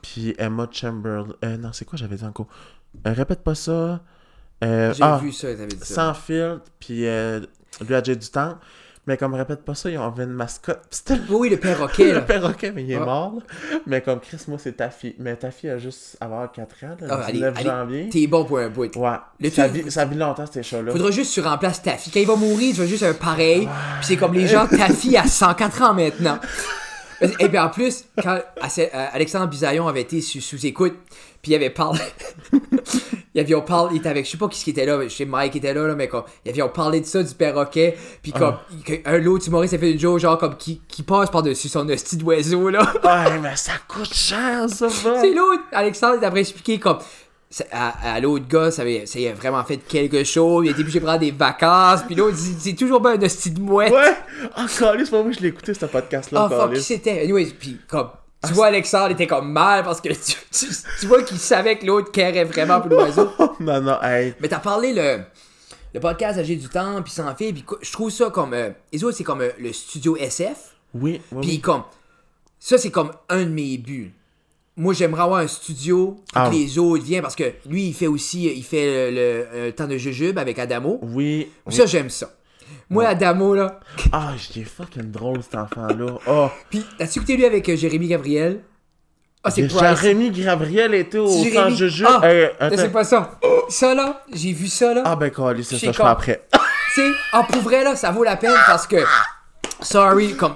puis 0.01 0.35
Emma 0.37 0.67
Chamberlain. 0.71 1.33
Euh, 1.43 1.57
non, 1.57 1.73
c'est 1.73 1.85
quoi 1.85 1.97
j'avais 1.97 2.15
dit 2.15 2.23
encore 2.25 2.47
Euh, 3.07 3.13
Répète 3.13 3.43
pas 3.43 3.55
ça. 3.55 4.01
J'ai 4.61 4.93
ah, 5.01 5.19
vu 5.21 5.31
ça, 5.31 5.47
t'avais 5.47 5.67
dit 5.67 5.77
ça. 5.79 5.95
Sans 5.95 6.13
filtre, 6.13 6.65
puis 6.79 6.99
lui 7.01 7.95
à 7.95 8.03
Jay 8.03 8.15
Temps. 8.17 8.57
Mais 9.07 9.17
comme 9.17 9.33
Répète 9.33 9.63
pas 9.65 9.73
ça, 9.73 9.89
ils 9.89 9.97
ont 9.97 10.03
enlevé 10.03 10.25
une 10.25 10.29
mascotte. 10.33 10.79
Oui, 11.29 11.49
le 11.49 11.57
perroquet, 11.57 12.11
le 12.13 12.23
perroquet, 12.23 12.71
mais 12.71 12.83
il 12.83 12.91
est 12.91 12.95
Ah. 12.97 13.05
mort. 13.05 13.33
là. 13.35 13.77
Mais 13.87 14.01
comme 14.01 14.19
Chris, 14.19 14.37
moi, 14.47 14.57
c'est 14.61 14.73
ta 14.77 14.89
fille. 14.91 15.15
Mais 15.17 15.35
ta 15.35 15.49
fille 15.49 15.71
a 15.71 15.79
juste 15.79 16.17
avoir 16.21 16.51
4 16.51 16.75
ans, 16.83 16.95
Ah, 17.01 17.05
le 17.05 17.11
allez, 17.23 17.33
19 17.33 17.53
allez, 17.57 17.65
janvier. 17.69 18.09
T'es 18.09 18.27
bon 18.27 18.45
pour 18.45 18.59
un 18.59 18.69
bout. 18.69 18.95
Ouais. 18.95 19.09
Le 19.39 19.49
ça, 19.49 19.67
vit, 19.67 19.89
ça 19.89 20.05
vit 20.05 20.15
longtemps, 20.17 20.45
ces 20.45 20.61
chats-là. 20.61 20.91
Faudra 20.91 21.09
juste 21.09 21.33
que 21.35 21.41
tu 21.41 21.47
remplaces 21.47 21.81
ta 21.81 21.93
fille. 21.97 22.13
Quand 22.13 22.19
il 22.19 22.27
va 22.27 22.35
mourir, 22.35 22.75
tu 22.75 22.81
vas 22.81 22.87
juste 22.87 23.03
un 23.03 23.13
pareil. 23.15 23.67
Puis 23.97 24.05
c'est 24.05 24.17
comme 24.17 24.33
les 24.35 24.45
gens, 24.47 24.67
ta 24.67 24.87
fille 24.89 25.17
a 25.17 25.25
104 25.25 25.81
ans 25.81 25.93
maintenant. 25.95 26.37
Et 27.39 27.49
puis 27.49 27.59
en 27.59 27.69
plus, 27.69 28.05
quand 28.21 28.39
euh, 28.77 29.05
Alexandre 29.13 29.47
Bisaillon 29.47 29.87
avait 29.87 30.01
été 30.01 30.21
sous, 30.21 30.41
sous 30.41 30.65
écoute, 30.65 30.95
puis 31.41 31.51
il 31.51 31.55
avait 31.55 31.69
parlé. 31.69 31.99
il 33.33 33.39
avait 33.41 33.55
on 33.55 33.61
parle, 33.61 33.89
il 33.93 33.97
était 33.97 34.09
avec, 34.09 34.25
je 34.25 34.31
sais 34.31 34.37
pas 34.37 34.47
qui 34.47 34.59
ce 34.59 34.63
qui 34.63 34.71
était 34.71 34.85
là, 34.85 34.99
je 35.03 35.07
sais 35.09 35.25
Mike 35.25 35.55
était 35.55 35.73
là, 35.73 35.87
là 35.87 35.95
mais 35.95 36.07
comme, 36.07 36.23
il 36.45 36.51
avait 36.51 36.61
on 36.61 36.69
parlé 36.69 36.99
de 37.01 37.05
ça, 37.05 37.23
du 37.23 37.33
perroquet, 37.33 37.97
puis 38.21 38.31
comme, 38.31 38.55
que- 38.85 39.01
un 39.05 39.17
l'autre 39.17 39.47
humoriste 39.47 39.73
a 39.73 39.77
fait 39.77 39.91
une 39.91 39.99
joke, 39.99 40.19
genre 40.19 40.37
comme, 40.37 40.55
qui, 40.57 40.81
qui 40.87 41.03
passe 41.03 41.29
par-dessus 41.29 41.69
son 41.69 41.87
hostie 41.89 42.17
d'oiseau, 42.17 42.69
là. 42.69 42.81
Ouais, 43.03 43.39
mais 43.41 43.55
ça 43.55 43.73
coûte 43.87 44.13
cher, 44.13 44.69
ça, 44.69 44.87
va. 44.87 45.21
C'est 45.21 45.33
l'autre. 45.33 45.63
Alexandre, 45.71 46.17
il 46.21 46.25
après 46.25 46.41
expliqué 46.41 46.79
comme. 46.79 46.97
À, 47.69 48.13
à 48.13 48.19
l'autre 48.21 48.47
gars, 48.47 48.71
ça 48.71 48.81
avait, 48.83 49.05
ça 49.05 49.19
y 49.19 49.27
a 49.27 49.33
vraiment 49.33 49.61
fait 49.65 49.75
quelque 49.75 50.23
chose. 50.23 50.63
Il 50.65 50.69
a 50.69 50.71
été 50.71 50.79
obligé 50.83 51.01
de 51.01 51.03
prendre 51.05 51.19
des 51.19 51.31
vacances. 51.31 51.99
Puis 52.07 52.15
l'autre, 52.15 52.37
c'est 52.37 52.57
c'est 52.57 52.75
toujours 52.75 53.01
bien 53.01 53.19
un 53.19 53.21
hostie 53.21 53.51
de 53.51 53.59
mouette. 53.59 53.91
Ouais. 53.91 54.15
Oh, 54.57 54.61
Carlis, 54.79 55.03
c'est 55.03 55.11
pas 55.11 55.21
moi 55.21 55.31
que 55.31 55.35
je 55.37 55.41
l'ai 55.41 55.49
écouté, 55.49 55.73
ce 55.73 55.85
podcast-là, 55.85 56.47
Ah, 56.49 56.49
fuck, 56.49 56.73
qui 56.75 56.81
c'était? 56.81 57.19
Anyways, 57.23 57.47
puis 57.59 57.77
comme. 57.89 58.07
Tu 58.47 58.53
vois, 58.53 58.67
Alexandre 58.67 59.11
était 59.11 59.27
comme 59.27 59.51
mal 59.51 59.83
parce 59.83 60.01
que 60.01 60.09
tu, 60.09 60.35
tu, 60.51 60.65
tu 60.99 61.05
vois 61.07 61.21
qu'il 61.23 61.37
savait 61.37 61.77
que 61.77 61.85
l'autre 61.85 62.11
carait 62.11 62.43
vraiment 62.45 62.81
pour 62.81 62.89
l'oiseau. 62.89 63.29
non, 63.59 63.81
non, 63.81 64.01
hey. 64.01 64.33
Mais 64.39 64.47
t'as 64.47 64.59
parlé 64.59 64.93
le, 64.93 65.19
le 65.93 65.99
podcast 65.99 66.43
J'ai 66.43 66.55
du 66.55 66.67
temps, 66.67 67.01
puis 67.03 67.11
sans 67.13 67.35
fil, 67.35 67.53
puis 67.53 67.63
je 67.81 67.91
trouve 67.91 68.09
ça 68.09 68.29
comme. 68.31 68.53
Euh, 68.53 68.71
les 68.91 69.03
autres, 69.03 69.17
c'est 69.17 69.23
comme 69.23 69.41
euh, 69.41 69.51
le 69.59 69.71
studio 69.71 70.17
SF. 70.17 70.57
Oui, 70.95 71.21
oui, 71.31 71.41
Puis 71.41 71.49
oui. 71.51 71.59
comme, 71.61 71.83
ça 72.59 72.77
c'est 72.77 72.91
comme 72.91 73.11
un 73.29 73.43
de 73.43 73.49
mes 73.49 73.77
buts. 73.77 74.11
Moi 74.75 74.93
j'aimerais 74.93 75.21
avoir 75.23 75.39
un 75.39 75.47
studio, 75.47 76.17
Ah. 76.33 76.49
que 76.49 76.55
les 76.55 76.79
autres 76.79 77.03
viennent, 77.03 77.21
parce 77.21 77.35
que 77.35 77.53
lui 77.67 77.87
il 77.89 77.93
fait 77.93 78.07
aussi, 78.07 78.45
il 78.47 78.63
fait 78.63 79.11
le, 79.11 79.15
le, 79.15 79.47
euh, 79.53 79.71
temps 79.71 79.87
de 79.87 79.97
jujube 79.97 80.37
avec 80.39 80.57
Adamo. 80.59 80.99
Oui. 81.03 81.51
oui. 81.67 81.73
Ça 81.75 81.85
j'aime 81.85 82.09
ça. 82.09 82.31
Moi 82.91 83.07
Adamo 83.07 83.55
là, 83.55 83.79
Ah, 84.11 84.33
est 84.35 84.63
fucking 84.63 85.11
drôle, 85.11 85.41
cet 85.41 85.55
enfant-là. 85.55 86.17
Oh. 86.27 86.49
puis 86.69 86.85
as-tu 86.99 87.19
écouté 87.19 87.37
lui 87.37 87.45
avec 87.45 87.67
euh, 87.69 87.75
Jérémy 87.75 88.07
Gabriel? 88.07 88.59
Ah 89.43 89.49
c'est 89.49 89.65
Price. 89.67 89.99
Jérémy 90.01 90.29
Gabriel 90.29 90.93
était 90.93 91.17
au 91.17 91.27
Jérémy- 91.27 91.53
centre 91.53 91.75
Juju. 91.75 92.05
Ah, 92.07 92.19
Euh, 92.25 92.49
c'est 92.75 92.91
pas 92.91 93.03
ça. 93.03 93.39
Ça 93.69 93.95
là, 93.95 94.21
j'ai 94.33 94.51
vu 94.53 94.67
ça 94.67 94.93
là. 94.93 95.03
Ah, 95.05 95.15
ben, 95.15 95.31
Carlis, 95.31 95.63
c'est 95.63 95.77
ça, 95.77 95.87
je 95.87 95.97
fais 95.97 96.03
après. 96.03 96.45
Tu 96.93 96.99
sais, 97.01 97.07
ah 97.31 97.43
pour 97.49 97.61
vrai 97.61 97.85
là, 97.85 97.95
ça 97.95 98.11
vaut 98.11 98.25
la 98.25 98.35
peine 98.35 98.51
parce 98.67 98.85
que. 98.85 98.97
Sorry, 99.81 100.35
comme. 100.35 100.53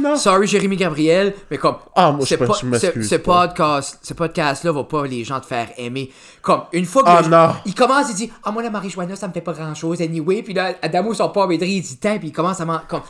Non. 0.00 0.16
Sorry 0.16 0.46
Jérémy 0.46 0.76
Gabriel, 0.76 1.34
mais 1.50 1.58
comme 1.58 1.76
Ah, 1.96 2.12
moi, 2.12 2.24
je 2.24 2.36
ce, 2.36 2.64
m'excuse 2.66 3.02
ce, 3.08 3.08
ce 3.08 3.14
pas. 3.16 3.48
podcast, 3.48 3.98
ce 4.02 4.14
podcast 4.14 4.64
là 4.64 4.72
va 4.72 4.84
pas 4.84 5.06
les 5.06 5.24
gens 5.24 5.40
te 5.40 5.46
faire 5.46 5.68
aimer. 5.76 6.10
Comme 6.42 6.62
une 6.72 6.84
fois 6.84 7.02
que 7.02 7.24
le- 7.24 7.28
non. 7.28 7.50
il 7.66 7.74
commence 7.74 8.06
il 8.10 8.14
dit 8.14 8.32
"Ah 8.44 8.50
moi 8.52 8.62
la 8.62 8.70
marijuana 8.70 9.16
ça 9.16 9.26
me 9.28 9.32
fait 9.32 9.40
pas 9.40 9.52
grand-chose 9.52 10.00
anyway." 10.00 10.42
Puis 10.42 10.54
là 10.54 10.72
Adamo 10.82 11.12
son 11.14 11.28
pas 11.30 11.46
maîtrise, 11.46 11.70
il 11.76 11.82
dit 11.82 11.96
"Tiens", 11.98 12.18
puis 12.18 12.28
il 12.28 12.32
commence 12.32 12.60
à 12.60 12.64
comme 12.88 13.02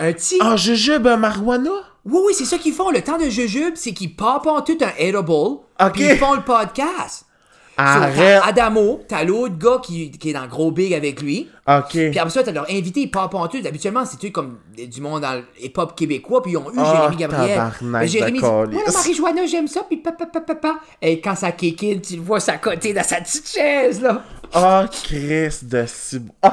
un 0.00 0.12
petit 0.12 0.38
Ah, 0.40 0.56
Juju, 0.56 0.98
ben, 0.98 1.16
marijuana? 1.16 1.70
Oui 2.04 2.20
oui, 2.26 2.32
c'est 2.34 2.44
ça 2.46 2.58
qu'ils 2.58 2.72
font 2.74 2.90
le 2.90 3.00
temps 3.02 3.18
de 3.18 3.28
jujube, 3.28 3.74
c'est 3.76 3.92
qu'ils 3.92 4.16
popent 4.16 4.46
en 4.46 4.62
tout 4.62 4.78
un 4.80 4.90
edible, 4.98 5.22
Ok. 5.28 5.92
puis 5.92 6.04
ils 6.04 6.16
font 6.16 6.34
le 6.34 6.42
podcast. 6.42 7.26
So, 7.74 7.82
Arrête. 7.82 8.40
t'as 8.42 8.48
Adamo, 8.48 9.00
t'as 9.08 9.24
l'autre 9.24 9.56
gars 9.56 9.80
qui, 9.82 10.10
qui 10.10 10.30
est 10.30 10.32
dans 10.34 10.46
Gros 10.46 10.70
Big 10.70 10.92
avec 10.92 11.22
lui. 11.22 11.48
Ok. 11.66 11.88
Puis 11.92 12.18
après 12.18 12.30
ça, 12.30 12.42
t'as 12.42 12.52
leur 12.52 12.70
invité, 12.70 13.10
en 13.14 13.48
tout. 13.48 13.56
Habituellement, 13.66 14.04
c'est 14.04 14.30
comme 14.30 14.58
du 14.76 15.00
monde 15.00 15.22
dans 15.22 15.32
le 15.34 15.44
hip-hop 15.58 15.96
québécois, 15.96 16.42
puis 16.42 16.52
ils 16.52 16.56
ont 16.58 16.70
eu 16.70 16.74
Ah, 16.76 16.94
Jérémy 16.96 17.16
Gabriel. 17.16 17.48
tabarnak 17.56 17.80
Mais 18.02 18.08
Jérémy 18.08 18.38
dit, 18.40 18.44
moi, 18.44 18.66
la 18.66 18.92
marijuana, 18.92 19.46
j'aime 19.46 19.68
ça, 19.68 19.84
puis 19.88 19.96
papa, 19.96 20.26
papa, 20.26 20.40
papa. 20.54 20.74
Et 21.00 21.18
quand 21.20 21.34
ça 21.34 21.50
kékine, 21.52 22.02
tu 22.02 22.16
le 22.16 22.22
vois 22.22 22.40
s'accoter 22.40 22.92
dans 22.92 23.02
sa 23.04 23.16
petite 23.22 23.48
chaise, 23.48 24.02
là. 24.02 24.22
Ah, 24.52 24.84
Chris 25.04 25.60
de 25.62 25.84
si... 25.86 26.20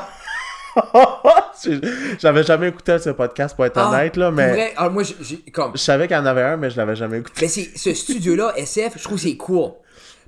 J'ai- 1.63 1.82
J'avais 2.20 2.43
jamais 2.43 2.70
écouté 2.70 2.97
ce 2.99 3.09
podcast, 3.09 3.55
pour 3.55 3.65
être 3.65 3.78
Ah, 3.78 3.89
honnête, 3.89 4.15
là, 4.15 4.32
mais... 4.32 4.49
vrai, 4.51 4.74
alors 4.78 4.91
moi, 4.93 5.03
comme... 5.51 5.72
Je 5.76 5.80
savais 5.82 6.07
qu'il 6.07 6.15
y 6.15 6.20
en 6.20 6.26
avait 6.26 6.43
un, 6.43 6.55
mais 6.57 6.70
je 6.70 6.78
l'avais 6.78 6.95
jamais 6.95 7.17
écouté. 7.20 7.41
Mais 7.41 7.47
c'est 7.49 7.70
ce 7.76 7.93
studio-là, 7.93 8.53
SF, 8.55 8.93
je 8.97 9.03
trouve 9.03 9.20
c'est 9.20 9.36
cool. 9.36 9.72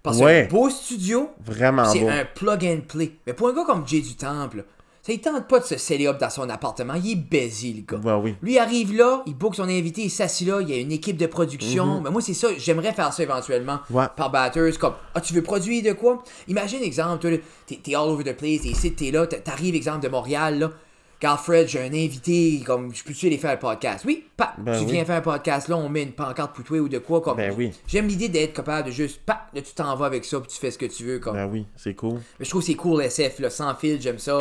Parce 0.04 0.18
que 0.18 0.24
Ouais. 0.24 0.48
c'est 0.50 0.56
un 0.56 0.60
beau 0.60 0.70
studio, 0.70 1.30
Vraiment 1.46 1.86
c'est 1.86 2.08
un 2.08 2.26
plug 2.26 2.66
and 2.66 2.82
play. 2.88 3.12
Mais 3.28 3.34
pour 3.34 3.48
un 3.50 3.54
gars 3.54 3.66
comme 3.66 3.88
Jay 3.88 4.02
du 4.02 4.16
Temple, 4.16 4.66
ça 5.04 5.14
il 5.14 5.20
tente 5.22 5.48
pas 5.48 5.60
de 5.60 5.66
se 5.66 5.78
sceller 5.78 6.08
up 6.08 6.20
dans 6.20 6.30
son 6.30 6.50
appartement, 6.50 6.94
il 6.96 7.12
est 7.12 7.16
baisé, 7.16 7.74
le 7.74 7.98
gars. 7.98 8.18
Oui. 8.18 8.36
Lui 8.42 8.58
arrive 8.58 8.96
là, 8.96 9.22
il 9.28 9.36
book 9.36 9.56
son 9.56 9.64
invité, 9.70 10.02
il 10.04 10.10
s'assit 10.10 10.48
là, 10.48 10.60
il 10.62 10.70
y 10.70 10.74
a 10.74 10.78
une 10.78 10.92
équipe 10.92 11.18
de 11.18 11.28
production. 11.28 12.02
Mais 12.02 12.10
moi, 12.10 12.22
c'est 12.22 12.34
ça, 12.34 12.48
j'aimerais 12.58 12.94
faire 12.94 13.14
ça 13.14 13.22
éventuellement. 13.24 13.80
Ouais. 13.92 14.06
par 14.16 14.32
batters. 14.32 14.78
Comme, 14.80 14.94
ah, 15.14 15.22
tu 15.22 15.34
veux 15.34 15.44
produire 15.44 15.84
de 15.84 15.94
quoi 15.94 16.24
Imagine, 16.48 16.82
exemple, 16.82 17.40
t'es 17.68 17.76
t'es 17.78 17.94
all 17.96 18.10
over 18.10 18.24
the 18.24 18.36
place, 18.36 18.62
t'es 18.62 18.70
ici, 18.70 18.94
t'es 18.94 19.12
là, 19.12 19.28
t'a- 19.28 19.38
t'arrives, 19.38 19.76
exemple, 19.76 20.00
de 20.02 20.10
Montréal, 20.10 20.58
là. 20.60 20.72
Garfred, 21.22 21.68
j'ai 21.68 21.80
un 21.80 21.94
invité, 21.94 22.64
comme, 22.66 22.94
je 22.96 23.04
peux-tu 23.04 23.28
aller 23.28 23.38
faire 23.38 23.52
un 23.52 23.58
podcast? 23.58 24.04
Oui, 24.06 24.26
pas. 24.36 24.56
Ben 24.58 24.78
tu 24.80 24.86
oui. 24.86 24.92
viens 24.94 25.06
faire 25.06 25.18
un 25.18 25.22
podcast 25.22 25.68
là, 25.68 25.78
on 25.78 25.88
met 25.88 26.02
une 26.02 26.14
pancarte 26.14 26.56
pour 26.56 26.64
toi 26.66 26.80
ou 26.80 26.90
de 26.90 26.98
quoi, 26.98 27.22
comme. 27.22 27.38
Ben 27.38 27.54
oui. 27.56 27.72
J'aime 27.88 28.08
l'idée 28.08 28.28
d'être 28.28 28.54
capable 28.54 28.88
de 28.88 28.92
juste, 28.92 29.22
pas, 29.22 29.46
là, 29.54 29.62
tu 29.62 29.72
t'en 29.74 29.96
vas 29.96 30.08
avec 30.08 30.26
ça, 30.26 30.40
puis 30.40 30.50
tu 30.52 30.58
fais 30.58 30.72
ce 30.72 30.80
que 30.80 30.88
tu 30.88 31.04
veux, 31.04 31.20
comme. 31.20 31.36
Ben 31.36 31.46
oui, 31.46 31.68
c'est 31.76 31.94
cool. 31.94 32.20
Mais 32.40 32.46
je 32.46 32.50
trouve 32.50 32.62
que 32.64 32.68
c'est 32.68 32.74
cool, 32.76 33.04
SF, 33.04 33.38
là, 33.40 33.50
sans 33.52 33.76
fil, 33.76 34.02
j'aime 34.02 34.18
ça. 34.18 34.40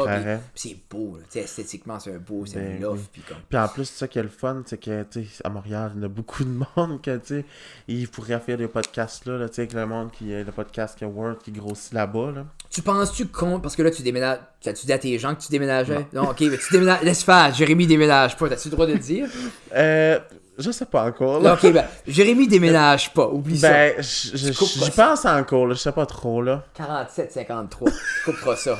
puis- 0.54 0.70
c'est 0.70 0.76
beau, 0.90 1.16
là, 1.18 1.24
tu 1.30 1.38
esthétiquement, 1.38 2.00
c'est 2.00 2.14
un 2.14 2.18
beau, 2.18 2.46
c'est 2.46 2.58
Ben 2.58 2.76
un 2.78 2.80
love, 2.80 2.98
oui. 2.98 3.08
puis 3.12 3.22
comme. 3.28 3.36
Puis 3.46 3.58
en 3.58 3.68
plus, 3.68 3.84
ça 3.84 4.08
qui 4.08 4.18
est 4.18 4.22
le 4.22 4.28
fun, 4.30 4.62
c'est 4.64 4.78
que, 4.80 5.02
tu 5.02 5.24
sais, 5.24 5.42
à 5.44 5.50
Montréal, 5.50 5.92
il 5.96 6.02
y 6.02 6.04
a 6.06 6.08
beaucoup 6.08 6.44
de 6.44 6.50
monde 6.76 7.02
que, 7.02 7.16
tu 7.18 7.26
sais, 7.26 7.44
ils 7.88 8.08
pourraient 8.08 8.40
faire 8.40 8.56
des 8.56 8.68
podcasts 8.68 9.26
là, 9.26 9.36
là 9.36 9.48
tu 9.50 9.56
sais, 9.56 9.62
avec 9.62 9.74
le 9.74 9.84
monde 9.86 10.10
qui 10.12 10.32
est 10.32 10.44
le 10.44 10.52
podcast 10.52 10.98
que 10.98 11.04
Word 11.04 11.36
qui 11.44 11.52
grossit 11.52 11.92
là-bas, 11.92 12.32
là. 12.34 12.46
Tu 12.70 12.82
penses-tu 12.82 13.26
qu'on. 13.26 13.58
Parce 13.60 13.74
que 13.76 13.82
là, 13.82 13.90
tu 13.90 14.02
déménages. 14.02 14.38
T'as-tu 14.62 14.86
dit 14.86 14.92
à 14.92 14.98
tes 14.98 15.18
gens 15.18 15.34
que 15.34 15.40
tu 15.40 15.50
déménageais? 15.50 16.06
Non, 16.12 16.30
ok, 16.30 16.40
mais 16.42 16.58
tu 16.58 16.69
déménages. 16.72 17.02
Laisse 17.02 17.22
faire, 17.22 17.52
Jérémy 17.54 17.86
déménage 17.86 18.36
pas. 18.36 18.48
T'as-tu 18.48 18.68
le 18.68 18.72
droit 18.72 18.86
de 18.86 18.92
le 18.92 18.98
dire? 18.98 19.28
Euh, 19.74 20.18
je 20.58 20.70
sais 20.70 20.86
pas 20.86 21.04
encore, 21.04 21.40
là. 21.40 21.54
Ok, 21.54 21.72
ben, 21.72 21.84
Jérémy 22.06 22.46
déménage 22.48 23.12
pas. 23.12 23.26
Oublie 23.28 23.58
ça. 23.58 23.70
Ben, 23.70 23.94
Tu 24.02 24.52
couperas 24.54 24.84
j'y 24.86 24.92
ça. 24.92 25.08
pense 25.08 25.24
encore, 25.24 25.66
là, 25.66 25.74
je 25.74 25.80
sais 25.80 25.92
pas 25.92 26.06
trop, 26.06 26.42
là. 26.42 26.64
47-53. 26.78 27.68
Tu 27.90 28.30
couperas 28.30 28.56
ça. 28.56 28.78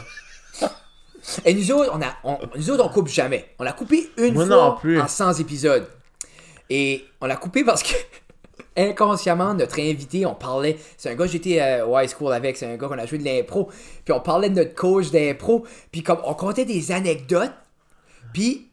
Et 1.44 1.52
nous 1.54 1.70
autres, 1.72 1.90
on 1.94 2.00
a, 2.00 2.14
on, 2.24 2.38
nous 2.56 2.70
autres, 2.70 2.84
on 2.84 2.88
coupe 2.88 3.08
jamais. 3.08 3.50
On 3.58 3.64
l'a 3.64 3.72
coupé 3.72 4.10
une 4.16 4.34
Moi 4.34 4.46
fois 4.46 4.56
non 4.56 4.76
plus. 4.76 5.00
en 5.00 5.06
100 5.06 5.34
épisodes. 5.34 5.86
Et 6.70 7.04
on 7.20 7.26
l'a 7.26 7.36
coupé 7.36 7.62
parce 7.62 7.82
que 7.82 7.94
inconsciemment, 8.76 9.52
notre 9.54 9.78
invité, 9.80 10.24
on 10.24 10.34
parlait. 10.34 10.78
C'est 10.96 11.10
un 11.10 11.14
gars 11.14 11.26
que 11.26 11.32
j'étais 11.32 11.60
euh, 11.60 11.86
au 11.86 11.98
high 11.98 12.08
school 12.08 12.32
avec, 12.32 12.56
c'est 12.56 12.66
un 12.66 12.76
gars 12.76 12.88
qu'on 12.88 12.98
a 12.98 13.06
joué 13.06 13.18
de 13.18 13.24
l'impro. 13.24 13.68
Puis 14.04 14.12
on 14.14 14.20
parlait 14.20 14.48
de 14.48 14.54
notre 14.56 14.74
coach 14.74 15.10
d'impro. 15.10 15.64
Puis 15.92 16.02
comme 16.02 16.18
on 16.24 16.34
comptait 16.34 16.64
des 16.64 16.90
anecdotes. 16.92 17.52
Puis 18.32 18.70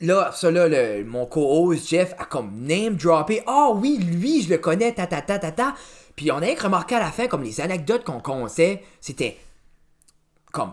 là, 0.00 0.30
ça 0.34 0.50
là, 0.50 0.68
le- 0.68 1.04
mon 1.04 1.26
co-host 1.26 1.88
Jeff 1.88 2.14
a 2.18 2.24
comme 2.24 2.50
name 2.66 2.96
droppé. 2.96 3.42
Ah 3.46 3.70
oui, 3.74 3.98
lui, 3.98 4.42
je 4.42 4.50
le 4.50 4.58
connais, 4.58 4.92
ta 4.92 5.06
ta 5.06 5.22
ta 5.22 5.38
ta 5.38 5.52
ta. 5.52 5.74
Puis 6.16 6.30
on 6.30 6.36
a 6.36 6.40
rien 6.40 6.54
remarqué 6.60 6.94
à 6.96 7.00
la 7.00 7.10
fin, 7.10 7.26
comme 7.26 7.42
les 7.42 7.60
anecdotes 7.60 8.04
qu'on 8.04 8.20
comptait, 8.20 8.82
c'était 9.00 9.38
comme 10.52 10.72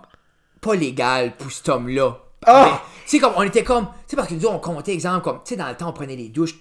pas 0.61 0.75
légal 0.75 1.35
pour 1.37 1.51
cet 1.51 1.69
homme-là. 1.69 2.17
Ah! 2.45 2.81
Sais, 3.05 3.19
comme 3.19 3.33
on 3.35 3.43
était 3.43 3.63
comme. 3.63 3.85
Tu 3.85 3.91
sais, 4.11 4.15
parce 4.15 4.27
que 4.29 4.33
nous, 4.33 4.47
on 4.47 4.59
comptait, 4.59 4.93
exemple, 4.93 5.23
comme. 5.23 5.37
Tu 5.43 5.49
sais, 5.49 5.55
dans 5.55 5.67
le 5.69 5.75
temps, 5.75 5.89
on 5.89 5.93
prenait 5.93 6.15
les 6.15 6.29
douches. 6.29 6.55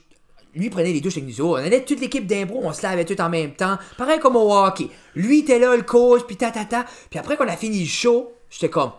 Lui 0.55 0.71
prenait 0.71 0.93
les 0.93 1.01
douches 1.01 1.19
avec 1.19 1.29
nous 1.29 1.41
autres. 1.41 1.61
On 1.61 1.65
allait 1.65 1.85
toute 1.85 2.01
l'équipe 2.01 2.27
d'impro, 2.27 2.61
on 2.63 2.73
se 2.73 2.83
lavait 2.83 3.05
tout 3.05 3.21
en 3.21 3.29
même 3.29 3.53
temps. 3.55 3.77
Pareil 3.97 4.19
comme 4.19 4.37
au 4.37 4.53
hockey. 4.57 4.89
Lui 5.15 5.41
était 5.41 5.59
là, 5.59 5.77
le 5.77 5.83
coach, 5.83 6.23
puis 6.27 6.37
ta 6.37 6.51
ta 6.51 6.65
ta. 6.65 6.85
Puis 7.11 7.19
après 7.19 7.37
qu'on 7.37 7.47
a 7.49 7.57
fini 7.57 7.81
le 7.81 7.87
show, 7.87 8.33
j'étais 8.51 8.71
comme. 8.71 8.93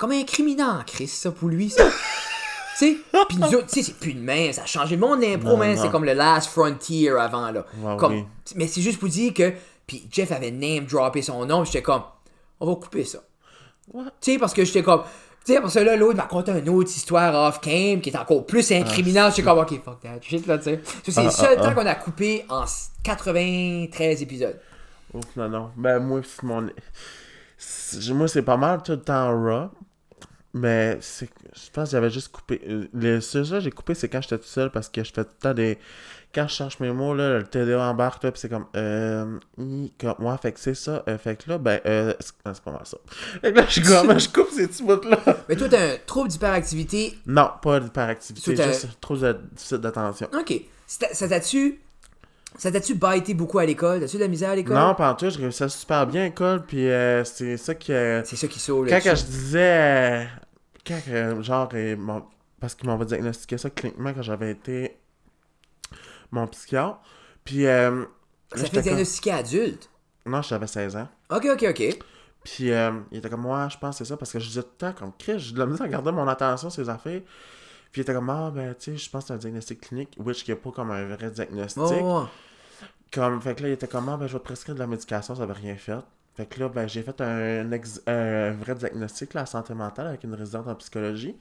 Comme 0.00 0.12
incriminant, 0.12 0.82
Chris, 0.86 1.08
ça, 1.08 1.30
pour 1.30 1.50
lui, 1.50 1.68
ça. 1.68 1.84
tu 2.78 2.86
sais, 2.86 2.96
puis 3.28 3.36
nous 3.36 3.48
autres, 3.48 3.66
tu 3.66 3.74
sais, 3.74 3.82
c'est 3.82 3.98
plus 3.98 4.14
de 4.14 4.20
même, 4.20 4.50
ça 4.50 4.62
a 4.62 4.66
changé 4.66 4.96
d'impro, 4.96 5.50
Non, 5.50 5.56
man, 5.58 5.76
c'est 5.76 5.90
comme 5.90 6.06
le 6.06 6.14
last 6.14 6.48
frontier 6.48 7.10
avant, 7.10 7.50
là. 7.50 7.66
Comme, 7.98 8.14
oui. 8.14 8.24
Mais 8.56 8.66
c'est 8.66 8.80
juste 8.80 8.98
pour 8.98 9.10
dire 9.10 9.34
que, 9.34 9.52
puis 9.86 10.08
Jeff 10.10 10.32
avait 10.32 10.52
name 10.52 10.86
droppé 10.86 11.20
son 11.20 11.44
nom, 11.44 11.66
j'étais 11.66 11.82
comme, 11.82 12.00
on 12.60 12.66
va 12.66 12.76
couper 12.76 13.04
ça. 13.04 13.18
What? 13.92 14.04
Tu 14.22 14.32
sais, 14.32 14.38
parce 14.38 14.54
que 14.54 14.64
j'étais 14.64 14.82
comme. 14.82 15.02
Tu 15.44 15.52
sais, 15.52 15.58
après 15.58 15.68
ça, 15.68 15.84
là, 15.84 15.96
l'autre 15.96 16.16
m'a 16.16 16.22
conté 16.22 16.50
une 16.52 16.70
autre 16.70 16.88
histoire 16.88 17.34
off-cam 17.34 18.00
qui 18.00 18.08
est 18.08 18.16
encore 18.16 18.46
plus 18.46 18.72
incriminante. 18.72 19.34
J'étais 19.36 19.42
comme, 19.42 19.58
ok, 19.58 19.84
fuck 19.84 20.00
that 20.00 20.22
shit, 20.22 20.46
là, 20.46 20.56
tu 20.56 20.64
sais. 20.64 20.80
C'est 21.04 21.18
Ah, 21.18 21.24
le 21.24 21.30
seul 21.30 21.56
ah, 21.58 21.62
temps 21.62 21.68
ah. 21.72 21.74
qu'on 21.74 21.86
a 21.86 21.94
coupé 21.94 22.46
en 22.48 22.64
93 23.02 24.22
épisodes. 24.22 24.58
Ouf, 25.12 25.24
non, 25.36 25.50
non. 25.50 25.70
Ben, 25.76 25.98
moi, 25.98 26.22
c'est 26.24 26.42
mon. 26.42 26.70
Moi, 28.14 28.28
c'est 28.28 28.42
pas 28.42 28.56
mal 28.56 28.82
tout 28.82 28.92
le 28.92 29.02
temps 29.02 29.28
raw. 29.28 29.68
Mais 30.52 30.98
c'est. 31.00 31.28
Je 31.54 31.70
pense 31.72 31.88
que 31.88 31.92
j'avais 31.92 32.10
juste 32.10 32.32
coupé. 32.32 32.60
euh, 32.68 32.86
Le 32.92 33.20
seul 33.20 33.48
que 33.48 33.60
j'ai 33.60 33.70
coupé, 33.70 33.94
c'est 33.94 34.08
quand 34.08 34.20
j'étais 34.20 34.38
tout 34.38 34.44
seul 34.48 34.70
parce 34.70 34.88
que 34.88 35.04
je 35.04 35.12
fais 35.12 35.22
tout 35.24 35.30
le 35.38 35.42
temps 35.42 35.54
des. 35.54 35.78
Quand 36.34 36.46
je 36.48 36.54
cherche 36.54 36.78
mes 36.80 36.90
mots, 36.92 37.14
là, 37.14 37.38
le 37.38 37.44
TDA 37.44 37.80
embarque, 37.88 38.22
là, 38.24 38.32
pis 38.32 38.40
c'est 38.40 38.48
comme. 38.48 38.66
Euh. 38.76 39.38
Comme. 40.00 40.14
Ouais, 40.18 40.34
fait 40.42 40.52
que 40.52 40.60
c'est 40.60 40.74
ça. 40.74 41.04
euh, 41.08 41.18
fait 41.18 41.36
que 41.36 41.50
là, 41.50 41.58
ben. 41.58 41.80
Euh, 41.86 42.14
c'est 42.20 42.34
pas 42.62 42.72
mal 42.72 42.80
ça. 42.84 42.96
Fait 43.42 43.52
que 43.52 43.58
là, 43.58 43.64
je 43.68 43.80
comme. 44.06 44.18
Je 44.18 44.28
coupe 44.28 44.50
ces 44.50 44.66
petits 44.66 44.82
bouts-là. 44.82 45.18
Mais 45.48 45.54
toi, 45.56 45.68
t'as 45.68 45.94
un 45.94 45.96
trouble 46.06 46.28
d'hyperactivité? 46.28 47.16
Non, 47.26 47.50
pas 47.62 47.78
d'hyperactivité. 47.80 48.56
Juste 48.56 49.00
trop 49.00 49.16
de 49.16 49.32
déficit 49.52 49.76
d'attention. 49.80 50.28
Ok. 50.36 50.54
Ça 50.86 51.28
t'a-tu. 51.28 51.80
Ça 52.58 52.72
t'a-tu 52.72 52.96
baité 52.96 53.32
beaucoup 53.32 53.60
à 53.60 53.64
l'école? 53.64 54.00
T'as-tu 54.00 54.16
de 54.16 54.22
la 54.22 54.28
misère 54.28 54.50
à 54.50 54.56
l'école? 54.56 54.74
Non, 54.76 54.94
pendant 54.96 55.14
tout, 55.14 55.30
je 55.30 55.38
réussissais 55.38 55.68
super 55.68 56.04
bien 56.08 56.22
à 56.22 56.24
l'école, 56.24 56.64
puis 56.66 56.88
euh, 56.90 57.22
c'est 57.24 57.56
ça 57.56 57.76
qui. 57.76 57.92
euh, 57.92 58.22
C'est 58.24 58.34
ça 58.34 58.48
qui 58.48 58.58
sauve 58.58 58.86
Quand 58.86 58.96
là 58.96 59.00
que 59.00 59.14
je 59.14 59.22
disais. 59.24 60.28
Quand 61.04 61.42
genre, 61.42 61.68
euh, 61.74 61.96
mon- 61.96 62.24
parce 62.60 62.74
qu'ils 62.74 62.88
m'ont 62.88 62.98
diagnostiqué 63.04 63.56
ça 63.58 63.70
cliniquement 63.70 64.12
quand 64.12 64.22
j'avais 64.22 64.50
été 64.50 64.98
mon 66.30 66.46
psychiatre. 66.48 67.00
Puis. 67.44 67.66
euh, 67.66 68.04
Ça 68.54 68.64
fait 68.64 68.70
comme- 68.70 68.82
diagnostiquer 68.82 69.32
adulte? 69.32 69.90
Non, 70.26 70.42
j'avais 70.42 70.66
16 70.66 70.96
ans. 70.96 71.08
Ok, 71.30 71.46
ok, 71.52 71.66
ok. 71.70 71.98
Puis 72.44 72.70
euh, 72.72 72.92
il 73.10 73.18
était 73.18 73.28
comme, 73.30 73.42
moi, 73.42 73.68
je 73.68 73.76
pense 73.78 73.98
que 73.98 74.04
c'est 74.04 74.08
ça, 74.08 74.16
parce 74.16 74.32
que 74.32 74.38
je 74.38 74.46
disais 74.48 74.62
tout 74.62 74.68
le 74.72 74.78
temps, 74.78 74.92
comme, 74.92 75.12
Chris, 75.18 75.38
j'ai 75.38 75.52
de 75.54 75.58
la 75.58 75.66
misère 75.66 75.86
à 75.86 75.88
garder 75.88 76.10
mon 76.12 76.26
attention 76.26 76.70
sur 76.70 76.82
ces 76.84 76.88
affaires. 76.90 77.20
Puis 77.92 78.00
il 78.00 78.02
était 78.02 78.14
comme, 78.14 78.30
ah, 78.30 78.50
ben, 78.54 78.74
tu 78.74 78.92
sais, 78.92 78.96
je 78.96 79.10
pense 79.10 79.24
que 79.24 79.28
c'est 79.28 79.34
un 79.34 79.38
diagnostic 79.38 79.80
clinique, 79.80 80.16
which 80.18 80.44
qui 80.44 80.50
est 80.52 80.56
pas 80.56 80.70
comme 80.70 80.90
un 80.90 81.04
vrai 81.14 81.30
diagnostic. 81.30 81.82
Oh. 82.02 82.26
Comme, 83.12 83.40
fait 83.42 83.54
que 83.56 83.62
là, 83.64 83.68
il 83.68 83.72
était 83.72 83.88
comme, 83.88 84.08
ah, 84.08 84.16
ben, 84.16 84.26
je 84.26 84.32
vais 84.34 84.38
te 84.38 84.44
prescrire 84.44 84.74
de 84.74 84.80
la 84.80 84.86
médication, 84.86 85.34
ça 85.34 85.42
avait 85.42 85.52
rien 85.52 85.76
fait. 85.76 85.98
Fait 86.40 86.46
que 86.46 86.60
là, 86.60 86.68
ben, 86.70 86.88
j'ai 86.88 87.02
fait 87.02 87.20
un, 87.20 87.70
ex- 87.72 88.00
un 88.06 88.52
vrai 88.52 88.74
diagnostic, 88.74 89.36
à 89.36 89.44
santé 89.44 89.74
mentale, 89.74 90.06
avec 90.06 90.24
une 90.24 90.34
résidente 90.34 90.68
en 90.68 90.74
psychologie. 90.76 91.36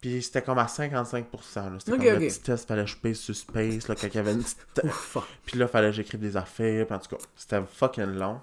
Puis 0.00 0.22
c'était 0.22 0.42
comme 0.42 0.58
à 0.58 0.64
55%. 0.66 1.22
là. 1.54 1.72
C'était 1.78 1.92
Ok, 1.92 1.98
comme 1.98 2.06
ok. 2.14 2.20
le 2.20 2.26
petit 2.26 2.40
test, 2.40 2.66
fallait 2.66 2.84
que 2.84 2.90
je 2.90 2.96
paye 2.96 3.14
sur 3.14 3.34
Space, 3.36 3.86
là, 3.88 3.94
quand 3.94 4.08
il 4.08 4.14
y 4.14 4.18
avait 4.18 4.32
une 4.32 4.42
petite... 4.42 4.58
Puis 5.46 5.58
là, 5.58 5.68
fallait 5.68 5.90
que 5.90 5.92
j'écrive 5.96 6.20
des 6.20 6.36
affaires. 6.36 6.84
Puis 6.86 6.94
en 6.96 6.98
tout 6.98 7.16
cas, 7.16 7.22
c'était 7.36 7.60
fucking 7.72 8.06
long. 8.16 8.40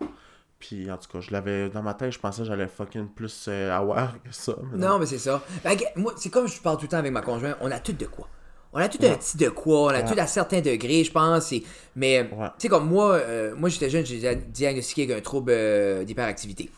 Puis 0.59 0.89
en 0.91 0.97
tout 0.97 1.09
cas, 1.11 1.19
je 1.19 1.31
l'avais 1.31 1.69
dans 1.69 1.81
ma 1.81 1.93
tête, 1.93 2.11
je 2.13 2.19
pensais 2.19 2.43
que 2.43 2.47
j'allais 2.47 2.67
fucking 2.67 3.07
plus 3.09 3.47
euh, 3.49 3.71
avoir 3.75 4.13
que 4.23 4.31
ça. 4.31 4.53
mais 4.71 4.77
Non, 4.77 4.97
mais 4.99 5.07
c'est 5.07 5.17
ça. 5.19 5.43
Ben, 5.63 5.75
moi, 5.95 6.13
c'est 6.17 6.29
comme 6.29 6.47
je 6.47 6.61
parle 6.61 6.77
tout 6.77 6.83
le 6.83 6.89
temps 6.89 6.97
avec 6.97 7.11
ma 7.11 7.21
conjointe, 7.21 7.57
on 7.61 7.69
a 7.71 7.79
tout 7.79 7.93
de 7.93 8.05
quoi. 8.05 8.27
On 8.73 8.79
a 8.79 8.87
tout 8.87 8.99
un 9.05 9.15
petit 9.15 9.35
de 9.37 9.49
quoi, 9.49 9.81
on 9.83 9.87
a 9.89 10.01
tout 10.01 10.17
à 10.17 10.27
certains 10.27 10.61
degrés, 10.61 11.03
je 11.03 11.11
pense. 11.11 11.51
et- 11.51 11.63
Mais, 11.95 12.21
Ouais. 12.21 12.47
tu 12.57 12.63
sais, 12.63 12.67
comme 12.69 12.87
moi, 12.87 13.15
euh, 13.15 13.53
moi 13.57 13.67
j'étais 13.69 13.89
jeune, 13.89 14.05
j'ai 14.05 14.17
dia- 14.19 14.35
diagnostiqué 14.35 15.03
avec 15.03 15.17
un 15.17 15.21
trouble 15.21 15.51
euh, 15.53 16.03
d'hyperactivité. 16.05 16.69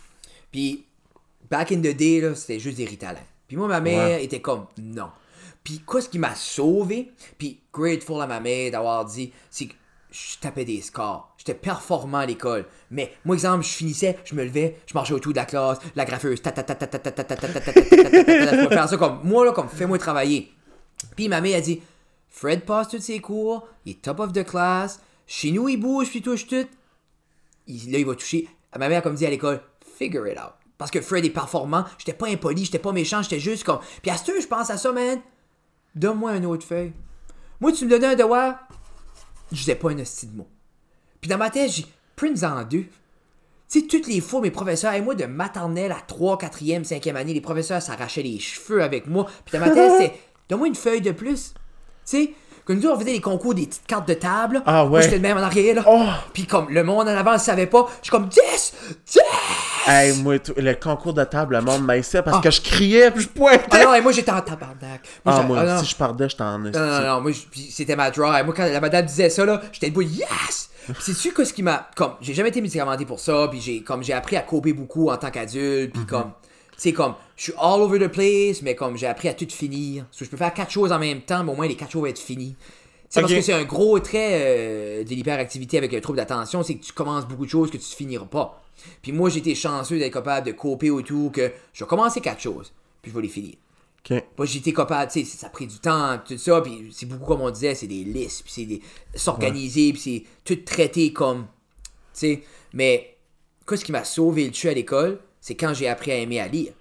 Puis, 0.52 0.86
back 1.52 1.72
in 1.72 1.78
the 1.82 1.96
day, 1.96 2.20
là, 2.22 2.34
c'était 2.36 2.60
juste 2.60 2.78
des 2.78 2.86
Ritalin. 2.86 3.20
Puis 3.48 3.58
moi, 3.58 3.68
ma 3.68 3.80
mère 3.80 4.18
Ouais. 4.18 4.24
était 4.24 4.42
comme, 4.42 4.66
non. 4.82 5.10
Puis, 5.64 5.80
quoi, 5.86 6.02
ce 6.02 6.10
qui 6.10 6.18
m'a 6.20 6.34
sauvé, 6.36 7.12
puis 7.38 7.60
grateful 7.72 8.22
à 8.22 8.28
ma 8.28 8.40
mère 8.40 8.72
d'avoir 8.72 9.06
dit, 9.06 9.32
c'est 9.52 9.68
que 9.68 9.74
je 10.12 10.38
tapais 10.42 10.66
des 10.66 10.82
scores. 10.82 11.34
J'étais 11.38 11.54
performant 11.54 12.20
à 12.20 12.26
l'école. 12.26 12.66
Mais, 12.92 13.14
moi, 13.26 13.36
exemple, 13.36 13.64
je 13.64 13.70
finissais, 13.70 14.18
je 14.26 14.34
me 14.36 14.44
levais, 14.44 14.78
je 14.88 14.94
marchais 14.96 15.14
autour 15.14 15.32
de 15.32 15.38
la 15.38 15.46
classe, 15.46 15.78
la 15.96 16.06
graffeuse, 16.06 16.42
ta 16.42 16.52
ta 16.52 16.64
ta 16.64 16.76
ta 16.76 16.88
ta 16.88 17.00
ta 17.00 17.12
ta 17.12 17.24
ta 17.24 17.36
ta 17.36 17.36
ta 17.36 17.60
ta 17.62 17.62
ta 17.62 17.72
ta 17.72 17.72
ta 17.72 18.24
ta 18.24 18.46
ta 18.46 18.58
ta 18.58 18.70
faire 18.70 18.90
ça 18.90 18.98
comme, 18.98 19.20
moi, 19.24 19.46
là, 19.46 19.52
comme, 19.52 19.70
fais-moi 19.70 19.98
travailler. 20.00 20.52
Puis 21.16 21.28
ma 21.30 21.42
mère 21.42 21.58
a 21.58 21.62
dit 21.62 21.82
Fred 22.30 22.66
passe 22.66 22.90
tous 22.90 23.00
ses 23.00 23.20
cours, 23.20 23.68
il 23.86 23.92
est 23.94 24.02
top 24.02 24.20
of 24.20 24.34
the 24.34 24.44
class, 24.44 25.00
chez 25.28 25.52
nous 25.52 25.70
il 25.70 25.78
bouge 25.78 26.10
puis 26.10 26.22
touche 26.22 26.48
tout. 26.48 26.68
Il- 27.68 27.92
là 27.92 28.00
il 28.00 28.06
va 28.06 28.16
toucher. 28.16 28.48
Ma 28.78 28.90
mère 28.90 29.02
comme 29.04 29.16
dit 29.16 29.26
à 29.26 29.30
l'école 29.30 29.62
Figure 29.98 30.28
it 30.28 30.38
out. 30.38 30.54
Parce 30.78 30.90
que 30.92 31.02
Fred 31.02 31.24
est 31.24 31.30
performant, 31.30 31.86
j'étais 31.98 32.14
pas 32.14 32.28
impoli, 32.28 32.66
j'étais 32.66 32.80
pas 32.80 32.92
méchant, 32.92 33.22
j'étais 33.22 33.40
juste 33.40 33.64
comme. 33.64 33.80
Puis 34.02 34.12
à 34.12 34.18
ce 34.18 34.32
je 34.42 34.48
pense 34.48 34.70
à 34.70 34.78
ça, 34.78 34.92
man. 34.92 35.20
Donne-moi 35.96 36.32
un 36.32 36.44
autre 36.44 36.66
feuille. 36.66 36.92
Moi, 37.62 37.72
tu 37.72 37.86
me 37.86 37.90
donnais 37.92 38.08
un 38.08 38.16
devoir, 38.16 38.58
je 39.52 39.58
disais 39.60 39.76
pas 39.76 39.92
un 39.92 40.00
hostie 40.00 40.28
de 40.28 40.36
mot. 40.36 40.48
Puis 41.22 41.30
dans 41.30 41.38
ma 41.38 41.50
tête, 41.52 41.72
j'ai 41.72 41.86
prends-en 42.16 42.64
deux. 42.64 42.86
Tu 43.70 43.80
sais, 43.80 43.88
toutes 43.88 44.08
les 44.08 44.20
fois, 44.20 44.42
mes 44.42 44.52
professeurs, 44.52 44.94
et 44.94 45.02
moi, 45.02 45.16
de 45.16 45.26
maternelle 45.26 45.92
à 45.92 46.02
3, 46.06 46.38
4e, 46.38 46.84
5e 46.84 47.16
année, 47.16 47.34
les 47.34 47.42
professeurs 47.42 47.82
s'arrachaient 47.82 48.24
les 48.24 48.40
cheveux 48.40 48.84
avec 48.84 49.08
moi. 49.08 49.28
Puis 49.46 49.58
dans 49.58 49.64
ma 49.66 49.72
tête, 49.72 49.92
c'est 49.98 50.14
donne-moi 50.50 50.68
une 50.68 50.76
feuille 50.76 51.02
de 51.02 51.12
plus. 51.12 51.54
Tu 51.54 52.18
sais, 52.18 52.34
comme 52.66 52.80
nous, 52.80 52.90
on 52.90 52.98
faisait 52.98 53.12
des 53.14 53.20
concours, 53.22 53.54
des 53.54 53.66
petites 53.66 53.86
cartes 53.86 54.08
de 54.08 54.14
table. 54.14 54.62
Ah 54.66 54.86
Moi, 54.86 54.92
ouais. 55.00 55.02
j'étais 55.04 55.18
le 55.18 55.22
même 55.22 55.38
en 55.38 55.42
arrière, 55.42 55.76
là. 55.76 55.84
Oh! 55.86 56.06
Puis 56.34 56.46
comme 56.46 56.70
le 56.70 56.84
monde 56.84 57.08
en 57.10 57.16
avant 57.16 57.34
ne 57.34 57.38
savait 57.38 57.68
pas, 57.68 57.88
je 58.00 58.06
suis 58.06 58.12
comme 58.12 58.28
10! 58.30 58.40
10! 59.06 59.20
Hey, 59.86 60.16
moi, 60.22 60.36
le 60.56 60.74
concours 60.76 61.14
de 61.14 61.24
table, 61.26 61.56
le 61.58 61.62
monde 61.62 61.84
m'haïssait 61.84 62.22
parce 62.22 62.38
Ah. 62.38 62.42
que 62.42 62.50
je 62.52 62.62
criais 62.62 63.12
puis 63.12 63.24
je 63.24 63.28
pointais. 63.30 63.66
Ah 63.72 63.84
non, 63.84 63.94
et 63.96 64.00
moi, 64.02 64.14
j'étais 64.14 64.32
en 64.32 64.40
tabarnak. 64.40 65.02
Ah, 65.26 65.42
moi, 65.44 65.60
ah, 65.60 65.80
si 65.80 65.88
je 65.92 65.96
pardais, 65.98 66.30
j'étais 66.30 66.42
en 66.44 66.60
Non, 66.60 66.72
non, 66.72 67.02
non, 67.02 67.22
moi, 67.22 67.32
c'était 67.70 67.98
ma 67.98 68.10
draw. 68.10 68.34
Et 68.38 68.44
moi, 68.44 68.54
quand 68.56 68.66
la 68.66 68.80
madame 68.80 69.06
disait 69.06 69.30
ça, 69.30 69.44
là, 69.46 69.62
j'étais 69.74 69.90
debout, 69.90 70.02
yes! 70.04 70.70
Puis 70.86 70.96
c'est-tu 71.02 71.32
que 71.34 71.44
ce 71.44 71.52
qui 71.54 71.64
m'a. 71.64 71.90
Comme, 71.98 72.14
j'ai 72.22 72.34
jamais 72.34 72.50
été 72.50 72.62
médicamenté 72.62 73.06
pour 73.06 73.20
ça, 73.20 73.48
puis 73.50 73.60
j'ai, 73.60 73.82
comme, 73.84 74.04
j'ai 74.04 74.14
appris 74.14 74.38
à 74.38 74.42
coper 74.42 74.72
beaucoup 74.74 75.10
en 75.10 75.18
tant 75.18 75.32
qu'adulte, 75.32 75.92
puis 75.94 76.06
comme. 76.06 76.32
C'est 76.78 76.94
comme, 76.94 77.16
je 77.36 77.44
suis 77.44 77.54
all 77.58 77.82
over 77.82 78.00
the 78.00 78.12
place, 78.12 78.62
mais 78.62 78.76
comme 78.76 78.98
j'ai 78.98 79.08
appris 79.08 79.28
à 79.28 79.34
tout 79.34 79.48
finir. 79.50 80.06
So, 80.12 80.26
je 80.26 80.30
peux 80.30 80.38
faire 80.38 80.54
quatre 80.54 80.72
choses 80.72 80.92
en 80.92 81.00
même 81.00 81.22
temps, 81.22 81.44
mais 81.44 81.52
au 81.52 81.56
moins 81.56 81.68
les 81.68 81.76
quatre 81.76 81.92
choses 81.92 82.02
vont 82.02 82.08
être 82.08 82.20
finies. 82.20 82.56
C'est 83.10 83.22
parce 83.22 83.34
que 83.34 83.42
c'est 83.42 83.54
un 83.54 83.64
gros 83.64 84.00
trait 84.00 84.32
euh, 84.32 85.04
de 85.04 85.10
l'hyperactivité 85.10 85.78
avec 85.78 85.94
un 85.94 86.00
trouble 86.00 86.18
d'attention, 86.18 86.64
c'est 86.64 86.76
que 86.76 86.84
tu 86.84 86.94
commences 86.94 87.28
beaucoup 87.28 87.46
de 87.46 87.52
choses 87.52 87.70
que 87.70 87.78
tu 87.78 87.96
finiras 87.96 88.26
pas. 88.26 88.64
Puis 89.04 89.12
moi, 89.12 89.30
j'étais 89.30 89.54
chanceux 89.54 90.00
d'être 90.00 90.14
capable 90.14 90.48
de 90.48 90.52
coper 90.52 90.90
autour 90.90 91.32
que 91.32 91.52
je 91.74 91.84
vais 91.84 91.88
commencer 91.88 92.22
quatre 92.22 92.42
choses, 92.42 92.74
puis 93.04 93.12
je 93.12 93.16
vais 93.16 93.22
les 93.22 93.30
finir. 93.30 93.54
Ok. 94.10 94.24
Moi, 94.38 94.48
j'étais 94.48 94.74
capable, 94.74 95.12
tu 95.12 95.24
sais, 95.24 95.38
ça 95.38 95.48
a 95.48 95.50
pris 95.52 95.68
du 95.68 95.78
temps, 95.78 96.20
tout 96.28 96.38
ça, 96.38 96.60
puis 96.62 96.90
c'est 96.92 97.06
beaucoup 97.06 97.26
comme 97.26 97.42
on 97.42 97.52
disait, 97.52 97.76
c'est 97.76 97.88
des 97.88 98.04
listes, 98.04 98.44
puis 98.44 98.52
c'est 98.52 98.66
des 98.66 98.82
s'organiser, 99.14 99.94
puis 99.94 100.02
c'est 100.02 100.24
tout 100.44 100.62
traité 100.64 101.14
comme, 101.14 101.46
tu 102.14 102.20
sais. 102.20 102.44
Mais, 102.74 103.16
quoi, 103.66 103.78
ce 103.78 103.86
qui 103.86 103.92
m'a 103.92 104.04
sauvé 104.04 104.46
le 104.46 104.50
dessus 104.50 104.70
à 104.70 104.74
l'école, 104.74 105.20
c'est 105.44 105.56
quand 105.56 105.74
j'ai 105.74 105.90
appris 105.90 106.12
à 106.14 106.16
aimer 106.16 106.40
à 106.40 106.48
lire. 106.48 106.72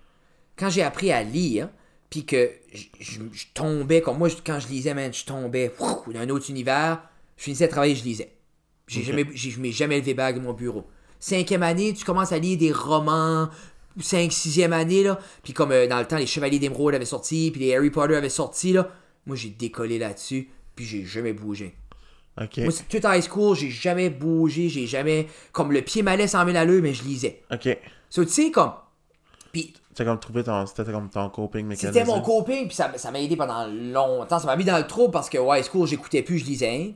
Quand 0.56 0.70
j'ai 0.70 0.82
appris 0.82 1.10
à 1.10 1.24
lire, 1.24 1.68
puis 2.10 2.24
que 2.24 2.48
je, 2.72 2.84
je- 3.00 3.20
je 3.32 3.46
tombais, 3.54 4.00
comme 4.02 4.18
moi, 4.18 4.28
je- 4.28 4.36
quand 4.46 4.60
je 4.60 4.68
lisais, 4.68 4.94
man, 4.94 5.12
je 5.12 5.24
tombais 5.24 5.72
dans 5.80 6.20
un 6.20 6.28
autre 6.28 6.48
univers, 6.48 7.02
je 7.36 7.42
finissais 7.42 7.66
de 7.66 7.72
travailler, 7.72 7.96
je 7.96 8.04
lisais. 8.04 8.30
J'ai 8.86 9.02
jamais, 9.02 9.24
j'ai- 9.34 9.50
je 9.50 9.58
m'ai 9.60 9.72
jamais 9.72 9.98
levé 9.98 10.14
bague 10.14 10.36
de 10.36 10.40
mon 10.40 10.52
bureau. 10.52 10.84
Cinquième 11.18 11.64
année, 11.64 11.92
tu 11.92 12.04
commences 12.04 12.30
à 12.30 12.38
lire 12.38 12.56
des 12.56 12.70
romans, 12.70 13.48
cinq, 14.00 14.30
sixième 14.32 14.72
année, 14.72 15.02
là. 15.02 15.18
Puis 15.42 15.52
comme 15.54 15.72
euh, 15.72 15.88
dans 15.88 15.98
le 15.98 16.06
temps, 16.06 16.18
les 16.18 16.26
Chevaliers 16.26 16.60
d'Émeraude 16.60 16.94
avaient 16.94 17.04
sorti, 17.04 17.50
puis 17.50 17.62
les 17.62 17.74
Harry 17.74 17.90
Potter 17.90 18.14
avaient 18.14 18.28
sorti, 18.28 18.72
là. 18.72 18.90
Moi, 19.26 19.34
j'ai 19.36 19.48
décollé 19.48 19.98
là-dessus, 19.98 20.48
puis 20.76 20.84
j'ai 20.84 21.04
jamais 21.04 21.32
bougé. 21.32 21.74
Ok. 22.40 22.58
Moi, 22.58 22.70
c'est 22.72 22.88
tout 22.88 23.04
high 23.06 23.22
school, 23.22 23.56
j'ai 23.56 23.70
jamais 23.70 24.08
bougé, 24.10 24.68
j'ai 24.68 24.86
jamais... 24.86 25.26
Comme 25.52 25.72
le 25.72 25.82
pied 25.82 26.02
m'allait 26.02 26.26
100 26.28 26.44
000 26.46 26.56
à 26.56 26.64
l'heure, 26.64 26.80
mais 26.82 26.94
je 26.94 27.02
lisais. 27.04 27.42
Ok. 27.52 27.68
So, 28.12 28.26
tu 28.26 28.30
sais, 28.30 28.50
comme... 28.50 28.72
Puis 29.52 29.72
C'est 29.96 30.04
comme 30.04 30.20
trouver 30.20 30.44
ton. 30.44 30.66
C'était 30.66 30.92
comme 30.92 31.08
ton 31.08 31.30
coping 31.30 31.64
mécanisme. 31.64 31.98
c'était 31.98 32.04
mon 32.04 32.20
coping, 32.20 32.66
puis 32.66 32.76
ça 32.76 32.92
ça 32.96 33.10
m'a 33.10 33.18
aidé 33.18 33.36
pendant 33.36 33.66
longtemps. 33.66 34.38
Ça 34.38 34.46
m'a 34.46 34.54
mis 34.54 34.66
dans 34.66 34.76
le 34.76 34.86
trou 34.86 35.08
parce 35.08 35.30
que, 35.30 35.38
ouais, 35.38 35.62
school, 35.62 35.88
j'écoutais 35.88 36.20
plus, 36.20 36.36
je 36.36 36.44
lisais 36.44 36.68
rien. 36.68 36.92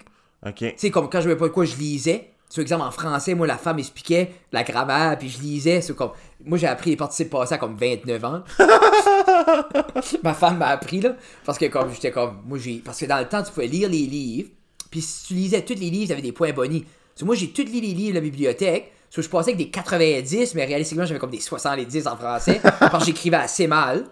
Ok. 0.46 0.56
Tu 0.56 0.72
sais, 0.76 0.90
comme 0.90 1.08
quand 1.08 1.20
je 1.20 1.22
savais 1.22 1.36
pas 1.36 1.48
de 1.48 1.52
quoi 1.54 1.64
je 1.64 1.74
lisais. 1.76 2.32
Sur 2.50 2.60
exemple, 2.60 2.84
en 2.84 2.90
français, 2.90 3.34
moi, 3.34 3.46
la 3.46 3.56
femme 3.56 3.78
expliquait 3.78 4.30
la 4.52 4.62
grammaire, 4.62 5.16
puis 5.18 5.30
je 5.30 5.40
lisais. 5.40 5.80
C'est 5.80 5.96
comme... 5.96 6.10
Moi, 6.44 6.58
j'ai 6.58 6.66
appris 6.66 6.90
les 6.90 6.96
participes 6.96 7.30
passés 7.30 7.54
à 7.54 7.58
comme 7.58 7.76
29 7.76 8.24
ans. 8.24 8.42
Ma 10.22 10.34
femme 10.34 10.58
m'a 10.58 10.66
appris, 10.66 11.00
là. 11.00 11.16
Parce 11.46 11.56
que, 11.56 11.64
comme, 11.64 11.94
j'étais 11.94 12.10
comme... 12.10 12.42
Moi, 12.46 12.58
j'ai... 12.58 12.80
Parce 12.84 13.00
que 13.00 13.06
dans 13.06 13.18
le 13.18 13.26
temps, 13.26 13.42
tu 13.42 13.52
pouvais 13.52 13.68
lire 13.68 13.88
les 13.88 14.04
livres. 14.06 14.50
Puis 14.90 15.00
si 15.00 15.28
tu 15.28 15.34
lisais 15.34 15.62
tous 15.62 15.74
les 15.80 15.88
livres, 15.88 16.10
t'avais 16.10 16.20
des 16.20 16.32
points 16.32 16.52
bonus. 16.52 16.82
Moi, 17.22 17.34
j'ai 17.34 17.50
tous 17.50 17.64
lu 17.64 17.80
les 17.80 17.94
livres 17.94 18.10
de 18.10 18.16
la 18.16 18.20
bibliothèque. 18.20 18.92
So, 19.10 19.22
je 19.22 19.28
passais 19.28 19.50
avec 19.52 19.58
des 19.58 19.70
90, 19.70 20.54
mais 20.54 20.64
réalistiquement, 20.64 21.06
j'avais 21.06 21.20
comme 21.20 21.30
des 21.30 21.40
70 21.40 22.06
en 22.06 22.16
français. 22.16 22.60
parce 22.62 22.98
que 22.98 23.06
j'écrivais 23.06 23.36
assez 23.36 23.66
mal. 23.66 24.04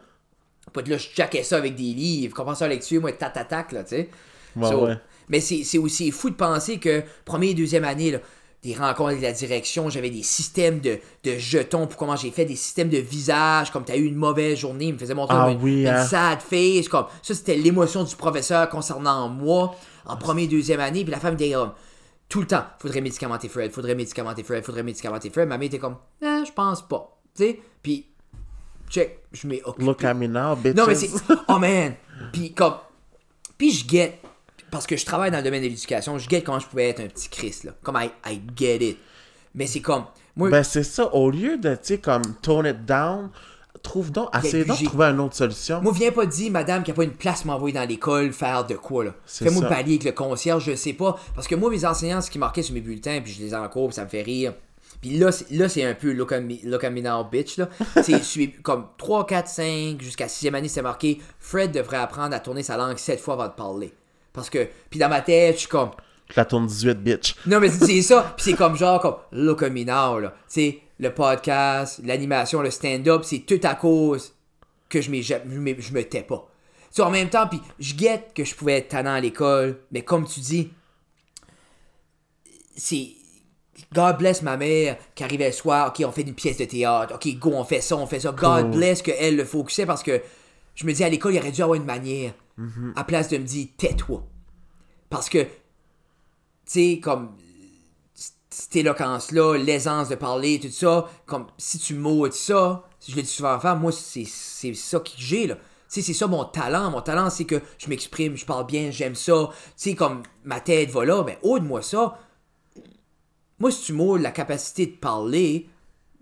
Puis 0.72 0.90
là, 0.90 0.96
je 0.96 1.08
jackais 1.14 1.42
ça 1.42 1.56
avec 1.56 1.74
des 1.74 1.82
livres. 1.82 2.34
Compensation 2.34 2.66
lecture, 2.68 3.00
moi, 3.00 3.12
tatatac, 3.12 3.72
là, 3.72 3.82
tu 3.84 3.90
sais. 3.90 4.08
Ouais, 4.56 4.68
So, 4.68 4.86
ouais. 4.86 4.94
Mais 5.28 5.40
c'est 5.40 5.78
aussi 5.78 6.10
fou 6.10 6.30
de 6.30 6.34
penser 6.34 6.78
que 6.78 7.02
première 7.24 7.50
et 7.50 7.54
deuxième 7.54 7.84
année, 7.84 8.10
là, 8.12 8.18
des 8.62 8.74
rencontres 8.74 9.10
avec 9.10 9.22
la 9.22 9.32
direction, 9.32 9.90
j'avais 9.90 10.08
des 10.08 10.22
systèmes 10.22 10.80
de, 10.80 10.98
de 11.24 11.38
jetons 11.38 11.86
pour 11.86 11.98
comment 11.98 12.16
j'ai 12.16 12.30
fait, 12.30 12.46
des 12.46 12.56
systèmes 12.56 12.88
de 12.88 12.96
visage, 12.96 13.70
comme 13.70 13.84
t'as 13.84 13.96
eu 13.96 14.06
une 14.06 14.14
mauvaise 14.16 14.58
journée, 14.58 14.86
il 14.86 14.94
me 14.94 14.98
faisait 14.98 15.12
montrer 15.12 15.36
Ah 15.38 15.50
une, 15.50 15.62
oui, 15.62 15.82
une 15.82 15.88
hein. 15.88 16.02
sad 16.04 16.40
face, 16.40 16.88
comme 16.88 17.04
ça 17.22 17.34
c'était 17.34 17.56
l'émotion 17.56 18.04
du 18.04 18.16
professeur 18.16 18.68
concernant 18.70 19.28
moi 19.28 19.74
en 20.06 20.16
première 20.16 20.44
et 20.46 20.48
deuxième 20.48 20.80
année, 20.80 21.02
puis 21.04 21.10
la 21.12 21.20
femme 21.20 21.34
était 21.34 21.52
comme 21.52 21.72
tout 22.28 22.40
le 22.40 22.46
temps, 22.46 22.64
faudrait 22.78 23.00
médicamenter 23.00 23.48
Fred, 23.48 23.70
faudrait 23.72 23.94
médicamenter 23.94 24.42
Fred, 24.42 24.64
faudrait 24.64 24.82
médicamenter 24.82 25.30
Fred, 25.30 25.48
ma 25.48 25.58
mère 25.58 25.66
était 25.66 25.78
comme, 25.78 25.96
ah, 26.22 26.42
je 26.46 26.52
pense 26.52 26.86
pas, 26.86 27.18
tu 27.36 27.44
sais, 27.44 27.60
puis 27.82 28.06
check, 28.88 29.20
je 29.32 29.46
m'ai 29.46 29.62
occupé. 29.64 29.84
Look 29.84 30.04
at 30.04 30.14
me 30.14 30.26
now, 30.26 30.56
bitches. 30.56 30.76
Non, 30.76 30.86
mais 30.86 30.94
c'est. 30.94 31.10
Oh 31.48 31.58
man! 31.58 31.94
Puis 32.32 32.52
comme. 32.52 32.74
Puis 33.58 33.72
je 33.72 33.88
get. 33.88 34.20
Parce 34.70 34.86
que 34.86 34.96
je 34.96 35.04
travaille 35.04 35.30
dans 35.30 35.38
le 35.38 35.44
domaine 35.44 35.62
de 35.62 35.68
l'éducation, 35.68 36.18
je 36.18 36.28
get 36.28 36.42
comment 36.42 36.58
je 36.58 36.66
pouvais 36.66 36.88
être 36.88 37.00
un 37.00 37.06
petit 37.06 37.28
Chris, 37.28 37.60
là. 37.64 37.72
Comme 37.82 37.96
I, 38.00 38.10
I 38.26 38.40
get 38.56 38.78
it. 38.78 38.98
Mais 39.54 39.66
c'est 39.66 39.80
comme. 39.80 40.04
Moi, 40.36 40.50
Ben, 40.50 40.64
c'est 40.64 40.82
ça. 40.82 41.14
Au 41.14 41.30
lieu 41.30 41.58
de, 41.58 41.74
tu 41.74 41.80
sais, 41.82 41.98
comme, 41.98 42.22
tone 42.42 42.66
it 42.66 42.84
down, 42.84 43.30
trouve 43.84 44.10
donc, 44.10 44.28
essayez 44.36 44.64
donc 44.64 44.80
de 44.80 44.84
trouver 44.86 45.04
une 45.06 45.20
autre 45.20 45.36
solution. 45.36 45.80
moi, 45.80 45.92
viens 45.94 46.10
pas 46.10 46.26
dire, 46.26 46.50
madame, 46.50 46.82
qu'il 46.82 46.92
n'y 46.92 46.96
a 46.96 46.98
pas 46.98 47.04
une 47.04 47.16
place 47.16 47.44
m'envoyer 47.44 47.74
dans 47.74 47.88
l'école 47.88 48.32
faire 48.32 48.66
de 48.66 48.74
quoi, 48.74 49.04
là. 49.04 49.14
Fais-moi 49.26 49.68
palier 49.68 49.94
avec 49.94 50.04
le 50.04 50.12
concierge, 50.12 50.64
je 50.64 50.74
sais 50.74 50.94
pas. 50.94 51.16
Parce 51.34 51.46
que 51.46 51.54
moi, 51.54 51.70
mes 51.70 51.84
enseignants, 51.84 52.20
ce 52.20 52.30
qui 52.30 52.38
marquait 52.38 52.62
sur 52.62 52.74
mes 52.74 52.80
bulletins, 52.80 53.20
puis 53.22 53.32
je 53.32 53.42
les 53.42 53.50
ai 53.50 53.56
en 53.56 53.68
cours, 53.68 53.88
puis 53.88 53.94
ça 53.94 54.04
me 54.04 54.08
fait 54.08 54.22
rire. 54.22 54.54
Puis 55.00 55.18
là, 55.18 55.30
c'est, 55.32 55.50
là, 55.50 55.68
c'est 55.68 55.84
un 55.84 55.94
peu 55.94 56.12
look 56.12 56.32
at, 56.32 56.40
me, 56.40 56.54
look 56.64 56.82
at 56.82 56.90
me 56.90 57.02
now, 57.02 57.24
bitch, 57.24 57.58
là. 57.58 57.68
C'est 58.02 58.48
comme 58.62 58.86
3, 58.96 59.26
4, 59.26 59.48
5, 59.48 60.00
jusqu'à 60.00 60.26
6e 60.26 60.54
année, 60.54 60.68
c'est 60.68 60.82
marqué 60.82 61.20
Fred 61.38 61.72
devrait 61.72 61.98
apprendre 61.98 62.34
à 62.34 62.40
tourner 62.40 62.62
sa 62.62 62.76
langue 62.76 62.96
7 62.96 63.20
fois 63.20 63.34
avant 63.34 63.48
de 63.48 63.52
parler. 63.52 63.92
Parce 64.32 64.48
que, 64.48 64.66
puis 64.88 64.98
dans 64.98 65.08
ma 65.08 65.20
tête, 65.20 65.56
je 65.56 65.60
suis 65.60 65.68
comme, 65.68 65.90
Je 66.28 66.34
la 66.36 66.46
tourne 66.46 66.66
18, 66.66 67.02
bitch. 67.02 67.36
Non, 67.46 67.60
mais 67.60 67.68
c'est 67.68 68.00
ça. 68.02 68.34
Puis 68.36 68.44
c'est 68.44 68.52
comme 68.54 68.76
genre, 68.76 69.00
comme 69.00 69.16
Look 69.32 69.62
at 69.62 69.70
me 69.70 69.84
now, 69.84 70.18
là. 70.18 70.30
Tu 70.48 70.54
sais, 70.54 70.78
le 70.98 71.12
podcast, 71.12 72.00
l'animation, 72.04 72.62
le 72.62 72.70
stand-up, 72.70 73.22
c'est 73.24 73.40
tout 73.40 73.60
à 73.62 73.74
cause 73.74 74.34
que 74.88 75.00
je, 75.00 75.10
je, 75.22 75.34
je 75.78 75.92
me 75.92 76.02
tais 76.02 76.22
pas. 76.22 76.48
Tu 76.90 76.96
sais, 76.96 77.02
en 77.02 77.10
même 77.10 77.28
temps, 77.28 77.48
puis 77.48 77.60
je 77.80 77.94
guette 77.94 78.32
que 78.34 78.44
je 78.44 78.54
pouvais 78.54 78.74
être 78.78 78.88
tannant 78.88 79.14
à 79.14 79.20
l'école, 79.20 79.80
mais 79.90 80.02
comme 80.02 80.26
tu 80.26 80.40
dis, 80.40 80.70
c'est. 82.76 83.08
God 83.92 84.18
bless 84.18 84.42
ma 84.42 84.56
mère 84.56 84.96
qui 85.16 85.24
arrivait 85.24 85.46
le 85.48 85.52
soir, 85.52 85.88
ok, 85.88 86.04
on 86.06 86.12
fait 86.12 86.22
une 86.22 86.34
pièce 86.34 86.58
de 86.58 86.64
théâtre, 86.64 87.14
ok, 87.16 87.38
go, 87.38 87.50
on 87.54 87.64
fait 87.64 87.80
ça, 87.80 87.96
on 87.96 88.06
fait 88.06 88.20
ça. 88.20 88.30
God 88.30 88.62
Cool. 88.62 88.70
bless 88.70 89.02
qu'elle 89.02 89.34
le 89.36 89.44
focusait 89.44 89.84
parce 89.86 90.02
que 90.04 90.22
je 90.76 90.86
me 90.86 90.92
dis 90.92 91.02
à 91.02 91.08
l'école, 91.08 91.34
il 91.34 91.38
aurait 91.40 91.50
dû 91.50 91.60
avoir 91.62 91.74
une 91.76 91.84
manière, 91.84 92.32
à 92.94 93.02
place 93.04 93.28
de 93.28 93.38
me 93.38 93.42
dire 93.44 93.66
tais-toi. 93.76 94.24
Parce 95.10 95.28
que, 95.28 95.42
tu 95.42 95.48
sais, 96.66 97.00
comme 97.02 97.34
cette 98.54 98.76
éloquence-là, 98.76 99.56
l'aisance 99.56 100.08
de 100.08 100.14
parler, 100.14 100.60
tout 100.60 100.70
ça, 100.70 101.08
comme 101.26 101.46
si 101.58 101.80
tu 101.80 101.94
m'ôtes 101.94 102.34
ça, 102.34 102.84
je 103.06 103.16
l'ai 103.16 103.22
dit 103.22 103.28
souvent 103.28 103.54
à 103.54 103.58
faire, 103.58 103.74
moi, 103.74 103.90
c'est 103.90 104.24
ça 104.24 105.00
que 105.00 105.10
j'ai, 105.16 105.48
là. 105.48 105.56
Tu 105.56 105.62
sais, 105.88 106.02
c'est 106.02 106.14
ça 106.14 106.28
mon 106.28 106.44
talent. 106.44 106.90
Mon 106.90 107.00
talent, 107.00 107.30
c'est 107.30 107.46
que 107.46 107.60
je 107.78 107.88
m'exprime, 107.88 108.36
je 108.36 108.46
parle 108.46 108.66
bien, 108.66 108.92
j'aime 108.92 109.16
ça. 109.16 109.50
Tu 109.50 109.72
sais, 109.76 109.94
comme 109.96 110.22
ma 110.44 110.60
tête 110.60 110.90
va 110.90 111.04
là, 111.04 111.24
mais 111.24 111.38
ôte-moi 111.42 111.82
ça. 111.82 112.16
Moi, 113.58 113.72
si 113.72 113.86
tu 113.86 113.92
m'ôtes 113.92 114.22
la 114.22 114.30
capacité 114.30 114.86
de 114.86 114.96
parler, 114.96 115.68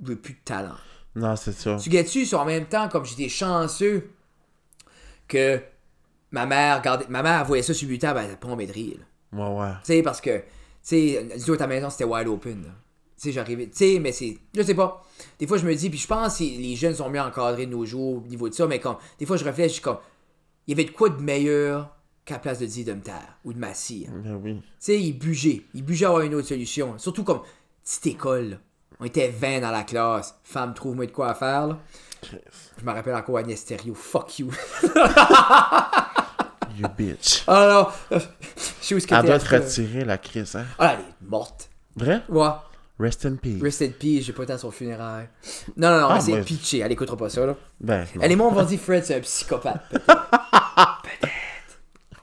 j'ai 0.03 0.17
plus 0.17 0.35
de 0.35 0.41
talent. 0.43 0.77
Non, 1.15 1.37
c'est 1.37 1.53
ça. 1.53 1.77
Tu 1.77 2.27
c'est 2.27 2.35
en 2.35 2.47
même 2.47 2.67
temps, 2.67 2.89
comme 2.89 3.05
j'étais 3.05 3.29
chanceux 3.29 4.11
que 5.29 5.61
ma 6.31 6.47
mère, 6.47 6.79
regardait, 6.79 7.07
ma 7.11 7.23
mère 7.23 7.45
voyait 7.45 7.63
ça 7.63 7.75
sur 7.75 7.85
le 7.85 7.89
bulletin, 7.89 8.15
ben, 8.15 8.25
elle 8.25 8.39
pas 8.39 8.49
de 8.49 8.73
rire, 8.73 8.97
là. 8.99 9.05
Ouais, 9.39 9.61
ouais. 9.61 9.73
Tu 9.85 9.93
sais, 9.93 10.03
parce 10.03 10.21
que, 10.21 10.43
sais, 10.83 11.51
autres, 11.51 11.63
à 11.63 11.67
la 11.67 11.75
maison, 11.75 11.91
c'était 11.91 12.05
wide 12.05 12.29
open. 12.29 12.63
là. 12.65 12.71
Tu 13.17 13.29
sais, 13.29 13.33
j'arrivais. 13.33 13.67
Tu 13.67 13.77
sais, 13.77 13.99
mais 14.01 14.11
c'est. 14.13 14.37
Je 14.57 14.63
sais 14.63 14.75
pas. 14.75 15.05
Des 15.39 15.47
fois, 15.47 15.57
je 15.59 15.65
me 15.67 15.75
dis, 15.75 15.89
puis 15.91 15.99
je 15.99 16.07
pense 16.09 16.39
que 16.39 16.43
les 16.45 16.75
jeunes 16.77 16.95
sont 16.95 17.09
mieux 17.09 17.21
encadrés 17.21 17.67
de 17.67 17.71
nos 17.71 17.85
jours 17.85 18.17
au 18.25 18.27
niveau 18.29 18.49
de 18.49 18.55
ça, 18.55 18.67
mais 18.67 18.81
comme. 18.81 18.97
Des 19.19 19.27
fois, 19.27 19.37
je 19.37 19.45
réfléchis, 19.45 19.81
comme. 19.81 19.99
Il 20.67 20.73
y 20.73 20.81
avait 20.81 20.89
de 20.91 20.95
quoi 20.95 21.09
de 21.09 21.21
meilleur 21.23 21.95
qu'à 22.25 22.35
la 22.35 22.41
place 22.41 22.59
de 22.61 22.67
dire 22.67 22.87
de 22.87 22.93
me 22.95 23.01
taire 23.01 23.37
ou 23.45 23.53
de 23.53 23.59
m'asseoir. 23.59 24.01
Tu 24.07 24.29
Ben 24.29 24.41
oui. 24.43 24.63
sais, 24.79 25.01
ils 25.01 25.13
bugeaient. 25.13 25.63
Ils 25.75 25.85
bugeaient 25.85 26.05
à 26.07 26.09
avoir 26.09 26.23
une 26.23 26.35
autre 26.35 26.49
solution. 26.49 26.97
Surtout 26.99 27.25
comme 27.25 27.41
petite 27.85 28.07
école. 28.07 28.51
là. 28.51 28.57
On 29.01 29.05
était 29.05 29.29
20 29.29 29.61
dans 29.61 29.71
la 29.73 29.83
classe. 29.83 30.35
Femme, 30.45 30.75
trouve-moi 30.75 31.07
de 31.07 31.11
quoi 31.13 31.35
faire, 31.35 31.67
là. 31.69 31.79
Je 32.79 32.85
me 32.85 32.91
rappelle 32.93 33.17
encore 33.17 33.39
Agnès 33.39 33.59
Stério. 33.59 33.95
Fuck 33.95 34.39
you. 34.39 34.51
You 36.79 36.87
bitch. 36.97 37.45
Ah 37.47 37.89
non. 38.11 38.19
Je 38.57 38.63
sais 38.81 38.95
où 38.95 39.01
ce 39.01 39.07
que 39.07 39.15
Elle 39.15 39.25
doit 39.27 39.39
te 39.39 39.49
retirer 39.55 40.05
la 40.05 40.19
crise, 40.19 40.57
hein? 40.57 40.65
Ah, 40.79 40.95
elle 40.95 41.01
est 41.01 41.29
morte. 41.31 41.69
Vrai? 41.97 42.23
Ouais. 42.29 42.49
Rest 43.01 43.27
in 43.27 43.37
peace. 43.37 43.61
Rest 43.63 43.83
in 43.83 43.91
peace, 43.99 44.23
j'ai 44.25 44.33
pas 44.33 44.45
été 44.45 44.53
à 44.53 44.59
son 44.59 44.71
funéraire. 44.71 45.27
Non, 45.77 45.91
non, 45.91 46.01
non, 46.03 46.09
Ah, 46.11 46.43
pitché, 46.45 46.79
elle 46.79 46.93
écoutera 46.93 47.17
pas 47.17 47.29
ça, 47.29 47.45
là. 47.45 47.57
Ben, 47.81 48.07
non. 48.15 48.23
Elle 48.23 48.33
et 48.33 48.37
moi, 48.37 48.47
on 48.49 48.53
va 48.53 48.65
dire 48.65 48.79
Fred, 48.79 49.05
c'est 49.05 49.17
un 49.17 49.21
psychopathe. 49.21 49.83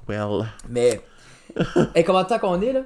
Well. 0.07 0.47
Mais. 0.69 1.01
Et 1.95 2.03
comment 2.03 2.23
de 2.23 2.27
temps 2.27 2.39
qu'on 2.39 2.61
est, 2.61 2.73
là? 2.73 2.81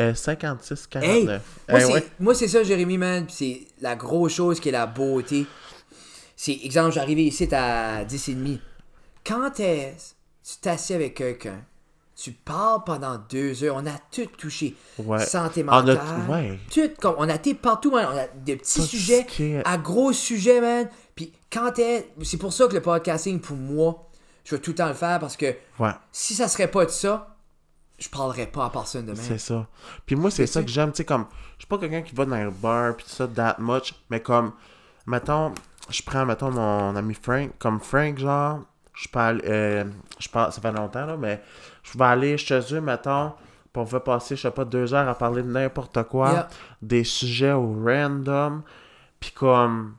Euh, 0.00 0.14
56, 0.14 0.88
Hey! 1.02 1.26
49. 1.26 1.42
Moi, 1.68 1.78
Eh 1.78 1.84
c'est, 1.84 1.92
ouais. 1.92 2.06
moi, 2.18 2.34
c'est 2.34 2.48
ça, 2.48 2.62
Jérémy, 2.62 2.96
man. 2.96 3.26
C'est 3.28 3.62
la 3.80 3.94
grosse 3.94 4.32
chose 4.34 4.58
qui 4.60 4.70
est 4.70 4.72
la 4.72 4.86
beauté. 4.86 5.46
C'est, 6.34 6.58
exemple, 6.64 6.92
j'arrivais 6.94 7.24
ici 7.24 7.46
à 7.54 8.04
10h30. 8.04 8.58
Quand 9.26 9.60
est-ce 9.60 10.14
tu 10.44 10.56
t'assieds 10.60 10.96
avec 10.96 11.14
quelqu'un, 11.14 11.62
tu 12.16 12.32
parles 12.32 12.82
pendant 12.84 13.18
deux 13.30 13.64
heures, 13.64 13.76
on 13.76 13.86
a 13.86 13.98
tout 14.10 14.26
touché. 14.36 14.76
Ouais. 14.98 15.24
Santé 15.24 15.64
On 15.66 15.68
a 15.72 15.82
mentale. 15.82 15.98
tout- 16.26 16.32
ouais. 16.32 16.58
Tout, 16.72 16.90
comme, 17.00 17.14
on 17.18 17.28
a 17.28 17.34
été 17.34 17.54
partout, 17.54 17.90
man. 17.90 18.06
On 18.12 18.16
a 18.16 18.26
des 18.28 18.56
petits 18.56 18.80
Tout 18.80 18.86
sujets 18.86 19.26
à 19.64 19.78
gros 19.78 20.12
sujets, 20.12 20.60
man. 20.60 20.88
Puis 21.16 21.32
quand 21.52 21.78
est 21.78 22.08
C'est 22.22 22.36
pour 22.36 22.52
ça 22.52 22.66
que 22.68 22.74
le 22.74 22.82
podcasting, 22.82 23.40
pour 23.40 23.56
moi, 23.56 24.08
je 24.44 24.54
vais 24.54 24.60
tout 24.60 24.70
le 24.72 24.76
temps 24.76 24.88
le 24.88 24.94
faire 24.94 25.18
parce 25.18 25.36
que 25.36 25.54
Ouais. 25.78 25.90
si 26.12 26.34
ça 26.34 26.48
serait 26.48 26.68
pas 26.70 26.84
de 26.84 26.90
ça, 26.90 27.36
je 27.98 28.08
parlerais 28.08 28.46
pas 28.46 28.66
à 28.66 28.70
personne 28.70 29.06
de 29.06 29.12
même. 29.12 29.20
C'est 29.20 29.38
ça. 29.38 29.66
Puis 30.06 30.14
moi, 30.16 30.30
c'est 30.30 30.46
ça 30.46 30.62
que 30.62 30.68
j'aime, 30.68 30.90
tu 30.92 30.98
sais, 30.98 31.04
comme, 31.04 31.26
je 31.56 31.62
suis 31.62 31.68
pas 31.68 31.78
quelqu'un 31.78 32.02
qui 32.02 32.14
va 32.14 32.24
dans 32.24 32.32
un 32.34 32.50
bar, 32.50 32.96
puis 32.96 33.04
tout 33.06 33.12
ça, 33.12 33.26
that 33.28 33.56
much, 33.58 33.94
mais 34.10 34.20
comme, 34.20 34.52
mettons, 35.06 35.52
je 35.88 36.02
prends, 36.02 36.26
mettons, 36.26 36.50
mon 36.50 36.94
ami 36.96 37.14
Frank, 37.14 37.50
comme 37.58 37.80
Frank, 37.80 38.18
genre, 38.18 38.60
je 38.94 39.08
parle, 39.08 39.40
euh, 39.46 39.84
je 40.18 40.28
parle, 40.28 40.52
ça 40.52 40.60
fait 40.60 40.72
longtemps, 40.72 41.06
là, 41.06 41.16
mais 41.16 41.42
je 41.82 41.96
vais 41.98 42.04
aller 42.04 42.36
chez 42.38 42.60
eux, 42.72 42.80
mettons, 42.80 43.30
puis 43.72 43.80
on 43.80 43.84
va 43.84 44.00
passer, 44.00 44.36
je 44.36 44.42
sais 44.42 44.50
pas, 44.50 44.64
deux 44.64 44.92
heures 44.94 45.08
à 45.08 45.14
parler 45.14 45.42
de 45.42 45.48
n'importe 45.50 46.02
quoi, 46.04 46.30
Yeah. 46.32 46.48
des 46.82 47.04
sujets 47.04 47.52
au 47.52 47.74
random, 47.84 48.62
puis 49.20 49.30
comme, 49.32 49.94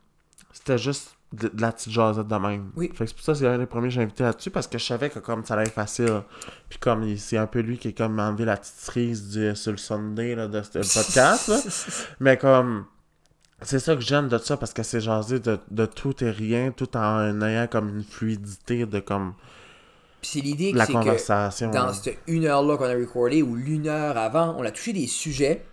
c'était 0.52 0.78
juste 0.78 1.16
de, 1.32 1.48
de 1.48 1.62
la 1.62 1.72
petite 1.72 1.92
jasette 1.92 2.28
de 2.28 2.36
même. 2.36 2.70
Oui. 2.76 2.92
Fait 2.94 3.06
que 3.06 3.10
c'est 3.10 3.16
pour 3.16 3.26
ça 3.26 3.32
que 3.34 3.40
c'est 3.40 3.48
un 3.48 3.58
des 3.58 3.66
premiers 3.66 3.88
que 3.88 3.96
j'ai 3.96 4.04
invité 4.04 4.22
là-dessus, 4.24 4.52
parce 4.52 4.68
que 4.68 4.78
je 4.78 4.86
savais 4.86 5.10
que 5.10 5.18
comme 5.18 5.44
ça 5.44 5.56
allait 5.56 5.64
être 5.64 5.74
facile. 5.74 6.22
Puis 6.70 6.78
comme 6.78 7.02
il- 7.04 7.20
c'est 7.20 7.38
un 7.38 7.48
peu 7.48 7.60
lui 7.62 7.80
qui 7.80 7.88
est 7.88 7.98
comme 7.98 8.20
enlevé 8.20 8.46
la 8.46 8.56
petite 8.58 8.76
cerise 8.76 9.30
du, 9.36 9.56
sur 9.56 9.72
le 9.72 9.78
Sunday 9.80 10.36
là, 10.36 10.48
de 10.48 10.62
ce 10.62 10.74
podcast. 10.78 11.48
là. 11.48 11.58
Mais 12.20 12.38
comme 12.38 12.86
c'est 13.66 13.80
ça 13.80 13.96
que 13.96 14.02
j'aime 14.02 14.28
de 14.30 14.38
ça 14.38 14.58
parce 14.58 14.74
que 14.74 14.84
c'est 14.84 15.02
jasé 15.02 15.40
de, 15.40 15.60
de 15.72 15.86
tout 15.86 16.24
et 16.24 16.30
rien, 16.32 16.72
tout 16.72 16.96
en 16.98 17.42
ayant 17.42 17.68
comme 17.68 17.90
une 17.98 18.04
fluidité 18.04 18.86
de 18.86 19.00
comme 19.00 19.34
Puis 20.22 20.32
c'est 20.34 20.40
l'idée 20.42 20.72
que 20.72 20.78
la 20.78 20.88
que 20.88 20.92
conversation. 20.94 21.70
dans 21.72 21.92
cette 21.94 22.18
une 22.28 22.46
heure-là 22.46 22.78
qu'on 22.78 22.86
a 22.86 22.94
recordé 22.94 23.42
ou 23.42 23.56
l'une 23.56 23.88
heure 23.88 24.18
avant, 24.18 24.56
on 24.58 24.64
a 24.66 24.72
touché 24.72 24.94
des 24.94 25.08
sujets. 25.08 25.64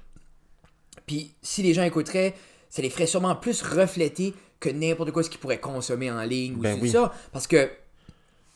Puis 1.07 1.35
si 1.43 1.63
les 1.63 1.75
gens 1.75 1.83
écouteraient, 1.85 2.35
ça 2.69 2.83
les 2.83 2.91
ferait 2.91 3.07
sûrement 3.07 3.35
plus 3.35 3.63
refléter 3.63 4.35
que 4.61 4.69
n'importe 4.69 5.11
quoi 5.13 5.23
ce 5.23 5.31
qu'ils 5.31 5.41
pourraient 5.41 5.61
consommer 5.61 6.11
en 6.11 6.23
ligne 6.23 6.55
ou 6.57 6.61
Ben 6.61 6.77
tout 6.77 6.83
oui. 6.83 6.91
ça. 6.91 7.13
Parce 7.33 7.47
que, 7.47 7.71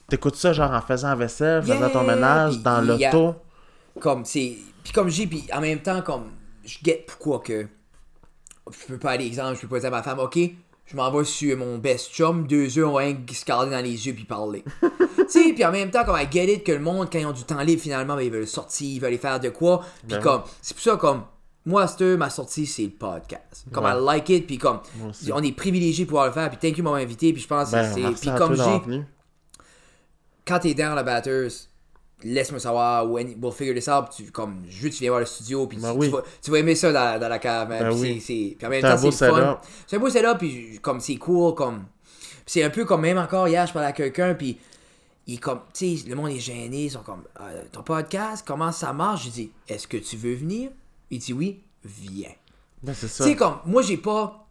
T'écoutes 0.09 0.37
ça 0.37 0.53
genre 0.53 0.71
en 0.71 0.83
faisant 0.83 1.09
la 1.09 1.15
vaisselle, 1.15 1.63
faisant 1.63 1.89
ton 1.89 2.05
ménage, 2.05 2.59
dans 2.59 2.77
a- 2.77 2.83
l'auto. 2.83 3.37
comme, 4.01 4.25
c'est. 4.27 4.57
Puis 4.83 4.93
comme 4.93 5.09
j'ai, 5.09 5.27
puis 5.27 5.45
en 5.51 5.63
même 5.63 5.81
temps, 5.81 6.03
comme, 6.03 6.27
je 6.65 6.77
guette 6.83 7.07
pourquoi 7.07 7.41
que. 7.41 7.67
Je 8.71 8.87
peux 8.87 8.99
pas 8.99 9.13
aller, 9.13 9.27
exemple, 9.27 9.57
je 9.57 9.61
peux 9.63 9.69
pas 9.69 9.81
dire 9.81 9.89
à 9.89 9.91
ma 9.91 10.03
femme, 10.03 10.19
ok, 10.19 10.39
je 10.87 10.97
m'en 10.97 11.11
vais 11.11 11.25
sur 11.25 11.57
mon 11.57 11.79
best 11.79 12.13
chum, 12.13 12.47
deux 12.47 12.79
heures, 12.79 12.91
on 12.91 12.95
va 12.95 13.01
rien 13.01 13.17
se 13.33 13.41
regarder 13.43 13.71
dans 13.71 13.83
les 13.83 14.07
yeux 14.07 14.15
puis 14.15 14.25
parler. 14.25 14.65
tu 14.81 14.89
sais, 15.29 15.53
puis 15.55 15.65
en 15.65 15.73
même 15.73 15.91
temps, 15.91 16.05
comme, 16.05 16.17
I 16.17 16.27
get 16.31 16.53
it 16.53 16.65
que 16.65 16.73
le 16.73 16.81
monde, 16.81 17.09
quand 17.11 17.19
ils 17.19 17.27
ont 17.27 17.33
du 17.33 17.45
temps 17.45 17.61
libre, 17.61 17.81
finalement, 17.83 18.17
ben, 18.17 18.23
ils 18.23 18.31
veulent 18.31 18.47
sortir, 18.47 18.87
ils 18.89 18.99
veulent 18.99 19.09
aller 19.09 19.19
faire 19.19 19.41
de 19.41 19.49
quoi. 19.51 19.81
Puis 20.07 20.17
Ben 20.17 20.23
comme, 20.23 20.43
c'est 20.63 20.75
pour 20.75 20.83
ça, 20.83 20.97
comme, 20.97 21.23
moi, 21.67 21.87
c'est 21.87 22.17
ma 22.17 22.29
sortie, 22.29 22.67
c'est 22.67 22.83
le 22.83 22.91
podcast. 22.91 23.65
Comme, 23.73 23.85
Ouais. 23.85 23.93
I 23.93 24.05
like 24.05 24.29
it, 24.31 24.47
puis 24.47 24.59
comme, 24.59 24.81
on 25.33 25.43
est 25.43 25.53
privilégié 25.53 26.05
de 26.05 26.09
pouvoir 26.09 26.27
le 26.27 26.33
faire, 26.33 26.51
puis 26.51 26.59
thank 26.59 26.77
you 26.79 26.85
m'avoir 26.85 27.01
invité, 27.01 27.33
puis 27.33 27.43
je 27.43 27.49
pense 27.49 27.71
que 27.71 27.77
Ben, 27.77 27.93
c'est. 27.93 28.21
Puis 28.21 28.31
à 28.31 28.37
comme 28.37 28.55
j'ai 28.55 29.03
quand 30.47 30.59
t'es 30.59 30.75
dans 30.75 30.95
la 30.95 31.03
batteuse, 31.03 31.69
laisse-moi 32.25 32.59
savoir, 32.61 33.09
when, 33.11 33.35
we'll 33.41 33.53
figure 33.53 33.75
this 33.75 33.89
out, 33.89 34.07
puis 34.15 34.25
tu, 34.25 34.33
comme, 34.33 34.63
que 34.67 34.89
tu 34.89 35.01
viens 35.01 35.11
voir 35.11 35.21
le 35.21 35.27
studio, 35.27 35.67
puis 35.67 35.79
Ben 35.79 35.93
tu, 35.93 35.99
oui. 35.99 36.07
tu 36.09 36.13
vas, 36.13 36.23
tu 36.43 36.51
vas 36.51 36.59
aimer 36.59 36.75
ça 36.75 36.91
dans, 36.93 37.21
dans 37.21 37.29
la 37.29 37.39
cave, 37.39 37.69
Ben 37.69 37.93
oui. 37.93 38.21
c'est- 38.21 38.57
c'est- 38.59 38.67
en 38.67 38.71
même 38.71 38.83
temps, 38.83 39.01
beau 39.01 39.11
c'est 39.11 39.29
fun. 39.31 39.61
C'est 39.87 39.97
un 39.97 40.01
beau 40.01 40.11
setup, 40.11 40.39
puis 40.39 40.79
comme, 40.81 41.01
c'est 41.01 41.17
cool, 41.17 41.55
comme, 41.55 41.85
c'est 42.47 42.63
un 42.63 42.71
peu 42.71 42.85
comme, 42.85 43.03
même 43.03 43.19
encore 43.19 43.47
hier, 43.49 43.67
je 43.67 43.73
parlais 43.73 43.89
à 43.89 43.93
quelqu'un, 43.93 44.35
puis 44.35 44.59
il 45.27 45.41
comme, 45.41 45.61
tu 45.73 45.97
sais, 45.97 46.09
le 46.09 46.15
monde 46.17 46.31
est 46.31 46.39
gêné, 46.39 46.85
ils 46.85 46.91
sont 46.91 47.03
comme, 47.03 47.23
Ah, 47.37 47.49
ton 47.73 47.83
podcast, 47.83 48.45
comment 48.47 48.73
ça 48.73 48.93
marche? 48.93 49.25
Je 49.27 49.31
dis, 49.31 49.51
est-ce 49.69 49.87
que 49.87 49.97
tu 49.97 50.17
veux 50.17 50.35
venir? 50.35 50.71
Il 51.11 51.19
dit 51.19 51.33
oui, 51.33 51.63
viens. 51.85 52.31
Ben, 52.83 52.93
c'est 52.95 53.07
Tu 53.07 53.13
ça. 53.13 53.25
sais, 53.25 53.35
comme, 53.37 53.57
moi, 53.65 53.81
j'ai 53.83 53.97
pas. 53.97 54.44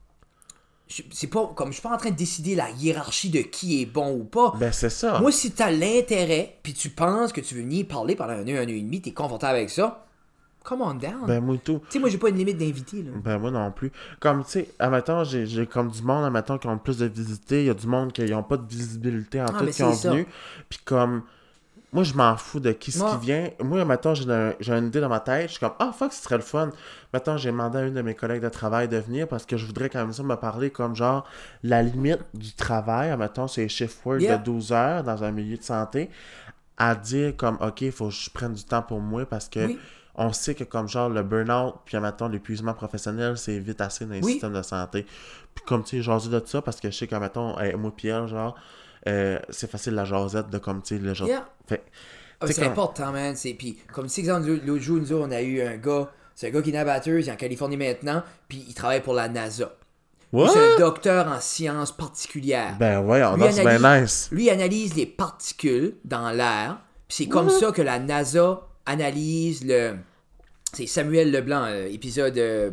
Je- 0.96 1.02
C'est 1.12 1.28
pas 1.28 1.52
comme 1.56 1.70
je 1.70 1.74
suis 1.74 1.82
pas 1.82 1.94
en 1.94 1.98
train 1.98 2.12
de 2.12 2.16
décider 2.16 2.56
la 2.56 2.70
hiérarchie 2.72 3.30
de 3.30 3.40
qui 3.42 3.82
est 3.82 3.86
bon 3.86 4.14
ou 4.16 4.24
pas. 4.24 4.54
Ben, 4.60 4.72
c'est 4.72 4.90
ça. 4.90 5.20
Moi, 5.20 5.32
si 5.32 5.52
t'as 5.52 5.72
l'intérêt, 5.72 6.58
puis 6.64 6.74
tu 6.74 6.90
penses 6.90 7.32
que 7.34 7.42
tu 7.42 7.56
veux 7.56 7.62
venir 7.62 7.88
parler 7.88 8.16
pendant 8.16 8.34
un 8.34 8.48
heure, 8.48 8.62
un 8.62 8.68
heure 8.68 8.70
et 8.70 8.82
demie, 8.82 9.02
t'es 9.02 9.12
confortable 9.12 9.58
avec 9.58 9.70
ça, 9.70 10.06
come 10.64 10.82
on 10.82 10.94
down. 10.94 11.26
Ben, 11.28 11.42
moi, 11.44 11.58
tout. 11.64 11.80
tu 11.86 11.94
sais, 11.94 12.00
moi, 12.00 12.10
j'ai 12.10 12.18
pas 12.18 12.30
une 12.30 12.38
limite 12.38 12.58
d'invités, 12.58 13.04
là. 13.04 13.12
Ben 13.24 13.38
moi 13.38 13.52
non 13.52 13.72
plus. 13.72 13.92
Comme 14.20 14.44
tu 14.46 14.52
sais, 14.52 14.70
admettons, 14.80 15.24
j'ai 15.24 15.46
j'ai 15.46 15.66
comme 15.66 15.90
du 15.90 16.02
monde, 16.04 16.26
admettons, 16.26 16.58
qui 16.58 16.68
ont 16.68 16.78
plus 16.78 16.98
de 16.98 17.06
visibilité. 17.08 17.62
Il 17.62 17.66
y 17.68 17.70
a 17.70 17.74
du 17.74 17.88
monde 17.88 18.14
qui 18.14 18.24
n'ont 18.26 18.44
pas 18.44 18.58
de 18.58 18.68
visibilité 18.68 19.42
en 19.42 19.46
Ah, 19.48 19.60
tout 19.60 19.66
qui 19.66 19.84
ont 19.84 19.92
venu. 19.92 20.28
Puis 20.70 20.80
comme, 20.86 21.24
moi 21.94 22.04
je 22.04 22.14
m'en 22.16 22.36
fous 22.36 22.60
de 22.60 22.72
qui 22.72 22.92
ce 22.92 23.00
qui 23.04 23.26
vient. 23.26 23.50
Moi, 23.62 23.82
admettons, 23.82 24.14
j'ai 24.16 24.30
un- 24.30 24.54
j'ai 24.60 24.74
une 24.74 24.88
idée 24.88 25.00
dans 25.00 25.10
ma 25.10 25.20
tête. 25.20 25.44
Je 25.48 25.52
suis 25.52 25.60
comme, 25.60 25.74
ah 25.80 25.92
fuck, 25.98 26.12
ce 26.12 26.24
serait 26.24 26.38
le 26.38 26.42
fun. 26.44 26.72
Maintenant, 27.14 27.38
j'ai 27.38 27.52
demandé 27.52 27.78
à 27.78 27.82
une 27.84 27.94
de 27.94 28.02
mes 28.02 28.16
collègues 28.16 28.42
de 28.42 28.50
travail 28.50 28.88
de 28.90 28.98
venir 28.98 29.28
parce 29.28 29.46
que 29.46 29.56
je 29.58 29.66
voudrais 29.66 29.90
quand 29.90 30.00
même 30.00 30.12
ça 30.12 30.24
me 30.24 30.36
parler 30.36 30.72
comme 30.72 30.96
genre 30.96 31.26
la 31.62 31.84
limite 31.84 32.20
du 32.34 32.52
travail. 32.54 33.12
Admettons, 33.12 33.48
c'est 33.48 33.68
shift 33.70 34.04
work 34.06 34.22
Yeah. 34.22 34.38
de 34.38 34.44
12 34.44 34.72
heures 34.74 35.04
dans 35.04 35.24
un 35.24 35.32
milieu 35.32 35.58
de 35.58 35.64
santé. 35.64 36.10
À 36.78 36.96
dire 36.96 37.38
comme, 37.38 37.58
ok, 37.62 37.82
il 37.82 37.92
faut 37.92 38.08
que 38.08 38.14
je 38.14 38.30
prenne 38.32 38.54
du 38.54 38.64
temps 38.64 38.82
pour 38.82 39.00
moi 39.00 39.26
parce 39.28 39.48
que 39.48 39.68
Oui. 39.68 39.80
on 40.16 40.34
sait 40.34 40.56
que 40.56 40.64
comme 40.64 40.88
genre 40.90 41.08
le 41.10 41.22
burn-out, 41.22 41.76
puis 41.86 41.96
admettons 41.98 42.28
l'épuisement 42.28 42.74
professionnel, 42.74 43.38
c'est 43.38 43.60
vite 43.60 43.80
assez 43.82 44.06
dans 44.06 44.14
les 44.14 44.22
Oui. 44.24 44.32
systèmes 44.34 44.54
de 44.54 44.62
santé. 44.64 45.06
Puis 45.54 45.64
comme 45.68 45.84
tu 45.84 45.98
sais, 45.98 46.02
jaser 46.02 46.30
de 46.32 46.42
ça 46.44 46.64
parce 46.64 46.80
que 46.80 46.90
je 46.90 46.98
sais 46.98 47.06
que 47.06 47.16
mettons, 47.16 47.56
euh, 47.60 47.78
moi 47.78 47.92
Pierre, 47.96 48.28
genre, 48.28 48.56
euh, 49.08 49.40
c'est 49.50 49.70
facile 49.70 49.94
la 49.94 50.06
jasette 50.06 50.50
de 50.50 50.58
comme 50.58 50.82
tu 50.82 50.96
sais, 50.96 51.02
le 51.02 51.14
genre. 51.14 51.28
Yeah. 51.28 51.48
Fait, 51.68 51.84
Ah, 52.40 52.48
C'est 52.48 52.64
important, 52.64 53.12
man. 53.12 53.36
C'est... 53.36 53.54
Puis, 53.54 53.78
comme 53.94 54.08
si, 54.10 54.22
exemple, 54.22 54.48
l'autre 54.66 54.82
jour, 54.82 54.98
nous 54.98 55.14
on 55.14 55.32
a 55.32 55.42
eu 55.42 55.62
un 55.62 55.78
gars, 55.78 56.12
c'est 56.36 56.48
un 56.48 56.50
gars 56.52 56.62
qui 56.62 56.70
est 56.70 56.74
nabatteur, 56.74 57.20
il 57.20 57.28
est 57.28 57.32
en 57.32 57.36
Californie 57.36 57.78
maintenant, 57.78 58.24
puis 58.48 58.66
il 58.68 58.74
travaille 58.74 59.02
pour 59.02 59.14
la 59.14 59.30
NASA. 59.30 59.76
C'est 60.34 60.74
un 60.76 60.80
docteur 60.80 61.28
en 61.28 61.40
sciences 61.40 61.92
particulières. 61.92 62.76
Ben 62.80 63.02
ouais, 63.02 63.22
c'est 63.52 63.78
bien 63.78 64.02
nice. 64.02 64.30
Lui 64.32 64.50
analyse 64.50 64.96
les 64.96 65.06
particules 65.06 65.96
dans 66.06 66.32
l'air, 66.32 66.80
puis 67.08 67.18
c'est 67.18 67.28
comme 67.28 67.50
ça 67.50 67.72
que 67.72 67.82
la 67.82 68.00
NASA 68.00 68.62
analyse 68.86 69.64
le. 69.64 69.96
C'est 70.74 70.88
Samuel 70.88 71.32
Leblanc, 71.32 71.66
euh, 71.66 71.86
épisode 71.86 72.36
euh, 72.40 72.72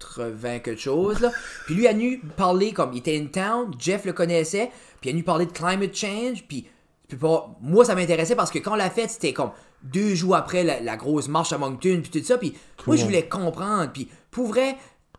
80 0.00 0.58
quelque 0.60 0.80
chose, 0.80 1.20
là. 1.20 1.30
Puis 1.66 1.74
lui 1.74 1.86
a 1.86 1.92
nu 1.92 2.18
parler 2.36 2.72
comme 2.72 2.92
il 2.92 2.98
était 2.98 3.16
in 3.18 3.26
town, 3.26 3.70
Jeff 3.78 4.04
le 4.04 4.12
connaissait, 4.12 4.70
puis 5.00 5.10
il 5.10 5.12
a 5.12 5.16
nu 5.16 5.22
parler 5.22 5.46
de 5.46 5.52
climate 5.52 5.94
change, 5.94 6.44
puis 6.48 6.66
puis 7.08 7.18
pas- 7.18 7.48
moi 7.60 7.84
ça 7.84 7.94
m'intéressait 7.94 8.36
parce 8.36 8.50
que 8.50 8.58
quand 8.60 8.72
on 8.72 8.76
l'a 8.76 8.88
fait, 8.90 9.08
c'était 9.08 9.32
comme 9.32 9.50
deux 9.82 10.14
jours 10.14 10.36
après 10.36 10.62
la, 10.62 10.80
la 10.80 10.96
grosse 10.96 11.26
marche 11.28 11.52
à 11.52 11.58
Moncton, 11.58 12.00
puis 12.02 12.20
tout 12.20 12.24
ça, 12.26 12.38
puis 12.38 12.54
moi 12.86 12.96
je 12.96 13.00
voulais 13.06 13.28
comprendre, 13.28 13.90
puis 13.92 14.08
pour 14.30 14.46
vrai, 14.48 14.76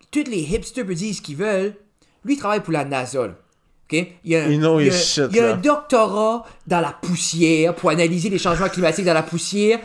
tous 0.09 0.23
les 0.29 0.39
hipsters 0.41 0.85
peuvent 0.85 0.95
dire 0.95 1.13
ce 1.13 1.21
qu'ils 1.21 1.35
veulent, 1.37 1.73
lui 2.23 2.35
il 2.35 2.37
travaille 2.37 2.61
pour 2.61 2.73
la 2.73 2.85
NASA, 2.85 3.27
là. 3.27 3.33
Il 3.93 4.07
y 4.23 4.37
a, 4.37 4.45
un- 4.45 4.49
il 4.79 4.85
y 4.85 4.89
a- 4.89 4.93
shit, 4.97 5.23
il 5.31 5.39
a 5.41 5.53
un 5.53 5.57
doctorat 5.57 6.45
dans 6.65 6.79
la 6.79 6.93
poussière 6.93 7.75
pour 7.75 7.89
analyser 7.89 8.29
les 8.29 8.37
changements 8.37 8.69
climatiques 8.69 9.03
dans 9.03 9.13
la 9.13 9.21
poussière. 9.23 9.79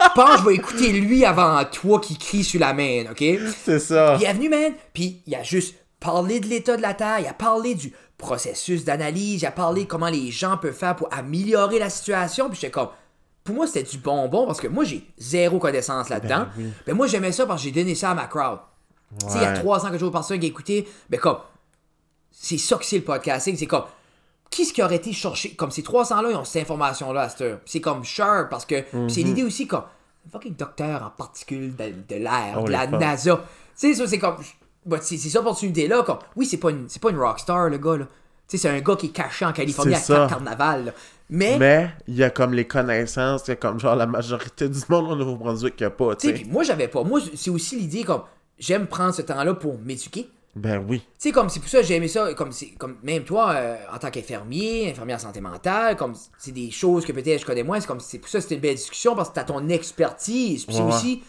Je 0.00 0.08
pense 0.14 0.36
que 0.36 0.38
je 0.42 0.46
vais 0.46 0.54
écouter 0.54 0.92
lui 0.92 1.24
avant 1.24 1.64
toi 1.64 2.00
qui 2.00 2.16
crie 2.16 2.44
sur 2.44 2.60
la 2.60 2.72
main, 2.72 3.04
OK? 3.10 3.24
C'est 3.64 3.80
ça. 3.80 4.14
Puis 4.16 4.24
il 4.24 4.30
est 4.30 4.34
venu, 4.34 4.48
man, 4.48 4.72
puis 4.92 5.22
il 5.26 5.34
a 5.34 5.42
juste 5.42 5.74
parlé 5.98 6.38
de 6.38 6.46
l'état 6.46 6.76
de 6.76 6.82
la 6.82 6.94
Terre, 6.94 7.18
il 7.18 7.26
a 7.26 7.32
parlé 7.32 7.74
du 7.74 7.92
processus 8.16 8.84
d'analyse, 8.84 9.42
il 9.42 9.46
a 9.46 9.50
parlé 9.50 9.86
comment 9.86 10.08
les 10.08 10.30
gens 10.30 10.56
peuvent 10.56 10.72
faire 10.72 10.94
pour 10.94 11.08
améliorer 11.12 11.78
la 11.78 11.90
situation, 11.90 12.48
puis 12.48 12.58
j'étais 12.60 12.70
comme... 12.70 12.88
Pour 13.42 13.54
moi, 13.54 13.66
c'était 13.66 13.82
du 13.82 13.98
bonbon, 13.98 14.46
parce 14.46 14.60
que 14.60 14.68
moi, 14.68 14.84
j'ai 14.84 15.04
zéro 15.16 15.58
connaissance 15.58 16.10
là-dedans. 16.10 16.40
Ben 16.40 16.50
oui. 16.58 16.72
Ben 16.86 16.94
moi, 16.94 17.06
j'aimais 17.06 17.32
ça 17.32 17.46
parce 17.46 17.62
que 17.62 17.68
j'ai 17.68 17.72
donné 17.72 17.94
ça 17.94 18.10
à 18.10 18.14
ma 18.14 18.26
crowd. 18.26 18.58
Tu 19.18 19.26
sais, 19.26 19.38
il 19.38 19.42
y 19.42 19.44
a 19.46 19.52
Ouais. 19.52 19.58
300 19.58 19.88
quelque 19.88 20.00
chose 20.00 20.12
par 20.12 20.20
personne 20.20 20.38
qui 20.38 20.46
écouté, 20.46 20.86
ben 21.08 21.18
comme... 21.18 21.38
C'est 22.30 22.58
ça 22.58 22.76
que 22.76 22.84
c'est 22.84 22.98
le 22.98 23.04
podcasting, 23.04 23.56
c'est 23.56 23.66
comme... 23.66 23.84
Qui 24.50 24.64
ce 24.64 24.72
qui 24.72 24.82
aurait 24.82 24.96
été 24.96 25.12
chercher... 25.12 25.50
Comme 25.54 25.70
ces 25.70 25.82
300-là, 25.82 26.30
ils 26.30 26.36
ont 26.36 26.44
cette 26.44 26.62
information-là 26.62 27.22
à 27.22 27.28
cette 27.28 27.40
heure. 27.42 27.58
C'est 27.66 27.80
comme 27.80 28.02
sharp, 28.04 28.48
parce 28.50 28.64
que... 28.64 28.80
puis 28.80 28.98
Mhm. 28.98 29.08
c'est 29.10 29.22
l'idée 29.22 29.42
aussi 29.44 29.66
comme... 29.66 29.82
Fucking 30.32 30.56
docteur 30.56 31.02
en 31.04 31.10
particules 31.10 31.74
de, 31.74 31.84
de 32.08 32.16
l'air, 32.22 32.58
Oh, 32.60 32.64
de 32.66 32.70
la 32.72 32.86
fuck. 32.88 33.00
NASA. 33.00 33.36
Tu 33.36 33.40
sais, 33.74 33.94
ça, 33.94 34.06
c'est 34.06 34.18
comme. 34.18 34.36
bah, 34.84 34.98
c'est 35.00 35.16
c'est 35.16 35.28
cette 35.30 35.40
opportunité-là. 35.40 36.02
Comme, 36.02 36.18
oui, 36.36 36.44
c'est 36.44 36.58
pas, 36.58 36.68
une, 36.70 36.86
c'est 36.88 37.00
pas 37.00 37.08
une 37.10 37.18
rockstar, 37.18 37.70
le 37.70 37.78
gars. 37.78 37.96
là. 37.96 38.04
Tu 38.46 38.58
sais, 38.58 38.58
c'est 38.58 38.68
un 38.68 38.80
gars 38.80 38.94
qui 38.96 39.06
est 39.06 39.10
caché 39.10 39.46
en 39.46 39.52
Californie 39.54 39.94
à 39.94 39.98
C'est 39.98 40.12
ça. 40.12 40.18
Cap 40.28 40.30
Carnaval. 40.30 40.84
là. 40.86 40.92
Mais, 41.30 41.56
Mais 41.58 41.90
il 42.08 42.14
y 42.16 42.22
a 42.24 42.28
comme 42.28 42.52
les 42.52 42.66
connaissances 42.66 43.42
que 43.44 43.52
comme 43.52 43.80
genre 43.80 43.96
la 43.96 44.06
majorité 44.06 44.68
du 44.68 44.78
monde 44.90 45.12
au 45.12 45.16
Nouveau-Brunswick 45.16 45.76
qui 45.76 45.84
a 45.84 45.90
pas, 45.90 46.14
tu 46.16 46.28
sais, 46.28 46.44
moi, 46.46 46.62
j'avais 46.62 46.88
pas. 46.88 47.02
Moi, 47.04 47.20
c'est 47.34 47.50
aussi 47.50 47.76
l'idée 47.76 48.04
comme. 48.04 48.22
J'aime 48.58 48.86
prendre 48.86 49.14
ce 49.14 49.22
temps-là 49.22 49.54
pour 49.54 49.78
m'éduquer. 49.78 50.28
Ben 50.58 50.84
oui. 50.88 50.98
Tu 51.00 51.06
sais, 51.18 51.32
comme 51.32 51.48
c'est 51.48 51.60
pour 51.60 51.68
ça 51.68 51.78
que 51.80 51.86
j'ai 51.86 51.94
aimé 51.96 52.08
ça, 52.08 52.34
comme, 52.34 52.52
c'est- 52.52 52.70
comme 52.78 52.96
même 53.02 53.24
toi, 53.24 53.52
euh, 53.52 53.76
en 53.94 53.98
tant 53.98 54.10
qu'infirmier, 54.10 54.90
infirmier 54.90 55.14
en 55.14 55.18
santé 55.18 55.40
mentale, 55.40 55.96
comme 55.96 56.14
c'est 56.38 56.52
des 56.52 56.70
choses 56.70 57.04
que 57.06 57.12
peut-être 57.12 57.40
je 57.40 57.46
connais 57.46 57.62
moins, 57.62 57.80
c'est 57.80 57.86
comme 57.86 58.00
c'est 58.00 58.18
pour 58.18 58.28
ça 58.28 58.38
que 58.38 58.42
c'était 58.42 58.56
une 58.56 58.60
belle 58.60 58.74
discussion 58.76 59.14
parce 59.14 59.28
que 59.30 59.34
t'as 59.34 59.44
ton 59.44 59.68
expertise. 59.68 60.64
Puis 60.64 60.74
c'est 60.74 60.82
Ouais. 60.82 60.88
aussi, 60.92 61.22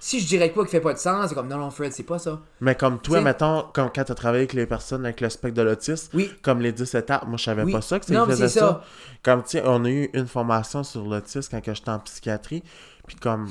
si 0.00 0.20
je 0.20 0.26
dirais 0.26 0.50
quoi 0.52 0.64
qui 0.64 0.70
fait 0.70 0.80
pas 0.80 0.92
de 0.92 0.98
sens, 0.98 1.28
c'est 1.30 1.34
comme 1.34 1.48
non, 1.48 1.56
non, 1.58 1.70
Fred, 1.70 1.92
c'est 1.92 2.02
pas 2.02 2.18
ça. 2.18 2.40
Mais 2.60 2.74
comme 2.74 3.00
toi, 3.00 3.16
T'sais- 3.18 3.24
mettons, 3.24 3.64
comme 3.72 3.90
quand 3.94 4.04
t'as 4.04 4.14
travaillé 4.14 4.42
avec 4.42 4.52
les 4.52 4.66
personnes 4.66 5.04
avec 5.06 5.20
le 5.22 5.30
spectre 5.30 5.56
de 5.56 5.62
l'autisme, 5.62 6.10
Oui. 6.14 6.30
comme 6.42 6.60
les 6.60 6.72
10 6.72 6.94
étapes, 6.94 7.26
moi 7.26 7.36
je 7.38 7.44
savais 7.44 7.62
Oui. 7.62 7.72
pas 7.72 7.80
ça 7.80 7.98
que 7.98 8.12
Non, 8.12 8.26
faisait 8.26 8.48
c'est 8.48 8.60
ça. 8.60 8.66
ça. 8.66 8.84
Comme 9.22 9.42
tu 9.42 9.50
sais, 9.50 9.62
on 9.64 9.84
a 9.84 9.88
eu 9.88 10.10
une 10.12 10.26
formation 10.26 10.84
sur 10.84 11.04
l'autisme 11.06 11.58
quand 11.64 11.74
j'étais 11.74 11.88
en 11.90 11.98
psychiatrie, 12.00 12.62
puis 13.06 13.16
comme 13.16 13.48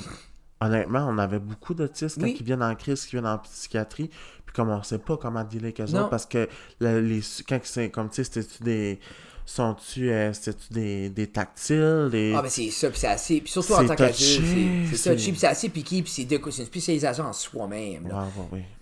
honnêtement, 0.60 1.06
on 1.10 1.18
avait 1.18 1.40
beaucoup 1.40 1.74
d'autistes 1.74 2.16
quand 2.18 2.24
Oui. 2.24 2.36
ils 2.38 2.44
viennent 2.46 2.62
en 2.62 2.74
crise, 2.74 3.04
qui 3.04 3.12
viennent 3.16 3.26
en 3.26 3.38
psychiatrie, 3.38 4.08
comme 4.54 4.70
on 4.70 4.82
sait 4.82 4.98
pas 4.98 5.16
comment 5.16 5.42
dealer 5.44 5.64
avec 5.66 5.80
eux 5.80 5.84
Non. 5.92 6.00
autres 6.00 6.10
parce 6.10 6.26
que 6.26 6.48
les 6.80 7.20
quand 7.48 7.58
c'est 7.64 7.90
comme 7.90 8.08
tu 8.08 8.16
sais, 8.16 8.24
c'était-tu 8.24 8.62
des 8.62 9.00
sont-tu 9.46 10.10
euh, 10.10 10.32
des, 10.70 11.10
des 11.10 11.26
tactiles, 11.26 12.08
des 12.10 12.32
Ah, 12.34 12.40
ben 12.40 12.48
c'est 12.48 12.70
ça, 12.70 12.88
puis 12.88 12.98
c'est 12.98 13.08
assez. 13.08 13.40
Puis 13.42 13.50
surtout 13.52 13.74
en 13.74 13.86
tant 13.86 13.94
qu'adulte, 13.94 14.16
c'est- 14.16 14.86
c'est 14.90 14.96
ça, 14.96 15.14
puis 15.14 15.34
c'est 15.36 15.46
assez 15.46 15.68
piqué, 15.68 16.02
puis 16.02 16.10
c'est 16.10 16.22
une 16.22 16.66
spécialisation 16.66 17.24
en 17.24 17.32
soi-même. 17.34 18.08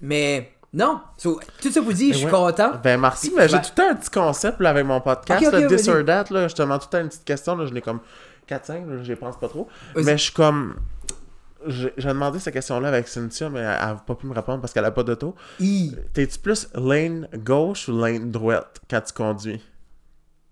Mais 0.01 0.53
non, 0.73 1.01
so, 1.17 1.41
tout 1.61 1.71
ça 1.71 1.81
vous 1.81 1.93
dit, 1.93 2.13
je 2.13 2.19
suis 2.19 2.25
ouais. 2.27 2.31
content. 2.31 2.73
Ben 2.83 2.99
merci, 3.01 3.33
mais 3.37 3.49
j'ai 3.49 3.57
ben- 3.57 3.63
tout 3.63 3.71
le 3.77 3.83
temps 3.83 3.91
un 3.91 3.95
petit 3.97 4.11
concept 4.11 4.61
là, 4.61 4.71
avec 4.71 4.87
mon 4.87 5.01
podcast, 5.01 5.43
Ok, 5.47 5.53
ok, 5.53 5.61
le 5.61 5.67
This 5.77 5.89
or 5.89 6.05
That, 6.05 6.25
là, 6.31 6.49
je 6.49 6.55
te 6.55 6.63
demande 6.63 6.81
tout 6.81 6.87
le 6.93 6.99
temps 6.99 7.03
une 7.03 7.09
petite 7.09 7.25
question, 7.25 7.57
là, 7.57 7.67
je 7.67 7.75
l'ai 7.75 7.83
comme 7.83 8.01
4-5, 8.49 8.87
là, 8.89 9.03
je 9.03 9.13
pense 9.15 9.37
pas 9.39 9.49
trop. 9.49 9.69
Mais 9.97 10.17
je 10.17 10.23
suis 10.23 10.33
comme... 10.33 10.77
J'ai 11.67 12.09
demandé 12.09 12.39
cette 12.39 12.55
question-là 12.55 12.89
avec 12.89 13.09
Cynthia, 13.09 13.49
mais 13.51 13.61
elle 13.61 13.67
n'a 13.67 14.03
pas 14.07 14.15
pu 14.15 14.27
me 14.27 14.35
répondre 14.35 14.61
parce 14.61 14.73
qu'elle 14.73 14.85
a 14.85 14.91
pas 14.91 15.03
d'auto. 15.03 15.35
Hi. 15.61 15.97
T'es-tu 16.13 16.39
plus 16.39 16.69
lane 16.75 17.29
gauche 17.35 17.89
ou 17.89 17.99
lane 18.01 18.31
droite 18.31 18.81
quand 18.91 19.01
tu 19.01 19.13
conduis? 19.13 19.63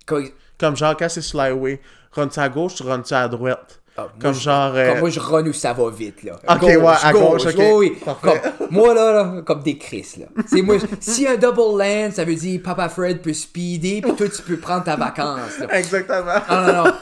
Comme, 0.06 0.28
Comme 0.58 0.76
genre 0.76 0.96
quand 0.96 1.08
c'est 1.08 1.20
sur 1.22 1.40
l'highway, 1.42 1.80
run-tu 2.12 2.40
à 2.40 2.48
gauche, 2.48 2.74
tu 2.74 2.82
run-tu 2.82 3.14
à 3.14 3.28
droite? 3.28 3.80
ah, 3.96 4.02
moi, 4.02 4.10
Comme 4.20 4.34
je- 4.34 4.40
genre... 4.40 4.72
euh, 4.74 4.88
Comme 4.90 4.98
moi, 5.00 5.10
je 5.10 5.20
run 5.20 5.46
où 5.46 5.52
ça 5.52 5.72
va 5.72 5.90
vite, 5.90 6.22
là. 6.22 6.38
Ok, 6.48 6.62
ouais, 6.62 6.84
à 7.02 7.12
gauche, 7.12 7.46
ok. 7.46 7.62
Oui. 7.76 7.96
Comme, 8.22 8.38
moi, 8.70 8.94
là, 8.94 9.12
là, 9.12 9.42
comme 9.42 9.62
des 9.62 9.78
Chris, 9.78 10.14
là. 10.18 10.26
C'est 10.46 10.62
moi, 10.62 10.76
si 11.00 11.26
un 11.28 11.36
double 11.36 11.78
land, 11.78 12.10
ça 12.12 12.24
veut 12.24 12.34
dire 12.34 12.60
Papa 12.64 12.88
Fred 12.88 13.20
peut 13.22 13.32
speeder, 13.34 14.00
puis 14.00 14.14
toi, 14.14 14.28
tu 14.28 14.42
peux 14.42 14.56
prendre 14.56 14.84
ta 14.84 14.96
vacance, 14.96 15.58
là. 15.60 15.66
Exactement. 15.78 16.40
Ah 16.48 16.66
non, 16.66 16.84
non. 16.84 16.92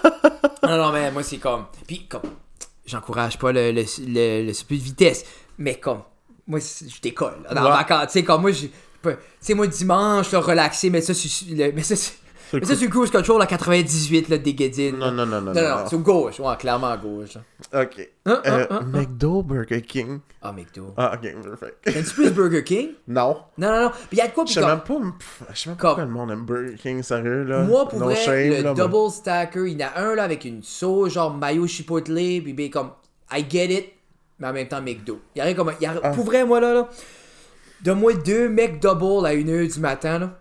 Non, 0.76 0.84
non, 0.86 0.92
mais 0.92 1.10
moi, 1.10 1.22
c'est 1.22 1.38
comme. 1.38 1.64
Puis, 1.86 2.06
comme. 2.08 2.22
J'encourage 2.88 3.38
pas 3.38 3.52
le, 3.52 3.70
le, 3.72 3.82
le, 3.82 4.52
de 4.78 4.82
vitesse, 4.82 5.24
mais 5.58 5.74
comme. 5.76 6.00
Moi, 6.46 6.58
je 6.60 7.00
décolle. 7.02 7.34
là, 7.44 7.54
dans 7.54 7.62
Ouais. 7.64 7.68
la 7.70 7.76
vacance. 7.76 8.06
Tu 8.06 8.12
sais, 8.14 8.24
comme 8.24 8.40
moi, 8.40 8.50
je. 8.52 8.66
Tu 8.66 9.10
sais, 9.40 9.54
moi, 9.54 9.66
dimanche, 9.66 10.32
là, 10.32 10.40
relaxé, 10.40 10.88
mais 10.90 11.02
ça, 11.02 11.12
mais 11.74 11.82
ça, 11.82 11.94
mais 12.52 12.64
ça, 12.64 12.74
sur 12.74 12.84
le 12.86 12.90
cruise 12.90 13.10
control 13.10 13.42
à 13.42 13.46
98, 13.46 14.28
là, 14.28 14.38
des 14.38 14.54
Guédines. 14.54 14.96
Non, 14.96 15.10
non, 15.12 15.26
non, 15.26 15.40
non, 15.40 15.52
Non, 15.52 15.60
non, 15.60 15.78
non, 15.80 15.86
sur 15.88 15.98
gauche. 15.98 16.40
Ouais, 16.40 16.56
clairement 16.58 16.88
à 16.88 16.96
gauche. 16.96 17.36
Ok. 17.74 18.08
Hein, 18.26 18.40
hein, 18.44 18.58
Euh, 18.60 18.66
hein. 18.70 18.80
McDo, 18.86 19.42
Burger 19.42 19.82
King. 19.82 20.20
Ah, 20.42 20.52
McDo. 20.52 20.94
Ah, 20.96 21.12
ok, 21.14 21.42
perfect. 21.42 21.76
T'aimes-tu 21.84 22.14
plus 22.14 22.30
Burger 22.30 22.64
King? 22.64 22.88
Non. 23.08 23.36
Non, 23.58 23.68
non, 23.72 23.82
non. 23.82 23.90
Puis 23.90 24.08
il 24.12 24.18
y 24.18 24.20
a 24.20 24.28
de 24.28 24.32
quoi, 24.32 24.44
Je 24.44 24.46
puis 24.46 24.54
sais 24.54 24.60
comme- 24.60 24.70
même 24.70 24.80
pas, 24.80 24.94
je 25.52 25.58
sais 25.58 25.68
même 25.70 25.76
pas 25.76 25.80
Comme- 25.80 25.88
pourquoi 25.90 26.04
le 26.04 26.10
monde 26.10 26.30
aime 26.30 26.44
Burger 26.46 26.74
King, 26.76 27.02
sérieux, 27.02 27.44
là. 27.44 27.62
Moi, 27.64 27.88
pour 27.88 27.98
vrai, 27.98 28.62
le 28.62 28.74
double 28.74 29.10
stacker, 29.10 29.66
il 29.66 29.80
y 29.80 29.84
en 29.84 29.88
a 29.94 30.00
un 30.00 30.14
là 30.14 30.22
avec 30.24 30.44
une 30.44 30.62
sauce, 30.62 31.12
genre 31.12 31.34
mayo 31.34 31.66
chipotle, 31.66 32.14
puis 32.42 32.52
ben, 32.52 32.70
comme, 32.70 32.90
I 33.32 33.44
get 33.48 33.66
it, 33.66 33.86
mais 34.38 34.46
en 34.48 34.52
même 34.52 34.68
temps 34.68 34.80
McDo. 34.80 35.20
Il 35.34 35.38
y 35.38 35.40
a 35.42 35.44
rien 35.44 35.54
comme. 35.54 35.72
il 35.80 35.82
y 35.82 35.86
a- 35.86 36.00
Ah. 36.02 36.10
Pour 36.10 36.24
vrai, 36.24 36.44
moi 36.44 36.60
là, 36.60 36.72
là 36.72 36.88
donne-moi 37.82 38.14
deux 38.14 38.48
McDouble 38.48 39.26
à 39.26 39.34
1h 39.34 39.72
du 39.74 39.80
matin, 39.80 40.18
là, 40.18 40.38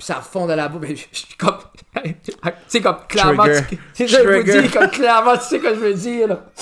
puis 0.00 0.06
ça 0.06 0.14
fond 0.22 0.46
dans 0.46 0.56
la 0.56 0.68
bouche, 0.68 0.80
mais 0.88 0.96
je 0.96 1.04
suis 1.12 1.34
comme. 1.38 1.58
tu 2.02 2.32
sais, 2.68 2.80
comme 2.80 2.96
clairement. 3.06 3.44
C'est 3.92 4.08
ça 4.08 4.18
que 4.18 4.24
je 4.24 4.28
veux 4.28 4.44
dire, 4.44 4.70
comme 4.72 4.88
clairement, 4.90 5.36
tu 5.36 5.42
sais 5.44 5.58
ce 5.58 5.62
que 5.62 5.74
je 5.74 5.80
veux 5.80 5.92
dire, 5.94 6.28
là. 6.28 6.40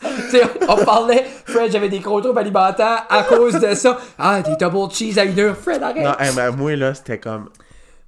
tu 0.00 0.30
sais, 0.30 0.42
on 0.66 0.76
parlait, 0.84 1.26
Fred, 1.44 1.70
j'avais 1.70 1.88
des 1.90 1.98
gros 1.98 2.20
troubles 2.22 2.38
alimentaires 2.38 3.04
à 3.10 3.22
cause 3.24 3.54
de 3.60 3.74
ça. 3.74 3.98
Ah, 4.18 4.40
des 4.40 4.56
double 4.56 4.90
cheese 4.92 5.18
à 5.18 5.26
1h. 5.26 5.54
Fred, 5.56 5.82
arrête. 5.82 6.04
Non, 6.04 6.14
hey, 6.18 6.30
mais 6.34 6.50
moi, 6.52 6.74
là, 6.76 6.94
c'était 6.94 7.18
comme 7.18 7.50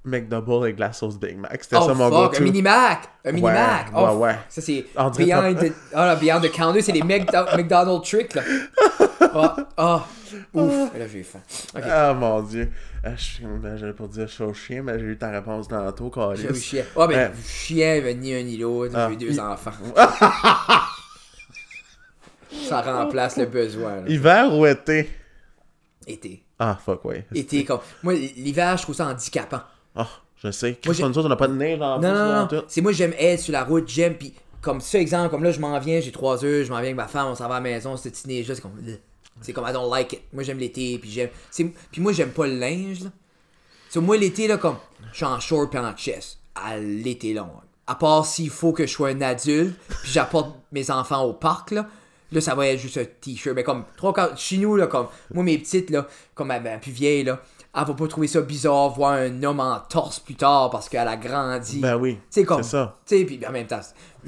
McDouble 0.03 0.63
avec 0.63 0.79
la 0.79 0.93
sauce 0.93 1.19
Big 1.19 1.37
Mac. 1.37 1.59
C'était 1.63 1.75
Oh 1.79 1.85
ça 1.87 1.93
mon 1.93 2.09
fuck, 2.09 2.31
go-to. 2.31 2.41
un 2.41 2.43
mini 2.45 2.61
Mac, 2.63 3.01
un 3.23 3.31
mini 3.33 3.45
Ouais, 3.45 3.53
Mac. 3.53 3.87
ouais, 3.93 4.07
Oh, 4.09 4.15
ouais. 4.17 4.35
Ça 4.49 4.61
c'est 4.61 4.85
Beyond 4.95 5.53
the, 5.53 5.71
oh, 5.93 5.97
là, 5.97 6.15
Beyond 6.15 6.39
the 6.41 6.51
Counter, 6.51 6.81
c'est 6.81 6.91
les 6.93 7.01
McDo- 7.03 7.55
McDonald's 7.55 8.09
tricks 8.09 8.33
là. 8.33 8.41
Oh, 9.35 9.47
oh, 9.77 9.99
ouf, 10.55 10.89
là 10.97 11.07
j'ai 11.07 11.21
faim. 11.23 11.39
Ok, 11.75 11.83
Ah, 11.87 12.13
mon 12.13 12.41
dieu. 12.41 12.71
Ah, 13.03 13.15
je 13.15 13.21
suis- 13.23 13.43
ben, 13.45 13.77
J'allais 13.77 13.93
pour 13.93 14.07
dire 14.09 14.29
chaud 14.29 14.53
chien, 14.53 14.83
mais 14.83 14.99
j'ai 14.99 15.05
eu 15.05 15.17
ta 15.17 15.31
réponse 15.31 15.67
tantôt, 15.67 16.09
Carlis. 16.11 16.53
chien. 16.61 16.83
Oh 16.95 17.07
ben 17.07 17.31
Ouais. 17.31 17.31
chien, 17.43 17.99
ben, 18.01 18.19
ni 18.19 18.33
un 18.35 18.43
ni 18.43 18.57
l'autre, 18.57 18.93
Ah, 18.95 19.07
j'ai 19.09 19.15
eu 19.15 19.17
deux 19.17 19.31
il- 19.33 19.41
enfants. 19.41 19.71
ça 22.67 22.81
remplace 22.81 23.37
le 23.37 23.45
besoin. 23.45 24.01
là. 24.01 24.07
Hiver 24.07 24.53
ou 24.53 24.65
été? 24.65 25.09
Été. 26.07 26.43
Ah, 26.59 26.77
fuck, 26.83 27.03
ouais. 27.05 27.25
Été, 27.33 27.63
comme. 27.65 27.79
Moi, 28.03 28.13
l'hiver, 28.13 28.77
je 28.77 28.83
trouve 28.83 28.95
ça 28.95 29.07
handicapant. 29.07 29.61
Ah, 29.95 30.07
je 30.43 30.51
sais. 30.51 30.77
Moi, 30.85 30.93
nous 30.99 31.05
autres, 31.17 31.25
on 31.25 31.29
n'a 31.29 31.35
pas 31.35 31.47
de 31.47 31.53
neige 31.55 31.81
en 31.81 31.99
Non, 31.99 32.13
non, 32.13 32.47
non. 32.51 32.63
C'est 32.67 32.81
moi, 32.81 32.91
j'aime 32.91 33.13
être 33.17 33.39
sur 33.39 33.53
la 33.53 33.63
route, 33.63 33.87
j'aime. 33.87 34.15
Puis, 34.15 34.33
comme 34.61 34.79
ça, 34.81 34.99
exemple, 34.99 35.29
comme 35.31 35.43
là, 35.43 35.51
je 35.51 35.59
m'en 35.59 35.77
viens, 35.79 35.99
j'ai 36.01 36.11
3 36.11 36.43
heures, 36.45 36.63
je 36.63 36.69
m'en 36.69 36.75
viens 36.77 36.85
avec 36.85 36.95
ma 36.95 37.07
femme, 37.07 37.27
on 37.27 37.35
s'en 37.35 37.47
va 37.47 37.55
à 37.55 37.59
la 37.59 37.61
maison, 37.63 37.97
cette 37.97 38.13
petite 38.13 38.27
neige-là, 38.27 38.55
c'est 38.55 38.61
comme. 38.61 38.79
C'est 39.41 39.53
comme, 39.53 39.65
I 39.67 39.73
don't 39.73 39.89
like 39.89 40.13
it. 40.13 40.21
Moi, 40.33 40.43
j'aime 40.43 40.57
l'été, 40.59 40.97
puis 40.99 41.09
j'aime. 41.09 41.29
Puis 41.91 42.01
moi, 42.01 42.13
j'aime 42.13 42.31
pas 42.31 42.47
le 42.47 42.57
linge, 42.57 43.01
là. 43.03 43.09
So, 43.89 43.99
moi, 44.01 44.15
l'été, 44.17 44.47
là, 44.47 44.57
comme, 44.57 44.77
je 45.11 45.17
suis 45.17 45.25
en 45.25 45.39
short 45.39 45.69
puis 45.69 45.79
en 45.79 45.95
chest. 45.95 46.39
À 46.55 46.77
l'été 46.77 47.33
long. 47.33 47.49
À 47.87 47.95
part 47.95 48.25
s'il 48.25 48.49
faut 48.49 48.71
que 48.71 48.85
je 48.85 48.91
sois 48.91 49.09
un 49.09 49.21
adulte, 49.21 49.75
puis 50.01 50.11
j'apporte 50.11 50.55
mes 50.71 50.89
enfants 50.91 51.23
au 51.23 51.33
parc, 51.33 51.71
là. 51.71 51.87
Là, 52.31 52.39
ça 52.39 52.55
va 52.55 52.67
être 52.67 52.79
juste 52.79 52.97
un 52.97 53.03
t-shirt. 53.03 53.53
Mais 53.55 53.63
comme, 53.63 53.83
trois 53.97 54.13
quarts- 54.13 54.37
chez 54.37 54.57
nous, 54.57 54.77
là, 54.77 54.87
comme, 54.87 55.07
moi, 55.33 55.43
mes 55.43 55.57
petites, 55.57 55.89
là, 55.89 56.07
comme 56.33 56.47
ma, 56.47 56.59
ma 56.61 56.77
plus 56.77 56.91
vieille, 56.91 57.23
là, 57.23 57.41
elle 57.73 57.85
va 57.87 57.93
pas 57.93 58.07
trouver 58.07 58.27
ça 58.27 58.41
bizarre 58.41 58.89
voir 58.89 59.13
un 59.13 59.43
homme 59.43 59.59
en 59.61 59.79
torse 59.79 60.19
plus 60.19 60.35
tard 60.35 60.69
parce 60.69 60.89
qu'elle 60.89 61.07
a 61.07 61.15
grandi. 61.15 61.79
Ben 61.79 61.95
oui. 61.95 62.19
C'est 62.29 62.43
comme. 62.43 62.63
C'est 62.63 62.71
ça. 62.71 62.97
Tu 63.05 63.17
sais, 63.19 63.25
puis 63.25 63.39
en 63.47 63.51
même 63.51 63.67
temps, 63.67 63.79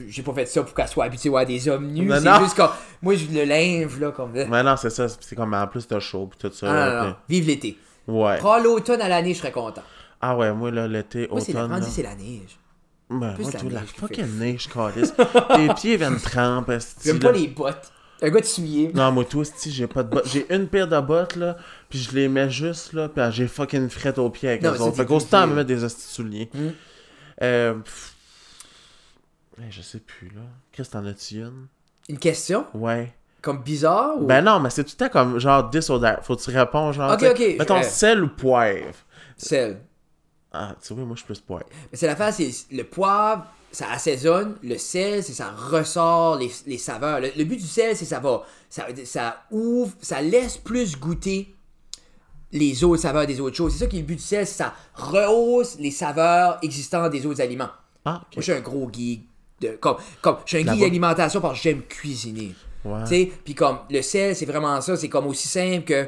j'ai 0.08 0.24
pas 0.24 0.34
fait 0.34 0.46
ça 0.46 0.64
pour 0.64 0.74
qu'elle 0.74 0.88
soit 0.88 1.06
habituée 1.06 1.36
à 1.38 1.44
des 1.46 1.68
hommes 1.68 1.88
nus. 1.92 2.10
C'est 2.10 2.40
juste 2.40 2.56
comme. 2.56 2.70
Moi, 3.02 3.16
je 3.16 3.26
le 3.28 3.44
linge, 3.44 4.00
là, 4.00 4.12
comme. 4.12 4.32
Ah, 4.38 4.46
Mais 4.50 4.64
non, 4.64 4.76
c'est 4.78 4.90
ça. 4.90 5.08
C'est 5.20 5.36
comme 5.36 5.54
en 5.54 5.68
plus 5.68 5.88
de 5.88 6.00
chaud 6.00 6.28
pis 6.28 6.38
tout 6.38 6.54
ça. 6.54 6.68
non, 6.68 6.74
là, 6.74 7.02
non, 7.04 7.10
non. 7.10 7.16
Vive 7.28 7.48
l'été. 7.48 7.72
puis- 7.74 7.80
Ouais. 8.16 8.38
Prends 8.38 8.60
l'automne 8.60 9.00
à 9.02 9.08
l'année, 9.10 9.34
je 9.34 9.40
serais 9.40 9.52
content. 9.54 9.82
Ah 10.22 10.36
ouais, 10.38 10.54
moi, 10.54 10.72
là, 10.72 10.88
l'été, 10.88 11.28
Moi, 11.30 11.40
c'est 11.42 11.54
la, 11.54 11.66
automne. 11.66 11.80
là. 11.82 11.86
c'est 11.90 12.04
la 12.04 12.16
neige. 12.16 12.60
Ben, 13.10 13.34
plus 13.34 13.44
moi, 13.44 13.52
la 13.54 13.60
tout, 13.60 13.70
la 13.70 13.80
neige 13.82 13.92
qui 13.94 14.00
fucking 14.00 14.38
neige, 14.40 14.70
calice. 14.70 15.14
Tes 15.56 15.74
pieds 15.76 15.98
viennent 15.98 16.18
tremper, 16.20 16.78
J'aime 17.04 17.20
pas 17.20 17.32
les 17.34 17.48
bottes. 17.50 17.92
Un 18.22 18.30
gars 18.30 18.40
de 18.40 18.46
souliers. 18.46 18.92
Non, 18.94 19.12
moi, 19.12 19.26
tout, 19.26 19.42
esti, 19.42 19.70
j'ai 19.72 19.88
pas 19.88 20.02
de 20.04 20.10
bottes. 20.10 20.28
J'ai 20.28 20.46
une 20.54 20.68
paire 20.68 20.88
de 20.88 20.98
bottes, 21.02 21.36
là, 21.36 21.58
puis 21.94 22.02
je 22.02 22.12
les 22.16 22.28
mets 22.28 22.50
juste, 22.50 22.94
là, 22.94 23.08
puis 23.08 23.24
j'ai 23.30 23.48
fucking 23.48 23.88
frette 23.88 24.18
aux 24.18 24.32
pieds 24.32 24.50
avec 24.50 24.64
Non, 24.64 24.74
ça, 24.74 24.82
autres. 24.82 24.96
Fait 24.96 25.04
à 25.04 25.06
plus 25.06 25.52
me 25.52 25.56
mettre 25.58 25.68
des 25.68 25.86
esti 25.86 26.02
souliers. 26.02 26.50
Hmm. 26.52 26.70
Euh. 27.44 27.76
pff, 27.76 28.16
eh, 29.60 29.70
Je 29.70 29.84
sais 29.84 30.00
plus, 30.00 30.30
là. 30.30 30.42
Chris, 30.72 30.88
t'en 30.92 31.06
as-tu 31.06 31.36
une? 31.36 31.68
Une 32.10 32.18
question? 32.18 32.66
Ouais. 32.74 33.14
Comme 33.44 33.62
bizarre 33.62 34.20
ou? 34.20 34.26
Ben 34.26 34.44
non, 34.44 34.60
mais 34.60 34.72
c'est 34.72 34.84
tout 34.84 34.96
le 35.00 35.06
temps 35.06 35.12
comme 35.12 35.38
genre 35.38 35.70
10 35.70 35.88
au 35.92 36.00
dare. 36.00 36.26
Faut 36.26 36.36
que 36.36 36.42
tu 36.42 36.50
réponds 36.50 36.94
genre. 36.94 37.14
Ok, 37.14 37.28
ok, 37.30 37.58
Mettons 37.60 37.84
sel 37.84 38.24
ou 38.24 38.30
poivre. 38.30 38.96
Sel. 39.38 39.80
Ah, 40.52 40.76
tu 40.84 40.96
vois, 40.96 41.06
moi 41.06 41.14
je 41.14 41.20
suis 41.20 41.28
plus 41.28 41.42
poivre. 41.42 41.68
Mais 41.92 41.98
c'est 42.00 42.08
l'affaire, 42.08 42.34
c'est 42.34 42.50
le 42.72 42.86
poivre, 42.86 43.46
ça 43.72 43.92
assaisonne. 43.92 44.56
Le 44.64 44.80
sel, 44.80 45.24
c'est 45.24 45.34
ça 45.34 45.52
ressort 45.52 46.40
les, 46.40 46.50
les 46.66 46.80
saveurs. 46.80 47.20
Le, 47.20 47.30
le 47.38 47.44
but 47.44 47.58
du 47.58 47.68
sel, 47.68 47.96
c'est 47.96 48.06
ça 48.06 48.20
va. 48.20 48.42
Ça, 48.68 48.88
ça 49.06 49.44
ouvre, 49.52 49.94
ça 50.02 50.24
laisse 50.24 50.58
plus 50.58 50.98
goûter 50.98 51.53
les 52.54 52.84
autres 52.84 53.02
saveurs 53.02 53.28
des 53.28 53.42
autres 53.42 53.58
choses. 53.58 53.74
C'est 53.74 53.80
ça 53.80 53.88
qui 53.88 53.98
est 53.98 54.02
le 54.02 54.06
but 54.06 54.16
du 54.16 54.22
sel, 54.22 54.48
c'est 54.48 54.54
ça 54.54 54.74
rehausse 54.94 55.78
les 55.80 55.92
saveurs 55.92 56.60
existantes 56.62 57.12
des 57.12 57.26
autres 57.26 57.42
aliments. 57.42 57.70
Ah, 58.06 58.12
Moi, 58.12 58.28
je 58.38 58.42
suis 58.42 58.52
un 58.52 58.62
gros 58.62 58.90
geek. 58.92 59.24
De, 59.60 59.70
comme, 59.80 59.98
comme, 60.22 60.38
je 60.46 60.58
suis 60.58 60.70
un 60.70 60.72
geek 60.74 60.82
d'alimentation 60.82 61.42
parce 61.42 61.58
que 61.58 61.64
j'aime 61.64 61.82
cuisiner. 61.82 62.54
Puis 63.44 63.56
comme 63.56 63.80
le 63.90 64.02
sel, 64.02 64.36
c'est 64.36 64.46
vraiment 64.46 64.80
ça. 64.82 64.96
C'est 64.96 65.10
comme 65.10 65.28
aussi 65.28 65.48
simple 65.48 65.84
que. 65.84 66.08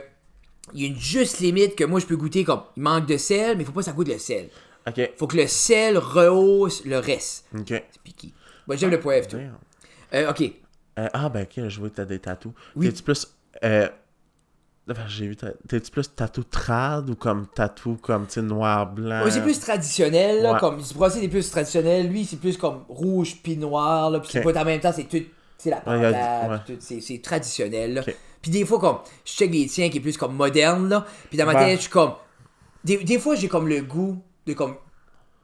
Il 0.74 0.82
y 0.82 0.86
a 0.86 0.88
une 0.88 1.00
juste 1.00 1.42
limite 1.42 1.76
que 1.76 1.84
moi 1.84 2.00
je 2.00 2.08
peux 2.08 2.18
goûter 2.18 2.44
comme. 2.44 2.62
Il 2.76 2.84
manque 2.84 3.06
de 3.06 3.18
sel, 3.18 3.56
mais 3.56 3.64
il 3.64 3.66
faut 3.66 3.72
pas 3.72 3.82
que 3.82 3.86
ça 3.86 3.92
goûte 3.92 4.08
le 4.08 4.18
sel. 4.18 4.50
Ok. 4.88 5.12
Faut 5.18 5.28
que 5.28 5.38
le 5.38 5.48
sel 5.48 5.98
rehausse 5.98 6.84
le 6.86 6.98
reste. 6.98 7.46
Ok. 7.56 7.68
C'est 7.68 8.02
piqué. 8.04 8.34
Moi 8.68 8.76
j'aime 8.76 8.90
le 8.90 9.00
poivre 9.00 9.28
tout. 9.28 9.38
Euh, 10.14 10.30
ok. 10.30 10.42
Euh, 10.98 11.08
ah, 11.14 11.30
ben 11.30 11.44
ok, 11.44 11.68
je 11.68 11.80
vois 11.80 11.90
que 11.90 11.96
t'as 11.96 12.06
des 12.06 12.20
tatous. 12.20 12.54
Oui. 12.76 12.88
T'es-tu 12.88 13.04
plus. 13.04 13.28
Euh... 13.64 13.90
enfin, 14.90 15.04
J'ai 15.08 15.28
vu. 15.28 15.36
T'es-tu 15.36 15.92
plus 15.92 16.14
tatou 16.16 16.44
trad 16.44 17.10
ou 17.10 17.16
comme 17.16 17.48
tatou 17.48 17.98
comme, 18.02 18.26
tu 18.28 18.34
sais, 18.34 18.42
noir-blanc? 18.42 19.20
Moi 19.20 19.32
c'est 19.32 19.42
plus 19.42 19.60
traditionnel, 19.60 20.42
là, 20.44 20.54
Ouais. 20.54 20.60
comme 20.60 20.82
du 20.82 20.94
brossé 20.94 21.20
c'est 21.22 21.28
plus 21.28 21.50
traditionnel. 21.50 22.08
Lui 22.10 22.26
c'est 22.26 22.38
plus 22.38 22.58
comme 22.58 22.84
rouge 22.90 23.38
puis 23.44 23.58
noir, 23.58 24.10
là, 24.12 24.20
puis 24.20 24.30
c'est 24.32 24.46
Ok. 24.46 24.54
pas 24.54 24.62
en 24.62 24.66
même 24.66 24.80
temps, 24.80 24.92
c'est 24.96 25.04
tout. 25.06 25.24
C'est 25.58 25.70
la 25.70 25.78
Ouais, 25.88 26.12
ouais. 26.12 26.58
tout, 26.68 26.76
c'est, 26.80 27.00
c'est 27.02 27.20
traditionnel. 27.22 27.94
Là. 27.96 28.02
Puis 28.42 28.52
des 28.52 28.66
fois, 28.66 28.80
comme, 28.80 28.98
je 29.24 29.32
check 29.32 29.52
les 29.52 29.66
tiens 29.68 29.90
qui 29.90 29.98
est 29.98 30.02
plus 30.02 30.18
comme 30.18 30.36
moderne, 30.36 30.90
là. 30.90 31.06
Puis 31.30 31.38
dans 31.38 31.46
ma 31.46 31.54
Ben. 31.54 31.60
tête, 31.62 31.78
je 31.78 31.82
suis 31.84 31.90
comme. 31.92 32.12
Des, 32.84 32.98
des 33.04 33.18
fois, 33.18 33.36
j'ai 33.36 33.48
comme 33.48 33.68
le 33.68 33.82
goût 33.82 34.22
de 34.46 34.54
comme. 34.54 34.76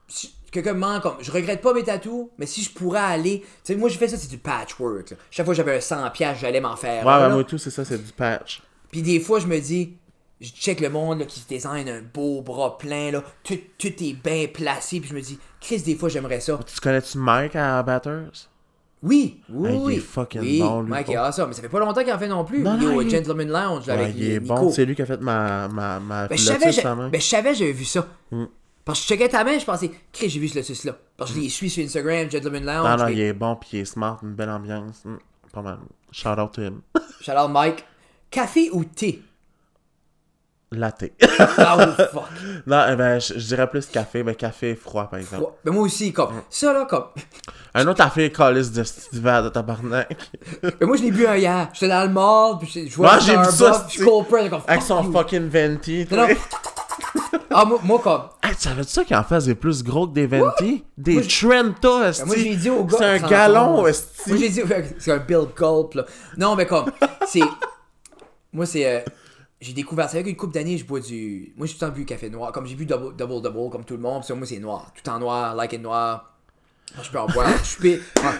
si- 0.07 0.35
Quelqu'un 0.51 0.73
me 0.73 0.99
comme. 0.99 1.15
Je 1.21 1.31
regrette 1.31 1.61
pas 1.61 1.73
mes 1.73 1.81
tatous, 1.83 2.27
mais 2.37 2.45
si 2.45 2.61
je 2.61 2.71
pourrais 2.71 2.99
aller. 2.99 3.39
Tu 3.39 3.47
sais, 3.63 3.75
moi, 3.75 3.87
j'ai 3.87 3.97
fait 3.97 4.09
ça, 4.09 4.17
c'est 4.17 4.27
du 4.29 4.37
patchwork. 4.37 5.11
là. 5.11 5.17
Chaque 5.31 5.45
fois 5.45 5.53
que 5.53 5.57
j'avais 5.57 5.77
un 5.77 5.79
100$, 5.79 6.11
piastres, 6.11 6.41
j'allais 6.41 6.59
m'en 6.59 6.75
faire. 6.75 7.05
Ouais, 7.05 7.13
ouais, 7.13 7.19
là. 7.21 7.29
moi 7.29 7.43
tout, 7.45 7.57
c'est 7.57 7.71
ça, 7.71 7.85
c'est 7.85 7.97
du 8.05 8.11
patch. 8.11 8.61
Puis 8.91 9.01
des 9.01 9.19
fois, 9.19 9.39
je 9.39 9.47
me 9.47 9.59
dis, 9.59 9.93
je 10.39 10.49
check 10.51 10.79
le 10.81 10.89
monde 10.89 11.19
là, 11.19 11.25
qui 11.25 11.39
se 11.39 11.47
design 11.47 11.87
un 11.89 12.01
beau 12.01 12.41
bras 12.41 12.77
plein, 12.77 13.11
là, 13.11 13.23
tout, 13.43 13.57
tout 13.77 13.87
est 14.03 14.13
bien 14.23 14.47
placé, 14.53 14.99
puis 14.99 15.09
je 15.09 15.15
me 15.15 15.21
dis, 15.21 15.39
Chris, 15.59 15.79
des 15.81 15.95
fois, 15.95 16.09
j'aimerais 16.09 16.39
ça. 16.39 16.59
Tu 16.65 16.79
connais-tu 16.79 17.17
Mike 17.17 17.55
à 17.55 17.81
Batters? 17.83 18.47
Oui, 19.03 19.41
oui, 19.49 19.69
Ah, 19.71 19.91
il 19.91 19.97
est 19.97 19.99
fucking 19.99 20.41
oui, 20.41 20.59
bon, 20.59 20.81
lui, 20.81 20.91
Mike 20.91 21.09
est 21.09 21.15
awesome, 21.15 21.47
mais 21.49 21.53
ça 21.55 21.61
fait 21.63 21.69
pas 21.69 21.79
longtemps 21.79 22.03
qu'il 22.03 22.13
en 22.13 22.19
fait 22.19 22.27
non 22.27 22.45
plus. 22.45 22.61
Non, 22.61 22.77
il 22.79 22.83
est 22.83 22.95
au 22.95 23.09
Gentleman 23.09 23.47
Lounge 23.49 23.87
là, 23.87 23.95
Ouais, 23.95 24.03
avec 24.03 24.15
il 24.15 24.31
est 24.31 24.39
Nico. 24.39 24.53
bon. 24.55 24.71
C'est 24.71 24.85
lui 24.85 24.93
qui 24.95 25.01
a 25.01 25.07
fait 25.07 25.19
ma, 25.21 25.67
ma, 25.69 25.99
ma 25.99 26.27
Ben, 26.27 26.37
je 26.37 26.43
savais, 26.43 26.65
lotus, 26.67 26.83
ben, 26.83 27.09
je 27.13 27.19
savais, 27.19 27.55
j'avais 27.55 27.71
vu 27.71 27.85
ça. 27.85 28.07
Mm. 28.29 28.43
Parce 28.85 28.99
que 28.99 29.03
je 29.05 29.09
checkais 29.09 29.29
ta 29.29 29.43
main, 29.43 29.57
je 29.57 29.65
pensais, 29.65 29.89
Chris, 30.13 30.29
j'ai 30.29 30.39
vu 30.39 30.47
ce 30.49 30.59
lotus-là. 30.59 30.97
Parce 31.17 31.31
que 31.31 31.37
je 31.37 31.41
les 31.41 31.49
suis 31.49 31.69
sur 31.71 31.83
Instagram, 31.83 32.29
Gentleman 32.29 32.63
Lounge. 32.63 32.87
Non, 32.99 33.05
non, 33.05 33.07
il 33.11 33.19
est 33.21 33.33
bon, 33.33 33.55
puis 33.55 33.69
il 33.73 33.79
est 33.79 33.85
smart, 33.85 34.19
une 34.21 34.33
belle 34.33 34.49
ambiance. 34.51 35.01
Hmm, 35.03 35.15
pas 35.51 35.61
mal. 35.63 35.79
Shout 36.11 36.39
out 36.39 36.51
to 36.51 36.61
him. 36.61 36.81
Shout 37.21 37.31
out 37.31 37.49
Mike. 37.49 37.83
Café 38.31 38.69
ou 38.71 38.83
thé? 38.85 39.21
Latte. 40.73 41.11
Ah, 41.57 41.75
oh, 41.99 42.01
fuck. 42.13 42.23
non, 42.65 42.85
eh 42.89 42.95
ben, 42.95 43.19
je, 43.19 43.33
je 43.33 43.45
dirais 43.45 43.69
plus 43.69 43.85
café, 43.87 44.23
mais 44.23 44.35
café 44.35 44.73
froid, 44.73 45.03
par 45.09 45.19
exemple. 45.19 45.43
Ouais, 45.43 45.49
Ben, 45.65 45.73
moi 45.73 45.83
aussi, 45.83 46.13
comme, 46.13 46.29
ça 46.49 46.71
là, 46.71 46.85
comme. 46.85 47.07
Un 47.73 47.85
autre 47.87 48.01
affaire 48.01 48.31
calice 48.31 48.71
de 48.71 48.83
hiver 49.11 49.43
de 49.43 49.49
tabarnak. 49.49 50.15
Ben, 50.63 50.87
moi, 50.87 50.95
je 50.95 51.03
l'ai 51.03 51.11
bu 51.11 51.27
un 51.27 51.35
hier. 51.35 51.67
J'étais 51.73 51.89
dans 51.89 52.03
le 52.03 52.09
mall, 52.09 52.57
puis 52.59 52.87
je- 52.89 52.95
vois 52.95 53.19
j'ai 53.19 53.35
vu 53.35 53.43
ça, 53.51 53.85
puis 53.85 53.99
je 53.99 54.05
c'est- 54.05 54.23
press, 54.29 54.49
comme, 54.49 54.61
Avec 54.65 54.81
son 54.81 55.03
you. 55.03 55.11
fucking 55.11 55.49
venti. 55.49 56.07
Non, 56.09 56.27
non. 56.27 56.27
Ah, 57.53 57.65
moi, 57.65 57.79
moi, 57.83 57.99
comme. 57.99 58.21
Hey, 58.41 58.55
tu 58.55 58.61
savais-tu 58.61 58.89
ça 58.91 59.03
qu'il 59.03 59.15
en 59.17 59.23
faisait 59.25 59.55
plus 59.55 59.83
gros 59.83 60.07
que 60.07 60.13
des 60.13 60.25
venti? 60.25 60.85
Des 60.97 61.13
Moi, 61.15 61.21
je- 61.23 61.45
Trenta, 61.47 62.07
esti. 62.07 62.21
Ben, 62.21 62.27
moi, 62.27 62.35
j'ai 62.37 62.55
dit 62.55 62.69
au 62.69 62.85
gars. 62.85 62.97
C'est 62.97 63.05
un 63.05 63.17
30 63.19 63.29
galon, 63.29 63.75
Moi, 63.81 63.89
esti. 63.89 64.37
j'ai 64.37 64.47
dit. 64.49 64.61
C'est 64.99 65.11
un 65.11 65.17
Bill 65.17 65.47
Gulp, 65.53 65.95
là. 65.95 66.05
Non, 66.37 66.55
mais 66.55 66.65
comme. 66.65 66.89
C'est. 67.27 67.41
Moi, 68.53 68.65
c'est. 68.65 68.85
euh, 68.85 69.01
J'ai 69.59 69.73
découvert, 69.73 70.05
ça 70.09 70.17
fait 70.17 70.23
qu'une 70.23 70.35
couple 70.35 70.53
d'années, 70.53 70.77
je 70.77 70.85
bois 70.85 70.99
du. 70.99 71.53
Moi, 71.55 71.67
j'ai 71.67 71.73
tout 71.73 71.85
le 71.85 71.89
temps 71.91 71.95
bu 71.95 72.05
café 72.05 72.29
noir. 72.29 72.51
Comme 72.51 72.65
j'ai 72.65 72.75
bu 72.75 72.85
double, 72.85 73.15
double, 73.15 73.41
double, 73.41 73.69
comme 73.71 73.85
tout 73.85 73.95
le 73.95 74.01
monde. 74.01 74.23
Puis 74.25 74.33
moi, 74.33 74.47
c'est 74.47 74.59
noir. 74.59 74.91
Tout 74.95 75.09
en 75.09 75.19
noir, 75.19 75.55
like 75.55 75.73
it 75.73 75.81
noir. 75.81 76.27
Je 77.01 77.09
peux 77.09 77.19
en 77.19 77.27
boire. 77.27 77.47
Je 77.63 77.77
peux. 77.77 78.01
Ah. 78.23 78.33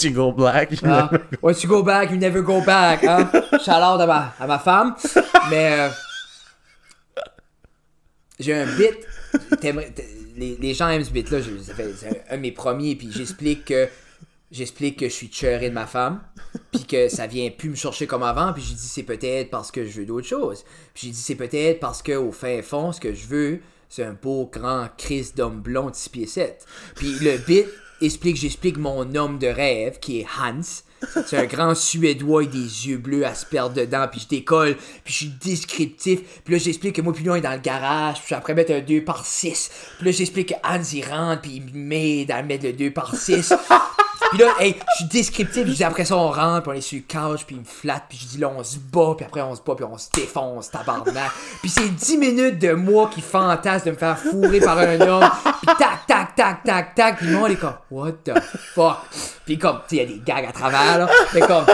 Tu 0.00 0.10
go 0.12 0.32
black. 0.32 0.72
Ah, 0.84 1.10
once 1.42 1.62
you 1.62 1.68
go 1.68 1.82
back, 1.82 2.10
you 2.10 2.16
never 2.16 2.40
go 2.40 2.62
back. 2.62 3.04
Hein? 3.04 3.28
Shout 3.58 3.72
out 3.72 4.00
à 4.00 4.06
ma, 4.06 4.34
à 4.40 4.46
ma 4.46 4.58
femme. 4.58 4.94
Mais 5.50 5.78
euh, 5.80 5.88
j'ai 8.38 8.54
un 8.54 8.66
bit. 8.76 8.94
Les, 10.36 10.56
les 10.56 10.72
gens 10.74 10.88
aiment 10.88 11.04
ce 11.04 11.10
bit-là. 11.10 11.38
C'est 11.42 12.06
un, 12.08 12.34
un 12.34 12.36
de 12.36 12.42
mes 12.42 12.52
premiers. 12.52 12.96
Puis 12.96 13.10
j'explique 13.12 13.66
que 13.66 13.88
j'explique 14.50 14.98
que 14.98 15.08
je 15.08 15.14
suis 15.14 15.30
cheuré 15.32 15.68
de 15.68 15.74
ma 15.74 15.86
femme. 15.86 16.20
Puis 16.72 16.84
que 16.84 17.08
ça 17.08 17.26
vient 17.26 17.50
plus 17.50 17.70
me 17.70 17.76
chercher 17.76 18.06
comme 18.06 18.22
avant. 18.22 18.52
Puis 18.52 18.62
j'ai 18.62 18.74
dit 18.74 18.88
c'est 18.88 19.02
peut-être 19.02 19.50
parce 19.50 19.70
que 19.70 19.84
je 19.84 20.00
veux 20.00 20.06
d'autres 20.06 20.26
choses. 20.26 20.64
Puis 20.94 21.06
j'ai 21.06 21.12
dit 21.12 21.20
c'est 21.20 21.34
peut-être 21.34 21.80
parce 21.80 22.02
que 22.02 22.12
au 22.12 22.32
fin 22.32 22.60
fond, 22.62 22.92
ce 22.92 23.00
que 23.00 23.14
je 23.14 23.26
veux, 23.26 23.60
c'est 23.88 24.04
un 24.04 24.16
beau 24.20 24.48
grand 24.52 24.88
Chris 24.96 25.32
d'homme 25.36 25.60
blond 25.60 25.90
de 25.90 25.94
6 25.94 26.08
pieds 26.10 26.26
7. 26.26 26.64
Puis 26.96 27.12
le 27.20 27.38
bit 27.38 27.66
explique, 28.00 28.36
j'explique 28.36 28.78
mon 28.78 29.14
homme 29.14 29.38
de 29.38 29.46
rêve 29.46 29.98
qui 29.98 30.20
est 30.20 30.26
Hans. 30.40 30.60
C'est 31.26 31.38
un 31.38 31.46
grand 31.46 31.74
Suédois 31.74 32.42
avec 32.42 32.52
des 32.52 32.88
yeux 32.88 32.98
bleus 32.98 33.24
à 33.24 33.34
se 33.34 33.46
perdre 33.46 33.74
dedans, 33.74 34.06
puis 34.10 34.20
je 34.20 34.28
décolle, 34.28 34.76
puis 35.02 35.12
je 35.12 35.18
suis 35.18 35.32
descriptif. 35.42 36.42
Puis 36.44 36.54
là, 36.54 36.58
j'explique 36.58 36.96
que 36.96 37.00
moi, 37.00 37.14
puis 37.14 37.22
lui, 37.22 37.30
on 37.30 37.36
est 37.36 37.40
dans 37.40 37.52
le 37.52 37.58
garage, 37.58 38.18
puis 38.18 38.26
je 38.28 38.34
après 38.34 38.54
mettre 38.54 38.72
un 38.72 38.80
2 38.80 39.02
par 39.02 39.24
6. 39.24 39.70
Puis 39.96 40.06
là, 40.06 40.12
j'explique 40.12 40.48
que 40.50 40.54
Hans, 40.62 40.82
il 40.92 41.04
rentre, 41.04 41.42
puis 41.42 41.62
il 41.66 41.74
m'aide 41.74 42.30
à 42.30 42.42
mettre 42.42 42.66
le 42.66 42.74
2 42.74 42.90
par 42.90 43.14
6. 43.14 43.54
Puis 44.30 44.38
là, 44.38 44.46
hey, 44.60 44.76
je 44.78 44.96
suis 44.96 45.04
descriptif, 45.06 45.66
je 45.66 45.72
dis 45.72 45.84
après 45.84 46.04
ça, 46.04 46.16
on 46.16 46.30
rentre, 46.30 46.62
puis 46.62 46.72
on 46.72 46.74
est 46.74 46.80
sur 46.80 46.98
le 46.98 47.02
couch, 47.02 47.44
puis 47.46 47.56
il 47.56 47.60
me 47.60 47.64
flatte, 47.64 48.04
puis 48.08 48.18
je 48.20 48.26
dis 48.26 48.38
là, 48.38 48.52
on 48.54 48.62
se 48.62 48.78
bat, 48.78 49.14
puis 49.16 49.26
après 49.26 49.40
on 49.40 49.54
se 49.54 49.62
bat, 49.62 49.74
puis 49.74 49.84
on 49.84 49.98
se 49.98 50.08
défonce, 50.14 50.70
tabarnak. 50.70 51.30
Puis 51.60 51.70
c'est 51.70 51.88
10 51.88 52.18
minutes 52.18 52.58
de 52.58 52.72
moi 52.72 53.10
qui 53.12 53.20
fantasme 53.20 53.86
de 53.86 53.90
me 53.92 53.96
faire 53.96 54.18
fourrer 54.18 54.60
par 54.60 54.78
un 54.78 55.00
homme, 55.00 55.30
puis 55.62 55.74
tac, 55.78 56.06
tac, 56.06 56.34
tac, 56.36 56.62
tac, 56.62 56.94
tac, 56.94 57.16
puis 57.16 57.28
moi, 57.28 57.48
on 57.48 57.52
est 57.52 57.56
comme, 57.56 57.76
what 57.90 58.12
the 58.24 58.38
fuck? 58.74 58.98
Puis 59.44 59.58
comme, 59.58 59.80
tu 59.88 59.96
sais, 59.96 60.02
y 60.02 60.04
a 60.04 60.06
des 60.06 60.22
gags 60.24 60.46
à 60.46 60.52
travers, 60.52 60.98
là, 60.98 61.08
mais 61.34 61.40
comme, 61.40 61.64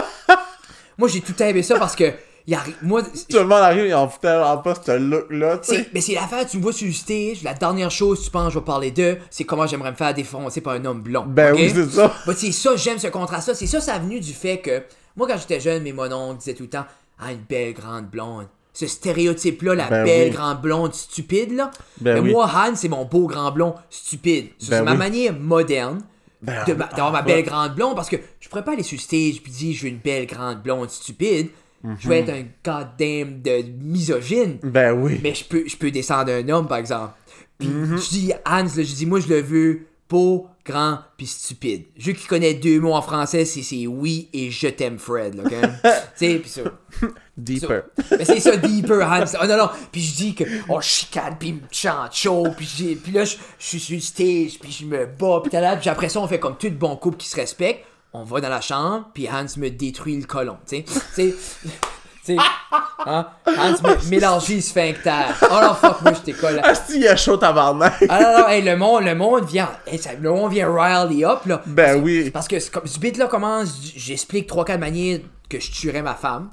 moi, 0.98 1.08
j'ai 1.08 1.20
tout 1.20 1.40
aimé 1.42 1.62
ça 1.62 1.78
parce 1.78 1.94
que 1.94 2.12
il 2.46 2.54
arrive. 2.54 2.76
Moi, 2.82 3.02
Tout 3.02 3.38
le 3.38 3.42
monde 3.44 3.52
arrive, 3.60 3.86
ils 3.86 3.94
ont 3.94 4.06
tellement 4.20 4.58
pas 4.58 4.74
ce 4.74 4.92
look-là, 4.98 5.58
tu 5.58 5.64
c'est- 5.74 5.76
sais. 5.82 5.90
mais 5.92 6.00
c'est 6.00 6.14
l'affaire, 6.14 6.46
tu 6.46 6.56
me 6.58 6.62
vois 6.62 6.72
sur 6.72 6.86
le 6.86 6.92
stage, 6.92 7.42
la 7.42 7.54
dernière 7.54 7.90
chose, 7.90 8.22
tu 8.22 8.30
penses, 8.30 8.52
je 8.52 8.58
vais 8.58 8.64
parler 8.64 8.90
d'eux, 8.90 9.18
c'est 9.30 9.44
comment 9.44 9.66
j'aimerais 9.66 9.90
me 9.90 9.96
faire 9.96 10.14
défoncer 10.14 10.60
par 10.60 10.74
un 10.74 10.84
homme 10.84 11.00
blond. 11.02 11.24
Ben 11.26 11.54
oui, 11.54 11.70
c'est 11.74 11.88
ça. 11.90 12.14
Bah, 12.26 12.32
c'est 12.36 12.52
ça, 12.52 12.76
j'aime 12.76 12.98
ce 12.98 13.08
contraste-là. 13.08 13.54
C'est 13.54 13.66
ça, 13.66 13.80
ça 13.80 13.94
a 13.94 13.98
venu 13.98 14.20
du 14.20 14.32
fait 14.32 14.58
que, 14.58 14.82
moi, 15.16 15.26
quand 15.28 15.38
j'étais 15.38 15.60
jeune, 15.60 15.82
mes 15.82 15.92
mononcles 15.92 16.38
disaient 16.38 16.54
tout 16.54 16.64
le 16.64 16.70
temps, 16.70 16.84
ah, 17.18 17.32
une 17.32 17.38
belle 17.48 17.72
grande 17.74 18.06
blonde. 18.10 18.46
Ce 18.74 18.86
stéréotype-là, 18.86 19.74
la 19.74 19.88
Ben 19.88 20.04
belle 20.04 20.28
oui. 20.28 20.36
grande 20.36 20.60
blonde 20.60 20.92
stupide, 20.94 21.52
là. 21.56 21.70
Ben 22.02 22.14
mais 22.14 22.20
oui. 22.20 22.30
moi, 22.32 22.44
Han, 22.54 22.74
c'est 22.76 22.88
mon 22.90 23.06
beau 23.06 23.26
grand 23.26 23.50
blond 23.50 23.74
stupide. 23.88 24.48
Ben 24.48 24.52
c'est 24.58 24.82
ma 24.82 24.92
oui. 24.92 24.98
manière 24.98 25.32
moderne 25.32 26.02
Ben, 26.42 26.62
ma- 26.76 26.84
d'avoir 26.88 27.10
ma 27.10 27.22
belle 27.22 27.42
grande 27.42 27.74
blonde 27.74 27.96
parce 27.96 28.10
que 28.10 28.16
je 28.38 28.48
pourrais 28.50 28.62
pas 28.62 28.72
aller 28.74 28.82
sur 28.82 29.00
stage 29.00 29.40
puis 29.42 29.50
dire 29.50 29.74
je 29.74 29.82
veux 29.84 29.88
une 29.88 29.96
belle 29.98 30.26
grande 30.26 30.62
blonde 30.62 30.90
stupide. 30.90 31.48
Je 31.98 32.08
vais 32.08 32.18
être 32.20 32.30
un 32.30 32.44
goddamn 32.64 33.40
de 33.42 33.62
misogyne. 33.80 34.58
Ben 34.62 34.92
oui. 34.92 35.20
Mais 35.22 35.34
je 35.34 35.44
peux, 35.44 35.64
je 35.66 35.76
peux 35.76 35.90
descendre 35.90 36.32
un 36.32 36.48
homme, 36.48 36.66
par 36.68 36.78
exemple. 36.78 37.12
Puis 37.58 37.68
Mhm. 37.68 37.96
je 37.98 38.08
dis 38.10 38.32
Hans, 38.44 38.62
là, 38.64 38.68
je 38.76 38.94
dis 38.94 39.06
moi 39.06 39.20
je 39.20 39.28
le 39.28 39.40
veux 39.40 39.86
beau, 40.08 40.46
grand, 40.64 40.98
puis 41.16 41.26
stupide. 41.26 41.84
Je 41.96 42.12
qui 42.12 42.26
connaît 42.26 42.54
deux 42.54 42.80
mots 42.80 42.94
en 42.94 43.02
français, 43.02 43.44
c'est 43.44 43.86
oui 43.86 44.28
et 44.32 44.50
je 44.50 44.68
t'aime 44.68 44.98
Fred, 44.98 45.34
là, 45.34 45.42
ok? 45.44 45.52
tu 45.82 45.88
sais, 46.16 46.38
puis 46.38 46.48
ça. 46.50 46.62
Deeper. 47.36 47.82
Mais 48.18 48.24
c'est 48.24 48.40
ça, 48.40 48.56
deeper, 48.56 49.02
Hans. 49.06 49.24
Oh 49.42 49.46
non, 49.46 49.56
non. 49.56 49.68
Puis 49.92 50.00
je 50.02 50.14
dis 50.16 50.34
que, 50.34 50.44
oh, 50.68 50.80
je 50.80 50.86
chicane, 50.86 51.36
puis 51.38 51.52
me 51.54 51.60
chante 51.70 52.14
chaud, 52.14 52.46
puis 52.56 52.98
là, 53.12 53.24
je, 53.24 53.36
je 53.58 53.64
suis 53.66 53.80
sur 53.80 53.94
le 53.96 54.00
stage, 54.00 54.58
puis 54.60 54.70
je 54.72 54.84
me 54.86 55.06
bats, 55.06 55.40
puis 55.42 55.52
là, 55.52 55.76
puis 55.76 55.88
après 55.88 56.08
ça, 56.08 56.20
on 56.20 56.28
fait 56.28 56.38
comme 56.40 56.56
tout 56.56 56.70
bon 56.70 56.96
couple 56.96 57.16
qui 57.18 57.28
se 57.28 57.36
respecte. 57.36 57.84
On 58.18 58.24
va 58.24 58.40
dans 58.40 58.48
la 58.48 58.62
chambre, 58.62 59.10
puis 59.12 59.28
Hans 59.28 59.44
me 59.58 59.68
détruit 59.68 60.16
le 60.18 60.24
colon, 60.26 60.56
tu 60.66 60.82
sais. 61.14 61.34
Hein? 63.08 63.26
Hans 63.46 63.76
le 63.84 64.60
sphincter. 64.60 65.10
Oh 65.42 65.58
non, 65.62 65.74
fuck, 65.74 66.00
moi, 66.02 66.12
je 66.14 66.20
t'écolle. 66.22 66.60
Ah, 66.64 66.74
si, 66.74 66.98
il 66.98 67.06
a 67.06 67.14
chaud 67.14 67.36
tabarnak. 67.36 68.02
Ah 68.08 68.20
non, 68.20 68.38
non, 68.40 68.48
hey, 68.48 68.62
le 68.62 68.76
monde, 68.76 69.04
le 69.04 69.14
monde 69.14 69.44
vient, 69.44 69.70
hey, 69.86 69.98
ça- 69.98 70.14
le 70.14 70.30
monde 70.30 70.50
vient 70.50 70.66
riley 70.68 71.24
up, 71.24 71.40
là. 71.46 71.62
Ben 71.66 72.02
oui. 72.02 72.30
Parce 72.30 72.48
que 72.48 72.56
comme, 72.70 72.86
ce 72.86 72.98
bit-là 72.98 73.26
commence, 73.28 73.78
j'explique 73.94 74.46
trois, 74.48 74.64
quatre 74.64 74.80
manières 74.80 75.20
que 75.48 75.60
je 75.60 75.70
tuerais 75.70 76.02
ma 76.02 76.14
femme. 76.14 76.50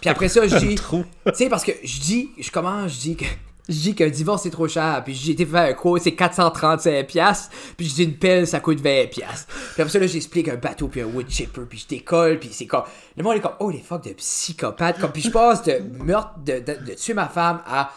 Puis 0.00 0.10
après 0.10 0.28
ça, 0.28 0.48
je 0.48 0.56
dis. 0.56 0.74
Tu 0.74 1.04
sais, 1.34 1.48
parce 1.48 1.62
que 1.62 1.72
je 1.84 2.00
dis, 2.00 2.30
je 2.40 2.50
commence, 2.50 2.92
je 2.94 2.98
dis 2.98 3.16
que. 3.16 3.26
Je 3.68 3.74
dis 3.74 3.94
qu'un 3.94 4.08
divorce 4.08 4.42
c'est 4.42 4.50
trop 4.50 4.66
cher, 4.66 5.02
puis 5.04 5.14
j'ai 5.14 5.32
été 5.32 5.46
faire 5.46 5.70
un 5.70 5.72
quote, 5.72 6.02
c'est 6.02 6.10
435$, 6.10 7.06
piastres, 7.06 7.50
puis 7.76 7.88
je 7.88 7.94
dis 7.94 8.04
une 8.04 8.16
pelle, 8.16 8.46
ça 8.46 8.58
coûte 8.58 8.82
20$. 8.82 9.08
piastres. 9.08 9.46
Puis 9.46 9.82
après 9.82 9.88
ça, 9.88 9.98
là, 10.00 10.06
j'explique 10.08 10.48
un 10.48 10.56
bateau, 10.56 10.88
puis 10.88 11.00
un 11.00 11.06
wood 11.06 11.30
chipper, 11.30 11.62
puis 11.68 11.78
je 11.78 11.86
décolle, 11.86 12.40
puis 12.40 12.50
c'est 12.52 12.66
comme. 12.66 12.82
Le 13.16 13.22
monde 13.22 13.36
est 13.36 13.40
comme, 13.40 13.52
oh 13.60 13.70
les 13.70 13.78
fuck 13.78 14.04
de 14.04 14.12
psychopathe, 14.14 14.98
comme, 14.98 15.12
puis 15.12 15.22
je 15.22 15.30
passe 15.30 15.62
de 15.62 15.80
meurtre, 16.02 16.32
de, 16.44 16.54
de, 16.54 16.86
de 16.86 16.94
tuer 16.94 17.14
ma 17.14 17.28
femme 17.28 17.60
à 17.66 17.92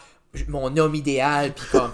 mon 0.50 0.76
homme 0.78 0.94
idéal, 0.96 1.54
puis 1.54 1.66
comme. 1.72 1.92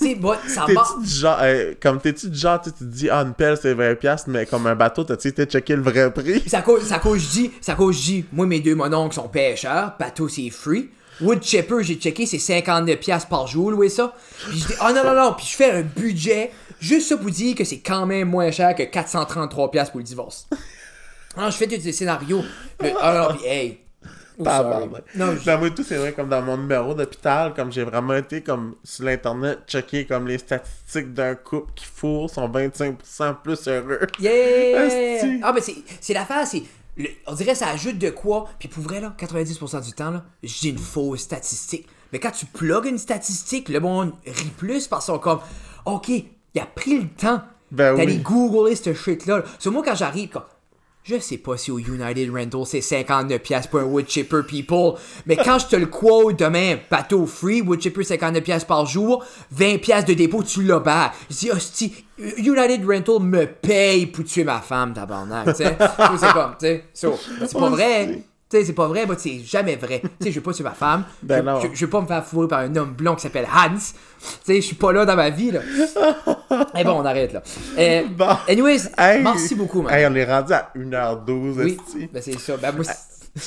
Tu 0.00 0.10
sais, 0.10 0.14
moi, 0.14 0.38
ça 0.46 0.64
m'a. 0.68 0.84
T'es-tu 0.84 1.02
du 1.02 1.08
genre, 1.12 1.38
euh, 1.40 1.74
comme 1.82 2.00
t'es-tu 2.00 2.30
du 2.30 2.38
genre, 2.38 2.60
tu 2.60 2.70
te 2.70 2.84
dis, 2.84 3.10
ah, 3.10 3.22
une 3.22 3.34
pelle 3.34 3.58
c'est 3.60 3.74
20$, 3.74 3.96
piastres, 3.96 4.30
mais 4.30 4.46
comme 4.46 4.64
un 4.68 4.76
bateau, 4.76 5.02
t'as-tu 5.02 5.26
été 5.26 5.44
checker 5.44 5.74
le 5.74 5.82
vrai 5.82 6.12
prix? 6.12 6.40
À 6.52 6.62
cause, 6.62 6.92
à 6.92 7.00
cause 7.00 7.20
je 7.20 7.28
dis, 7.30 7.50
à 7.66 7.74
cause 7.74 7.96
je 7.96 8.02
dis, 8.02 8.24
moi 8.30 8.46
mes 8.46 8.60
deux 8.60 8.76
mononcles 8.76 9.16
sont 9.16 9.26
pêcheurs, 9.26 9.94
bateau 9.98 10.28
c'est 10.28 10.50
free. 10.50 10.88
Wood 11.20 11.42
chipper, 11.42 11.82
j'ai 11.82 11.96
checké, 11.96 12.26
c'est 12.26 12.36
59$ 12.38 12.96
piastres 12.96 13.28
par 13.28 13.46
jour, 13.46 13.70
louer 13.70 13.88
ça. 13.88 14.14
Puis 14.48 14.58
je 14.60 14.66
dis, 14.68 14.74
oh 14.80 14.92
non, 14.94 15.02
non, 15.04 15.14
non, 15.14 15.34
puis 15.36 15.46
je 15.46 15.56
fais 15.56 15.70
un 15.72 15.82
budget, 15.82 16.50
juste 16.80 17.08
ça 17.08 17.16
pour 17.16 17.30
dire 17.30 17.54
que 17.56 17.64
c'est 17.64 17.80
quand 17.80 18.06
même 18.06 18.28
moins 18.28 18.50
cher 18.50 18.74
que 18.74 18.82
433$ 18.84 19.70
piastres 19.70 19.92
pour 19.92 19.98
le 19.98 20.04
divorce. 20.04 20.46
Alors 21.36 21.50
je 21.50 21.56
fais 21.56 21.66
des 21.66 21.92
scénarios. 21.92 22.42
Puis, 22.78 22.90
ah 23.00 23.28
non, 23.28 23.34
puis 23.36 23.46
hey. 23.46 23.78
Oh. 24.40 24.44
Non, 25.16 25.34
je- 25.36 25.44
Dans 25.44 25.58
moi, 25.58 25.70
tout, 25.70 25.82
c'est 25.82 25.96
vrai, 25.96 26.12
comme 26.12 26.28
dans 26.28 26.40
mon 26.40 26.56
numéro 26.56 26.94
d'hôpital, 26.94 27.52
comme 27.54 27.72
j'ai 27.72 27.82
vraiment 27.82 28.14
été 28.14 28.40
comme 28.40 28.76
sur 28.84 29.04
l'internet, 29.04 29.58
checker 29.66 30.06
comme 30.06 30.28
les 30.28 30.38
statistiques 30.38 31.12
d'un 31.12 31.34
couple 31.34 31.72
qui 31.74 31.84
fourre 31.84 32.30
sont 32.30 32.48
25% 32.48 33.34
plus 33.42 33.66
heureux. 33.66 33.98
Yeah! 34.20 35.40
Ah, 35.42 35.52
mais 35.52 35.60
c'est, 35.60 35.74
c'est 36.00 36.14
l'affaire, 36.14 36.46
c'est. 36.46 36.62
Le- 36.98 37.08
on 37.26 37.34
dirait 37.34 37.52
que 37.52 37.58
ça 37.58 37.68
ajoute 37.68 37.98
de 37.98 38.10
quoi. 38.10 38.46
Puis 38.58 38.68
pour 38.68 38.82
vrai, 38.82 39.00
là, 39.00 39.14
90% 39.18 39.80
du 39.84 39.92
temps, 39.92 40.10
là, 40.10 40.24
j'ai 40.42 40.68
une 40.70 40.78
fausse 40.78 41.20
statistique. 41.20 41.86
Mais 42.12 42.18
quand 42.18 42.30
tu 42.30 42.46
plugues 42.46 42.86
une 42.86 42.98
statistique, 42.98 43.68
le 43.68 43.80
monde 43.80 44.12
rit 44.26 44.50
plus 44.56 44.86
parce 44.88 45.04
qu'ils 45.06 45.14
sont 45.14 45.18
comme, 45.20 45.40
OK, 45.86 46.08
il 46.08 46.60
a 46.60 46.66
pris 46.66 46.98
le 46.98 47.08
temps 47.08 47.42
Ben 47.70 47.96
d'aller 47.96 48.16
oui. 48.16 48.22
googler 48.22 48.74
ce 48.76 48.92
shit-là. 48.94 49.42
Sur 49.58 49.72
moi, 49.72 49.82
quand 49.84 49.94
j'arrive, 49.94 50.30
je 51.04 51.18
sais 51.18 51.38
pas 51.38 51.56
si 51.56 51.70
au 51.70 51.78
United 51.78 52.30
Rental 52.30 52.66
c'est 52.66 52.80
59$ 52.80 53.38
piastres 53.38 53.70
pour 53.70 53.80
un 53.80 53.84
wood 53.84 54.08
chipper 54.08 54.42
people, 54.46 55.00
mais 55.26 55.36
quand 55.36 55.58
je 55.58 55.66
te 55.66 55.76
le 55.76 55.86
quote 55.86 56.38
demain, 56.38 56.76
bateau 56.90 57.26
free, 57.26 57.62
wood 57.62 57.80
chipper 57.80 58.02
59$ 58.02 58.40
piastres 58.42 58.66
par 58.66 58.86
jour, 58.86 59.24
20$ 59.56 59.78
piastres 59.78 60.10
de 60.10 60.14
dépôt, 60.14 60.42
tu 60.42 60.62
l'as 60.62 60.80
bas. 60.80 61.12
Je 61.30 61.36
dis, 61.36 61.50
hostie, 61.50 62.04
United 62.18 62.84
Rental 62.84 63.20
me 63.20 63.46
paye 63.46 64.06
pour 64.06 64.24
tuer 64.24 64.44
ma 64.44 64.60
femme, 64.60 64.92
tabarnak, 64.92 65.46
tu 65.46 65.64
sais. 65.64 65.76
c'est 66.20 66.32
comme, 66.32 66.52
tu 66.58 66.66
sais, 66.66 66.84
so, 66.92 67.18
c'est 67.40 67.58
pas 67.58 67.70
vrai. 67.70 68.22
Tu 68.50 68.56
sais, 68.56 68.64
c'est 68.64 68.72
pas 68.72 68.86
vrai, 68.88 69.04
moi, 69.04 69.14
c'est 69.18 69.40
jamais 69.40 69.76
vrai. 69.76 70.00
Tu 70.00 70.08
sais, 70.26 70.30
je 70.30 70.36
veux 70.36 70.42
pas 70.42 70.54
tuer 70.54 70.64
ma 70.64 70.70
femme. 70.72 71.04
Ben 71.22 71.38
je, 71.38 71.42
non. 71.42 71.60
je- 71.60 71.68
je 71.74 71.84
veux 71.84 71.90
pas 71.90 72.00
me 72.00 72.06
faire 72.06 72.24
fourrer 72.24 72.48
par 72.48 72.60
un 72.60 72.74
homme 72.76 72.94
blond 72.94 73.14
qui 73.14 73.20
s'appelle 73.22 73.46
Hans. 73.54 73.76
Tu 73.76 74.26
sais, 74.44 74.56
je 74.56 74.60
suis 74.66 74.76
pas 74.76 74.90
là 74.92 75.04
dans 75.04 75.16
ma 75.16 75.28
vie, 75.30 75.50
là. 75.50 75.60
Eh 76.74 76.82
bon, 76.84 76.92
on 76.92 77.04
arrête, 77.04 77.32
là. 77.34 77.42
Euh, 77.78 78.02
Bon. 78.16 78.28
Anyways, 78.48 78.88
Hey. 78.96 79.22
merci 79.22 79.54
beaucoup, 79.54 79.82
man. 79.82 79.92
Hey, 79.92 80.06
on 80.06 80.14
est 80.14 80.24
rendu 80.24 80.52
à 80.54 80.70
1h12, 80.74 81.56
Oui, 81.62 81.78
esti. 81.86 82.08
ben 82.12 82.22
c'est 82.22 82.38
ça. 82.38 82.56
Ben, 82.56 82.72
moi, 82.72 82.84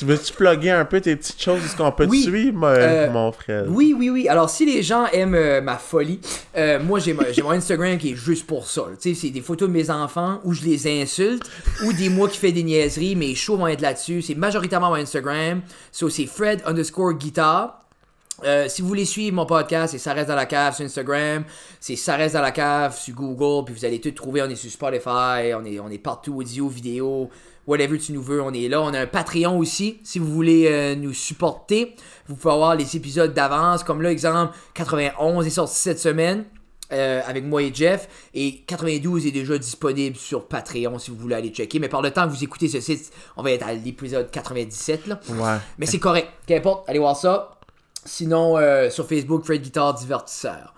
veux-tu 0.02 0.32
plugger 0.32 0.70
un 0.70 0.84
peu 0.84 1.00
tes 1.00 1.14
petites 1.16 1.40
choses, 1.40 1.64
est-ce 1.64 1.76
qu'on 1.76 1.92
peut 1.92 2.06
Oui. 2.08 2.24
te 2.24 2.28
suivre, 2.30 2.58
mon, 2.58 2.66
Euh, 2.66 3.10
mon 3.10 3.30
frère? 3.32 3.64
oui, 3.68 3.94
oui, 3.96 4.10
oui. 4.10 4.28
Alors, 4.28 4.48
si 4.50 4.64
les 4.66 4.82
gens 4.82 5.06
aiment 5.12 5.34
euh, 5.34 5.60
ma 5.60 5.76
folie, 5.76 6.20
euh, 6.56 6.80
moi, 6.82 6.98
j'ai 6.98 7.12
mon 7.14 7.50
Instagram 7.50 7.98
qui 7.98 8.12
est 8.12 8.16
juste 8.16 8.46
pour 8.46 8.66
ça. 8.66 8.82
Tu 9.00 9.14
sais, 9.14 9.20
c'est 9.20 9.30
des 9.30 9.40
photos 9.40 9.68
de 9.68 9.72
mes 9.74 9.90
enfants 9.90 10.40
où 10.44 10.52
je 10.54 10.62
les 10.62 11.02
insulte 11.02 11.42
ou 11.84 11.92
des 11.92 12.08
mois 12.08 12.28
qui 12.28 12.38
fait 12.38 12.52
des 12.52 12.62
niaiseries. 12.62 13.16
Mes 13.16 13.34
shows 13.34 13.56
vont 13.56 13.66
être 13.68 13.80
là-dessus. 13.80 14.22
C'est 14.22 14.34
majoritairement 14.34 14.88
mon 14.90 14.96
Instagram. 14.96 15.62
So, 15.90 16.08
c'est 16.08 16.26
Fred 16.26 16.62
underscore 16.66 17.14
guitar. 17.14 17.78
Euh, 18.44 18.66
si 18.68 18.82
vous 18.82 18.88
voulez 18.88 19.04
suivre 19.04 19.36
mon 19.36 19.46
podcast, 19.46 19.92
c'est 19.92 19.98
Ça 19.98 20.14
reste 20.14 20.26
dans 20.28 20.34
la 20.34 20.46
cave 20.46 20.74
sur 20.74 20.84
Instagram, 20.84 21.44
c'est 21.78 21.94
Ça 21.94 22.16
reste 22.16 22.34
dans 22.34 22.40
la 22.42 22.50
cave 22.50 22.98
sur 22.98 23.14
Google, 23.14 23.64
puis 23.66 23.74
vous 23.74 23.84
allez 23.84 24.00
tout 24.00 24.10
trouver. 24.10 24.42
On 24.42 24.48
est 24.50 24.56
sur 24.56 24.68
Spotify, 24.70 25.54
on 25.54 25.64
est, 25.64 25.78
on 25.78 25.88
est 25.90 25.98
partout, 25.98 26.34
audio, 26.38 26.66
vidéo, 26.66 27.30
whatever 27.66 27.98
tu 27.98 28.12
nous 28.12 28.22
veux, 28.22 28.42
on 28.42 28.52
est 28.52 28.68
là. 28.68 28.80
On 28.80 28.92
a 28.94 29.00
un 29.00 29.06
Patreon 29.06 29.58
aussi, 29.58 29.98
si 30.04 30.18
vous 30.18 30.26
voulez 30.32 30.66
euh, 30.68 30.94
nous 30.94 31.12
supporter. 31.12 31.94
Vous 32.28 32.34
pouvez 32.36 32.54
avoir 32.54 32.74
les 32.74 32.96
épisodes 32.96 33.32
d'avance, 33.34 33.84
comme 33.84 34.02
là, 34.02 34.10
exemple, 34.10 34.54
91 34.74 35.46
est 35.46 35.50
sorti 35.50 35.74
cette 35.76 35.98
semaine. 35.98 36.44
euh, 36.92 37.22
avec 37.26 37.44
moi 37.44 37.62
et 37.62 37.72
Jeff 37.72 38.06
et 38.34 38.58
92 38.66 39.26
est 39.26 39.30
déjà 39.30 39.56
disponible 39.56 40.14
sur 40.16 40.46
Patreon 40.46 40.98
si 40.98 41.10
vous 41.10 41.16
voulez 41.16 41.34
aller 41.36 41.48
checker 41.48 41.78
mais 41.78 41.88
par 41.88 42.02
le 42.02 42.10
temps 42.10 42.26
que 42.28 42.34
vous 42.34 42.44
écoutez 42.44 42.68
ce 42.68 42.80
site 42.80 43.10
on 43.38 43.42
va 43.42 43.50
être 43.52 43.66
à 43.66 43.72
l'épisode 43.72 44.30
97 44.30 45.06
là 45.06 45.18
Ouais. 45.30 45.56
mais 45.78 45.86
c'est 45.86 45.98
correct. 45.98 46.28
Qu'importe, 46.46 46.86
allez 46.90 46.98
voir 46.98 47.16
ça. 47.16 47.52
Sinon, 48.04 48.58
euh, 48.58 48.90
sur 48.90 49.06
Facebook, 49.08 49.42
Fred 49.44 49.62
Guitar 49.62 49.94
Divertisseur. 49.94 50.74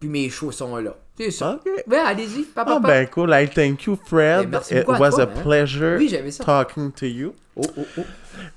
Puis 0.00 0.08
mes 0.08 0.30
shows 0.30 0.52
sont 0.52 0.76
là. 0.76 0.94
C'est 1.16 1.30
ça. 1.32 1.58
Ok. 1.64 1.68
Ouais, 1.88 1.98
allez-y. 1.98 2.44
Papa, 2.44 2.74
Ah 2.76 2.80
ben 2.80 3.08
cool, 3.08 3.30
thank 3.52 3.84
you 3.84 3.98
Fred. 4.06 4.42
Ben, 4.44 4.50
merci 4.50 4.74
It 4.76 4.86
was 4.86 4.96
toi, 5.10 5.22
a 5.22 5.26
man. 5.26 5.42
pleasure 5.42 5.96
Oui, 5.98 6.08
j'aimais 6.08 6.30
ça. 6.30 6.44
talking 6.44 6.92
to 6.92 7.06
you. 7.06 7.34
Oh, 7.56 7.62
oh, 7.76 7.82
oh. 7.98 8.02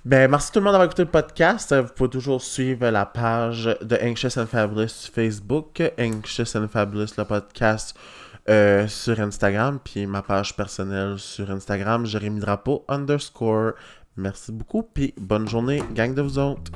Ben 0.05 0.30
merci 0.30 0.51
tout 0.51 0.59
le 0.59 0.65
monde 0.65 0.73
d'avoir 0.73 0.85
écouté 0.85 1.01
le 1.03 1.09
podcast. 1.09 1.72
Euh, 1.72 1.81
Vous 1.81 1.93
pouvez 1.95 2.09
toujours 2.11 2.39
suivre 2.41 2.88
la 2.89 3.07
page 3.07 3.76
de 3.81 3.97
Anxious 4.03 4.39
and 4.39 4.45
Fabulous 4.45 4.89
sur 4.89 5.11
Facebook, 5.11 5.81
Anxious 5.99 6.55
and 6.55 6.68
Fabulous 6.68 7.07
le 7.18 7.23
podcast 7.26 7.95
euh, 8.49 8.88
sur 8.88 9.19
Instagram, 9.19 9.80
puis 9.84 10.05
ma 10.05 10.22
page 10.22 10.55
personnelle 10.55 11.18
sur 11.18 11.49
Instagram, 11.49 12.05
Jérémy 12.05 12.39
Drapeau 12.41 12.85
underscore. 12.88 13.72
Merci 14.18 14.51
beaucoup, 14.51 14.84
puis 14.84 15.15
bonne 15.19 15.47
journée, 15.49 15.81
gang 15.95 16.13
de 16.13 16.22
vous 16.22 16.38
autres. 16.38 16.72